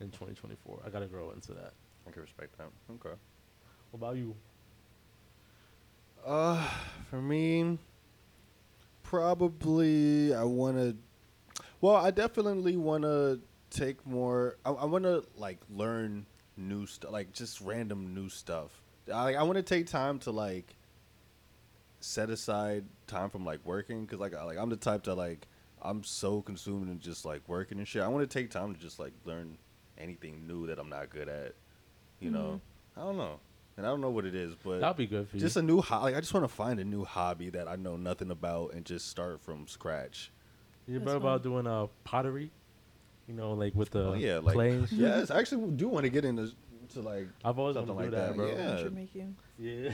in 0.00 0.10
2024. 0.12 0.80
I 0.86 0.90
gotta 0.90 1.06
grow 1.06 1.32
into 1.32 1.52
that. 1.54 1.74
I 2.06 2.10
can 2.12 2.22
respect 2.22 2.56
that. 2.58 2.70
Okay. 2.88 3.16
What 3.90 3.94
about 3.98 4.16
you? 4.16 4.36
Uh, 6.24 6.66
for 7.10 7.20
me, 7.20 7.78
probably 9.04 10.34
I 10.34 10.42
want 10.42 10.76
to. 10.76 10.96
Well, 11.80 11.94
I 11.94 12.10
definitely 12.10 12.76
want 12.76 13.04
to 13.04 13.40
take 13.70 14.04
more. 14.04 14.56
I, 14.64 14.70
I 14.70 14.84
want 14.86 15.04
to 15.04 15.24
like 15.36 15.60
learn 15.70 16.26
new 16.56 16.86
stuff, 16.86 17.12
like 17.12 17.32
just 17.32 17.60
random 17.60 18.12
new 18.12 18.28
stuff. 18.28 18.82
I 19.12 19.34
I 19.34 19.44
want 19.44 19.56
to 19.56 19.62
take 19.62 19.86
time 19.86 20.18
to 20.20 20.32
like 20.32 20.74
set 22.00 22.28
aside 22.30 22.84
time 23.06 23.30
from 23.30 23.44
like 23.44 23.60
working 23.64 24.04
because 24.04 24.18
like 24.18 24.34
I, 24.34 24.42
like 24.42 24.58
I'm 24.58 24.70
the 24.70 24.76
type 24.76 25.04
to 25.04 25.14
like 25.14 25.46
I'm 25.80 26.02
so 26.02 26.42
consumed 26.42 26.88
in 26.90 26.98
just 26.98 27.24
like 27.24 27.42
working 27.46 27.78
and 27.78 27.86
shit. 27.86 28.02
I 28.02 28.08
want 28.08 28.28
to 28.28 28.38
take 28.38 28.50
time 28.50 28.74
to 28.74 28.80
just 28.80 28.98
like 28.98 29.12
learn 29.24 29.58
anything 29.98 30.46
new 30.46 30.66
that 30.66 30.78
I'm 30.78 30.88
not 30.88 31.10
good 31.10 31.28
at. 31.28 31.54
You 32.20 32.30
know, 32.30 32.60
mm-hmm. 32.96 33.00
I 33.00 33.04
don't 33.04 33.18
know, 33.18 33.40
and 33.76 33.86
I 33.86 33.88
don't 33.90 34.00
know 34.00 34.10
what 34.10 34.24
it 34.24 34.34
is, 34.34 34.54
but 34.64 34.80
That'll 34.80 34.94
be 34.94 35.06
good 35.06 35.28
for 35.28 35.36
you. 35.36 35.40
just 35.40 35.56
a 35.56 35.62
new 35.62 35.80
hobby. 35.80 36.04
Like, 36.04 36.16
I 36.16 36.20
just 36.20 36.32
want 36.34 36.44
to 36.44 36.54
find 36.54 36.78
a 36.80 36.84
new 36.84 37.04
hobby 37.04 37.50
that 37.50 37.66
I 37.68 37.76
know 37.76 37.96
nothing 37.96 38.30
about 38.30 38.72
and 38.74 38.84
just 38.84 39.08
start 39.08 39.40
from 39.40 39.66
scratch. 39.66 40.30
you 40.86 40.94
That's 40.94 41.04
better 41.06 41.16
about 41.18 41.42
doing 41.42 41.66
uh, 41.66 41.86
pottery? 42.04 42.50
You 43.26 43.34
know, 43.34 43.52
like 43.52 43.74
with 43.74 43.90
the 43.90 44.08
oh 44.10 44.14
yeah, 44.14 44.38
like 44.38 44.54
clay 44.54 44.70
and 44.72 44.88
shit? 44.90 44.98
yes, 44.98 45.30
I 45.30 45.38
actually 45.38 45.70
do 45.72 45.88
want 45.88 46.04
to 46.04 46.10
get 46.10 46.24
into 46.26 46.52
to 46.92 47.00
like 47.00 47.26
I've 47.42 47.58
always 47.58 47.74
something 47.74 47.94
wanted 47.94 48.12
like 48.12 48.20
do 48.20 48.26
that, 48.26 48.36
bro. 48.36 48.48
Yeah. 48.48 48.76
Should 48.76 48.94
make. 48.94 49.10
Yeah. 49.14 49.24
Yeah. 49.58 49.90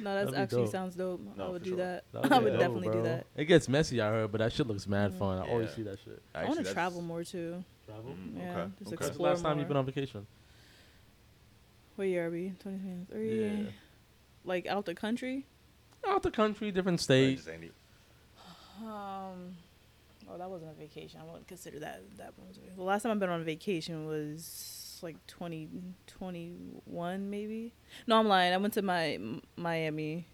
No, 0.00 0.14
That'd 0.14 0.28
that's 0.28 0.30
be 0.30 0.36
actually 0.36 0.62
dope. 0.64 0.70
sounds 0.70 0.94
dope. 0.94 1.20
No, 1.36 1.46
I 1.46 1.48
would 1.48 1.62
do 1.64 1.70
sure. 1.70 1.76
that. 1.78 2.04
That'd 2.12 2.30
I 2.32 2.38
would 2.38 2.50
dope, 2.50 2.60
definitely 2.60 2.88
do 2.90 3.02
that. 3.02 3.26
It 3.34 3.46
gets 3.46 3.68
messy, 3.68 4.00
I 4.00 4.10
heard, 4.10 4.30
but 4.32 4.38
that 4.38 4.52
shit 4.52 4.66
looks 4.68 4.86
mad 4.86 5.14
fun. 5.14 5.38
I 5.38 5.48
always 5.50 5.70
see 5.70 5.82
that 5.82 5.98
shit. 6.04 6.22
I 6.34 6.44
want 6.44 6.64
to 6.64 6.72
travel 6.72 7.00
more 7.02 7.24
too. 7.24 7.64
Travel? 7.86 8.12
Mm, 8.12 8.38
Yeah, 8.38 8.50
okay, 8.60 8.70
just 8.78 8.92
okay. 8.92 8.96
When's 8.96 9.00
the 9.00 9.06
explore 9.06 9.28
last 9.30 9.42
time 9.42 9.58
you've 9.58 9.66
been 9.68 9.76
on 9.78 9.86
vacation? 9.86 10.26
What 12.02 12.08
year 12.08 12.26
are 12.26 12.30
we? 12.30 12.48
2023. 12.64 13.64
Yeah. 13.64 13.70
Like 14.44 14.66
out 14.66 14.86
the 14.86 14.94
country? 14.96 15.46
Out 16.04 16.24
the 16.24 16.32
country, 16.32 16.72
different 16.72 16.98
Like, 16.98 17.38
state. 17.38 17.70
Um. 18.80 19.54
Oh, 20.28 20.36
that 20.36 20.50
wasn't 20.50 20.72
a 20.72 20.74
vacation. 20.74 21.20
I 21.20 21.24
wouldn't 21.24 21.46
consider 21.46 21.78
that 21.78 22.02
that 22.16 22.32
one. 22.36 22.48
was 22.48 22.56
a- 22.56 22.74
The 22.76 22.82
last 22.82 23.04
time 23.04 23.12
I've 23.12 23.20
been 23.20 23.30
on 23.30 23.44
vacation 23.44 24.04
was 24.06 24.98
like 25.00 25.14
2021, 25.28 27.30
maybe. 27.30 27.72
No, 28.08 28.18
I'm 28.18 28.26
lying. 28.26 28.52
I 28.52 28.56
went 28.56 28.74
to 28.74 28.82
my 28.82 29.20
Miami 29.56 30.26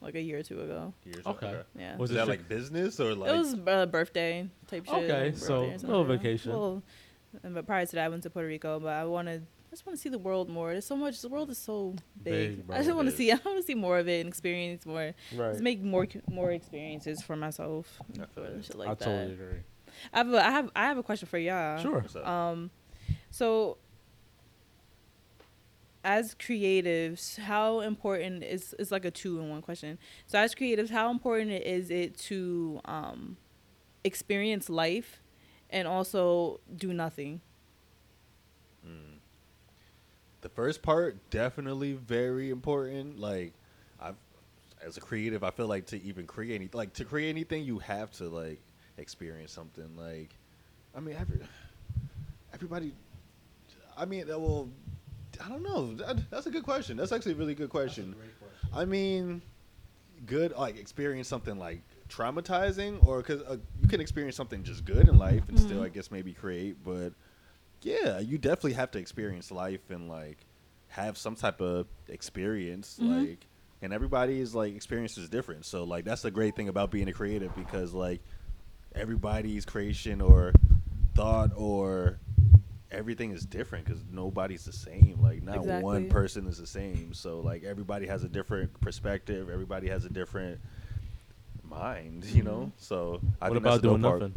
like 0.00 0.14
a 0.14 0.22
year 0.22 0.38
or 0.38 0.42
two 0.42 0.62
ago. 0.62 0.94
years, 1.04 1.26
Okay. 1.26 1.60
Yeah. 1.78 1.98
Was 1.98 2.08
Was 2.10 2.16
that 2.16 2.28
like 2.28 2.48
business 2.48 2.98
or 2.98 3.14
like? 3.14 3.30
it 3.30 3.36
was 3.36 3.52
uh, 3.66 3.84
birthday 3.84 4.48
type 4.68 4.86
shit. 4.86 4.94
Okay, 4.94 5.06
birthday 5.32 5.38
so 5.38 5.64
or 5.64 5.76
little 5.76 6.04
vacation. 6.04 6.50
Well, 6.52 6.82
and 7.42 7.54
but 7.54 7.66
prior 7.66 7.84
to 7.84 7.94
that, 7.96 8.06
I 8.06 8.08
went 8.08 8.22
to 8.22 8.30
Puerto 8.30 8.48
Rico. 8.48 8.80
But 8.80 8.88
I 8.94 9.04
wanted, 9.04 9.42
I 9.42 9.44
just 9.78 9.86
want 9.86 9.96
to 9.96 10.02
see 10.02 10.08
the 10.08 10.18
world 10.18 10.48
more. 10.48 10.72
There's 10.72 10.86
so 10.86 10.96
much. 10.96 11.20
The 11.20 11.28
world 11.28 11.50
is 11.50 11.58
so 11.58 11.94
big. 12.20 12.66
Big, 12.66 12.76
I 12.76 12.82
just 12.82 12.96
want 12.96 13.08
to 13.08 13.16
see. 13.16 13.30
I 13.32 13.38
want 13.44 13.58
to 13.58 13.62
see 13.62 13.76
more 13.76 13.96
of 13.98 14.08
it 14.08 14.20
and 14.20 14.28
experience 14.28 14.84
more. 14.84 15.14
Right. 15.32 15.52
Just 15.52 15.62
make 15.62 15.80
more 15.80 16.08
more 16.28 16.50
experiences 16.50 17.22
for 17.22 17.36
myself. 17.36 17.86
I 18.20 18.26
feel 18.26 18.44
and 18.44 18.58
it. 18.58 18.64
shit 18.64 18.76
like 18.76 18.88
I 18.88 18.94
that. 18.94 19.04
totally 19.04 19.32
agree. 19.34 19.60
I 20.12 20.18
have 20.18 20.32
a, 20.32 20.46
I 20.46 20.50
have 20.50 20.70
I 20.74 20.82
have 20.86 20.98
a 20.98 21.02
question 21.04 21.28
for 21.28 21.38
y'all. 21.38 21.78
Sure. 21.78 22.04
Um, 22.24 22.70
so 23.30 23.78
as 26.02 26.34
creatives, 26.34 27.38
how 27.38 27.78
important 27.80 28.42
is 28.42 28.74
is 28.80 28.90
like 28.90 29.04
a 29.04 29.12
two 29.12 29.38
in 29.38 29.48
one 29.48 29.62
question. 29.62 29.96
So 30.26 30.40
as 30.40 30.56
creatives, 30.56 30.90
how 30.90 31.08
important 31.12 31.52
is 31.52 31.92
it 31.92 32.18
to 32.18 32.80
um 32.84 33.36
experience 34.02 34.68
life 34.68 35.22
and 35.70 35.86
also 35.86 36.58
do 36.74 36.92
nothing? 36.92 37.42
The 40.40 40.48
first 40.48 40.82
part 40.82 41.30
definitely 41.30 41.94
very 41.94 42.50
important. 42.50 43.18
Like, 43.18 43.52
I've 44.00 44.16
as 44.84 44.96
a 44.96 45.00
creative, 45.00 45.42
I 45.42 45.50
feel 45.50 45.66
like 45.66 45.86
to 45.86 46.02
even 46.02 46.26
create 46.26 46.54
any, 46.54 46.68
like 46.72 46.92
to 46.94 47.04
create 47.04 47.28
anything, 47.28 47.64
you 47.64 47.78
have 47.80 48.10
to 48.12 48.28
like 48.28 48.60
experience 48.96 49.52
something. 49.52 49.96
Like, 49.96 50.30
I 50.96 51.00
mean, 51.00 51.16
every 51.18 51.40
everybody. 52.52 52.92
I 53.96 54.04
mean, 54.04 54.26
that 54.26 54.40
will. 54.40 54.70
I 55.44 55.48
don't 55.48 55.62
know. 55.62 55.94
That, 55.94 56.30
that's 56.30 56.46
a 56.46 56.50
good 56.50 56.64
question. 56.64 56.96
That's 56.96 57.12
actually 57.12 57.32
a 57.32 57.36
really 57.36 57.54
good 57.54 57.70
question. 57.70 58.14
I 58.72 58.84
mean, 58.84 59.40
good 60.26 60.52
like 60.52 60.78
experience 60.78 61.28
something 61.28 61.58
like 61.58 61.82
traumatizing, 62.08 63.04
or 63.06 63.18
because 63.18 63.42
uh, 63.42 63.56
you 63.82 63.88
can 63.88 64.00
experience 64.00 64.36
something 64.36 64.62
just 64.62 64.84
good 64.84 65.08
in 65.08 65.18
life 65.18 65.48
and 65.48 65.58
still, 65.58 65.82
I 65.82 65.88
guess, 65.88 66.10
maybe 66.10 66.32
create. 66.32 66.76
But 66.84 67.12
yeah, 67.82 68.18
you 68.18 68.38
definitely 68.38 68.74
have 68.74 68.90
to 68.92 68.98
experience 68.98 69.50
life 69.50 69.90
and 69.90 70.08
like 70.08 70.38
have 70.88 71.18
some 71.18 71.36
type 71.36 71.60
of 71.60 71.86
experience, 72.08 72.98
Mhm. 73.00 73.28
like. 73.28 73.46
And 73.80 73.92
everybody's 73.92 74.56
like 74.56 74.74
experience 74.74 75.16
is 75.16 75.28
different, 75.28 75.64
so 75.64 75.84
like 75.84 76.04
that's 76.04 76.22
the 76.22 76.32
great 76.32 76.56
thing 76.56 76.68
about 76.68 76.90
being 76.90 77.08
a 77.08 77.12
creative 77.12 77.54
because 77.54 77.94
like 77.94 78.20
everybody's 78.92 79.64
creation 79.64 80.20
or 80.20 80.52
thought 81.14 81.52
or 81.54 82.18
everything 82.90 83.30
is 83.30 83.44
different 83.44 83.84
because 83.84 84.02
nobody's 84.10 84.64
the 84.64 84.72
same. 84.72 85.18
Like 85.20 85.42
not 85.44 85.58
one 85.82 86.08
person 86.08 86.46
is 86.48 86.58
the 86.58 86.66
same. 86.66 87.14
So 87.14 87.38
like 87.38 87.62
everybody 87.62 88.08
has 88.08 88.24
a 88.24 88.28
different 88.28 88.80
perspective. 88.80 89.48
Everybody 89.48 89.88
has 89.90 90.04
a 90.04 90.10
different 90.10 90.60
mind. 91.62 92.24
You 92.24 92.42
know. 92.42 92.72
So 92.78 93.20
I 93.40 93.48
what 93.48 93.54
think 93.54 93.64
about 93.66 93.82
the 93.82 93.88
dope 93.88 94.00
doing 94.00 94.02
part. 94.02 94.32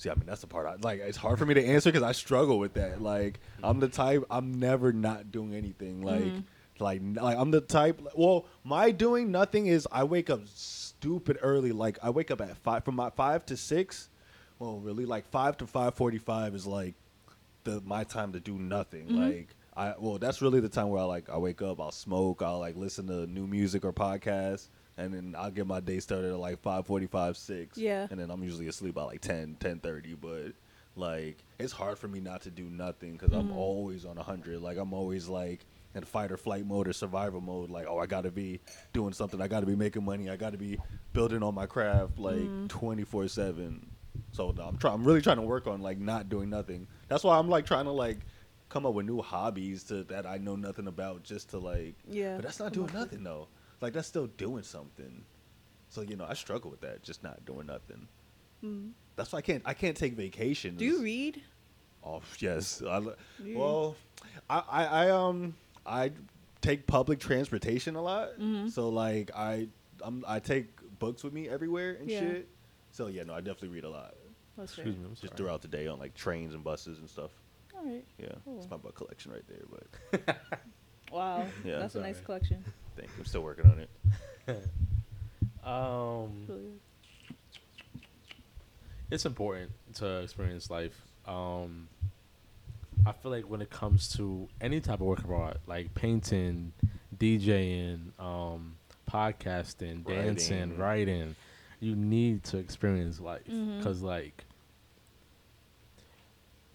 See, 0.00 0.08
I 0.08 0.14
mean 0.14 0.24
that's 0.24 0.40
the 0.40 0.46
part. 0.46 0.66
I, 0.66 0.76
like 0.80 1.00
it's 1.00 1.18
hard 1.18 1.38
for 1.38 1.44
me 1.44 1.52
to 1.52 1.62
answer 1.62 1.92
because 1.92 2.02
I 2.02 2.12
struggle 2.12 2.58
with 2.58 2.72
that. 2.72 3.02
Like 3.02 3.38
I'm 3.62 3.80
the 3.80 3.88
type. 3.88 4.24
I'm 4.30 4.58
never 4.58 4.94
not 4.94 5.30
doing 5.30 5.54
anything. 5.54 6.02
Like. 6.02 6.22
Mhm. 6.22 6.44
Like, 6.78 7.02
like 7.16 7.36
I'm 7.36 7.50
the 7.50 7.60
type. 7.60 8.00
Well, 8.14 8.46
my 8.64 8.90
doing 8.90 9.30
nothing 9.30 9.66
is 9.66 9.86
I 9.92 10.04
wake 10.04 10.30
up 10.30 10.40
stupid 10.46 11.36
early. 11.42 11.72
Like 11.72 11.98
I 12.02 12.08
wake 12.08 12.30
up 12.30 12.40
at 12.40 12.56
five 12.56 12.84
from 12.86 12.94
my 12.94 13.10
five 13.10 13.44
to 13.46 13.56
six. 13.58 14.08
Well, 14.58 14.78
really, 14.78 15.04
like 15.04 15.28
five 15.28 15.58
to 15.58 15.66
five 15.66 15.94
forty-five 15.94 16.54
is 16.54 16.66
like 16.66 16.94
the 17.64 17.82
my 17.84 18.04
time 18.04 18.32
to 18.32 18.40
do 18.40 18.54
nothing. 18.58 19.08
Mhm. 19.08 19.18
Like 19.36 19.48
I 19.76 19.92
well, 19.98 20.16
that's 20.16 20.40
really 20.40 20.60
the 20.60 20.70
time 20.70 20.88
where 20.88 21.02
I 21.02 21.04
like 21.04 21.28
I 21.28 21.36
wake 21.36 21.60
up, 21.60 21.82
I'll 21.82 21.92
smoke, 21.92 22.40
I'll 22.40 22.60
like 22.60 22.76
listen 22.76 23.06
to 23.08 23.26
new 23.26 23.46
music 23.46 23.84
or 23.84 23.92
podcasts, 23.92 24.68
and 24.96 25.14
then 25.14 25.34
I'll 25.38 25.50
get 25.50 25.66
my 25.66 25.80
day 25.80 26.00
started 26.00 26.32
at 26.32 26.38
like 26.38 26.60
five 26.60 26.86
forty-five, 26.86 27.36
six. 27.36 27.78
Yeah. 27.78 28.06
and 28.10 28.18
then 28.20 28.30
I'm 28.30 28.42
usually 28.42 28.68
asleep 28.68 28.94
by 28.94 29.04
like 29.04 29.20
10, 29.20 29.56
10.30, 29.60 30.16
But 30.20 30.52
like 30.96 31.38
it's 31.58 31.72
hard 31.72 31.98
for 31.98 32.08
me 32.08 32.20
not 32.20 32.42
to 32.42 32.50
do 32.50 32.64
nothing 32.64 33.12
because 33.12 33.32
I'm 33.32 33.48
Mhm. 33.48 33.56
always 33.56 34.04
on 34.04 34.18
a 34.18 34.22
hundred. 34.22 34.60
Like 34.60 34.76
I'm 34.76 34.92
always 34.92 35.28
like 35.28 35.64
in 35.94 36.04
fight 36.04 36.30
or 36.32 36.36
flight 36.36 36.66
mode 36.66 36.88
or 36.88 36.92
survival 36.92 37.40
mode. 37.40 37.70
Like 37.70 37.86
oh, 37.88 37.98
I 37.98 38.06
got 38.06 38.22
to 38.22 38.30
be 38.30 38.60
doing 38.92 39.12
something. 39.12 39.40
I 39.40 39.48
got 39.48 39.60
to 39.60 39.66
be 39.66 39.76
making 39.76 40.04
money. 40.04 40.28
I 40.28 40.36
got 40.36 40.50
to 40.52 40.58
be 40.58 40.78
building 41.12 41.42
on 41.42 41.54
my 41.54 41.66
craft 41.66 42.18
like 42.18 42.40
Mhm. 42.40 42.68
twenty 42.68 43.04
four 43.04 43.28
seven. 43.28 43.88
So 44.32 44.50
no, 44.50 44.64
I'm 44.64 44.76
trying. 44.78 44.94
I'm 44.94 45.04
really 45.04 45.22
trying 45.22 45.36
to 45.36 45.42
work 45.42 45.66
on 45.66 45.80
like 45.80 45.98
not 45.98 46.28
doing 46.28 46.50
nothing. 46.50 46.86
That's 47.08 47.24
why 47.24 47.38
I'm 47.38 47.48
like 47.48 47.66
trying 47.66 47.84
to 47.86 47.92
like 47.92 48.18
come 48.68 48.84
up 48.86 48.94
with 48.94 49.06
new 49.06 49.20
hobbies 49.22 49.82
to 49.84 50.04
that 50.04 50.26
I 50.26 50.38
know 50.38 50.54
nothing 50.56 50.86
about 50.88 51.22
just 51.22 51.50
to 51.50 51.58
like. 51.58 51.94
Yeah. 52.08 52.36
But 52.36 52.44
that's 52.44 52.58
not 52.60 52.72
doing 52.72 52.90
nothing 52.92 53.22
though. 53.24 53.48
Like 53.80 53.92
that's 53.92 54.08
still 54.08 54.26
doing 54.26 54.62
something. 54.62 55.24
So 55.88 56.02
you 56.02 56.16
know, 56.16 56.26
I 56.28 56.34
struggle 56.34 56.70
with 56.70 56.80
that, 56.82 57.02
just 57.02 57.22
not 57.22 57.44
doing 57.44 57.66
nothing. 57.66 58.06
Mm. 58.64 58.90
That's 59.16 59.32
why 59.32 59.38
I 59.38 59.42
can't. 59.42 59.62
I 59.64 59.74
can't 59.74 59.96
take 59.96 60.14
vacations. 60.14 60.78
Do 60.78 60.84
you 60.84 61.02
read? 61.02 61.42
Oh 62.04 62.22
yes. 62.38 62.82
I, 62.86 62.98
li- 62.98 63.14
well, 63.54 63.96
I, 64.48 64.62
I 64.70 64.84
I 64.86 65.10
um 65.10 65.54
I 65.86 66.12
take 66.60 66.86
public 66.86 67.18
transportation 67.20 67.96
a 67.96 68.02
lot. 68.02 68.38
Mhm. 68.38 68.70
So 68.70 68.88
like 68.88 69.30
I 69.34 69.68
I'm, 70.02 70.24
I 70.26 70.38
take 70.40 70.68
books 70.98 71.22
with 71.24 71.32
me 71.32 71.48
everywhere 71.48 71.96
and 72.00 72.10
Yeah. 72.10 72.20
shit. 72.20 72.48
So 72.92 73.06
yeah, 73.08 73.22
no, 73.24 73.34
I 73.34 73.40
definitely 73.40 73.68
read 73.70 73.84
a 73.84 73.90
lot. 73.90 74.14
That's. 74.56 74.72
Excuse 74.72 74.96
me. 74.96 75.04
I'm 75.06 75.14
Just 75.14 75.34
throughout 75.34 75.62
the 75.62 75.68
day 75.68 75.86
on 75.86 75.98
like 75.98 76.14
trains 76.14 76.54
and 76.54 76.62
buses 76.64 76.98
and 76.98 77.08
stuff. 77.08 77.30
All 77.76 77.84
right. 77.84 78.04
Yeah, 78.18 78.28
Cool. 78.44 78.58
it's 78.58 78.70
my 78.70 78.76
book 78.76 78.94
collection 78.94 79.32
right 79.32 79.44
there. 79.48 79.62
But 80.26 80.38
Wow. 81.12 81.46
Yeah, 81.64 81.78
That's 81.80 81.94
a 81.96 82.00
nice 82.00 82.20
collection. 82.20 82.62
Thank 83.00 83.10
you. 83.12 83.20
I'm 83.20 83.24
still 83.24 83.42
working 83.42 83.66
on 83.70 83.78
it. 83.80 83.90
Um, 85.62 86.46
it's 89.10 89.26
important 89.26 89.70
to 89.96 90.20
experience 90.20 90.70
life. 90.70 91.00
Um, 91.26 91.88
I 93.06 93.12
feel 93.12 93.30
like 93.30 93.48
when 93.48 93.60
it 93.60 93.70
comes 93.70 94.08
to 94.16 94.48
any 94.60 94.80
type 94.80 95.00
of 95.00 95.06
work 95.06 95.22
of 95.22 95.30
art, 95.30 95.58
like 95.66 95.94
painting, 95.94 96.72
DJing, 97.18 98.18
um, 98.18 98.76
podcasting, 99.10 100.04
dancing, 100.06 100.76
Writing. 100.76 100.78
writing, 100.78 101.36
you 101.80 101.94
need 101.94 102.42
to 102.44 102.58
experience 102.58 103.20
life 103.20 103.42
because, 103.76 104.02
like, 104.02 104.44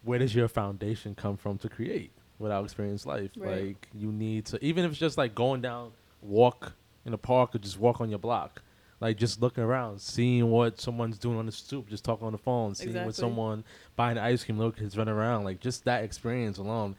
where 0.04 0.20
does 0.20 0.36
your 0.36 0.48
foundation 0.48 1.16
come 1.16 1.38
from 1.38 1.58
to 1.60 1.70
create 1.70 2.12
without 2.40 2.64
experience 2.64 3.06
life? 3.06 3.32
Right. 3.36 3.68
Like, 3.68 3.88
you 3.94 4.12
need 4.12 4.46
to, 4.48 4.64
even 4.64 4.86
if 4.86 4.92
it's 4.92 5.00
just 5.00 5.18
like 5.18 5.34
going 5.36 5.62
down, 5.62 5.92
walk 6.22 6.74
in 7.06 7.14
a 7.14 7.18
park 7.18 7.56
or 7.56 7.60
just 7.60 7.80
walk 7.80 8.02
on 8.02 8.10
your 8.10 8.20
block. 8.20 8.62
Like 9.02 9.18
just 9.18 9.42
looking 9.42 9.64
around, 9.64 10.00
seeing 10.00 10.50
what 10.50 10.80
someone's 10.80 11.20
doing 11.20 11.38
on 11.38 11.46
the 11.46 11.52
stoop, 11.52 11.90
just 11.90 12.04
talking 12.06 12.26
on 12.26 12.32
the 12.32 12.38
phone, 12.40 12.74
seeing 12.76 13.04
what 13.06 13.14
someone 13.14 13.64
buying 13.96 14.18
ice 14.18 14.44
cream, 14.44 14.58
little 14.58 14.72
kids 14.72 14.98
running 14.98 15.14
around. 15.14 15.44
Like 15.44 15.60
just 15.60 15.84
that 15.86 16.04
experience 16.04 16.58
alone 16.58 16.96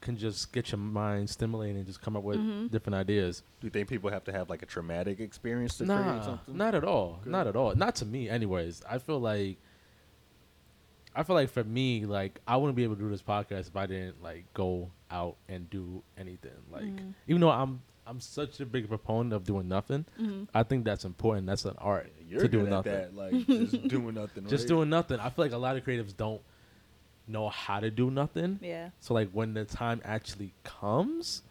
can 0.00 0.16
just 0.16 0.52
get 0.52 0.70
your 0.72 0.78
mind 0.78 1.28
stimulated 1.30 1.76
and 1.76 1.86
just 1.86 2.00
come 2.00 2.16
up 2.16 2.22
with 2.22 2.38
Mhm. 2.38 2.70
different 2.70 2.94
ideas. 2.96 3.42
Do 3.60 3.66
you 3.66 3.70
think 3.70 3.88
people 3.88 4.10
have 4.10 4.24
to 4.24 4.32
have 4.32 4.48
like 4.50 4.62
a 4.62 4.66
traumatic 4.66 5.20
experience 5.20 5.76
to 5.78 5.84
create 5.86 6.24
something? 6.24 6.56
not 6.56 6.74
at 6.74 6.84
all. 6.84 7.20
Good. 7.24 7.30
Not 7.30 7.46
at 7.46 7.56
all. 7.56 7.74
Not 7.74 7.94
to 7.96 8.04
me, 8.06 8.28
anyways. 8.28 8.82
I 8.88 8.98
feel 8.98 9.18
like 9.20 9.58
I 11.16 11.22
feel 11.22 11.36
like 11.36 11.48
for 11.50 11.62
me, 11.62 12.06
like 12.06 12.40
I 12.46 12.56
wouldn't 12.56 12.74
be 12.76 12.82
able 12.84 12.96
to 12.96 13.02
do 13.02 13.08
this 13.08 13.22
podcast 13.22 13.68
if 13.68 13.76
I 13.76 13.86
didn't 13.86 14.22
like 14.22 14.52
go 14.52 14.90
out 15.10 15.36
and 15.48 15.70
do 15.70 16.02
anything. 16.18 16.50
Like 16.70 16.84
Mhm. 16.84 17.14
even 17.28 17.40
though 17.40 17.50
I'm 17.50 17.82
I'm 18.06 18.20
such 18.20 18.60
a 18.60 18.66
big 18.66 18.88
proponent 18.88 19.32
of 19.32 19.44
doing 19.44 19.66
nothing. 19.68 20.04
Mm-hmm. 20.20 20.44
I 20.54 20.62
think 20.62 20.84
that's 20.84 21.04
important. 21.04 21.46
That's 21.46 21.64
an 21.64 21.74
art 21.78 22.12
You're 22.28 22.42
to 22.42 22.48
do 22.48 22.62
nothing. 22.64 22.92
that, 22.92 23.14
like 23.16 23.46
just 23.46 23.88
doing 23.88 24.14
nothing. 24.14 24.46
Just 24.46 24.64
right? 24.64 24.68
doing 24.68 24.90
nothing. 24.90 25.18
I 25.20 25.30
feel 25.30 25.44
like 25.44 25.52
a 25.52 25.56
lot 25.58 25.76
of 25.76 25.84
creatives 25.84 26.14
don't 26.16 26.40
know 27.26 27.48
how 27.48 27.80
to 27.80 27.90
do 27.90 28.10
nothing. 28.10 28.58
Yeah. 28.62 28.90
So 29.00 29.14
like 29.14 29.30
when 29.30 29.54
the 29.54 29.64
time 29.64 30.02
actually 30.04 30.52
comes, 30.64 31.42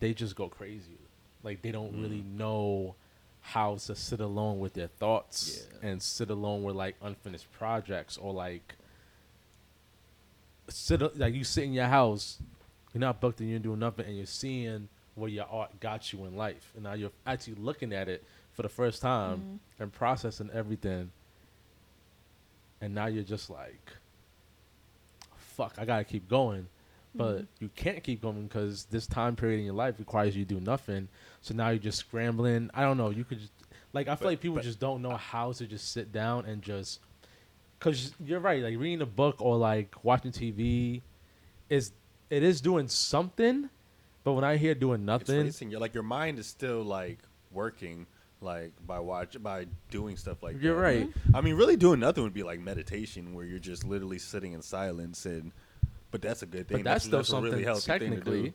they 0.00 0.12
just 0.14 0.34
go 0.34 0.48
crazy. 0.48 0.98
Like 1.44 1.62
they 1.62 1.70
don't 1.70 2.00
really 2.02 2.24
know 2.36 2.96
how 3.42 3.76
to 3.76 3.94
sit 3.94 4.20
alone 4.20 4.58
with 4.60 4.74
their 4.74 4.86
thoughts 4.88 5.66
Yeah. 5.82 5.90
and 5.90 6.02
sit 6.02 6.30
alone 6.30 6.62
with 6.64 6.74
like 6.76 6.96
unfinished 7.02 7.50
projects 7.52 8.16
or 8.16 8.32
like 8.32 8.74
sit 10.68 11.18
like 11.18 11.34
you 11.34 11.44
sit 11.44 11.64
in 11.64 11.72
your 11.72 11.86
house, 11.86 12.38
you're 12.92 13.00
not 13.00 13.20
booked 13.20 13.40
and 13.40 13.50
you're 13.50 13.58
doing 13.58 13.78
nothing, 13.78 14.06
and 14.06 14.16
you're 14.16 14.26
seeing 14.26 14.88
where 15.14 15.28
your 15.28 15.46
art 15.50 15.78
got 15.80 16.12
you 16.12 16.24
in 16.24 16.36
life, 16.36 16.72
and 16.74 16.84
now 16.84 16.94
you're 16.94 17.12
actually 17.26 17.54
looking 17.54 17.92
at 17.92 18.08
it 18.08 18.24
for 18.52 18.62
the 18.62 18.68
first 18.68 19.02
time 19.02 19.38
mm-hmm. 19.38 19.82
and 19.82 19.92
processing 19.92 20.50
everything, 20.52 21.10
and 22.80 22.94
now 22.94 23.06
you're 23.06 23.22
just 23.24 23.50
like, 23.50 23.92
fuck, 25.36 25.74
I 25.78 25.84
gotta 25.84 26.04
keep 26.04 26.28
going. 26.28 26.68
But 27.14 27.36
mm-hmm. 27.36 27.44
you 27.60 27.70
can't 27.76 28.02
keep 28.02 28.22
going 28.22 28.44
because 28.44 28.86
this 28.86 29.06
time 29.06 29.36
period 29.36 29.58
in 29.58 29.66
your 29.66 29.74
life 29.74 29.96
requires 29.98 30.34
you 30.34 30.44
to 30.46 30.54
do 30.54 30.60
nothing. 30.60 31.08
So 31.42 31.52
now 31.54 31.68
you're 31.68 31.78
just 31.78 31.98
scrambling. 31.98 32.70
I 32.72 32.82
don't 32.82 32.96
know. 32.96 33.10
You 33.10 33.24
could 33.24 33.38
just 33.38 33.52
like 33.92 34.08
I 34.08 34.16
feel 34.16 34.26
But- 34.26 34.30
like 34.30 34.40
people 34.40 34.60
just 34.60 34.80
don't 34.80 35.02
know 35.02 35.16
how 35.16 35.52
to 35.52 35.66
just 35.66 35.92
sit 35.92 36.12
down 36.12 36.46
and 36.46 36.62
just 36.62 37.00
because 37.78 38.12
you're 38.24 38.40
right. 38.40 38.62
Like 38.62 38.78
reading 38.78 39.02
a 39.02 39.06
book 39.06 39.36
or 39.40 39.56
like 39.56 40.02
watching 40.02 40.32
TV 40.32 41.02
is 41.68 41.92
it 42.32 42.42
is 42.42 42.60
doing 42.60 42.88
something. 42.88 43.68
But 44.24 44.32
when 44.32 44.44
I 44.44 44.56
hear 44.56 44.74
doing 44.74 45.00
It's 45.02 45.06
nothing, 45.06 45.44
racing. 45.46 45.70
You're 45.70 45.80
like 45.80 45.94
your 45.94 46.02
mind 46.04 46.38
is 46.38 46.46
still 46.46 46.82
like 46.82 47.18
working, 47.50 48.06
like 48.40 48.72
by 48.86 48.98
watch 49.00 49.36
by 49.42 49.66
doing 49.90 50.16
stuff 50.16 50.42
like 50.42 50.56
You're 50.62 50.76
that. 50.76 50.80
right. 50.80 51.08
I 51.34 51.40
mean, 51.40 51.54
really 51.56 51.76
doing 51.76 52.00
nothing 52.00 52.22
would 52.24 52.32
be 52.32 52.42
like 52.44 52.60
meditation, 52.60 53.34
where 53.34 53.44
you're 53.44 53.58
just 53.58 53.84
literally 53.84 54.18
sitting 54.18 54.52
in 54.52 54.62
silence, 54.62 55.26
and 55.26 55.52
but 56.10 56.22
that's 56.22 56.42
a 56.42 56.46
good 56.46 56.68
thing. 56.68 56.78
but 56.78 56.84
that's 56.84 57.04
still 57.04 57.20
a 57.20 57.24
something 57.24 57.50
really 57.52 57.64
healthy 57.64 57.98
thing 57.98 58.10
to 58.10 58.16
do. 58.16 58.22
technically. 58.22 58.54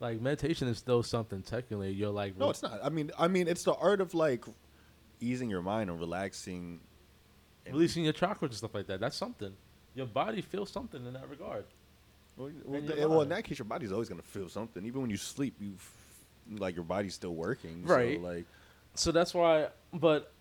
Like 0.00 0.20
meditation 0.20 0.66
is 0.68 0.78
still 0.78 1.02
something 1.02 1.42
technically. 1.42 1.90
You're 1.90 2.10
like 2.10 2.38
No, 2.38 2.48
it's 2.50 2.62
not. 2.62 2.80
I 2.82 2.88
mean, 2.88 3.10
I 3.18 3.28
mean, 3.28 3.48
it's 3.48 3.64
the 3.64 3.74
art 3.74 4.00
of 4.00 4.14
like 4.14 4.44
easing 5.20 5.50
your 5.50 5.60
mind 5.62 5.90
and 5.90 5.98
relaxing. 6.00 6.80
and- 7.66 7.74
releasing 7.74 8.04
your 8.04 8.14
chakras 8.14 8.42
and 8.44 8.54
stuff 8.54 8.74
like 8.74 8.86
that. 8.86 9.00
That's 9.00 9.16
something. 9.16 9.52
Your 9.94 10.06
body 10.06 10.40
feels 10.40 10.70
something 10.70 11.04
in 11.04 11.12
that 11.14 11.28
regard. 11.28 11.64
Well, 12.36 12.50
well, 12.64 12.76
and 12.78 12.86
your 12.86 12.96
th- 12.96 13.08
well, 13.08 13.20
in 13.22 13.28
that 13.30 13.44
case, 13.44 13.58
your 13.58 13.66
body's 13.66 13.92
always 13.92 14.08
gonna 14.08 14.22
feel 14.22 14.48
something, 14.48 14.84
even 14.86 15.00
when 15.02 15.10
you 15.10 15.16
sleep. 15.16 15.54
You 15.60 15.72
f- 15.76 15.94
like 16.58 16.74
your 16.74 16.84
body's 16.84 17.14
still 17.14 17.34
working, 17.34 17.84
Right. 17.84 18.16
So, 18.18 18.26
like, 18.26 18.44
So 18.94 19.12
that's 19.12 19.32
why. 19.34 19.68
But 19.92 20.32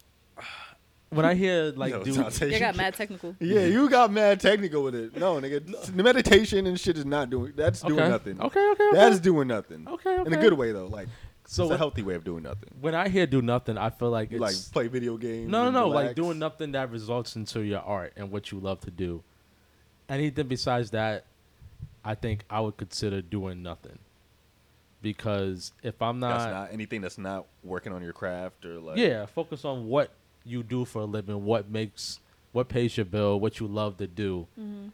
when 1.10 1.26
I 1.26 1.34
hear 1.36 1.72
like, 1.76 1.91
Yo, 1.91 2.03
dude, 2.03 2.41
You 2.41 2.60
got 2.60 2.76
mad 2.76 2.94
technical. 2.95 3.36
Yeah, 3.40 3.61
mm-hmm. 3.61 3.72
you 3.74 3.90
got 3.90 4.11
mad 4.11 4.40
technical 4.40 4.84
with 4.84 4.95
it. 4.95 5.18
No, 5.18 5.36
nigga, 5.41 5.95
the 5.95 6.03
meditation 6.03 6.66
and 6.68 6.80
shit 6.80 6.98
is 6.98 7.06
not 7.06 7.30
doing. 7.30 7.53
That's 7.56 7.82
doing 7.82 7.99
Okay. 7.99 8.10
nothing. 8.10 8.41
Okay, 8.41 8.60
okay, 8.72 8.84
okay. 8.90 8.95
That's 8.98 9.20
doing 9.20 9.48
nothing. 9.48 9.88
Okay, 9.88 10.10
okay, 10.20 10.28
In 10.28 10.34
a 10.34 10.41
good 10.41 10.53
way 10.53 10.72
though, 10.72 10.88
like 10.88 11.07
So 11.45 11.64
it's 11.66 11.74
a 11.74 11.78
healthy 11.78 12.02
way 12.03 12.16
of 12.16 12.24
doing 12.24 12.44
nothing. 12.44 12.70
when 12.80 12.95
I 12.95 13.10
hear 13.10 13.26
do 13.28 13.41
nothing, 13.41 13.78
I 13.78 13.90
feel 13.90 14.10
like 14.11 14.32
it's 14.32 14.40
like 14.41 14.56
play 14.72 14.88
video 14.88 15.18
games. 15.18 15.49
no, 15.49 15.64
no, 15.64 15.68
and 15.68 15.74
no, 15.76 15.88
like 15.90 16.16
doing 16.16 16.40
nothing 16.40 16.72
that 16.74 16.91
results 16.91 17.36
into 17.36 17.61
your 17.61 17.82
art 17.82 18.14
and 18.16 18.32
what 18.32 18.52
you 18.52 18.60
love 18.60 18.80
to 18.82 18.91
do. 18.91 19.24
Anything 20.07 20.48
besides 20.48 20.91
that, 20.91 21.26
I 22.10 22.15
think 22.15 22.44
I 22.49 22.60
would 22.60 22.76
consider 22.76 23.22
doing 23.22 23.61
nothing. 23.61 23.99
Because 24.99 25.72
if 25.84 26.02
I'm 26.02 26.19
not, 26.19 26.40
That's 26.40 26.52
not 26.52 26.73
anything 26.73 27.02
that's 27.02 27.19
not 27.19 27.45
working 27.64 27.94
on 27.94 28.02
your 28.02 28.14
craft 28.14 28.65
or 28.65 28.80
like. 28.80 28.98
yeah, 28.98 29.27
focus 29.27 29.64
on 29.64 29.86
what 29.88 30.10
you 30.44 30.64
do 30.64 30.86
for 30.86 31.03
a 31.03 31.06
living, 31.06 31.45
what 31.45 31.69
makes, 31.69 32.19
what 32.52 32.68
pays 32.68 32.98
your 32.98 33.06
bill, 33.06 33.40
what 33.40 33.60
you 33.60 33.68
love 33.68 33.98
to 33.98 34.07
do. 34.07 34.48
Mm-hmm. 34.60 34.88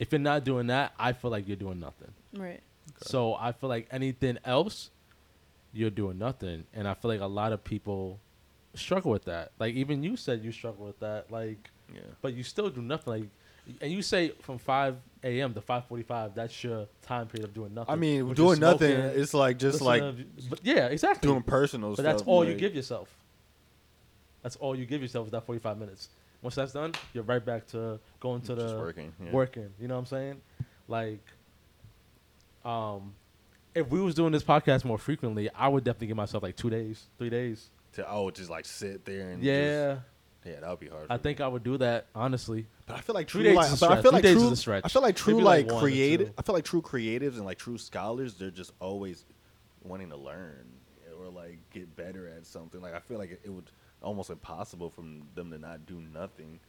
If 0.00 0.10
you're 0.10 0.18
not 0.18 0.42
doing 0.42 0.66
that, 0.66 0.92
I 0.98 1.12
feel 1.12 1.30
like 1.30 1.46
you're 1.46 1.56
doing 1.56 1.78
nothing. 1.78 2.10
Right. 2.34 2.60
So 3.02 3.34
I 3.34 3.52
feel 3.52 3.68
like 3.68 3.86
anything 3.92 4.38
else, 4.44 4.90
you're 5.72 5.88
doing 5.90 6.18
nothing, 6.18 6.64
and 6.74 6.88
I 6.88 6.94
feel 6.94 7.12
like 7.12 7.20
a 7.20 7.26
lot 7.26 7.52
of 7.52 7.62
people 7.62 8.18
struggle 8.74 9.12
with 9.12 9.26
that. 9.26 9.52
Like 9.60 9.74
even 9.76 10.02
you 10.02 10.16
said 10.16 10.42
you 10.42 10.50
struggle 10.50 10.84
with 10.84 10.98
that. 10.98 11.30
Like, 11.30 11.70
Yeah. 11.94 12.00
but 12.20 12.34
you 12.34 12.42
still 12.42 12.70
do 12.70 12.82
nothing. 12.82 13.12
Like, 13.12 13.28
and 13.80 13.90
you 13.92 14.02
say 14.02 14.32
from 14.42 14.58
five 14.58 14.96
a.m. 15.22 15.54
to 15.54 15.60
five 15.60 15.86
forty-five. 15.86 16.34
That's 16.34 16.62
your 16.64 16.86
time 17.02 17.26
period 17.26 17.48
of 17.48 17.54
doing 17.54 17.74
nothing. 17.74 17.92
I 17.92 17.96
mean, 17.96 18.28
which 18.28 18.36
doing 18.36 18.58
nothing. 18.60 18.96
smoking, 18.96 19.20
It's 19.20 19.34
like 19.34 19.58
just 19.58 19.80
like 19.80 20.02
to- 20.02 20.24
but 20.48 20.60
yeah, 20.62 20.86
exactly. 20.86 21.28
doing 21.28 21.42
personal 21.42 21.90
but 21.90 21.96
stuff. 21.96 22.04
that's 22.04 22.22
all 22.22 22.44
you 22.44 22.54
give 22.54 22.74
yourself. 22.74 23.08
That's 24.42 24.56
all 24.56 24.74
you 24.74 24.86
give 24.86 25.02
yourself 25.02 25.26
is 25.26 25.32
that 25.32 25.44
forty-five 25.44 25.78
minutes. 25.78 26.08
Once 26.42 26.54
that's 26.54 26.72
done, 26.72 26.92
you're 27.12 27.24
right 27.24 27.44
back 27.44 27.66
to 27.68 28.00
going 28.18 28.40
to 28.40 28.54
the 28.54 28.78
working, 28.78 29.12
yeah. 29.22 29.30
working. 29.30 29.68
You 29.78 29.88
know 29.88 29.94
what 29.94 30.00
I'm 30.00 30.06
saying? 30.06 30.40
Like, 30.88 31.20
um, 32.64 33.12
if 33.74 33.88
we 33.88 34.00
was 34.00 34.14
doing 34.14 34.32
this 34.32 34.42
podcast 34.42 34.84
more 34.84 34.96
frequently, 34.98 35.50
I 35.54 35.68
would 35.68 35.84
definitely 35.84 36.08
give 36.08 36.16
myself 36.16 36.42
like 36.42 36.56
two 36.56 36.70
days, 36.70 37.04
three 37.18 37.30
days. 37.30 37.68
To 37.94 38.10
oh, 38.10 38.30
just 38.30 38.48
like 38.48 38.64
sit 38.64 39.04
there 39.04 39.30
and 39.30 39.42
Yeah, 39.42 39.94
just, 39.94 40.00
yeah, 40.46 40.60
that 40.60 40.70
would 40.70 40.80
be 40.80 40.88
hard. 40.88 41.06
I 41.10 41.16
for 41.16 41.22
think 41.22 41.40
me. 41.40 41.44
I 41.44 41.48
would 41.48 41.62
do 41.62 41.76
that 41.78 42.06
honestly. 42.14 42.66
But 42.90 42.98
I 42.98 43.00
feel 43.02 43.14
like 43.14 43.28
Three 43.28 43.42
true, 43.42 43.54
days 43.54 43.56
like, 43.56 43.80
but 43.80 43.98
I 43.98 44.02
feel 44.02 44.12
like 44.12 44.22
days 44.22 44.42
is 44.42 44.62
true. 44.62 44.80
I 44.82 44.88
feel 44.88 45.02
like 45.02 45.16
true, 45.16 45.34
Maybe, 45.34 45.44
like, 45.44 45.70
like, 45.70 45.80
creative. 45.80 46.32
I 46.38 46.42
feel 46.42 46.54
like 46.54 46.64
true 46.64 46.82
creatives 46.82 47.36
and 47.36 47.44
like 47.44 47.58
true 47.58 47.78
scholars, 47.78 48.34
they're 48.34 48.50
just 48.50 48.72
always 48.80 49.24
wanting 49.82 50.10
to 50.10 50.16
learn 50.16 50.66
or 51.18 51.28
like 51.28 51.58
get 51.70 51.94
better 51.96 52.28
at 52.28 52.46
something. 52.46 52.80
Like 52.80 52.94
I 52.94 53.00
feel 53.00 53.18
like 53.18 53.30
it, 53.30 53.40
it 53.44 53.50
would 53.50 53.70
almost 54.02 54.30
impossible 54.30 54.90
for 54.90 55.02
them 55.34 55.50
to 55.50 55.58
not 55.58 55.86
do 55.86 56.00
nothing. 56.12 56.60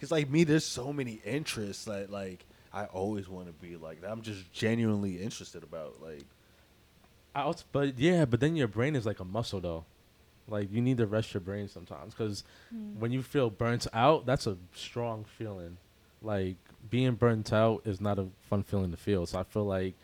Cause 0.00 0.10
like 0.10 0.30
me, 0.30 0.44
there's 0.44 0.64
so 0.64 0.92
many 0.92 1.20
interests 1.24 1.84
that 1.86 2.10
like 2.10 2.44
I 2.72 2.84
always 2.86 3.28
want 3.28 3.46
to 3.46 3.52
be 3.52 3.76
like 3.76 4.00
that. 4.02 4.10
I'm 4.10 4.22
just 4.22 4.52
genuinely 4.52 5.20
interested 5.20 5.62
about 5.62 6.00
like 6.02 6.24
I 7.34 7.42
also, 7.42 7.64
but 7.72 7.98
yeah, 7.98 8.24
but 8.24 8.40
then 8.40 8.56
your 8.56 8.68
brain 8.68 8.96
is 8.96 9.06
like 9.06 9.20
a 9.20 9.24
muscle 9.24 9.60
though. 9.60 9.84
Like 10.48 10.72
you 10.72 10.80
need 10.80 10.98
to 10.98 11.06
rest 11.06 11.34
your 11.34 11.40
brain 11.40 11.68
sometimes 11.68 12.14
because 12.14 12.44
mm. 12.74 12.96
when 12.96 13.12
you 13.12 13.22
feel 13.22 13.50
burnt 13.50 13.86
out, 13.92 14.26
that's 14.26 14.46
a 14.46 14.56
strong 14.74 15.24
feeling. 15.36 15.76
Like 16.22 16.56
being 16.88 17.14
burnt 17.14 17.52
out 17.52 17.82
is 17.84 18.00
not 18.00 18.18
a 18.18 18.26
fun 18.48 18.62
feeling 18.62 18.90
to 18.90 18.96
feel. 18.96 19.26
So 19.26 19.38
I 19.38 19.44
feel 19.44 19.64
like 19.64 19.94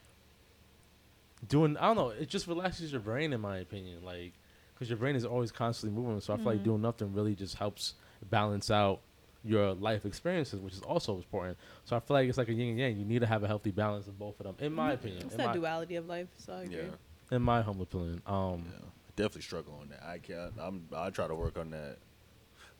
doing, 1.48 1.76
I 1.78 1.86
don't 1.86 1.96
know, 1.96 2.10
it 2.10 2.28
just 2.28 2.46
relaxes 2.46 2.92
your 2.92 3.00
brain 3.00 3.32
in 3.32 3.40
my 3.40 3.58
opinion. 3.58 4.04
Like 4.04 4.32
because 4.74 4.88
your 4.90 4.98
brain 4.98 5.16
is 5.16 5.24
always 5.24 5.50
constantly 5.50 5.98
moving. 5.98 6.20
So 6.20 6.34
I 6.34 6.36
feel 6.36 6.46
like 6.46 6.60
mm. 6.60 6.64
doing 6.64 6.82
nothing 6.82 7.14
really 7.14 7.34
just 7.34 7.56
helps 7.56 7.94
balance 8.30 8.70
out 8.70 9.00
your 9.44 9.74
life 9.74 10.04
experiences, 10.04 10.60
which 10.60 10.74
is 10.74 10.80
also 10.82 11.16
important. 11.16 11.58
So 11.84 11.96
I 11.96 12.00
feel 12.00 12.14
like 12.16 12.28
it's 12.28 12.38
like 12.38 12.48
a 12.48 12.52
yin 12.52 12.70
and 12.70 12.78
yang. 12.78 12.96
You 12.96 13.04
need 13.04 13.20
to 13.20 13.26
have 13.26 13.44
a 13.44 13.46
healthy 13.46 13.70
balance 13.70 14.06
of 14.08 14.18
both 14.18 14.40
of 14.40 14.46
them, 14.46 14.56
in 14.58 14.72
my 14.72 14.86
mm-hmm. 14.86 14.94
opinion. 14.94 15.22
It's 15.24 15.34
in 15.34 15.38
that 15.38 15.54
duality 15.54 15.96
of 15.96 16.06
life. 16.06 16.28
So 16.38 16.54
I 16.54 16.62
agree. 16.62 16.76
yeah. 16.76 17.36
in 17.36 17.42
my 17.42 17.62
humble 17.62 17.84
opinion. 17.84 18.22
Um, 18.26 18.64
Yeah, 18.66 18.78
definitely 19.16 19.42
struggle 19.42 19.78
on 19.80 19.88
that. 19.90 20.02
I 20.02 20.18
can't. 20.18 20.52
I'm. 20.60 20.86
I 20.94 21.10
try 21.10 21.26
to 21.28 21.34
work 21.34 21.58
on 21.58 21.70
that. 21.70 21.98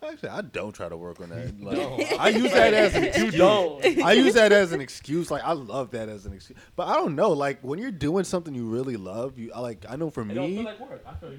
Actually, 0.02 0.28
I 0.30 0.42
don't 0.42 0.72
try 0.74 0.90
to 0.90 0.98
work 0.98 1.18
on 1.22 1.30
that. 1.30 1.54
Like, 1.60 2.20
I 2.20 2.28
use 2.28 2.52
that 2.52 2.74
as 2.74 2.94
an 2.94 3.04
excuse. 3.04 3.40
I 3.40 4.12
use 4.12 4.34
that 4.34 4.52
as 4.52 4.72
an 4.72 4.82
excuse. 4.82 5.30
Like 5.30 5.42
I 5.44 5.52
love 5.52 5.92
that 5.92 6.10
as 6.10 6.26
an 6.26 6.34
excuse. 6.34 6.58
But 6.76 6.88
I 6.88 6.94
don't 6.96 7.14
know. 7.16 7.30
Like 7.30 7.60
when 7.62 7.78
you're 7.78 7.90
doing 7.90 8.24
something 8.24 8.54
you 8.54 8.66
really 8.66 8.98
love, 8.98 9.38
you 9.38 9.50
I 9.54 9.60
like. 9.60 9.86
I 9.88 9.96
know 9.96 10.10
for 10.10 10.22
don't 10.22 10.36
me, 10.54 10.62
like. 10.62 10.78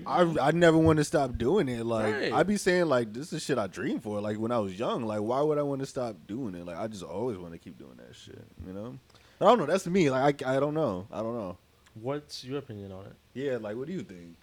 I 0.07 0.23
you. 0.25 0.37
I 0.39 0.47
I 0.47 0.51
never 0.51 0.79
want 0.79 0.97
to 0.97 1.03
stop 1.03 1.37
doing 1.37 1.69
it. 1.69 1.85
Like 1.85 2.11
Right. 2.13 2.33
I 2.33 2.41
be 2.41 2.57
saying 2.57 2.85
like 2.87 3.13
this 3.13 3.31
is 3.33 3.43
shit 3.43 3.59
I 3.59 3.67
dream 3.67 3.99
for. 3.99 4.19
Like 4.19 4.37
when 4.37 4.51
I 4.51 4.57
was 4.57 4.77
young. 4.79 5.03
Like 5.05 5.19
why 5.21 5.41
would 5.41 5.59
I 5.59 5.63
want 5.63 5.81
to 5.81 5.85
stop 5.85 6.15
doing 6.25 6.55
it? 6.55 6.65
Like 6.65 6.77
I 6.77 6.87
just 6.87 7.03
always 7.03 7.37
want 7.37 7.53
to 7.53 7.59
keep 7.59 7.77
doing 7.77 7.97
that 7.97 8.15
shit. 8.15 8.43
You 8.65 8.73
know. 8.73 8.97
I 9.41 9.45
don't 9.45 9.59
know. 9.59 9.67
That's 9.67 9.85
me. 9.85 10.09
Like 10.09 10.41
I 10.43 10.55
I 10.55 10.59
don't 10.59 10.73
know. 10.73 11.05
I 11.11 11.17
don't 11.21 11.35
know. 11.35 11.57
What's 12.01 12.43
your 12.43 12.57
opinion 12.57 12.91
on 12.91 13.05
it? 13.05 13.13
Yeah. 13.35 13.57
Like 13.57 13.75
what 13.77 13.85
do 13.85 13.93
you 13.93 14.01
think? 14.01 14.37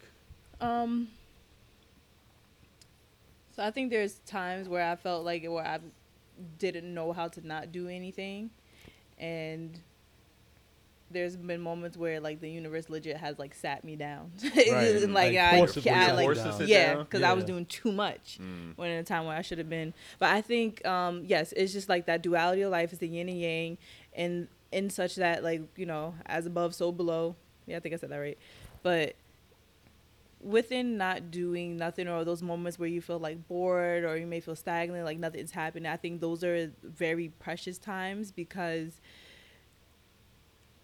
Um. 0.63 1.09
So 3.55 3.63
I 3.63 3.71
think 3.71 3.91
there's 3.91 4.15
times 4.27 4.69
where 4.69 4.91
I 4.91 4.97
felt 4.97 5.25
like 5.25 5.45
where 5.45 5.65
I 5.67 5.79
didn't 6.59 6.93
know 6.95 7.13
how 7.13 7.29
to 7.29 7.47
not 7.47 7.71
do 7.71 7.89
anything, 7.89 8.51
and 9.19 9.79
there's 11.11 11.37
been 11.37 11.61
moments 11.61 11.95
where 11.99 12.19
like 12.21 12.41
the 12.41 12.49
universe 12.49 12.89
legit 12.89 13.19
has 13.19 13.39
like 13.39 13.55
sat 13.55 13.85
me 13.85 13.95
down, 13.97 14.33
Right. 14.57 14.67
and 15.03 15.13
like, 15.13 15.35
Like, 15.35 15.37
I, 15.37 15.57
I 15.59 15.61
like 15.61 15.77
you 15.77 15.83
down. 16.35 16.67
yeah, 16.67 16.95
down? 16.95 17.05
because 17.05 17.23
I 17.23 17.35
was 17.35 17.45
doing 17.45 17.67
too 17.67 17.93
much 17.93 18.39
Mm. 18.41 18.73
when 18.77 18.91
in 18.91 18.99
a 18.99 19.05
time 19.05 19.27
where 19.27 19.37
I 19.37 19.43
should 19.43 19.59
have 19.59 19.69
been. 19.69 19.93
But 20.19 20.31
I 20.31 20.41
think 20.41 20.85
um 20.87 21.25
yes, 21.27 21.53
it's 21.55 21.75
just 21.75 21.91
like 21.91 22.07
that 22.07 22.23
duality 22.23 22.63
of 22.63 22.71
life 22.73 22.95
is 22.95 23.01
the 23.01 23.09
yin 23.09 23.29
and 23.29 23.39
yang, 23.39 23.79
and 24.15 24.49
in 24.73 24.89
such 24.89 25.17
that 25.17 25.45
like 25.45 25.61
you 25.77 25.85
know 25.85 26.15
as 26.25 26.47
above 26.47 26.75
so 26.75 26.91
below. 26.91 27.37
Yeah, 27.67 27.77
I 27.77 27.81
think 27.81 27.95
I 27.95 27.99
said 27.99 28.09
that 28.11 28.17
right, 28.17 28.39
but 28.83 29.15
within 30.43 30.97
not 30.97 31.31
doing 31.31 31.77
nothing 31.77 32.09
or 32.09 32.25
those 32.25 32.43
moments 32.43 32.79
where 32.79 32.89
you 32.89 33.01
feel 33.01 33.19
like 33.19 33.47
bored 33.49 34.05
or 34.05 34.17
you 34.17 34.27
may 34.27 34.41
feel 34.41 34.57
stagnant 34.57 35.05
like 35.05 35.19
nothing's 35.19 35.53
happening 35.53 35.91
i 35.91 35.97
think 35.97 36.21
those 36.21 36.43
are 36.43 36.73
very 36.83 37.29
precious 37.39 37.79
times 37.79 38.33
because 38.33 39.01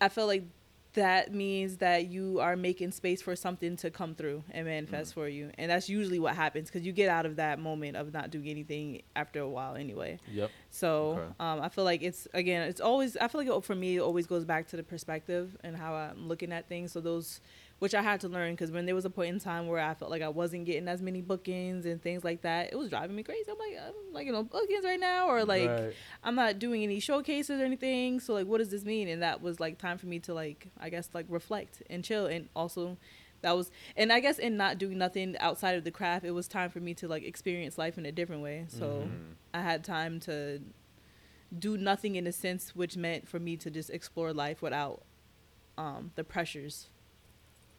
i 0.01 0.09
feel 0.09 0.27
like 0.27 0.45
that 0.95 1.33
means 1.33 1.77
that 1.77 2.07
you 2.09 2.41
are 2.41 2.57
making 2.57 2.91
space 2.91 3.23
for 3.23 3.37
something 3.37 3.77
to 3.77 3.91
come 3.91 4.15
through 4.15 4.43
and 4.51 4.67
manifest 4.67 5.15
for 5.15 5.29
you. 5.29 5.51
And 5.57 5.71
that's 5.71 5.89
usually 5.89 6.19
what 6.19 6.35
happens 6.35 6.69
because 6.71 6.85
you 6.85 6.93
get 6.93 7.09
out 7.09 7.25
of 7.27 7.37
that 7.37 7.61
moment 7.61 7.97
of 7.97 8.13
not 8.13 8.31
doing 8.31 8.49
anything 8.49 9.03
after 9.15 9.41
a 9.41 9.49
while 9.49 9.77
anyway. 9.77 10.19
Yep. 10.33 10.51
So 10.71 11.21
Okay. 11.21 11.35
um, 11.39 11.61
I 11.61 11.69
feel 11.69 11.85
like 11.85 12.03
it's 12.03 12.27
again, 12.35 12.63
it's 12.63 12.81
always. 12.81 13.17
I 13.17 13.29
feel 13.29 13.41
like 13.41 13.49
it, 13.49 13.65
for 13.65 13.75
me, 13.77 13.97
it 13.97 14.01
always 14.01 14.27
goes 14.27 14.45
back 14.45 14.67
to 14.69 14.77
the 14.77 14.83
perspective 14.83 15.57
and 15.63 15.77
how 15.77 15.95
I'm 15.95 16.27
looking 16.27 16.53
at 16.53 16.69
things. 16.69 16.93
So 16.93 17.01
those, 17.01 17.41
which 17.79 17.95
I 17.95 18.03
had 18.03 18.21
to 18.23 18.29
learn, 18.29 18.55
because 18.55 18.71
when 18.73 18.87
there 18.87 18.95
was 18.95 19.05
a 19.05 19.11
point 19.11 19.31
in 19.35 19.39
time 19.41 19.67
where 19.69 19.81
I 19.81 19.95
felt 19.95 20.11
like 20.11 20.23
I 20.23 20.29
wasn't 20.29 20.65
getting 20.65 20.89
as 20.89 21.01
many 21.01 21.21
bookings 21.23 21.87
and 21.87 22.03
things 22.03 22.25
like 22.25 22.43
that, 22.43 22.73
it 22.73 22.77
was 22.77 22.91
driving 22.91 23.15
me 23.17 23.23
crazy. 23.23 23.51
I'm 23.51 23.59
like, 23.59 23.79
I'm 23.87 24.13
like 24.13 24.27
you 24.27 24.33
know 24.33 24.43
bookings 24.43 24.85
right 24.85 24.99
now, 25.01 25.29
or 25.29 25.45
like 25.45 25.71
Right. 25.71 25.95
I'm 26.25 26.35
not 26.35 26.59
doing 26.59 26.83
any 26.83 27.01
showcases 27.01 27.61
or 27.61 27.65
anything. 27.65 28.21
So 28.21 28.35
like, 28.35 28.47
what 28.47 28.59
does 28.59 28.71
this 28.71 28.85
mean? 28.85 29.09
And 29.09 29.23
that 29.23 29.43
was 29.43 29.61
like 29.61 29.79
time 29.79 29.99
for 29.99 30.07
me 30.07 30.19
to 30.21 30.35
like, 30.35 30.69
I 30.79 30.89
guess 30.91 31.09
like 31.15 31.27
reflect 31.29 31.83
and 31.89 32.05
chill, 32.05 32.27
and 32.27 32.49
also. 32.55 32.97
That 33.41 33.57
was, 33.57 33.71
and 33.97 34.13
I 34.13 34.19
guess 34.19 34.41
in 34.41 34.57
not 34.57 34.79
doing 34.79 34.99
nothing 34.99 35.37
outside 35.39 35.77
of 35.77 35.85
the 35.85 35.93
craft, 35.93 36.25
it 36.25 36.33
was 36.33 36.49
time 36.49 36.71
for 36.71 36.81
me 36.81 36.93
to 36.95 37.07
like 37.07 37.23
experience 37.23 37.79
life 37.79 37.97
in 37.97 38.05
a 38.05 38.11
different 38.11 38.43
way. 38.43 38.65
So 38.67 38.87
Mm-hmm. 39.05 39.33
I 39.55 39.61
had 39.63 39.85
time 39.85 40.19
to 40.23 40.61
do 41.57 41.77
nothing 41.77 42.17
in 42.17 42.27
a 42.27 42.33
sense, 42.33 42.75
which 42.75 42.97
meant 42.97 43.29
for 43.29 43.39
me 43.39 43.57
to 43.59 43.71
just 43.71 43.91
explore 43.91 44.33
life 44.33 44.61
without 44.61 45.03
um, 45.77 46.11
the 46.17 46.25
pressures. 46.25 46.89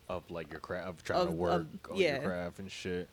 Of 0.10 0.30
like 0.31 0.52
your 0.52 0.60
craft, 0.60 0.88
of 0.90 1.03
trying 1.03 1.27
to 1.27 1.31
work 1.31 1.61
of- 1.86 1.91
on 1.91 1.98
yeah. 1.98 2.15
your 2.19 2.30
craft 2.30 2.60
and 2.60 2.72
shit. 2.72 3.07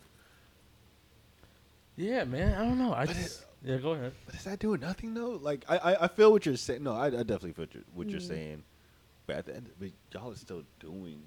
Yeah, 1.97 2.25
man. 2.25 2.55
I 2.55 2.65
don't 2.65 2.79
know. 2.79 2.93
I 2.93 3.07
But 3.07 3.17
just 3.17 3.45
yeah. 3.65 3.77
Go 3.79 3.93
ahead. 3.93 4.13
But 4.27 4.35
is 4.35 4.45
that 4.45 4.59
doing 4.59 4.81
nothing 4.81 5.15
though? 5.15 5.39
Like 5.43 5.65
I, 5.69 5.79
I, 5.79 6.05
I 6.05 6.09
feel 6.09 6.31
what 6.33 6.45
you're 6.47 6.57
saying. 6.57 6.83
No, 6.83 6.93
I, 6.93 7.07
I 7.07 7.11
definitely 7.11 7.53
feel 7.53 7.65
what 7.65 7.75
you're, 7.75 7.85
what 7.95 8.11
you're 8.11 8.21
Mm. 8.21 8.29
saying. 8.29 8.63
But 9.27 9.37
at 9.37 9.47
the 9.47 9.57
end, 9.57 9.71
but 9.81 9.89
y'all 10.13 10.31
are 10.33 10.37
still 10.37 10.63
doing. 10.79 11.21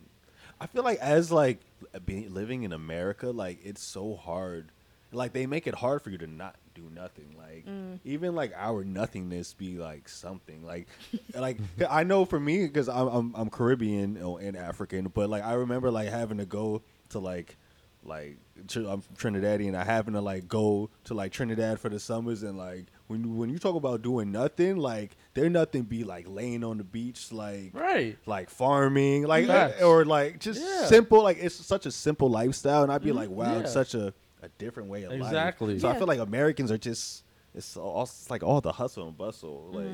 I 0.61 0.67
feel 0.67 0.83
like 0.83 0.99
as 0.99 1.31
like 1.31 1.59
being 2.05 2.33
living 2.33 2.63
in 2.63 2.71
America, 2.73 3.29
like 3.29 3.59
it's 3.63 3.81
so 3.83 4.15
hard. 4.15 4.71
Like 5.11 5.33
they 5.33 5.45
make 5.45 5.65
it 5.67 5.75
hard 5.75 6.01
for 6.01 6.09
you 6.09 6.17
to 6.19 6.27
not 6.27 6.55
do 6.75 6.89
nothing. 6.93 7.35
Like 7.37 7.65
mm. 7.65 7.99
even 8.03 8.35
like 8.35 8.53
our 8.55 8.83
nothingness 8.83 9.53
be 9.53 9.77
like 9.77 10.07
something. 10.07 10.63
Like 10.65 10.87
like 11.35 11.57
I 11.89 12.03
know 12.03 12.25
for 12.25 12.39
me 12.39 12.67
because 12.67 12.89
I'm, 12.89 13.07
I'm 13.07 13.35
I'm 13.35 13.49
Caribbean 13.49 14.15
you 14.15 14.21
know, 14.21 14.37
and 14.37 14.55
African, 14.55 15.07
but 15.07 15.29
like 15.29 15.43
I 15.43 15.53
remember 15.53 15.89
like 15.91 16.09
having 16.09 16.37
to 16.37 16.45
go 16.45 16.81
to 17.09 17.19
like 17.19 17.57
like 18.03 18.37
Tr- 18.67 18.87
I'm 18.87 19.01
Trinidadian. 19.17 19.75
I 19.75 19.83
happen 19.83 20.13
to 20.13 20.21
like 20.21 20.47
go 20.47 20.89
to 21.05 21.13
like 21.13 21.31
Trinidad 21.31 21.79
for 21.79 21.89
the 21.89 21.99
summers, 21.99 22.43
and 22.43 22.57
like 22.57 22.85
when 23.07 23.23
you- 23.23 23.31
when 23.31 23.49
you 23.49 23.59
talk 23.59 23.75
about 23.75 24.01
doing 24.01 24.31
nothing, 24.31 24.77
like 24.77 25.15
there 25.33 25.49
nothing 25.49 25.83
be 25.83 26.03
like 26.03 26.25
laying 26.27 26.63
on 26.63 26.77
the 26.77 26.83
beach, 26.83 27.31
like 27.31 27.71
Right. 27.73 28.17
like 28.25 28.49
farming, 28.49 29.23
like 29.23 29.47
Facts. 29.47 29.81
or 29.81 30.05
like 30.05 30.39
just 30.39 30.61
Yeah. 30.61 30.85
simple. 30.85 31.23
Like 31.23 31.37
it's 31.39 31.55
such 31.55 31.85
a 31.85 31.91
simple 31.91 32.29
lifestyle, 32.29 32.83
and 32.83 32.91
I'd 32.91 33.01
be 33.01 33.09
mm-hmm. 33.09 33.17
like, 33.17 33.29
wow, 33.29 33.59
it's 33.59 33.73
such 33.73 33.95
a 33.95 34.13
a 34.41 34.49
different 34.57 34.89
way 34.89 35.03
of 35.03 35.11
life. 35.11 35.21
Exactly. 35.21 35.79
So 35.79 35.89
I 35.89 35.97
feel 35.97 36.07
like 36.07 36.19
Americans 36.19 36.71
are 36.71 36.77
just 36.77 37.23
it's 37.53 37.75
all 37.77 38.03
it's 38.03 38.29
like 38.29 38.43
all 38.43 38.61
the 38.61 38.71
hustle 38.71 39.07
and 39.07 39.17
bustle, 39.17 39.69
like 39.71 39.83
you 39.85 39.89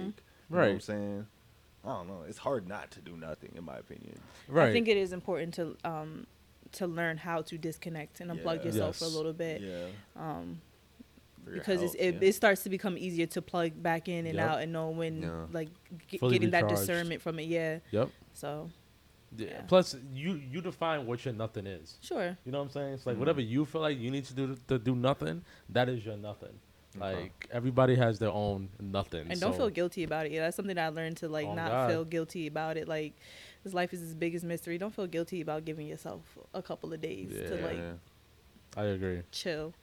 know 0.49 0.57
what 0.57 0.63
I'm 0.63 0.80
saying. 0.80 1.27
I 1.84 1.89
don't 1.89 2.07
know. 2.07 2.23
It's 2.27 2.39
hard 2.39 2.67
not 2.67 2.89
to 2.91 2.99
do 3.01 3.15
nothing, 3.15 3.51
in 3.55 3.63
my 3.63 3.77
opinion. 3.77 4.17
Right. 4.47 4.69
I 4.69 4.73
think 4.73 4.88
it 4.88 4.97
is 4.97 5.13
important 5.13 5.53
to 5.55 5.77
um, 5.85 6.26
to 6.73 6.88
learn 6.88 7.17
how 7.17 7.41
to 7.43 7.57
disconnect 7.57 8.19
and 8.22 8.31
unplug 8.31 8.59
Yeah. 8.59 8.65
yourself 8.65 8.97
for 8.97 9.05
a 9.05 9.09
little 9.09 9.34
bit. 9.34 9.61
Yeah. 9.61 9.85
Um, 10.15 10.61
For 11.43 11.51
your 11.51 11.59
because 11.59 11.81
it's, 11.84 11.93
health, 11.93 12.03
it, 12.15 12.15
yeah. 12.23 12.30
it 12.30 12.34
starts 12.35 12.63
to 12.63 12.69
become 12.69 12.97
easier 12.97 13.27
to 13.27 13.41
plug 13.41 13.72
back 13.81 14.07
in 14.09 14.26
and 14.26 14.35
Yep. 14.35 14.49
out 14.49 14.61
and 14.61 14.73
know 14.73 14.89
when 14.89 15.22
Yeah. 15.22 15.45
like 15.51 15.69
g- 16.07 16.17
Fully 16.17 16.34
getting 16.34 16.49
that 16.51 16.67
discernment 16.67 17.22
from 17.22 17.38
it. 17.39 17.43
Yeah. 17.47 17.80
Yep. 17.91 18.09
So 18.34 18.72
Yeah. 19.38 19.48
Yeah. 19.48 19.62
Plus, 19.68 19.95
you 20.14 20.34
you 20.52 20.62
define 20.62 21.06
what 21.06 21.24
your 21.26 21.34
nothing 21.34 21.68
is. 21.68 21.98
sure. 22.02 22.38
You 22.45 22.52
know 22.52 22.60
what 22.60 22.66
I'm 22.66 22.70
saying? 22.72 22.94
It's 22.94 23.06
like 23.06 23.16
Mhm. 23.16 23.20
whatever 23.20 23.41
you 23.41 23.66
feel 23.66 23.82
like 23.82 23.99
you 23.99 24.12
need 24.12 24.26
to 24.26 24.34
do 24.34 24.56
to 24.68 24.80
do 24.80 24.95
nothing. 24.95 25.44
That 25.70 25.90
is 25.90 26.06
your 26.06 26.18
nothing. 26.18 26.60
Okay. 26.98 27.24
Like 27.24 27.48
everybody 27.52 27.95
has 27.95 28.20
their 28.20 28.32
own 28.32 28.70
nothing. 28.80 29.28
And 29.30 29.40
don't 29.40 29.56
feel 29.56 29.70
guilty 29.70 30.03
about 30.03 30.26
it. 30.28 30.32
Yeah, 30.32 30.41
that's 30.44 30.56
something 30.56 30.76
that 30.76 30.86
I 30.86 30.90
learned 30.90 31.18
to 31.18 31.28
like 31.28 31.48
Oh, 31.48 31.53
not 31.53 31.70
God. 31.70 31.90
feel 31.91 32.06
guilty 32.06 32.48
about 32.48 32.78
it. 32.78 32.88
Like 32.88 33.14
this 33.64 33.74
life 33.74 33.94
is 33.94 33.99
his 33.99 34.14
biggest 34.16 34.45
mystery. 34.45 34.78
Don't 34.78 34.94
feel 34.95 35.07
guilty 35.07 35.41
about 35.41 35.66
giving 35.66 35.88
yourself 35.88 36.22
a 36.53 36.62
couple 36.62 36.94
of 36.94 37.02
days 37.02 37.32
to 37.32 37.56
like 37.62 37.78
Yeah. 37.78 37.94
I 38.78 38.84
agree. 38.86 39.22
chill. 39.32 39.74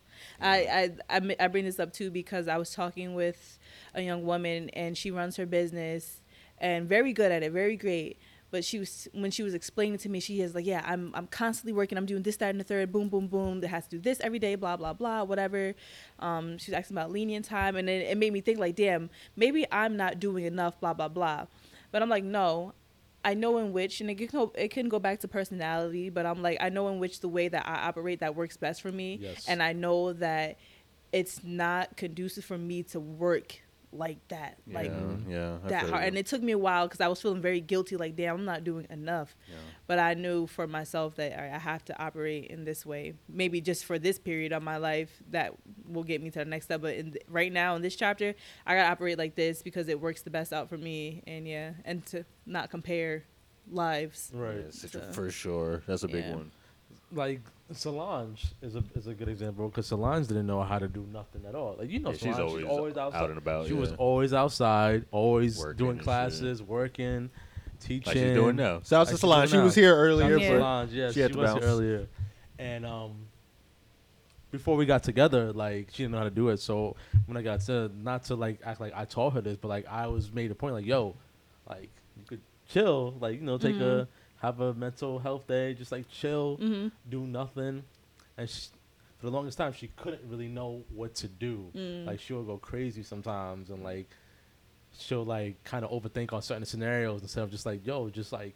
I, 0.41 0.93
I 1.11 1.17
I 1.19 1.37
I 1.41 1.49
bring 1.49 1.65
this 1.65 1.81
up 1.81 1.93
too 1.93 2.11
because 2.11 2.47
I 2.49 2.57
was 2.57 2.71
talking 2.73 3.15
with 3.15 3.59
a 3.95 4.03
young 4.03 4.25
woman 4.25 4.69
and 4.71 4.97
she 4.97 5.11
runs 5.11 5.37
her 5.37 5.47
business 5.47 6.21
and 6.59 6.89
very 6.89 7.13
good 7.13 7.33
at 7.33 7.43
it, 7.43 7.51
very 7.53 7.77
great. 7.77 8.19
But 8.53 8.65
she 8.65 8.79
was 8.79 9.09
when 9.13 9.33
she 9.33 9.43
was 9.43 9.55
explaining 9.55 9.99
to 9.99 10.09
me, 10.09 10.21
she 10.21 10.41
is 10.43 10.55
like, 10.55 10.65
yeah, 10.67 10.83
I'm 10.87 11.11
I'm 11.15 11.27
constantly 11.27 11.73
working. 11.73 11.99
I'm 11.99 12.07
doing 12.07 12.23
this, 12.23 12.37
that, 12.37 12.51
and 12.51 12.61
the 12.61 12.65
third. 12.65 12.93
Boom, 12.93 13.09
boom, 13.09 13.27
boom. 13.27 13.61
That 13.63 13.69
has 13.69 13.85
to 13.89 13.97
do 13.97 13.99
this 13.99 14.21
every 14.21 14.39
day. 14.39 14.55
Blah, 14.55 14.77
blah, 14.77 14.93
blah. 14.93 15.25
Whatever. 15.25 15.75
Um, 16.21 16.59
she 16.59 16.71
was 16.71 16.79
asking 16.79 16.97
about 16.97 17.11
lenient 17.11 17.47
time, 17.47 17.75
and 17.77 17.89
then 17.89 18.03
it 18.03 18.17
made 18.17 18.33
me 18.33 18.41
think 18.41 18.61
like, 18.61 18.77
damn, 18.77 19.11
maybe 19.35 19.67
I'm 19.73 19.97
not 19.97 20.21
doing 20.21 20.45
enough. 20.45 20.79
Blah, 20.79 20.95
blah, 20.95 21.09
blah. 21.09 21.47
But 21.91 22.03
I'm 22.03 22.09
like, 22.09 22.25
no, 22.25 22.75
I 23.25 23.35
know 23.35 23.57
in 23.59 23.73
which, 23.73 24.01
and 24.01 24.11
it 24.11 24.17
can 24.17 24.27
go, 24.29 24.53
it 24.55 24.69
can 24.69 24.89
go 24.89 24.99
back 24.99 25.21
to 25.21 25.29
personality, 25.29 26.11
but 26.11 26.27
I'm 26.27 26.43
like, 26.43 26.59
I 26.61 26.69
know 26.69 26.89
in 26.89 26.99
which 26.99 27.21
the 27.21 27.29
way 27.29 27.49
that 27.49 27.67
I 27.67 27.87
operate 27.89 28.21
that 28.21 28.35
works 28.37 28.57
best 28.57 28.83
for 28.83 28.93
me, 28.93 29.19
Yes. 29.21 29.47
and 29.49 29.63
I 29.63 29.73
know 29.73 30.13
that 30.15 30.59
it's 31.13 31.43
not 31.45 31.97
conducive 31.97 32.45
for 32.45 32.59
me 32.59 32.83
to 32.85 33.01
work 33.01 33.61
like 33.93 34.27
that, 34.29 34.57
like 34.67 34.91
yeah, 34.91 35.17
yeah, 35.29 35.57
that 35.69 35.83
feel 35.83 35.91
hard. 35.91 36.03
you. 36.03 36.09
And 36.09 36.19
it 36.19 36.27
took 36.27 36.43
me 36.43 36.53
a 36.53 36.59
while 36.59 36.87
because 36.89 37.01
I 37.01 37.09
was 37.09 37.21
feeling 37.21 37.43
very 37.43 37.61
guilty, 37.61 37.97
like, 37.97 38.17
damn, 38.17 38.37
I'm 38.37 38.45
not 38.45 38.65
doing 38.65 38.87
enough. 38.91 39.37
Yeah. 39.49 39.57
But 39.87 39.99
I 39.99 40.15
knew 40.15 40.47
for 40.47 40.67
myself 40.67 41.17
that 41.17 41.33
all 41.33 41.45
right, 41.45 41.53
I 41.53 41.59
have 41.59 41.85
to 41.87 42.03
operate 42.03 42.47
in 42.47 42.65
this 42.65 42.87
way. 42.87 43.15
Maybe 43.29 43.61
just 43.61 43.85
for 43.85 43.99
this 43.99 44.19
period 44.19 44.53
of 44.53 44.63
my 44.63 44.79
life, 44.79 45.23
that 45.31 45.53
will 45.87 46.05
get 46.05 46.23
me 46.23 46.31
to 46.31 46.39
the 46.39 46.45
next 46.47 46.67
step. 46.67 46.81
But 46.81 46.95
in 46.97 47.13
th- 47.13 47.25
right 47.29 47.53
now 47.53 47.77
in 47.77 47.83
this 47.83 47.95
chapter, 47.97 48.35
I 48.67 48.75
gotta 48.77 48.89
operate 48.89 49.19
like 49.19 49.35
this 49.35 49.63
because 49.63 49.89
it 49.89 50.01
works 50.01 50.23
the 50.23 50.31
best 50.31 50.53
out 50.53 50.69
for 50.71 50.79
me. 50.79 51.23
And 51.27 51.47
yeah, 51.47 51.73
and 51.85 52.05
to 52.07 52.25
not 52.47 52.71
compare 52.71 53.25
lives. 53.71 54.31
Right. 54.35 54.65
Yeah, 54.65 54.71
So- 54.89 55.13
for 55.13 55.31
sure. 55.31 55.83
That's 55.87 56.03
a 56.03 56.09
big 56.09 56.25
Yeah. 56.25 56.35
one. 56.37 56.51
Like 57.13 57.41
Solange 57.75 58.45
is 58.61 58.75
a 58.77 58.83
is 58.95 59.07
a 59.07 59.15
good 59.15 59.29
example 59.29 59.69
because 59.69 59.87
Solange 59.87 60.27
didn't 60.27 60.47
know 60.47 60.63
how 60.63 60.79
to 60.79 60.89
do 60.89 61.07
nothing 61.13 61.43
at 61.47 61.55
all. 61.55 61.77
Like 61.79 61.91
you 61.91 62.01
know, 62.01 62.11
Yeah, 62.11 62.17
she's 62.17 62.37
Solange, 62.37 62.65
always 62.65 62.97
out 62.97 63.15
and 63.15 63.39
about, 63.39 63.67
She 63.67 63.75
was 63.75 63.93
always 63.93 64.33
outside, 64.33 65.07
always 65.11 65.59
Working 65.59 65.77
doing 65.77 65.91
and 65.91 65.99
shit. 66.01 66.05
classes, 66.05 66.63
working, 66.63 67.31
teaching. 67.81 68.07
Like 68.07 68.17
she's 68.17 68.35
doing 68.35 68.57
now. 68.57 68.81
Shout 68.85 69.07
out 69.07 69.09
to 69.09 69.19
Solange. 69.19 69.51
She 69.51 69.59
was 69.59 69.75
here 69.75 69.95
earlier, 69.95 70.39
to 70.39 70.43
Yeah. 70.43 70.51
but 70.51 70.59
Solange, 70.59 70.93
yeah, 70.93 71.09
she 71.09 71.15
she, 71.15 71.21
had 71.21 71.33
to 71.33 71.39
was 71.39 71.53
here 71.53 71.63
earlier, 71.63 72.07
and 72.59 72.87
um, 72.87 73.13
before 74.51 74.77
we 74.77 74.87
got 74.87 75.03
together, 75.03 75.53
like 75.53 75.89
she 75.93 76.03
didn't 76.03 76.13
know 76.13 76.19
how 76.19 76.25
to 76.25 76.31
do 76.31 76.49
it. 76.51 76.59
So 76.61 76.97
when 77.27 77.37
I 77.37 77.43
got 77.43 77.61
to, 77.63 77.91
not 78.03 78.25
to 78.25 78.35
like 78.35 78.61
act 78.65 78.81
like 78.81 78.93
I 78.95 79.05
taught 79.05 79.33
her 79.35 79.41
this, 79.41 79.57
but 79.57 79.69
like 79.69 79.87
I 79.89 80.07
was 80.07 80.33
made 80.33 80.51
a 80.51 80.55
point, 80.55 80.75
like 80.75 80.87
yo, 80.87 81.15
like 81.69 81.91
you 82.17 82.25
could 82.29 82.41
chill, 82.69 83.15
like 83.21 83.37
you 83.41 83.47
know, 83.47 83.59
take 83.59 83.77
a 83.77 84.07
have 84.43 84.61
a 84.61 84.75
mental 84.75 85.19
health 85.21 85.47
day, 85.47 85.73
just 85.73 85.91
like 85.93 86.09
chill, 86.11 86.59
Mm-hmm. 86.59 86.89
do 87.09 87.21
nothing, 87.27 87.85
and 88.37 88.51
she, 88.51 88.69
for 89.19 89.27
the 89.27 89.33
longest 89.33 89.57
time 89.57 89.73
she 89.73 89.89
couldn't 89.97 90.23
really 90.29 90.49
know 90.49 90.83
what 90.93 91.15
to 91.17 91.29
do. 91.29 91.71
Mm. 91.75 92.07
Like 92.07 92.21
she'll 92.21 92.43
go 92.43 92.59
crazy 92.59 93.03
sometimes, 93.05 93.71
and 93.71 93.83
like 93.85 94.09
she'll 94.99 95.25
like 95.25 95.63
kind 95.65 95.85
of 95.85 95.91
overthink 95.91 96.33
on 96.33 96.43
certain 96.43 96.65
scenarios 96.67 97.23
instead 97.23 97.45
of 97.45 97.51
just 97.51 97.65
like 97.65 97.87
yo, 97.87 98.11
just 98.11 98.33
like 98.33 98.55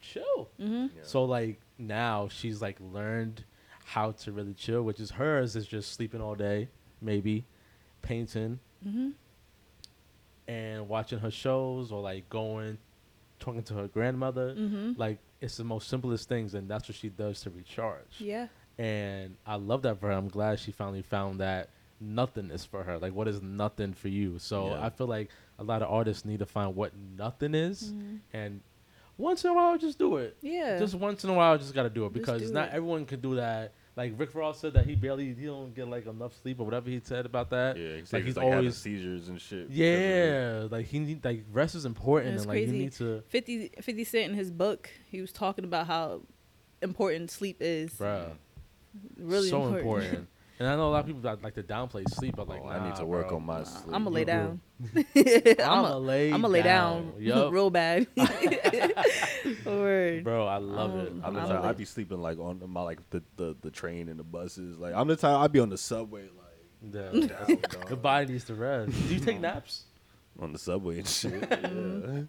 chill. 0.00 0.48
Mm-hmm. 0.60 0.86
Yeah. 0.96 1.02
So 1.04 1.24
like 1.24 1.60
now 1.78 2.28
she's 2.30 2.60
like 2.62 2.76
learned 2.80 3.44
how 3.84 4.12
to 4.12 4.32
really 4.32 4.54
chill, 4.54 4.82
which 4.82 4.98
is 5.00 5.10
hers 5.10 5.56
is 5.56 5.66
just 5.66 5.92
sleeping 5.92 6.20
all 6.20 6.34
day, 6.34 6.68
maybe 7.02 7.44
painting 8.02 8.58
Mm-hmm. 8.86 9.08
and 10.46 10.88
watching 10.88 11.18
her 11.18 11.30
shows 11.30 11.90
or 11.92 12.00
like 12.00 12.28
going 12.30 12.78
talking 13.38 13.62
to 13.64 13.74
her 13.74 13.88
grandmother. 13.88 14.54
Mm-hmm. 14.54 14.92
Like 14.96 15.18
it's 15.40 15.56
the 15.56 15.64
most 15.64 15.88
simplest 15.88 16.28
things 16.28 16.54
and 16.54 16.68
that's 16.68 16.88
what 16.88 16.96
she 16.96 17.08
does 17.08 17.40
to 17.42 17.50
recharge. 17.50 18.16
Yeah. 18.18 18.48
And 18.78 19.36
I 19.46 19.56
love 19.56 19.82
that 19.82 19.98
for 20.00 20.06
her. 20.06 20.12
I'm 20.12 20.28
glad 20.28 20.60
she 20.60 20.70
finally 20.72 21.02
found 21.02 21.40
that 21.40 21.68
nothing 22.00 22.50
is 22.50 22.64
for 22.64 22.82
her. 22.84 22.98
Like 22.98 23.12
what 23.14 23.28
is 23.28 23.42
nothing 23.42 23.92
for 23.92 24.08
you? 24.08 24.38
So 24.38 24.68
Yeah. 24.70 24.84
I 24.86 24.90
feel 24.90 25.06
like 25.06 25.30
a 25.58 25.64
lot 25.64 25.82
of 25.82 25.90
artists 25.90 26.24
need 26.24 26.38
to 26.40 26.46
find 26.46 26.74
what 26.76 26.92
nothing 27.16 27.54
is 27.54 27.92
Mm-hmm. 27.92 28.16
and 28.32 28.60
once 29.16 29.42
in 29.44 29.50
a 29.50 29.54
while 29.54 29.76
just 29.78 29.98
do 29.98 30.16
it. 30.18 30.36
Yeah. 30.42 30.78
Just 30.78 30.94
once 30.94 31.24
in 31.24 31.30
a 31.30 31.34
while, 31.34 31.58
just 31.58 31.74
gotta 31.74 31.90
do 31.90 32.06
it 32.06 32.12
because 32.12 32.40
do 32.40 32.52
not 32.52 32.68
it. 32.68 32.74
everyone 32.74 33.04
can 33.04 33.20
do 33.20 33.34
that. 33.34 33.72
Like 33.98 34.14
Rick 34.16 34.34
Ross 34.34 34.60
said 34.60 34.74
that 34.74 34.86
he 34.86 34.94
barely 34.94 35.34
he 35.34 35.46
don't 35.46 35.74
get 35.74 35.88
like 35.88 36.06
enough 36.06 36.32
sleep 36.40 36.60
or 36.60 36.64
whatever 36.64 36.88
he 36.88 37.00
said 37.02 37.26
about 37.26 37.50
that. 37.50 37.76
Yeah, 37.76 37.96
he's 37.96 38.12
like 38.12 38.20
like, 38.20 38.24
he's 38.26 38.36
like 38.36 38.46
always 38.46 38.76
seizures 38.76 39.28
and 39.28 39.40
shit. 39.40 39.68
because 39.68 39.74
of 39.74 39.80
it. 39.80 40.30
yeah, 40.30 40.68
like 40.70 40.86
he 40.86 41.00
need 41.00 41.24
like 41.24 41.44
rest 41.52 41.74
is 41.74 41.84
important 41.84 42.34
It's 42.34 42.42
and 42.44 42.48
like 42.48 42.60
you 42.60 42.66
crazy. 42.66 42.78
need 42.78 42.92
to, 42.92 43.22
50, 43.28 43.72
50 43.82 44.04
Cent 44.04 44.30
in 44.30 44.38
his 44.38 44.52
book, 44.52 44.88
he 45.10 45.20
was 45.20 45.32
talking 45.32 45.64
about 45.64 45.88
how 45.88 46.20
important 46.80 47.30
sleep 47.32 47.56
is. 47.60 47.90
bruh, 47.94 48.30
Really 49.18 49.48
so 49.48 49.64
important. 49.66 49.82
important. 50.04 50.28
And 50.60 50.68
I 50.68 50.74
know 50.74 50.88
a 50.88 50.90
lot 50.90 51.00
of 51.00 51.06
people 51.06 51.20
that 51.22 51.42
like 51.42 51.54
to 51.54 51.62
downplay 51.62 52.08
sleep, 52.10 52.34
but 52.36 52.48
like 52.48 52.62
Oh, 52.64 52.68
I 52.68 52.84
need 52.84 52.96
to 52.96 53.04
work 53.06 53.28
bro. 53.28 53.36
on 53.36 53.46
my 53.46 53.58
Nah, 53.58 53.64
sleep. 53.64 53.94
I'm 53.94 54.04
gonna 54.04 54.10
lay 54.14 54.24
down. 54.24 54.60
I'ma 55.60 55.96
lay 55.98 56.26
I'm 56.32 56.40
gonna 56.42 56.48
lay 56.48 56.62
down, 56.62 57.12
down. 57.12 57.22
Yup. 57.22 57.52
real 57.52 57.70
bad. 57.70 58.06
Word. 59.66 60.24
Bro, 60.24 60.46
I 60.46 60.56
love 60.58 60.94
it. 60.96 61.08
Um, 61.12 61.18
it. 61.18 61.22
I'm 61.24 61.34
the 61.34 61.40
I'm 61.40 61.48
type, 61.48 61.64
I'd 61.64 61.76
be 61.76 61.84
sleeping 61.84 62.20
like 62.20 62.38
on 62.38 62.62
my 62.68 62.82
like 62.82 62.98
the, 63.10 63.22
the 63.36 63.56
the 63.60 63.70
train 63.70 64.08
and 64.08 64.18
the 64.18 64.24
buses. 64.24 64.78
Like 64.78 64.94
I'm 64.94 65.06
the 65.08 65.16
type 65.16 65.36
I'd 65.36 65.52
be 65.52 65.60
on 65.60 65.68
the 65.68 65.78
subway 65.78 66.22
like 66.22 66.92
it. 66.92 67.24
Yeah, 67.24 67.28
down, 67.46 67.58
dog. 67.60 67.88
the 67.88 67.96
body 67.96 68.32
needs 68.32 68.44
to 68.44 68.54
rest. 68.54 68.90
Do 69.08 69.14
you 69.14 69.20
take 69.20 69.40
naps? 69.40 69.82
on 70.40 70.52
the 70.52 70.58
subway 70.58 70.98
and 70.98 71.08
shit. 71.08 71.48
yeah. 71.50 72.22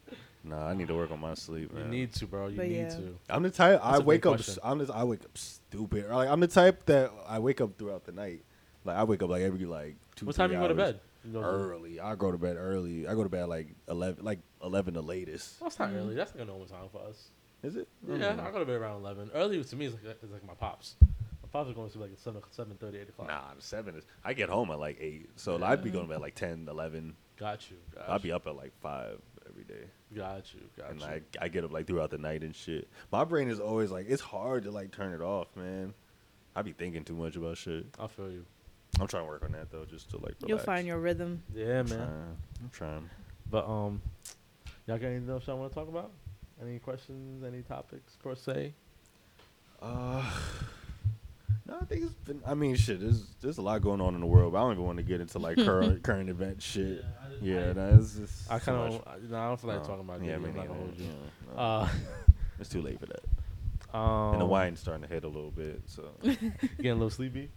Nah, 0.43 0.67
I 0.67 0.73
need 0.73 0.87
to 0.87 0.95
work 0.95 1.11
on 1.11 1.19
my 1.19 1.33
sleep, 1.33 1.71
You 1.75 1.83
need 1.83 2.13
to, 2.13 2.25
bro. 2.25 2.47
You 2.47 2.57
But 2.57 2.67
need 2.67 2.77
yeah. 2.77 2.89
to. 2.89 3.15
I'm 3.29 3.43
the 3.43 3.49
type 3.49 3.79
I 3.83 3.91
That's 3.91 4.01
a 4.01 4.03
wake 4.05 4.21
big 4.21 4.27
up. 4.27 4.35
question. 4.37 4.57
I'm 4.63 4.77
the, 4.79 4.93
I 4.93 5.03
wake 5.03 5.23
up 5.25 5.37
stupid. 5.37 6.05
Or, 6.05 6.15
Like 6.15 6.29
I'm 6.29 6.39
the 6.39 6.47
type 6.47 6.85
that 6.85 7.11
I 7.27 7.39
wake 7.39 7.59
up 7.61 7.77
throughout 7.77 8.05
the 8.05 8.13
night. 8.13 8.43
Like 8.85 8.95
I 8.97 9.03
wake 9.03 9.21
up 9.21 9.29
like 9.29 9.41
every 9.41 9.65
like 9.65 9.95
two. 10.15 10.25
What 10.25 10.35
time 10.35 10.49
three 10.49 10.55
you 10.57 10.61
go 10.63 10.73
to 10.73 10.81
hours. 10.81 10.93
bed? 10.93 10.99
You 11.25 11.33
go 11.33 11.41
Early. 11.41 11.99
I 11.99 12.15
go 12.15 12.31
to 12.31 12.37
bed 12.37 12.55
early. 12.57 13.05
I 13.05 13.13
go 13.13 13.23
to 13.23 13.29
bed 13.29 13.49
like 13.49 13.67
eleven, 13.89 14.23
like 14.23 14.39
eleven 14.63 14.93
the 14.93 15.03
latest. 15.03 15.59
That's 15.59 15.77
not 15.77 15.89
early. 15.89 16.07
Mm-hmm. 16.09 16.15
That's 16.15 16.33
like 16.33 16.43
a 16.43 16.45
normal 16.47 16.65
time 16.67 16.87
for 16.91 17.01
us. 17.09 17.27
Is 17.61 17.75
it? 17.75 17.89
Yeah, 18.07 18.37
I 18.41 18.51
go 18.51 18.59
to 18.59 18.65
bed 18.65 18.77
around 18.79 19.01
eleven. 19.01 19.29
Early 19.35 19.61
to 19.61 19.75
me 19.75 19.87
is 19.87 19.93
like 19.93 20.17
is 20.23 20.31
like 20.31 20.47
my 20.47 20.53
pops. 20.53 20.95
My 21.01 21.49
pops 21.51 21.69
are 21.69 21.73
going 21.73 21.87
to 21.87 21.91
sleep 21.91 22.03
like 22.03 22.13
at 22.13 22.19
seven, 22.19 22.41
seven 22.51 22.77
thirty, 22.77 22.99
eight 22.99 23.09
o'clock. 23.09 23.27
Nah, 23.27 23.41
seven 23.59 23.95
is. 23.95 24.05
I 24.23 24.31
get 24.31 24.47
home 24.47 24.71
at 24.71 24.79
like 24.79 24.97
eight, 25.01 25.29
so 25.35 25.61
I'd 25.61 25.83
be 25.83 25.89
going 25.89 26.05
to 26.07 26.13
bed 26.13 26.21
like 26.21 26.35
10, 26.35 26.67
11. 26.69 27.13
Got 27.37 27.69
you. 27.69 27.75
Got 27.93 28.09
I'd 28.09 28.21
be 28.21 28.31
up 28.31 28.47
at 28.47 28.55
like 28.55 28.71
five 28.81 29.19
every 29.49 29.65
day. 29.65 29.83
Got 30.15 30.53
you. 30.53 30.61
Got 30.77 30.91
and 30.91 31.01
you. 31.01 31.05
I, 31.05 31.21
I 31.41 31.47
get 31.47 31.63
up 31.63 31.71
like 31.71 31.87
throughout 31.87 32.09
the 32.09 32.17
night 32.17 32.41
and 32.41 32.55
shit. 32.55 32.87
My 33.11 33.23
brain 33.23 33.49
is 33.49 33.59
always 33.59 33.91
like 33.91 34.07
it's 34.09 34.21
hard 34.21 34.63
to 34.63 34.71
like 34.71 34.91
turn 34.91 35.13
it 35.13 35.21
off, 35.21 35.47
man. 35.55 35.93
I 36.55 36.61
be 36.61 36.71
thinking 36.71 37.03
too 37.03 37.13
much 37.13 37.35
about 37.35 37.57
shit. 37.57 37.85
I 37.99 38.07
feel 38.07 38.31
you. 38.31 38.45
I'm 38.99 39.07
trying 39.07 39.23
to 39.23 39.27
work 39.27 39.43
on 39.43 39.51
that 39.51 39.71
though, 39.71 39.85
just 39.85 40.09
to 40.11 40.17
like. 40.17 40.35
Relax. 40.41 40.47
You'll 40.47 40.57
find 40.59 40.87
your 40.87 40.99
rhythm. 40.99 41.43
Yeah, 41.53 41.81
I'm 41.81 41.89
man. 41.89 41.97
trying. 41.97 42.37
I'm 42.61 42.69
trying. 42.71 43.09
But 43.49 43.67
um, 43.67 44.01
y'all 44.87 44.97
got 44.97 45.07
anything 45.07 45.29
else 45.29 45.47
y'all 45.47 45.57
want 45.57 45.71
to 45.71 45.75
talk 45.75 45.87
about? 45.87 46.11
Any 46.61 46.79
questions? 46.79 47.43
Any 47.43 47.61
topics 47.61 48.15
per 48.21 48.35
se? 48.35 48.73
Uh, 49.81 50.29
no, 51.69 51.77
I 51.79 51.85
think 51.85 52.03
it's 52.03 52.13
been. 52.13 52.41
I 52.45 52.55
mean, 52.55 52.75
shit. 52.75 52.99
There's 52.99 53.27
there's 53.41 53.59
a 53.59 53.61
lot 53.61 53.81
going 53.81 54.01
on 54.01 54.15
in 54.15 54.21
the 54.21 54.25
world. 54.25 54.53
But 54.53 54.59
I 54.59 54.61
don't 54.61 54.71
even 54.73 54.85
want 54.85 54.97
to 54.97 55.03
get 55.03 55.21
into 55.21 55.37
like 55.39 55.55
current 55.65 56.01
current 56.03 56.29
event 56.29 56.61
shit. 56.61 57.05
Yeah, 57.41 57.73
that's 57.73 58.15
just. 58.15 58.51
I 58.51 58.59
kind 58.59 58.77
much. 58.77 59.01
of. 59.05 59.29
No, 59.29 59.37
I 59.37 59.47
don't 59.47 59.59
feel 59.61 59.69
like 59.69 59.81
No. 59.81 59.87
talking 59.87 60.01
about. 60.01 60.23
Yeah, 60.23 60.33
it. 60.33 60.41
me 60.41 60.49
I'm 60.49 60.55
not 60.55 60.67
gonna 60.67 60.79
neither. 60.79 61.03
Yeah, 61.03 61.09
no. 61.55 61.61
Uh, 61.61 61.89
it's 62.59 62.69
too 62.69 62.81
late 62.81 62.99
for 62.99 63.05
that. 63.05 63.97
um, 63.97 64.33
and 64.33 64.41
the 64.41 64.45
wine's 64.45 64.79
starting 64.79 65.03
to 65.03 65.13
hit 65.13 65.23
a 65.23 65.27
little 65.27 65.51
bit, 65.51 65.81
so 65.85 66.09
getting 66.23 66.91
a 66.91 66.93
little 66.93 67.09
sleepy. 67.09 67.49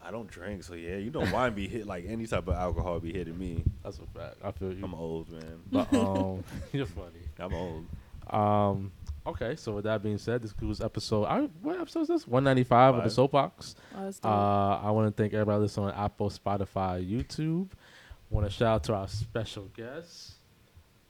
I 0.00 0.10
don't 0.10 0.28
drink. 0.28 0.62
So 0.62 0.74
yeah, 0.74 0.96
you 0.96 1.10
know, 1.10 1.20
wine 1.32 1.54
be 1.54 1.66
hit 1.66 1.86
like 1.86 2.04
any 2.06 2.26
type 2.26 2.46
of 2.46 2.54
alcohol 2.54 3.00
be 3.00 3.12
hitting 3.12 3.36
me. 3.38 3.64
That's 3.82 3.98
a 3.98 4.18
fact. 4.18 4.36
I 4.44 4.52
feel 4.52 4.72
you. 4.72 4.84
I'm 4.84 4.94
old, 4.94 5.30
man. 5.30 5.60
But 5.72 5.92
um, 5.94 6.44
you're 6.72 6.86
funny. 6.86 7.20
I'm 7.38 7.52
old. 7.54 7.86
Um, 8.30 8.92
okay. 9.28 9.56
So 9.56 9.72
with 9.72 9.84
that 9.84 10.02
being 10.02 10.18
said, 10.18 10.42
this 10.42 10.54
was 10.60 10.80
episode. 10.80 11.24
I, 11.24 11.48
what 11.62 11.80
episode 11.80 12.02
is 12.02 12.08
this? 12.08 12.26
One 12.26 12.44
ninety 12.44 12.64
five 12.64 12.94
of 12.94 13.04
the 13.04 13.10
soapbox. 13.10 13.74
Oh. 13.96 14.12
Uh, 14.28 14.80
I 14.82 14.90
want 14.90 15.14
to 15.14 15.22
thank 15.22 15.34
everybody 15.34 15.60
listening 15.60 15.86
on 15.86 15.94
Apple, 15.94 16.30
Spotify, 16.30 17.06
YouTube. 17.08 17.68
Want 18.30 18.46
to 18.46 18.52
shout 18.52 18.68
out 18.68 18.84
to 18.84 18.94
our 18.94 19.08
special 19.08 19.64
guests. 19.76 20.34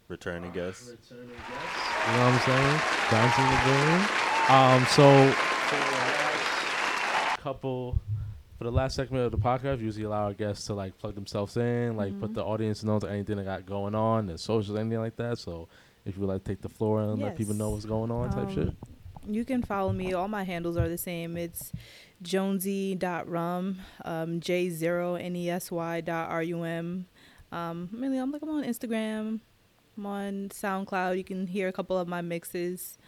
Returning 0.08 0.52
guest. 0.52 0.88
Returning 0.88 1.28
guests. 1.28 1.76
You 2.06 2.12
know 2.12 2.24
what 2.24 2.32
I'm 2.32 2.40
saying? 2.40 2.80
Johnson 3.10 3.44
the 3.50 3.58
room. 3.68 4.00
Um, 4.48 4.86
so 4.86 5.32
for 5.68 5.76
the 5.76 5.92
last 5.92 7.40
couple, 7.40 8.00
for 8.56 8.64
the 8.64 8.72
last 8.72 8.96
segment 8.96 9.26
of 9.26 9.32
the 9.32 9.38
podcast, 9.38 9.78
we 9.78 9.84
usually 9.84 10.04
allow 10.04 10.24
our 10.24 10.32
guests 10.32 10.66
to 10.66 10.74
like 10.74 10.96
plug 10.96 11.14
themselves 11.14 11.56
in, 11.58 11.96
like 11.96 12.18
put 12.18 12.32
the 12.32 12.42
audience 12.42 12.82
knows 12.82 13.04
anything 13.04 13.36
they 13.36 13.44
got 13.44 13.66
going 13.66 13.94
on, 13.94 14.26
their 14.26 14.38
socials, 14.38 14.78
anything 14.78 15.00
like 15.00 15.16
that. 15.16 15.38
So 15.38 15.68
if 16.08 16.16
you 16.16 16.22
would 16.22 16.32
like 16.32 16.42
to 16.44 16.50
take 16.50 16.62
the 16.62 16.68
floor 16.68 17.02
and 17.02 17.20
let 17.20 17.36
people 17.36 17.54
know 17.54 17.70
what's 17.70 17.84
going 17.84 18.10
on, 18.10 18.30
type 18.30 18.48
Um, 18.48 18.54
shit. 18.54 18.74
You 19.26 19.44
can 19.44 19.62
follow 19.62 19.92
me. 19.92 20.14
All 20.14 20.26
my 20.28 20.42
handles 20.42 20.76
are 20.76 20.88
the 20.88 20.96
same. 20.98 21.36
It's 21.36 21.70
jonesy.rum, 22.22 23.78
um, 24.04 24.40
J0nesy 24.40 26.04
dot 26.04 26.30
R-U-M. 26.30 27.06
Um, 27.52 27.88
really, 27.92 28.18
I'm 28.18 28.32
like, 28.32 28.42
I'm 28.42 28.48
on 28.48 28.64
Instagram. 28.64 29.40
I'm 29.96 30.06
on 30.06 30.48
SoundCloud. 30.48 31.16
You 31.18 31.24
can 31.24 31.46
hear 31.46 31.68
a 31.68 31.72
couple 31.72 31.98
of 31.98 32.08
my 32.08 32.20
mixes 32.22 32.98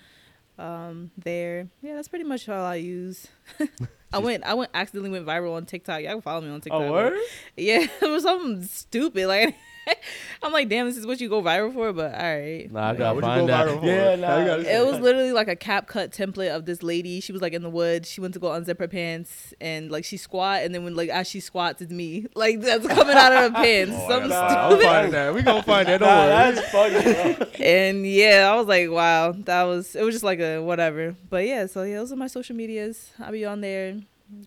um, 0.59 1.10
there. 1.16 1.68
Yeah, 1.82 1.94
that's 1.94 2.09
pretty 2.09 2.24
much 2.24 2.48
all 2.48 2.64
I 2.64 2.77
use. 2.77 3.28
I 4.12 4.18
went, 4.18 4.44
I 4.44 4.55
went, 4.55 4.70
accidentally 4.74 5.10
went 5.10 5.27
viral 5.27 5.55
on 5.55 5.66
TikTok. 5.66 6.02
Y'all 6.02 6.12
can 6.12 6.22
follow 6.22 6.40
me 6.40 6.51
on 6.51 6.60
TikTok. 6.60 6.82
Oh, 6.82 6.93
word? 6.93 7.18
Yeah, 7.56 7.86
it 8.02 8.10
was 8.10 8.24
something 8.24 8.62
stupid. 8.64 9.27
Like, 9.27 9.55
I'm 10.43 10.52
like, 10.52 10.69
damn, 10.69 10.86
this 10.86 10.97
is 10.97 11.07
what 11.07 11.20
you 11.20 11.28
go 11.28 11.43
viral 11.43 11.73
for. 11.73 11.93
But 11.93 12.15
all 12.15 12.20
right. 12.20 12.70
Nah, 12.70 12.90
I 12.90 12.94
gotta 12.97 13.15
what'd 13.15 13.28
find 13.28 13.47
go 13.47 13.81
that. 13.81 13.85
Yeah, 13.85 14.16
nah. 14.16 14.57
it 14.57 14.86
was 14.86 15.01
literally 15.01 15.32
like 15.32 15.48
a 15.48 15.57
CapCut 15.57 16.15
template 16.16 16.55
of 16.55 16.65
this 16.65 16.82
lady. 16.82 17.20
She 17.20 17.32
was 17.32 17.43
like 17.43 17.52
in 17.52 17.62
the 17.62 17.70
woods. 17.70 18.09
She 18.11 18.20
went 18.20 18.35
to 18.35 18.40
go 18.40 18.48
unzip 18.48 18.78
her 18.78 18.89
pants 18.89 19.52
and 19.61 19.90
like 19.90 20.05
she 20.05 20.16
squat, 20.16 20.62
and 20.62 20.74
then 20.74 20.85
when 20.85 20.94
like 20.94 21.09
as 21.11 21.28
she 21.28 21.40
squats, 21.40 21.82
it's 21.82 21.93
me. 21.93 22.27
Like 22.35 22.61
that's 22.61 22.86
coming 22.86 23.16
out 23.16 23.32
of 23.32 23.52
her 23.52 23.62
pants. 23.62 23.93
Oh, 24.01 24.05
I 24.05 24.09
Something 24.09 24.28
gotta 24.31 24.55
find- 24.57 24.70
stupid. 24.70 24.86
I'm 24.86 24.93
finding 24.93 25.12
that. 25.12 25.35
We 25.35 25.43
gonna 25.43 25.62
find 25.62 25.89
that. 25.89 25.98
Don't 26.01 26.09
Nah, 26.09 26.27
worry. 26.27 26.55
that's 26.55 26.70
funny. 26.70 27.35
bro. 27.35 27.47
And 27.66 28.07
yeah, 28.07 28.51
I 28.51 28.57
was 28.57 28.66
like, 28.66 28.90
wow, 28.90 29.32
that 29.32 29.62
was. 29.65 29.94
It 29.94 30.02
was 30.02 30.15
just 30.15 30.24
like 30.24 30.39
a 30.40 30.59
whatever. 30.61 31.16
But 31.28 31.47
yeah, 31.47 31.66
so 31.66 31.82
yeah, 31.82 31.97
those 31.98 32.12
are 32.12 32.16
my 32.16 32.28
social 32.28 32.57
medias. 32.57 33.11
I'll 33.19 33.32
be 33.32 33.44
on 33.44 33.61
there. 33.61 33.97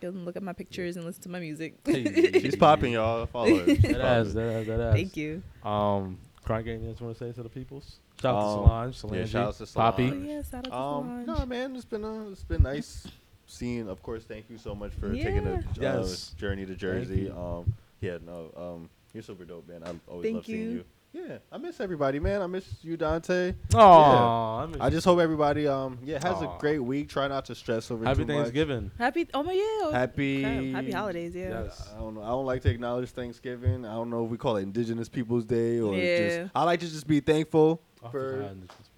Go 0.01 0.09
and 0.09 0.25
look 0.25 0.35
at 0.35 0.43
my 0.43 0.53
pictures 0.53 0.95
and 0.97 1.05
listen 1.05 1.23
to 1.23 1.29
my 1.29 1.39
music. 1.39 1.75
Hey, 1.85 2.39
She's 2.41 2.55
popping, 2.67 2.93
y'all. 2.93 3.25
Follow 3.25 3.57
her. 3.59 3.65
That 3.75 4.01
ass, 4.01 4.33
that 4.33 4.53
ass, 4.61 4.67
that 4.67 4.79
ass. 4.79 4.93
Thank 4.95 5.17
you. 5.17 5.41
Um, 5.63 6.17
Crying 6.43 6.65
Game, 6.65 6.81
you 6.83 6.95
want 6.99 7.17
to 7.17 7.25
say 7.25 7.31
to 7.31 7.43
the 7.43 7.49
peoples? 7.49 7.99
Shout 8.21 8.35
out 8.35 8.39
Um, 8.41 8.45
to 8.47 8.53
Solange, 8.53 8.95
Solange, 8.95 9.19
yeah, 9.19 9.25
shout 9.25 9.47
out 9.47 9.55
to 9.55 9.73
Poppy. 9.73 10.03
Oh 10.03 10.09
Solange. 10.09 10.25
yeah, 10.27 10.41
shout 10.41 10.53
out 10.55 10.63
to 10.65 10.75
Um, 10.75 11.25
Solange. 11.25 11.39
no, 11.39 11.45
man, 11.45 11.75
it's 11.75 11.85
been 11.85 12.03
uh, 12.05 12.25
it's 12.31 12.43
been 12.43 12.63
nice 12.63 13.07
seeing. 13.47 13.87
Of 13.89 14.01
course, 14.03 14.23
thank 14.23 14.49
you 14.49 14.57
so 14.57 14.75
much 14.75 14.91
for 14.93 15.13
taking 15.13 15.47
a 15.47 15.53
uh, 15.55 15.61
Yes. 15.79 16.35
journey 16.37 16.65
to 16.65 16.75
Jersey. 16.75 17.21
you. 17.23 17.33
Um, 17.37 17.73
yeah, 18.01 18.17
no, 18.25 18.51
um, 18.57 18.89
you're 19.13 19.23
super 19.23 19.45
dope, 19.45 19.67
man. 19.69 19.83
I 19.85 19.93
always 20.11 20.23
Thank 20.25 20.35
love 20.35 20.45
seeing 20.45 20.71
you. 20.71 20.83
You. 21.13 21.25
Yeah, 21.27 21.37
I 21.51 21.57
miss 21.57 21.79
everybody, 21.79 22.19
man. 22.19 22.41
I 22.41 22.47
miss 22.47 22.65
you, 22.81 22.97
Dante. 22.97 23.53
Aw, 23.75 24.67
I 24.79 24.89
just 24.89 25.05
hope 25.05 25.19
everybody, 25.19 25.67
um, 25.67 25.99
yeah, 26.03 26.15
has 26.15 26.41
Aw. 26.41 26.55
a 26.55 26.59
great 26.59 26.79
week. 26.79 27.09
Try 27.09 27.27
not 27.27 27.45
to 27.45 27.55
stress 27.55 27.89
over 27.91 28.03
happy 28.05 28.25
too 28.25 28.27
much. 28.33 28.35
Thanksgiving. 28.37 28.91
Happy. 28.97 29.27
Oh 29.33 29.43
my 29.43 29.53
yeah. 29.53 29.91
Happy, 29.97 30.41
Crap, 30.41 30.83
Happy 30.83 30.91
holidays. 30.91 31.35
Yeah. 31.35 31.63
Yes. 31.63 31.89
I 31.95 31.99
don't 31.99 32.15
know. 32.15 32.23
I 32.23 32.27
don't 32.29 32.45
like 32.45 32.61
to 32.63 32.69
acknowledge 32.69 33.09
Thanksgiving. 33.11 33.85
I 33.85 33.93
don't 33.93 34.09
know 34.09 34.25
if 34.25 34.31
we 34.31 34.37
call 34.37 34.57
it 34.57 34.63
Indigenous 34.63 35.07
Peoples 35.09 35.45
Day 35.45 35.79
or 35.79 35.95
Yeah. 35.95 36.39
just. 36.43 36.51
I 36.55 36.63
like 36.63 36.79
to 36.79 36.89
just 36.89 37.07
be 37.07 37.19
thankful 37.19 37.81
I 38.03 38.09
for 38.09 38.49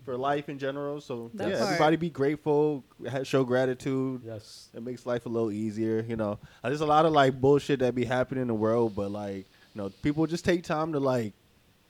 for 0.06 0.16
life 0.18 0.50
in 0.50 0.58
general. 0.60 1.02
So 1.02 1.32
That 1.34 1.50
yeah, 1.50 1.58
part. 1.58 1.68
everybody 1.72 1.96
be 1.98 2.10
grateful, 2.12 2.84
show 3.24 3.44
gratitude. 3.44 4.22
Yes. 4.24 4.70
It 4.74 4.84
makes 4.84 5.06
life 5.06 5.26
a 5.26 5.30
little 5.30 5.52
easier, 5.52 6.06
you 6.08 6.16
know. 6.16 6.38
There's 6.64 6.82
a 6.82 6.86
lot 6.86 7.06
of 7.06 7.12
like 7.14 7.40
bullshit 7.42 7.80
that 7.80 7.94
be 7.96 8.06
happening 8.06 8.44
in 8.44 8.48
the 8.48 8.54
world, 8.54 8.96
but 8.96 9.10
like, 9.12 9.46
you 9.74 9.82
know, 9.82 9.90
people 10.04 10.26
just 10.28 10.46
take 10.46 10.64
time 10.64 10.94
to 10.94 11.00
like, 11.00 11.34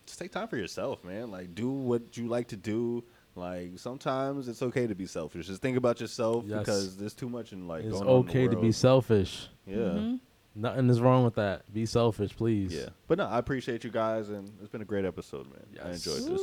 just 0.06 0.19
take 0.19 0.32
time 0.32 0.48
for 0.48 0.57
yourself, 0.57 1.03
man. 1.03 1.32
Like, 1.32 1.56
do 1.56 1.69
what 1.69 2.15
you 2.18 2.27
like 2.27 2.48
to 2.49 2.56
do. 2.57 3.03
Like, 3.36 3.77
sometimes 3.77 4.48
it's 4.48 4.61
okay 4.61 4.88
to 4.88 4.95
be 4.95 5.06
selfish. 5.06 5.48
Just 5.48 5.61
think 5.61 5.77
about 5.77 5.99
yourself 5.99 6.45
Yes. 6.48 6.60
because 6.60 6.98
there's 6.98 7.14
too 7.14 7.27
much 7.30 7.52
in 7.53 7.68
like. 7.68 7.84
It's 7.84 7.91
going 7.94 8.07
on 8.07 8.19
in 8.22 8.26
the 8.26 8.32
okay 8.32 8.48
to 8.48 8.56
be 8.56 8.72
selfish. 8.72 9.49
Yeah. 9.68 9.76
Mhm. 9.76 10.19
Nothing 10.57 10.90
is 10.90 11.02
wrong 11.02 11.26
with 11.26 11.36
that. 11.36 11.72
Be 11.73 11.86
selfish, 11.86 12.34
please. 12.38 12.73
Yeah, 12.73 12.90
but 13.10 13.18
no, 13.18 13.26
I 13.26 13.40
appreciate 13.40 13.84
you 13.84 13.90
guys, 13.90 14.30
and 14.30 14.49
it's 14.61 14.69
been 14.69 14.82
a 14.82 14.86
great 14.86 15.03
episode, 15.03 15.48
man. 15.48 15.65
I 15.84 15.90
Yes. 15.90 16.06
enjoyed 16.07 16.32
this. 16.32 16.41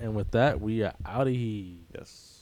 And 0.00 0.16
with 0.16 0.32
that, 0.32 0.60
we 0.60 0.82
are 0.82 0.94
out 1.06 1.28
of 1.28 1.32
here. 1.34 1.76
Yes. 1.94 2.39